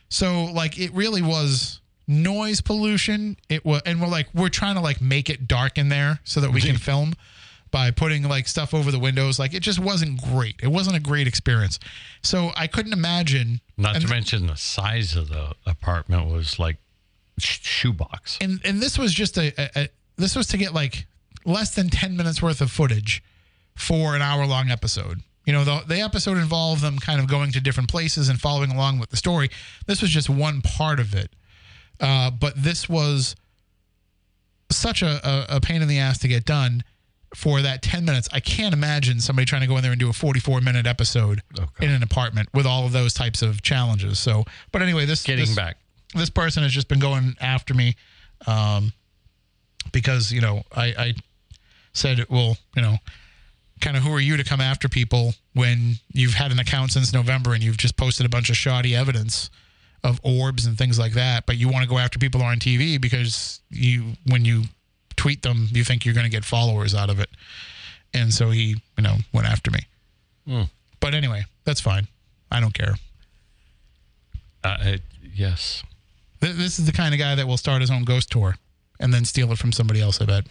so 0.10 0.46
like 0.46 0.78
it 0.80 0.92
really 0.94 1.22
was 1.22 1.80
noise 2.08 2.62
pollution. 2.62 3.38
It 3.48 3.64
was, 3.66 3.82
and 3.86 4.02
we're 4.02 4.08
like 4.08 4.28
we're 4.34 4.50
trying 4.50 4.76
to 4.76 4.82
like 4.82 5.02
make 5.02 5.30
it 5.30 5.48
dark 5.48 5.78
in 5.78 5.90
there 5.90 6.20
so 6.24 6.42
that 6.42 6.52
we 6.52 6.62
can 6.62 6.78
film 6.78 7.14
by 7.72 7.92
putting 7.92 8.24
like 8.24 8.48
stuff 8.48 8.74
over 8.74 8.92
the 8.92 9.00
windows. 9.00 9.40
Like 9.40 9.54
it 9.54 9.62
just 9.62 9.80
wasn't 9.80 10.22
great. 10.22 10.56
It 10.62 10.68
wasn't 10.68 10.96
a 10.96 11.00
great 11.00 11.28
experience. 11.28 11.80
So 12.24 12.52
I 12.56 12.68
couldn't 12.68 12.94
imagine. 12.94 13.62
Not 13.78 14.02
to 14.02 14.08
mention 14.08 14.48
the 14.48 14.56
size 14.56 15.16
of 15.16 15.30
the 15.30 15.54
apartment 15.66 16.28
was 16.28 16.60
like 16.60 16.78
sh- 17.38 17.60
shoebox. 17.62 18.38
and 18.42 18.60
and 18.66 18.82
this 18.82 18.98
was 18.98 19.14
just 19.14 19.38
a, 19.38 19.54
a, 19.58 19.84
a 19.84 19.90
this 20.18 20.36
was 20.36 20.48
to 20.48 20.58
get 20.58 20.74
like 20.74 21.06
less 21.46 21.74
than 21.74 21.90
10 21.90 22.18
minutes 22.18 22.42
worth 22.42 22.60
of 22.62 22.70
footage 22.72 23.24
for 23.76 24.16
an 24.16 24.22
hour 24.22 24.46
long 24.46 24.70
episode 24.70 25.22
you 25.46 25.54
know 25.54 25.64
the, 25.64 25.82
the 25.88 26.02
episode 26.02 26.38
involved 26.38 26.82
them 26.82 27.00
kind 27.00 27.20
of 27.22 27.28
going 27.28 27.52
to 27.54 27.62
different 27.62 27.90
places 27.90 28.28
and 28.28 28.40
following 28.42 28.72
along 28.72 29.00
with 29.00 29.10
the 29.10 29.16
story 29.18 29.50
this 29.88 30.02
was 30.02 30.12
just 30.12 30.30
one 30.30 30.62
part 30.62 31.00
of 31.00 31.16
it 31.16 31.32
uh, 32.02 32.30
but 32.30 32.54
this 32.62 32.90
was 32.90 33.36
such 34.70 35.02
a, 35.02 35.20
a, 35.28 35.56
a 35.56 35.62
pain 35.62 35.82
in 35.82 35.88
the 35.88 35.98
ass 35.98 36.18
to 36.20 36.28
get 36.28 36.44
done 36.46 36.84
for 37.36 37.62
that 37.62 37.82
10 37.84 38.06
minutes 38.06 38.28
i 38.34 38.40
can't 38.40 38.74
imagine 38.74 39.20
somebody 39.20 39.46
trying 39.46 39.62
to 39.62 39.68
go 39.68 39.76
in 39.78 39.84
there 39.84 39.92
and 39.92 40.00
do 40.00 40.10
a 40.10 40.14
44 40.14 40.62
minute 40.62 40.88
episode 40.88 41.42
Okay. 41.60 41.86
in 41.86 41.92
an 41.92 42.02
apartment 42.04 42.50
with 42.54 42.66
all 42.66 42.86
of 42.86 42.92
those 42.92 43.14
types 43.14 43.42
of 43.42 43.62
challenges 43.62 44.18
so 44.20 44.46
but 44.72 44.82
anyway 44.82 45.06
this 45.06 45.24
Getting 45.24 45.46
this- 45.46 45.56
back. 45.56 45.78
this 46.16 46.30
person 46.30 46.64
has 46.64 46.72
just 46.72 46.88
been 46.88 47.00
going 47.00 47.36
after 47.40 47.74
me 47.74 47.96
um, 48.48 48.94
because 49.92 50.32
you 50.32 50.42
know 50.42 50.64
I, 50.76 50.86
I 50.98 51.14
said 51.94 52.26
well 52.30 52.58
you 52.76 52.82
know 52.82 52.98
kind 53.82 53.96
of 53.96 54.04
who 54.04 54.12
are 54.14 54.20
you 54.20 54.36
to 54.38 54.44
come 54.44 54.60
after 54.62 54.90
people 54.90 55.34
when 55.54 55.96
you've 56.14 56.34
had 56.34 56.52
an 56.52 56.60
account 56.60 56.92
since 56.92 57.14
november 57.14 57.54
and 57.54 57.64
you've 57.64 57.78
just 57.78 57.96
posted 57.98 58.26
a 58.26 58.30
bunch 58.30 58.50
of 58.50 58.58
shoddy 58.58 58.96
evidence 58.96 59.50
of 60.04 60.20
orbs 60.24 60.66
and 60.66 60.78
things 60.78 60.98
like 60.98 61.14
that 61.14 61.46
but 61.46 61.58
you 61.58 61.68
want 61.70 61.84
to 61.84 61.90
go 61.90 61.98
after 61.98 62.18
people 62.20 62.42
on 62.42 62.58
tv 62.58 63.00
because 63.00 63.62
you 63.70 64.14
when 64.28 64.46
you 64.46 64.64
tweet 65.20 65.42
them 65.42 65.68
you 65.72 65.84
think 65.84 66.06
you're 66.06 66.14
going 66.14 66.24
to 66.32 66.36
get 66.38 66.46
followers 66.46 66.94
out 66.96 67.10
of 67.10 67.20
it 67.20 67.30
and 68.14 68.34
so 68.34 68.50
he 68.52 68.76
you 68.98 69.04
know 69.04 69.16
went 69.34 69.46
after 69.48 69.70
me 69.72 69.80
Hmm. 70.48 70.64
but 71.00 71.14
anyway 71.14 71.44
that's 71.66 71.82
fine 71.82 72.08
i 72.52 72.60
don't 72.62 72.74
care 72.74 72.96
Uh, 74.64 74.98
yes. 75.34 75.84
Th- 76.42 76.56
This 76.56 76.80
is 76.80 76.86
the 76.86 76.92
kind 76.92 77.14
of 77.14 77.20
guy 77.20 77.36
that 77.36 77.48
will 77.48 77.58
start 77.58 77.82
his 77.82 77.92
own 77.92 78.04
ghost 78.04 78.30
tour 78.32 78.56
and 79.00 79.14
then 79.14 79.24
steal 79.26 79.52
it 79.52 79.58
from 79.58 79.72
somebody 79.72 80.02
else, 80.02 80.20
I 80.22 80.26
bet. 80.26 80.48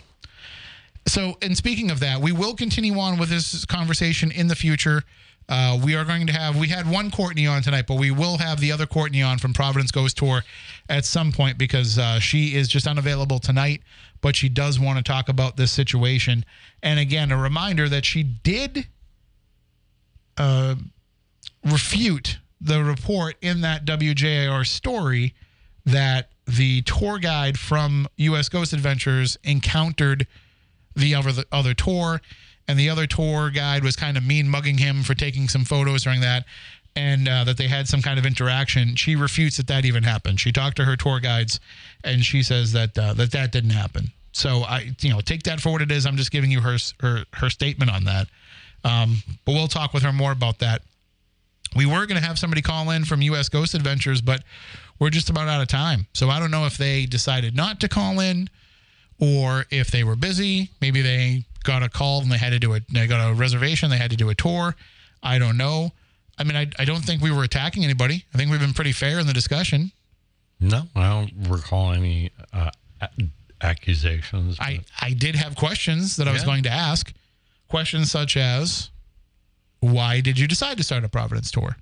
So, 1.06 1.36
and 1.42 1.56
speaking 1.56 1.90
of 1.90 2.00
that, 2.00 2.20
we 2.20 2.32
will 2.32 2.54
continue 2.54 2.98
on 2.98 3.18
with 3.18 3.28
this 3.28 3.64
conversation 3.66 4.30
in 4.30 4.46
the 4.48 4.56
future. 4.56 5.02
Uh, 5.48 5.80
we 5.82 5.94
are 5.96 6.04
going 6.04 6.26
to 6.26 6.32
have, 6.32 6.56
we 6.56 6.68
had 6.68 6.88
one 6.88 7.10
Courtney 7.10 7.46
on 7.46 7.62
tonight, 7.62 7.86
but 7.86 7.94
we 7.94 8.10
will 8.10 8.36
have 8.36 8.60
the 8.60 8.70
other 8.70 8.86
Courtney 8.86 9.22
on 9.22 9.38
from 9.38 9.54
Providence 9.54 9.90
Ghost 9.90 10.18
Tour 10.18 10.44
at 10.88 11.06
some 11.06 11.32
point 11.32 11.56
because 11.56 11.98
uh, 11.98 12.18
she 12.20 12.54
is 12.54 12.68
just 12.68 12.86
unavailable 12.86 13.38
tonight, 13.38 13.82
but 14.20 14.36
she 14.36 14.50
does 14.50 14.78
want 14.78 14.98
to 14.98 15.02
talk 15.02 15.28
about 15.30 15.56
this 15.56 15.72
situation. 15.72 16.44
And 16.82 17.00
again, 17.00 17.32
a 17.32 17.38
reminder 17.38 17.88
that 17.88 18.04
she 18.04 18.22
did 18.22 18.88
uh, 20.36 20.74
refute 21.64 22.38
the 22.60 22.84
report 22.84 23.36
in 23.40 23.62
that 23.62 23.86
WJR 23.86 24.66
story 24.66 25.34
that 25.86 26.30
the 26.46 26.82
tour 26.82 27.18
guide 27.18 27.58
from 27.58 28.06
U.S. 28.16 28.48
Ghost 28.48 28.72
Adventures 28.72 29.38
encountered 29.44 30.26
the 30.94 31.14
other 31.14 31.32
the 31.32 31.46
other 31.52 31.74
tour, 31.74 32.20
and 32.68 32.78
the 32.78 32.90
other 32.90 33.06
tour 33.06 33.50
guide 33.50 33.82
was 33.82 33.96
kind 33.96 34.16
of 34.16 34.24
mean 34.24 34.48
mugging 34.48 34.78
him 34.78 35.02
for 35.02 35.14
taking 35.14 35.48
some 35.48 35.64
photos 35.64 36.04
during 36.04 36.20
that, 36.20 36.44
and 36.94 37.28
uh, 37.28 37.44
that 37.44 37.56
they 37.56 37.66
had 37.66 37.88
some 37.88 38.02
kind 38.02 38.18
of 38.18 38.26
interaction. 38.26 38.94
She 38.94 39.16
refutes 39.16 39.56
that 39.56 39.66
that 39.68 39.84
even 39.84 40.02
happened. 40.02 40.38
She 40.38 40.52
talked 40.52 40.76
to 40.76 40.84
her 40.84 40.96
tour 40.96 41.18
guides, 41.18 41.58
and 42.04 42.22
she 42.24 42.42
says 42.42 42.72
that 42.72 42.96
uh, 42.96 43.14
that 43.14 43.32
that 43.32 43.50
didn't 43.50 43.70
happen. 43.70 44.12
So 44.32 44.62
I, 44.62 44.92
you 45.00 45.10
know, 45.10 45.20
take 45.20 45.44
that 45.44 45.60
for 45.60 45.72
what 45.72 45.82
it 45.82 45.90
is. 45.90 46.06
I'm 46.06 46.16
just 46.16 46.30
giving 46.30 46.50
you 46.50 46.60
her 46.60 46.76
her 47.00 47.24
her 47.34 47.50
statement 47.50 47.90
on 47.90 48.04
that. 48.04 48.28
Um, 48.84 49.22
but 49.44 49.52
we'll 49.52 49.68
talk 49.68 49.92
with 49.92 50.02
her 50.02 50.12
more 50.12 50.32
about 50.32 50.58
that. 50.60 50.82
We 51.74 51.86
were 51.86 52.06
going 52.06 52.20
to 52.20 52.26
have 52.26 52.38
somebody 52.38 52.62
call 52.62 52.90
in 52.90 53.04
from 53.04 53.20
U.S. 53.22 53.48
Ghost 53.48 53.74
Adventures, 53.74 54.20
but 54.20 54.42
we're 54.98 55.10
just 55.10 55.28
about 55.28 55.48
out 55.48 55.60
of 55.60 55.68
time. 55.68 56.06
So 56.14 56.30
I 56.30 56.38
don't 56.38 56.50
know 56.50 56.66
if 56.66 56.78
they 56.78 57.04
decided 57.04 57.54
not 57.54 57.80
to 57.80 57.88
call 57.88 58.20
in 58.20 58.48
or 59.20 59.66
if 59.70 59.90
they 59.90 60.04
were 60.04 60.16
busy. 60.16 60.70
Maybe 60.80 61.02
they 61.02 61.44
got 61.68 61.82
a 61.84 61.88
call 61.88 62.22
and 62.22 62.32
they 62.32 62.38
had 62.38 62.50
to 62.50 62.58
do 62.58 62.72
it. 62.72 62.82
They 62.92 63.06
got 63.06 63.30
a 63.30 63.34
reservation. 63.34 63.90
They 63.90 63.98
had 63.98 64.10
to 64.10 64.16
do 64.16 64.30
a 64.30 64.34
tour. 64.34 64.74
I 65.22 65.38
don't 65.38 65.56
know. 65.56 65.92
I 66.38 66.44
mean, 66.44 66.56
I, 66.56 66.66
I 66.78 66.84
don't 66.84 67.04
think 67.04 67.20
we 67.22 67.30
were 67.30 67.44
attacking 67.44 67.84
anybody. 67.84 68.24
I 68.34 68.38
think 68.38 68.50
we've 68.50 68.60
been 68.60 68.72
pretty 68.74 68.92
fair 68.92 69.18
in 69.18 69.26
the 69.26 69.32
discussion. 69.32 69.92
No, 70.60 70.82
I 70.96 71.08
don't 71.08 71.30
recall 71.48 71.92
any 71.92 72.30
uh, 72.52 72.70
accusations. 73.60 74.56
I, 74.60 74.80
I 75.00 75.12
did 75.12 75.36
have 75.36 75.56
questions 75.56 76.16
that 76.16 76.26
I 76.28 76.32
was 76.32 76.42
Yeah. 76.42 76.46
going 76.46 76.62
to 76.64 76.70
ask. 76.70 77.12
Questions 77.68 78.10
such 78.10 78.36
as, 78.36 78.90
why 79.80 80.20
did 80.20 80.38
you 80.38 80.48
decide 80.48 80.76
to 80.78 80.82
start 80.84 81.04
a 81.04 81.08
Providence 81.08 81.50
tour? 81.50 81.76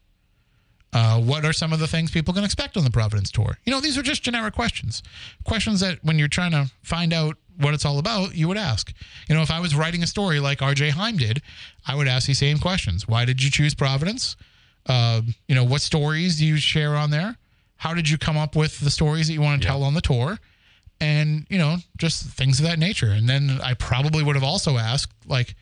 Uh, 0.93 1.21
what 1.21 1.45
are 1.45 1.53
some 1.53 1.73
of 1.73 1.79
the 1.79 1.87
things 1.87 2.11
people 2.11 2.33
can 2.35 2.45
expect 2.45 2.77
on 2.77 2.85
the 2.85 2.91
Providence 2.91 3.31
tour? 3.31 3.59
You 3.65 3.71
know, 3.73 3.81
these 3.81 3.97
are 3.99 4.03
just 4.03 4.23
generic 4.23 4.55
questions. 4.55 5.03
Questions 5.45 5.81
that 5.81 6.03
when 6.03 6.19
you're 6.19 6.29
trying 6.29 6.53
to 6.53 6.71
find 6.83 7.13
out 7.13 7.37
what 7.59 7.74
it's 7.74 7.85
all 7.85 7.99
about, 7.99 8.35
you 8.35 8.49
would 8.49 8.57
ask. 8.57 8.93
You 9.28 9.35
know, 9.35 9.43
if 9.43 9.51
I 9.51 9.61
was 9.61 9.74
writing 9.74 10.03
a 10.03 10.07
story 10.07 10.41
like 10.41 10.59
RJ 10.59 10.91
Heim 10.91 11.16
did, 11.16 11.43
I 11.87 11.95
would 11.95 12.09
ask 12.09 12.27
these 12.27 12.39
same 12.39 12.59
questions. 12.59 13.09
Why 13.09 13.24
did 13.24 13.43
you 13.43 13.51
choose 13.51 13.74
Providence? 13.74 14.37
Uh, 14.87 15.23
you 15.49 15.55
know, 15.55 15.65
what 15.65 15.81
stories 15.81 16.39
do 16.39 16.47
you 16.47 16.57
share 16.57 16.97
on 16.97 17.11
there? 17.11 17.37
How 17.77 17.95
did 17.95 18.09
you 18.09 18.19
come 18.19 18.37
up 18.37 18.57
with 18.57 18.81
the 18.81 18.91
stories 18.91 19.27
that 19.27 19.35
you 19.35 19.41
want 19.41 19.61
to 19.61 19.66
tell 19.69 19.83
on 19.83 19.95
the 19.95 20.01
tour? 20.01 20.39
and 21.01 21.47
you 21.51 21.59
know 21.59 21.77
just 21.99 22.24
things 22.24 22.59
of 22.59 22.65
that 22.65 22.78
nature 22.78 23.11
and 23.11 23.28
then 23.28 23.59
i 23.62 23.74
probably 23.74 24.23
would 24.23 24.35
have 24.35 24.45
also 24.45 24.78
asked 24.78 25.12
like 25.27 25.55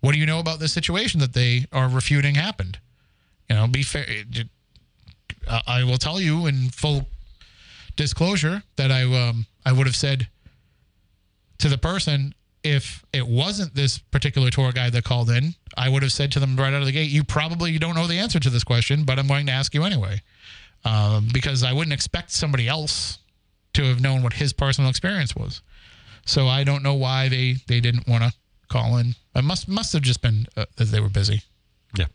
what 0.00 0.12
do 0.12 0.18
you 0.18 0.26
know 0.26 0.40
about 0.40 0.58
this 0.58 0.72
situation 0.72 1.20
that 1.20 1.32
they 1.32 1.64
are 1.72 1.88
refuting 1.88 2.34
happened 2.34 2.78
you 3.48 3.54
know 3.54 3.66
be 3.66 3.82
fair 3.82 4.04
i 5.66 5.84
will 5.84 5.96
tell 5.96 6.20
you 6.20 6.46
in 6.46 6.68
full 6.70 7.06
disclosure 7.96 8.62
that 8.76 8.90
i 8.90 9.02
um 9.02 9.46
i 9.64 9.72
would 9.72 9.86
have 9.86 9.96
said 9.96 10.28
to 11.62 11.68
the 11.68 11.78
person 11.78 12.34
if 12.64 13.04
it 13.12 13.26
wasn't 13.26 13.74
this 13.74 13.98
particular 13.98 14.50
tour 14.50 14.70
guide 14.70 14.92
that 14.92 15.04
called 15.04 15.30
in 15.30 15.54
i 15.76 15.88
would 15.88 16.02
have 16.02 16.12
said 16.12 16.30
to 16.30 16.38
them 16.38 16.56
right 16.56 16.72
out 16.74 16.80
of 16.80 16.86
the 16.86 16.92
gate 16.92 17.10
you 17.10 17.24
probably 17.24 17.78
don't 17.78 17.94
know 17.94 18.06
the 18.06 18.18
answer 18.18 18.38
to 18.38 18.50
this 18.50 18.62
question 18.64 19.04
but 19.04 19.18
i'm 19.18 19.26
going 19.26 19.46
to 19.46 19.52
ask 19.52 19.74
you 19.74 19.82
anyway 19.82 20.20
um, 20.84 21.28
because 21.32 21.62
i 21.64 21.72
wouldn't 21.72 21.92
expect 21.92 22.30
somebody 22.30 22.68
else 22.68 23.18
to 23.74 23.84
have 23.84 24.00
known 24.00 24.22
what 24.22 24.34
his 24.34 24.52
personal 24.52 24.90
experience 24.90 25.34
was. 25.34 25.62
So 26.26 26.46
I 26.46 26.64
don't 26.64 26.82
know 26.82 26.94
why 26.94 27.28
they 27.28 27.56
they 27.66 27.80
didn't 27.80 28.06
want 28.06 28.22
to 28.22 28.32
call 28.68 28.96
in. 28.98 29.14
It 29.34 29.42
must 29.42 29.68
must 29.68 29.92
have 29.92 30.02
just 30.02 30.22
been 30.22 30.46
uh, 30.56 30.66
that 30.76 30.86
they 30.86 31.00
were 31.00 31.08
busy. 31.08 31.42
yeah. 31.96 32.06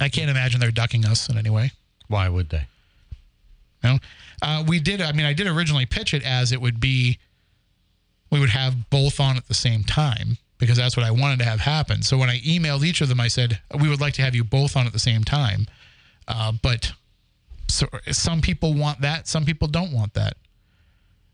I 0.00 0.08
can't 0.08 0.30
imagine 0.30 0.60
they're 0.60 0.70
ducking 0.70 1.04
us 1.04 1.28
in 1.28 1.38
any 1.38 1.50
way. 1.50 1.72
Why 2.08 2.28
would 2.28 2.50
they? 2.50 2.66
You 3.82 3.90
know, 3.90 3.98
uh, 4.42 4.64
we 4.66 4.78
did. 4.78 5.00
I 5.00 5.12
mean, 5.12 5.26
I 5.26 5.32
did 5.32 5.46
originally 5.46 5.86
pitch 5.86 6.14
it 6.14 6.24
as 6.24 6.52
it 6.52 6.60
would 6.60 6.80
be. 6.80 7.18
We 8.30 8.40
would 8.40 8.50
have 8.50 8.90
both 8.90 9.20
on 9.20 9.36
at 9.36 9.46
the 9.48 9.54
same 9.54 9.84
time 9.84 10.38
because 10.58 10.76
that's 10.76 10.96
what 10.96 11.06
I 11.06 11.10
wanted 11.10 11.38
to 11.40 11.44
have 11.44 11.60
happen. 11.60 12.02
So 12.02 12.16
when 12.18 12.28
I 12.28 12.38
emailed 12.40 12.84
each 12.84 13.00
of 13.00 13.08
them, 13.08 13.20
I 13.20 13.28
said 13.28 13.60
we 13.80 13.88
would 13.88 14.00
like 14.00 14.14
to 14.14 14.22
have 14.22 14.34
you 14.34 14.42
both 14.44 14.76
on 14.76 14.86
at 14.86 14.92
the 14.92 14.98
same 14.98 15.22
time. 15.24 15.66
Uh, 16.26 16.52
but 16.62 16.92
so 17.68 17.86
some 18.10 18.40
people 18.40 18.74
want 18.74 19.00
that, 19.02 19.28
some 19.28 19.44
people 19.44 19.68
don't 19.68 19.92
want 19.92 20.14
that. 20.14 20.36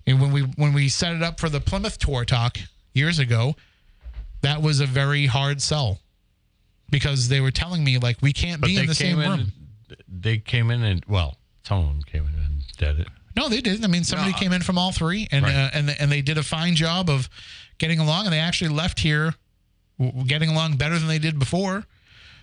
And 0.07 0.21
when 0.21 0.33
we 0.33 0.43
when 0.43 0.73
we 0.73 0.89
set 0.89 1.15
it 1.15 1.23
up 1.23 1.39
for 1.41 1.49
the 1.49 1.61
Plymouth 1.61 1.99
tour 1.99 2.25
talk 2.25 2.59
years 2.93 3.19
ago, 3.19 3.55
that 4.43 4.61
was 4.61 4.81
a 4.81 4.87
very 4.87 5.27
hard 5.27 5.63
sell 5.63 6.01
because 6.91 7.29
they 7.29 7.41
were 7.41 7.53
telling 7.53 7.85
me 7.85 7.99
like 7.99 8.17
we 8.21 8.33
can't 8.33 8.61
But 8.61 8.67
be 8.67 8.77
in 8.77 8.87
the 8.87 8.95
same 8.95 9.21
in. 9.21 9.31
room. 9.31 9.53
They 10.09 10.39
came 10.39 10.71
in 10.71 10.83
and 10.83 11.05
well, 11.07 11.37
some 11.63 11.79
of 11.79 11.87
them 11.87 12.03
came 12.03 12.23
in 12.27 12.35
and 12.35 12.63
did 12.77 13.01
it. 13.01 13.09
No, 13.37 13.49
they 13.49 13.61
didn't. 13.61 13.85
I 13.85 13.89
mean, 13.89 14.05
somebody 14.05 14.33
No. 14.33 14.39
came 14.39 14.53
in 14.53 14.63
from 14.63 14.77
all 14.79 14.93
three, 14.93 15.27
and 15.31 15.45
Right. 15.45 15.55
uh, 15.55 15.71
and 15.73 15.91
and 15.91 16.11
they 16.13 16.23
did 16.23 16.39
a 16.39 16.43
fine 16.43 16.75
job 16.77 17.09
of 17.09 17.29
getting 17.79 17.99
along, 17.99 18.27
and 18.27 18.33
they 18.33 18.39
actually 18.39 18.69
left 18.71 19.01
here 19.01 19.35
getting 20.27 20.49
along 20.51 20.77
better 20.77 20.99
than 20.99 21.09
they 21.09 21.19
did 21.19 21.39
before. 21.39 21.87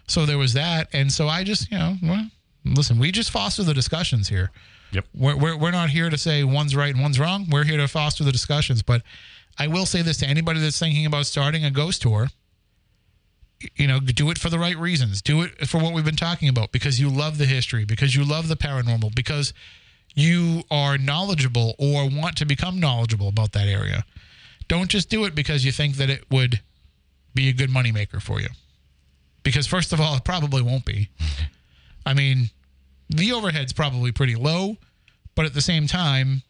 So 0.08 0.26
there 0.26 0.38
was 0.38 0.54
that, 0.54 0.90
and 0.94 1.12
so 1.12 1.28
I 1.28 1.44
just, 1.44 1.70
you 1.72 1.78
know, 1.78 1.98
well, 2.02 2.30
listen, 2.66 2.98
we 2.98 3.12
just 3.12 3.30
foster 3.32 3.64
the 3.64 3.74
discussions 3.74 4.30
here. 4.30 4.50
Yep. 4.92 5.06
We're, 5.14 5.36
we're 5.38 5.56
we're 5.58 5.72
not 5.72 5.92
here 5.92 6.10
to 6.10 6.18
say 6.18 6.44
one's 6.44 6.76
right 6.76 6.94
and 6.94 7.02
one's 7.04 7.20
wrong. 7.20 7.48
We're 7.50 7.64
here 7.66 7.78
to 7.78 7.88
foster 7.88 8.24
the 8.24 8.32
discussions. 8.32 8.82
But 8.82 9.04
I 9.60 9.68
will 9.68 9.86
say 9.86 10.02
this 10.02 10.18
to 10.18 10.26
anybody 10.28 10.60
that's 10.60 10.80
thinking 10.80 11.06
about 11.06 11.28
starting 11.28 11.64
a 11.64 11.70
ghost 11.72 12.02
tour. 12.02 12.30
You 13.76 13.88
know, 13.88 14.00
do 14.00 14.30
it 14.32 14.38
for 14.40 14.50
the 14.50 14.58
right 14.58 14.78
reasons. 14.78 15.22
Do 15.22 15.42
it 15.42 15.68
for 15.68 15.80
what 15.80 15.94
we've 15.94 16.06
been 16.06 16.16
talking 16.16 16.48
about 16.48 16.72
because 16.72 17.00
you 17.00 17.10
love 17.10 17.38
the 17.38 17.46
history, 17.46 17.84
because 17.84 18.16
you 18.16 18.24
love 18.24 18.48
the 18.48 18.56
paranormal, 18.56 19.14
because 19.14 19.54
you 20.20 20.64
are 20.70 20.98
knowledgeable 20.98 21.76
or 21.78 22.10
want 22.10 22.38
to 22.38 22.46
become 22.46 22.80
knowledgeable 22.80 23.28
about 23.28 23.52
that 23.54 23.68
area. 23.68 24.06
Don't 24.68 24.90
just 24.90 25.10
do 25.10 25.26
it 25.26 25.36
because 25.36 25.66
you 25.66 25.72
think 25.72 25.96
that 25.96 26.10
it 26.10 26.26
would 26.30 26.62
be 27.34 27.50
a 27.50 27.54
good 27.54 27.70
moneymaker 27.70 28.22
for 28.22 28.40
you. 28.40 28.50
Because, 29.44 29.66
first 29.66 29.94
of 29.94 30.02
all, 30.02 30.16
it 30.16 30.24
probably 30.24 30.62
won't 30.62 30.86
be. 30.86 31.10
I 32.06 32.14
mean, 32.14 32.50
the 33.10 33.32
overhead's 33.32 33.74
probably 33.74 34.12
pretty 34.12 34.36
low, 34.36 34.78
but 35.36 35.46
at 35.46 35.54
the 35.54 35.62
same 35.62 35.88
time, 35.88 36.44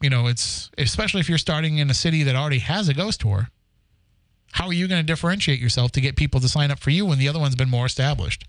you 0.00 0.08
know, 0.08 0.26
it's 0.26 0.70
especially 0.78 1.20
if 1.20 1.28
you're 1.28 1.38
starting 1.38 1.78
in 1.78 1.90
a 1.90 1.94
city 1.94 2.22
that 2.22 2.36
already 2.36 2.60
has 2.60 2.88
a 2.88 2.94
ghost 2.94 3.20
tour. 3.20 3.48
How 4.52 4.66
are 4.66 4.72
you 4.72 4.88
going 4.88 5.00
to 5.00 5.06
differentiate 5.06 5.60
yourself 5.60 5.92
to 5.92 6.00
get 6.00 6.16
people 6.16 6.40
to 6.40 6.48
sign 6.48 6.70
up 6.70 6.78
for 6.78 6.90
you 6.90 7.06
when 7.06 7.18
the 7.18 7.28
other 7.28 7.38
one's 7.38 7.56
been 7.56 7.70
more 7.70 7.86
established? 7.86 8.46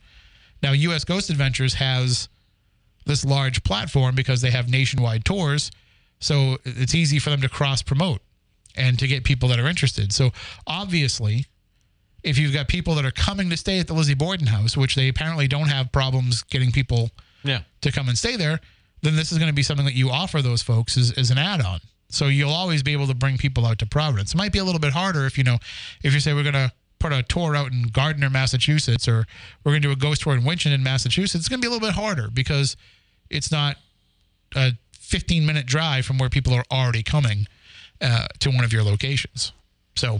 Now, 0.63 0.71
US 0.71 1.03
Ghost 1.03 1.29
Adventures 1.29 1.75
has 1.75 2.29
this 3.05 3.25
large 3.25 3.63
platform 3.63 4.15
because 4.15 4.41
they 4.41 4.51
have 4.51 4.69
nationwide 4.69 5.25
tours. 5.25 5.71
So 6.19 6.57
it's 6.65 6.93
easy 6.95 7.17
for 7.19 7.29
them 7.31 7.41
to 7.41 7.49
cross 7.49 7.81
promote 7.81 8.21
and 8.75 8.97
to 8.99 9.07
get 9.07 9.23
people 9.23 9.49
that 9.49 9.59
are 9.59 9.67
interested. 9.67 10.13
So 10.13 10.31
obviously, 10.67 11.45
if 12.23 12.37
you've 12.37 12.53
got 12.53 12.67
people 12.67 12.93
that 12.95 13.05
are 13.05 13.11
coming 13.11 13.49
to 13.49 13.57
stay 13.57 13.79
at 13.79 13.87
the 13.87 13.93
Lizzie 13.93 14.13
Borden 14.13 14.47
house, 14.47 14.77
which 14.77 14.95
they 14.95 15.07
apparently 15.07 15.47
don't 15.47 15.67
have 15.67 15.91
problems 15.91 16.43
getting 16.43 16.71
people 16.71 17.09
Yeah. 17.43 17.61
to 17.81 17.91
come 17.91 18.07
and 18.07 18.17
stay 18.17 18.35
there, 18.35 18.59
then 19.01 19.15
this 19.15 19.31
is 19.31 19.39
going 19.39 19.49
to 19.49 19.53
be 19.55 19.63
something 19.63 19.85
that 19.85 19.95
you 19.95 20.11
offer 20.11 20.41
those 20.43 20.61
folks 20.61 20.95
as, 20.97 21.11
as 21.17 21.31
an 21.31 21.39
add-on. 21.39 21.79
So 22.09 22.27
you'll 22.27 22.51
always 22.51 22.83
be 22.83 22.93
able 22.93 23.07
to 23.07 23.15
bring 23.15 23.37
people 23.39 23.65
out 23.65 23.79
to 23.79 23.85
Providence. 23.87 24.33
It 24.33 24.37
might 24.37 24.51
be 24.51 24.59
a 24.59 24.63
little 24.63 24.79
bit 24.79 24.93
harder 24.93 25.25
if 25.25 25.37
you 25.37 25.43
know 25.43 25.57
if 26.03 26.13
you 26.13 26.19
say 26.19 26.33
we're 26.33 26.43
going 26.43 26.53
to 26.53 26.71
put 27.01 27.11
a 27.11 27.23
tour 27.23 27.55
out 27.55 27.71
in 27.71 27.83
Gardner, 27.83 28.29
Massachusetts, 28.29 29.07
or 29.07 29.25
we're 29.63 29.71
going 29.71 29.81
to 29.81 29.87
do 29.87 29.91
a 29.91 29.95
ghost 29.95 30.21
tour 30.21 30.33
in 30.33 30.41
Winchendon, 30.41 30.81
Massachusetts. 30.81 31.35
It's 31.35 31.49
going 31.49 31.59
to 31.59 31.65
be 31.65 31.67
a 31.67 31.71
little 31.71 31.85
bit 31.85 31.95
harder 31.95 32.29
because 32.31 32.77
it's 33.29 33.51
not 33.51 33.77
a 34.55 34.73
15 34.93 35.45
minute 35.45 35.65
drive 35.65 36.05
from 36.05 36.17
where 36.17 36.29
people 36.29 36.53
are 36.53 36.63
already 36.71 37.03
coming 37.03 37.47
uh, 37.99 38.27
to 38.39 38.49
one 38.51 38.63
of 38.63 38.71
your 38.71 38.83
locations. 38.83 39.51
So, 39.95 40.19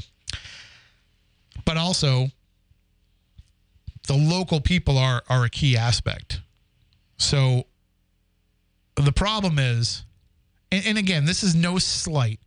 but 1.66 1.78
also 1.78 2.28
the 4.08 4.16
local 4.16 4.60
people 4.60 4.98
are 4.98 5.24
are 5.30 5.46
a 5.46 5.50
key 5.50 5.78
aspect. 5.78 6.42
So 7.18 7.66
the 8.96 9.12
problem 9.12 9.60
is, 9.60 10.04
and, 10.72 10.86
and 10.86 10.98
again, 10.98 11.26
this 11.26 11.44
is 11.44 11.56
no 11.56 11.78
slight 11.78 12.40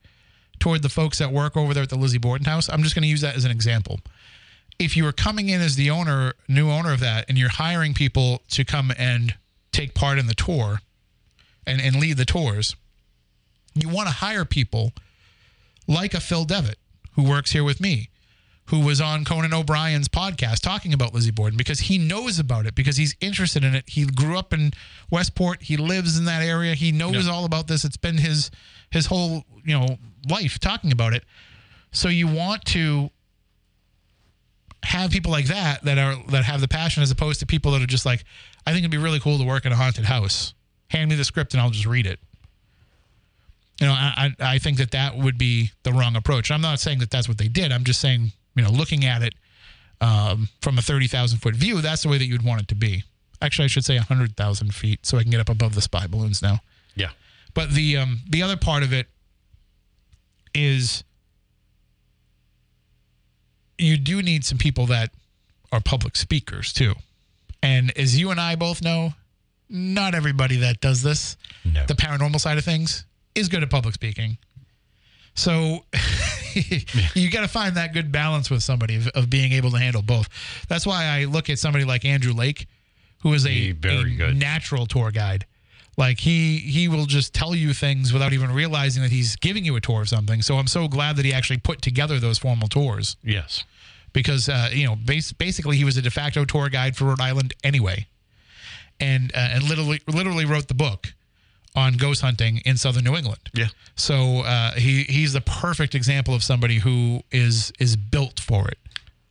toward 0.59 0.83
the 0.83 0.89
folks 0.89 1.19
that 1.19 1.33
work 1.33 1.57
over 1.57 1.75
there 1.75 1.83
at 1.83 1.91
the 1.91 1.97
Lizzie 1.97 2.19
Borden 2.19 2.45
house. 2.45 2.69
I'm 2.69 2.83
just 2.83 2.95
going 2.95 3.03
to 3.03 3.09
use 3.09 3.21
that 3.21 3.37
as 3.37 3.45
an 3.45 3.51
example. 3.51 4.01
If 4.79 4.97
you 4.97 5.07
are 5.07 5.13
coming 5.13 5.49
in 5.49 5.61
as 5.61 5.77
the 5.77 5.91
owner, 5.91 6.35
new 6.49 6.71
owner 6.71 6.93
of 6.93 7.01
that, 7.01 7.27
and 7.29 7.39
you're 7.39 7.49
hiring 7.49 7.95
people 7.95 8.43
to 8.51 8.65
come 8.65 8.93
and 8.99 9.35
take 9.73 9.95
part 9.95 10.19
in 10.19 10.27
the 10.27 10.35
tour, 10.35 10.81
and, 11.67 11.81
and 11.81 11.97
lead 11.97 12.17
the 12.17 12.25
tours, 12.25 12.77
you 13.75 13.89
want 13.89 14.09
to 14.09 14.15
hire 14.15 14.45
people 14.45 14.93
like 15.87 16.15
a 16.15 16.21
Phil 16.21 16.45
Devitt, 16.45 16.79
who 17.13 17.23
works 17.29 17.53
here 17.53 17.65
with 17.65 17.81
me, 17.81 18.11
who 18.67 18.81
was 18.81 19.01
on 19.01 19.25
Conan 19.25 19.53
O'Brien's 19.53 20.09
podcast 20.09 20.61
talking 20.61 20.95
about 20.95 21.13
Lizzie 21.13 21.31
Borden 21.31 21.57
because 21.57 21.81
he 21.81 21.99
knows 21.99 22.39
about 22.39 22.67
it, 22.67 22.75
because 22.75 22.97
he's 22.97 23.15
interested 23.21 23.63
in 23.65 23.75
it. 23.75 23.85
He 23.87 24.07
grew 24.07 24.39
up 24.39 24.53
in 24.53 24.73
Westport. 25.11 25.63
He 25.63 25.77
lives 25.77 26.19
in 26.19 26.25
that 26.25 26.43
area. 26.43 26.75
He 26.75 26.91
knows 26.93 27.29
all 27.29 27.45
about 27.45 27.67
this. 27.67 27.85
It's 27.85 27.97
been 27.97 28.19
his 28.19 28.51
his 28.91 29.07
whole 29.07 29.45
you 29.65 29.79
know 29.79 29.99
life 30.29 30.59
talking 30.59 30.93
about 30.93 31.13
it. 31.13 31.25
So 31.93 32.09
you 32.09 32.27
want 32.27 32.65
to 32.67 33.11
have 34.85 35.11
people 35.11 35.33
like 35.33 35.47
that 35.47 35.83
that 35.85 35.99
are 35.99 36.17
that 36.31 36.45
have 36.45 36.61
the 36.61 36.69
passion 36.69 37.03
as 37.03 37.11
opposed 37.11 37.41
to 37.41 37.47
people 37.47 37.73
that 37.73 37.83
are 37.83 37.87
just 37.87 38.07
like, 38.07 38.25
I 38.67 38.71
think 38.71 38.81
it'd 38.81 38.91
be 38.91 38.99
really 38.99 39.21
cool 39.21 39.39
to 39.39 39.45
work 39.45 39.67
in 39.67 39.73
a 39.73 39.77
haunted 39.77 40.05
house. 40.05 40.55
Hand 40.89 41.11
me 41.11 41.17
the 41.17 41.25
script 41.25 41.55
and 41.55 41.61
I'll 41.61 41.71
just 41.71 41.87
read 41.87 42.07
it. 42.07 42.21
You 43.81 43.89
know, 43.89 43.93
I 43.93 44.35
I 44.41 44.55
I 44.55 44.59
think 44.59 44.79
that 44.79 44.93
that 44.93 45.17
would 45.17 45.39
be 45.39 45.71
the 45.83 45.93
wrong 45.93 46.17
approach. 46.17 46.51
I'm 46.51 46.61
not 46.61 46.79
saying 46.81 47.01
that 47.01 47.11
that's 47.11 47.29
what 47.29 47.39
they 47.39 47.49
did. 47.49 47.73
I'm 47.73 47.85
just 47.85 48.01
saying, 48.01 48.33
you 48.55 48.63
know, 48.63 48.71
looking 48.71 49.05
at 49.05 49.23
it 49.23 49.35
um, 50.01 50.49
from 50.61 50.79
a 50.79 50.83
thirty 50.83 51.09
thousand 51.09 51.39
foot 51.39 51.55
view, 51.57 51.81
that's 51.81 52.03
the 52.03 52.09
way 52.09 52.19
that 52.19 52.27
you'd 52.27 52.45
want 52.45 52.61
it 52.63 52.69
to 52.69 52.75
be. 52.75 53.05
Actually, 53.43 53.65
I 53.65 53.69
should 53.69 53.85
say 53.85 53.97
hundred 53.97 54.37
thousand 54.37 54.75
feet, 54.75 55.05
so 55.07 55.19
I 55.19 55.23
can 55.23 55.31
get 55.31 55.41
up 55.41 55.49
above 55.49 55.75
the 55.75 55.83
spy 55.83 56.07
balloons 56.07 56.41
now. 56.41 56.61
Yeah. 56.95 57.11
But 57.55 57.71
the 57.71 57.97
um, 57.97 58.21
the 58.29 58.43
other 58.43 58.57
part 58.57 58.83
of 58.83 58.93
it 58.93 59.07
is 60.55 61.03
do 64.05 64.23
need 64.23 64.45
some 64.45 64.59
people 64.59 64.87
that 64.87 65.11
are 65.73 65.81
public 65.81 66.17
speakers 66.17 66.73
too. 66.73 66.95
And 67.63 67.97
as 67.99 68.19
you 68.19 68.31
and 68.31 68.41
I 68.41 68.55
both 68.57 68.83
know, 68.83 69.15
not 69.69 70.15
everybody 70.15 70.57
that 70.59 70.81
does 70.81 71.03
this, 71.03 71.37
No. 71.65 71.85
the 71.87 71.95
paranormal 71.95 72.39
side 72.41 72.59
of 72.59 72.65
things, 72.65 73.05
is 73.35 73.49
good 73.49 73.63
at 73.63 73.71
public 73.71 73.95
speaking. 73.95 74.39
So 75.35 75.85
you 77.15 77.31
got 77.31 77.41
to 77.41 77.49
find 77.49 77.77
that 77.77 77.93
good 77.93 78.13
balance 78.13 78.51
with 78.51 78.63
somebody 78.63 78.97
of, 78.97 79.09
of 79.09 79.29
being 79.31 79.53
able 79.53 79.71
to 79.73 79.79
handle 79.79 80.03
both. 80.03 80.29
That's 80.69 80.87
why 80.87 81.07
I 81.07 81.25
look 81.25 81.51
at 81.51 81.59
somebody 81.59 81.85
like 81.85 82.05
Andrew 82.05 82.33
Lake, 82.33 82.69
who 83.23 83.33
is 83.33 83.45
a, 83.47 83.73
very 83.73 84.15
a 84.15 84.17
good. 84.17 84.37
natural 84.37 84.87
tour 84.87 85.11
guide. 85.11 85.47
Like 85.97 86.19
he 86.21 86.59
he 86.59 86.89
will 86.89 87.07
just 87.07 87.33
tell 87.35 87.55
you 87.55 87.73
things 87.73 88.13
without 88.13 88.33
even 88.33 88.51
realizing 88.53 89.03
that 89.05 89.13
he's 89.13 89.37
giving 89.37 89.65
you 89.65 89.77
a 89.77 89.81
tour 89.81 90.03
of 90.03 90.09
something. 90.09 90.43
So 90.43 90.57
I'm 90.57 90.67
so 90.67 90.89
glad 90.89 91.15
that 91.17 91.25
he 91.25 91.33
actually 91.33 91.59
put 91.59 91.83
together 91.83 92.19
those 92.19 92.37
formal 92.39 92.67
tours 92.69 93.17
Yes. 93.23 93.63
Because 94.15 94.49
uh, 94.49 94.71
you 94.73 94.87
know 94.87 94.97
bas- 94.97 95.33
basically 95.33 95.77
he 95.77 95.85
was 95.85 95.99
a 95.99 96.03
de 96.03 96.11
facto 96.11 96.47
tour 96.47 96.71
guide 96.71 96.97
for 96.97 97.05
Rhode 97.05 97.21
Island 97.21 97.53
anyway, 97.63 98.07
and 98.99 99.31
uh, 99.35 99.51
and 99.53 99.63
literally 99.65 100.01
literally 100.09 100.47
wrote 100.47 100.69
the 100.69 100.75
book 100.75 101.13
on 101.77 101.95
ghost 101.95 102.23
hunting 102.23 102.63
in 102.65 102.79
southern 102.79 103.05
New 103.05 103.17
England. 103.17 103.51
Yeah. 103.53 103.69
So 103.97 104.39
uh, 104.41 104.73
he 104.73 105.03
he's 105.03 105.35
the 105.35 105.43
perfect 105.43 105.95
example 105.95 106.35
of 106.35 106.43
somebody 106.43 106.79
who 106.79 107.23
is 107.31 107.71
is 107.79 107.97
built 107.97 108.41
for 108.41 108.69
it. 108.69 108.79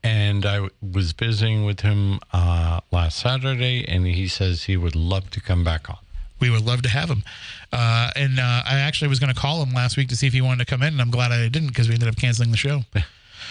And 0.06 0.46
I 0.46 0.56
w- 0.56 0.72
was 0.82 1.14
visiting 1.14 1.64
with 1.64 1.80
him 1.80 2.20
uh, 2.34 2.82
last 2.92 3.20
Saturday, 3.20 3.86
and 3.88 4.06
he 4.06 4.28
says 4.28 4.64
he 4.64 4.76
would 4.76 4.98
love 4.98 5.30
to 5.32 5.40
come 5.40 5.64
back 5.64 5.90
on. 5.90 5.98
We 6.42 6.50
would 6.50 6.66
love 6.66 6.82
to 6.82 6.90
have 6.90 7.10
him. 7.10 7.24
Uh, 7.72 8.12
and 8.18 8.38
uh, 8.38 8.64
I 8.66 8.80
actually 8.80 9.08
was 9.08 9.22
going 9.22 9.34
to 9.34 9.40
call 9.40 9.64
him 9.64 9.74
last 9.74 9.96
week 9.96 10.10
to 10.10 10.18
see 10.18 10.28
if 10.28 10.34
he 10.34 10.42
wanted 10.42 10.68
to 10.68 10.70
come 10.70 10.82
in, 10.84 10.90
and 10.92 11.02
I'm 11.02 11.10
glad 11.10 11.32
I 11.32 11.48
didn't 11.48 11.70
because 11.70 11.88
we 11.88 11.94
ended 11.94 12.10
up 12.10 12.18
canceling 12.18 12.52
the 12.52 12.58
show. 12.58 12.82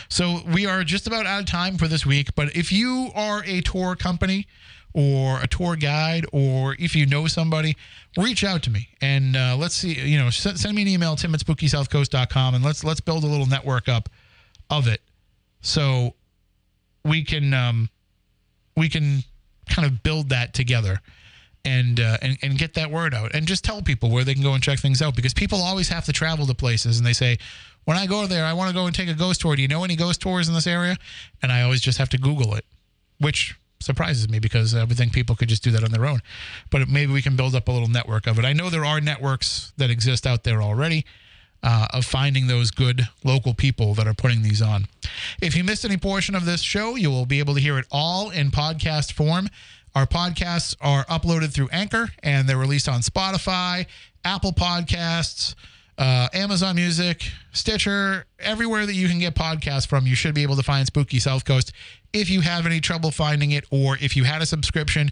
So 0.09 0.41
we 0.53 0.67
are 0.67 0.85
just 0.85 1.07
about 1.07 1.27
out 1.27 1.41
of 1.41 1.47
time 1.47 1.79
for 1.79 1.89
this 1.89 2.05
week. 2.07 2.35
But 2.35 2.55
if 2.57 2.73
you 2.73 3.11
are 3.15 3.43
a 3.47 3.61
tour 3.61 3.97
company 3.97 4.47
or 4.95 5.41
a 5.41 5.47
tour 5.47 5.77
guide, 5.77 6.27
or 6.33 6.77
if 6.79 6.95
you 6.95 7.07
know 7.07 7.27
somebody, 7.27 7.77
reach 8.17 8.45
out 8.45 8.63
to 8.65 8.71
me 8.71 8.89
and 9.01 9.37
uh, 9.37 9.57
let's 9.59 9.75
see. 9.75 9.95
You 9.95 10.19
know, 10.19 10.31
send, 10.31 10.59
send 10.59 10.75
me 10.75 10.83
an 10.83 10.89
email, 10.89 11.17
tim 11.17 11.35
at 11.35 11.41
spookysouthcoast.com, 11.41 12.55
and 12.55 12.65
let's 12.65 12.85
let's 12.85 13.01
build 13.01 13.25
a 13.25 13.27
little 13.27 13.47
network 13.47 13.89
up 13.89 14.09
of 14.71 14.89
it, 14.89 15.01
so 15.61 16.15
we 17.05 17.25
can 17.25 17.55
um, 17.55 17.89
we 18.77 18.89
can 18.89 19.25
kind 19.69 19.87
of 19.87 20.03
build 20.03 20.29
that 20.29 20.53
together 20.55 21.01
and, 21.65 22.01
uh, 22.01 22.17
and 22.23 22.39
and 22.43 22.59
get 22.59 22.75
that 22.75 22.91
word 22.91 23.15
out 23.15 23.35
and 23.35 23.47
just 23.47 23.65
tell 23.65 23.83
people 23.83 24.11
where 24.11 24.25
they 24.25 24.35
can 24.35 24.43
go 24.43 24.55
and 24.55 24.63
check 24.63 24.79
things 24.79 25.01
out 25.01 25.15
because 25.15 25.33
people 25.33 25.61
always 25.61 25.89
have 25.89 26.05
to 26.07 26.13
travel 26.13 26.47
to 26.47 26.55
places 26.55 26.99
and 26.99 27.07
they 27.07 27.13
say 27.13 27.39
when 27.85 27.97
I 27.97 28.07
go 28.07 28.27
there 28.27 28.45
I 28.45 28.53
want 28.53 28.69
to 28.69 28.75
go 28.75 28.87
and 28.87 28.95
take 28.95 29.09
a 29.09 29.15
ghost 29.15 29.41
tour 29.41 29.55
do 29.55 29.63
you 29.63 29.69
know 29.69 29.85
any 29.85 29.97
ghost 29.97 30.21
tours 30.21 30.49
in 30.49 30.55
this 30.55 30.67
area 30.67 30.97
and 31.41 31.53
I 31.53 31.63
always 31.63 31.81
just 31.81 31.99
have 31.99 32.09
to 32.11 32.19
google 32.19 32.55
it 32.55 32.65
which 33.19 33.57
surprises 33.81 34.29
me 34.29 34.39
because 34.39 34.75
I 34.75 34.85
would 34.85 34.97
think 34.97 35.13
people 35.13 35.37
could 35.37 35.49
just 35.49 35.63
do 35.63 35.71
that 35.71 35.85
on 35.85 35.93
their 35.93 36.07
own 36.07 36.21
but 36.71 36.89
maybe 36.89 37.13
we 37.13 37.23
can 37.23 37.37
build 37.37 37.55
up 37.55 37.69
a 37.69 37.73
little 37.73 37.89
network 37.89 38.27
of 38.27 38.39
it 38.39 38.45
I 38.45 38.53
know 38.53 38.69
there 38.69 38.85
are 38.85 39.01
networks 39.01 39.73
that 39.77 39.91
exist 39.91 40.27
out 40.27 40.43
there 40.45 40.63
already 40.63 41.05
uh, 41.63 41.87
of 41.93 42.05
finding 42.05 42.47
those 42.49 42.71
good 42.71 43.09
local 43.25 43.55
people 43.55 43.95
that 43.95 44.07
are 44.07 44.15
putting 44.15 44.43
these 44.43 44.61
on. 44.61 44.87
If 45.41 45.57
you 45.57 45.63
missed 45.65 45.85
any 45.85 45.97
portion 45.97 46.35
of 46.35 46.45
this 46.45 46.61
show, 46.61 46.97
you 46.97 47.11
will 47.11 47.27
be 47.27 47.39
able 47.39 47.55
to 47.55 47.61
hear 47.61 47.79
it 47.79 47.87
all 47.91 48.31
in 48.31 48.51
podcast 48.51 49.13
form. 49.13 49.49
Our 49.95 50.07
podcasts 50.07 50.75
are 50.81 51.05
uploaded 51.05 51.53
through 51.53 51.69
Anchor 51.71 52.09
and 52.23 52.49
they're 52.49 52.57
released 52.59 52.89
on 52.89 53.01
Spotify, 53.01 53.87
Apple 54.25 54.53
Podcasts, 54.53 55.55
uh, 55.99 56.29
Amazon 56.33 56.77
Music, 56.77 57.31
Stitcher, 57.53 58.25
everywhere 58.39 58.87
that 58.87 58.95
you 58.95 59.09
can 59.09 59.19
get 59.19 59.35
podcasts 59.35 59.87
from. 59.87 60.07
You 60.07 60.15
should 60.15 60.35
be 60.35 60.43
able 60.43 60.57
to 60.57 60.63
find 60.63 60.87
Spooky 60.87 61.19
South 61.19 61.45
Coast. 61.45 61.73
If 62.13 62.31
you 62.31 62.41
have 62.41 62.65
any 62.67 62.81
trouble 62.81 63.11
finding 63.11 63.53
it, 63.53 63.65
or 63.71 63.99
if 64.01 64.17
you 64.17 64.25
had 64.25 64.41
a 64.43 64.47
subscription 64.47 65.11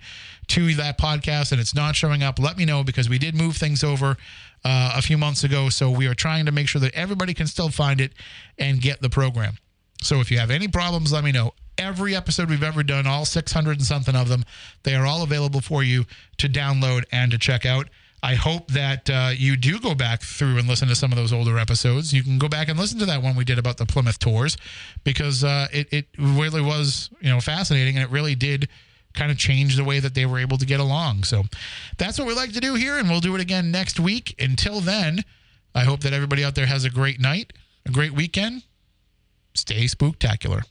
to 0.48 0.74
that 0.74 0.98
podcast 0.98 1.52
and 1.52 1.60
it's 1.60 1.74
not 1.74 1.94
showing 1.94 2.22
up, 2.22 2.38
let 2.38 2.56
me 2.56 2.64
know 2.64 2.82
because 2.82 3.08
we 3.08 3.18
did 3.18 3.34
move 3.34 3.56
things 3.56 3.84
over 3.84 4.16
uh, 4.64 4.94
a 4.96 5.02
few 5.02 5.18
months 5.18 5.44
ago. 5.44 5.68
So 5.68 5.90
we 5.90 6.06
are 6.06 6.14
trying 6.14 6.46
to 6.46 6.52
make 6.52 6.68
sure 6.68 6.80
that 6.80 6.94
everybody 6.94 7.34
can 7.34 7.46
still 7.46 7.68
find 7.68 8.00
it 8.00 8.12
and 8.58 8.80
get 8.80 9.00
the 9.02 9.10
program. 9.10 9.58
So 10.02 10.20
if 10.20 10.30
you 10.30 10.38
have 10.38 10.50
any 10.50 10.68
problems, 10.68 11.12
let 11.12 11.24
me 11.24 11.32
know. 11.32 11.52
Every 11.80 12.14
episode 12.14 12.50
we've 12.50 12.62
ever 12.62 12.82
done, 12.82 13.06
all 13.06 13.24
600 13.24 13.78
and 13.78 13.82
something 13.82 14.14
of 14.14 14.28
them, 14.28 14.44
they 14.82 14.94
are 14.94 15.06
all 15.06 15.22
available 15.22 15.62
for 15.62 15.82
you 15.82 16.04
to 16.36 16.46
download 16.46 17.04
and 17.10 17.32
to 17.32 17.38
check 17.38 17.64
out. 17.64 17.88
I 18.22 18.34
hope 18.34 18.70
that 18.72 19.08
uh, 19.08 19.30
you 19.34 19.56
do 19.56 19.80
go 19.80 19.94
back 19.94 20.20
through 20.20 20.58
and 20.58 20.68
listen 20.68 20.88
to 20.88 20.94
some 20.94 21.10
of 21.10 21.16
those 21.16 21.32
older 21.32 21.58
episodes. 21.58 22.12
You 22.12 22.22
can 22.22 22.38
go 22.38 22.48
back 22.48 22.68
and 22.68 22.78
listen 22.78 22.98
to 22.98 23.06
that 23.06 23.22
one 23.22 23.34
we 23.34 23.44
did 23.44 23.58
about 23.58 23.78
the 23.78 23.86
Plymouth 23.86 24.18
tours 24.18 24.58
because 25.04 25.42
uh, 25.42 25.68
it, 25.72 25.90
it 25.90 26.06
really 26.18 26.60
was, 26.60 27.08
you 27.22 27.30
know, 27.30 27.40
fascinating 27.40 27.96
and 27.96 28.04
it 28.04 28.10
really 28.10 28.34
did 28.34 28.68
kind 29.14 29.30
of 29.30 29.38
change 29.38 29.76
the 29.76 29.84
way 29.84 30.00
that 30.00 30.14
they 30.14 30.26
were 30.26 30.38
able 30.38 30.58
to 30.58 30.66
get 30.66 30.80
along. 30.80 31.24
So 31.24 31.44
that's 31.96 32.18
what 32.18 32.28
we 32.28 32.34
like 32.34 32.52
to 32.52 32.60
do 32.60 32.74
here, 32.74 32.98
and 32.98 33.08
we'll 33.08 33.20
do 33.20 33.34
it 33.34 33.40
again 33.40 33.70
next 33.70 33.98
week. 33.98 34.34
Until 34.38 34.80
then, 34.80 35.24
I 35.74 35.84
hope 35.84 36.00
that 36.00 36.12
everybody 36.12 36.44
out 36.44 36.54
there 36.54 36.66
has 36.66 36.84
a 36.84 36.90
great 36.90 37.20
night, 37.20 37.54
a 37.86 37.90
great 37.90 38.12
weekend. 38.12 38.64
Stay 39.54 39.86
spooktacular. 39.86 40.62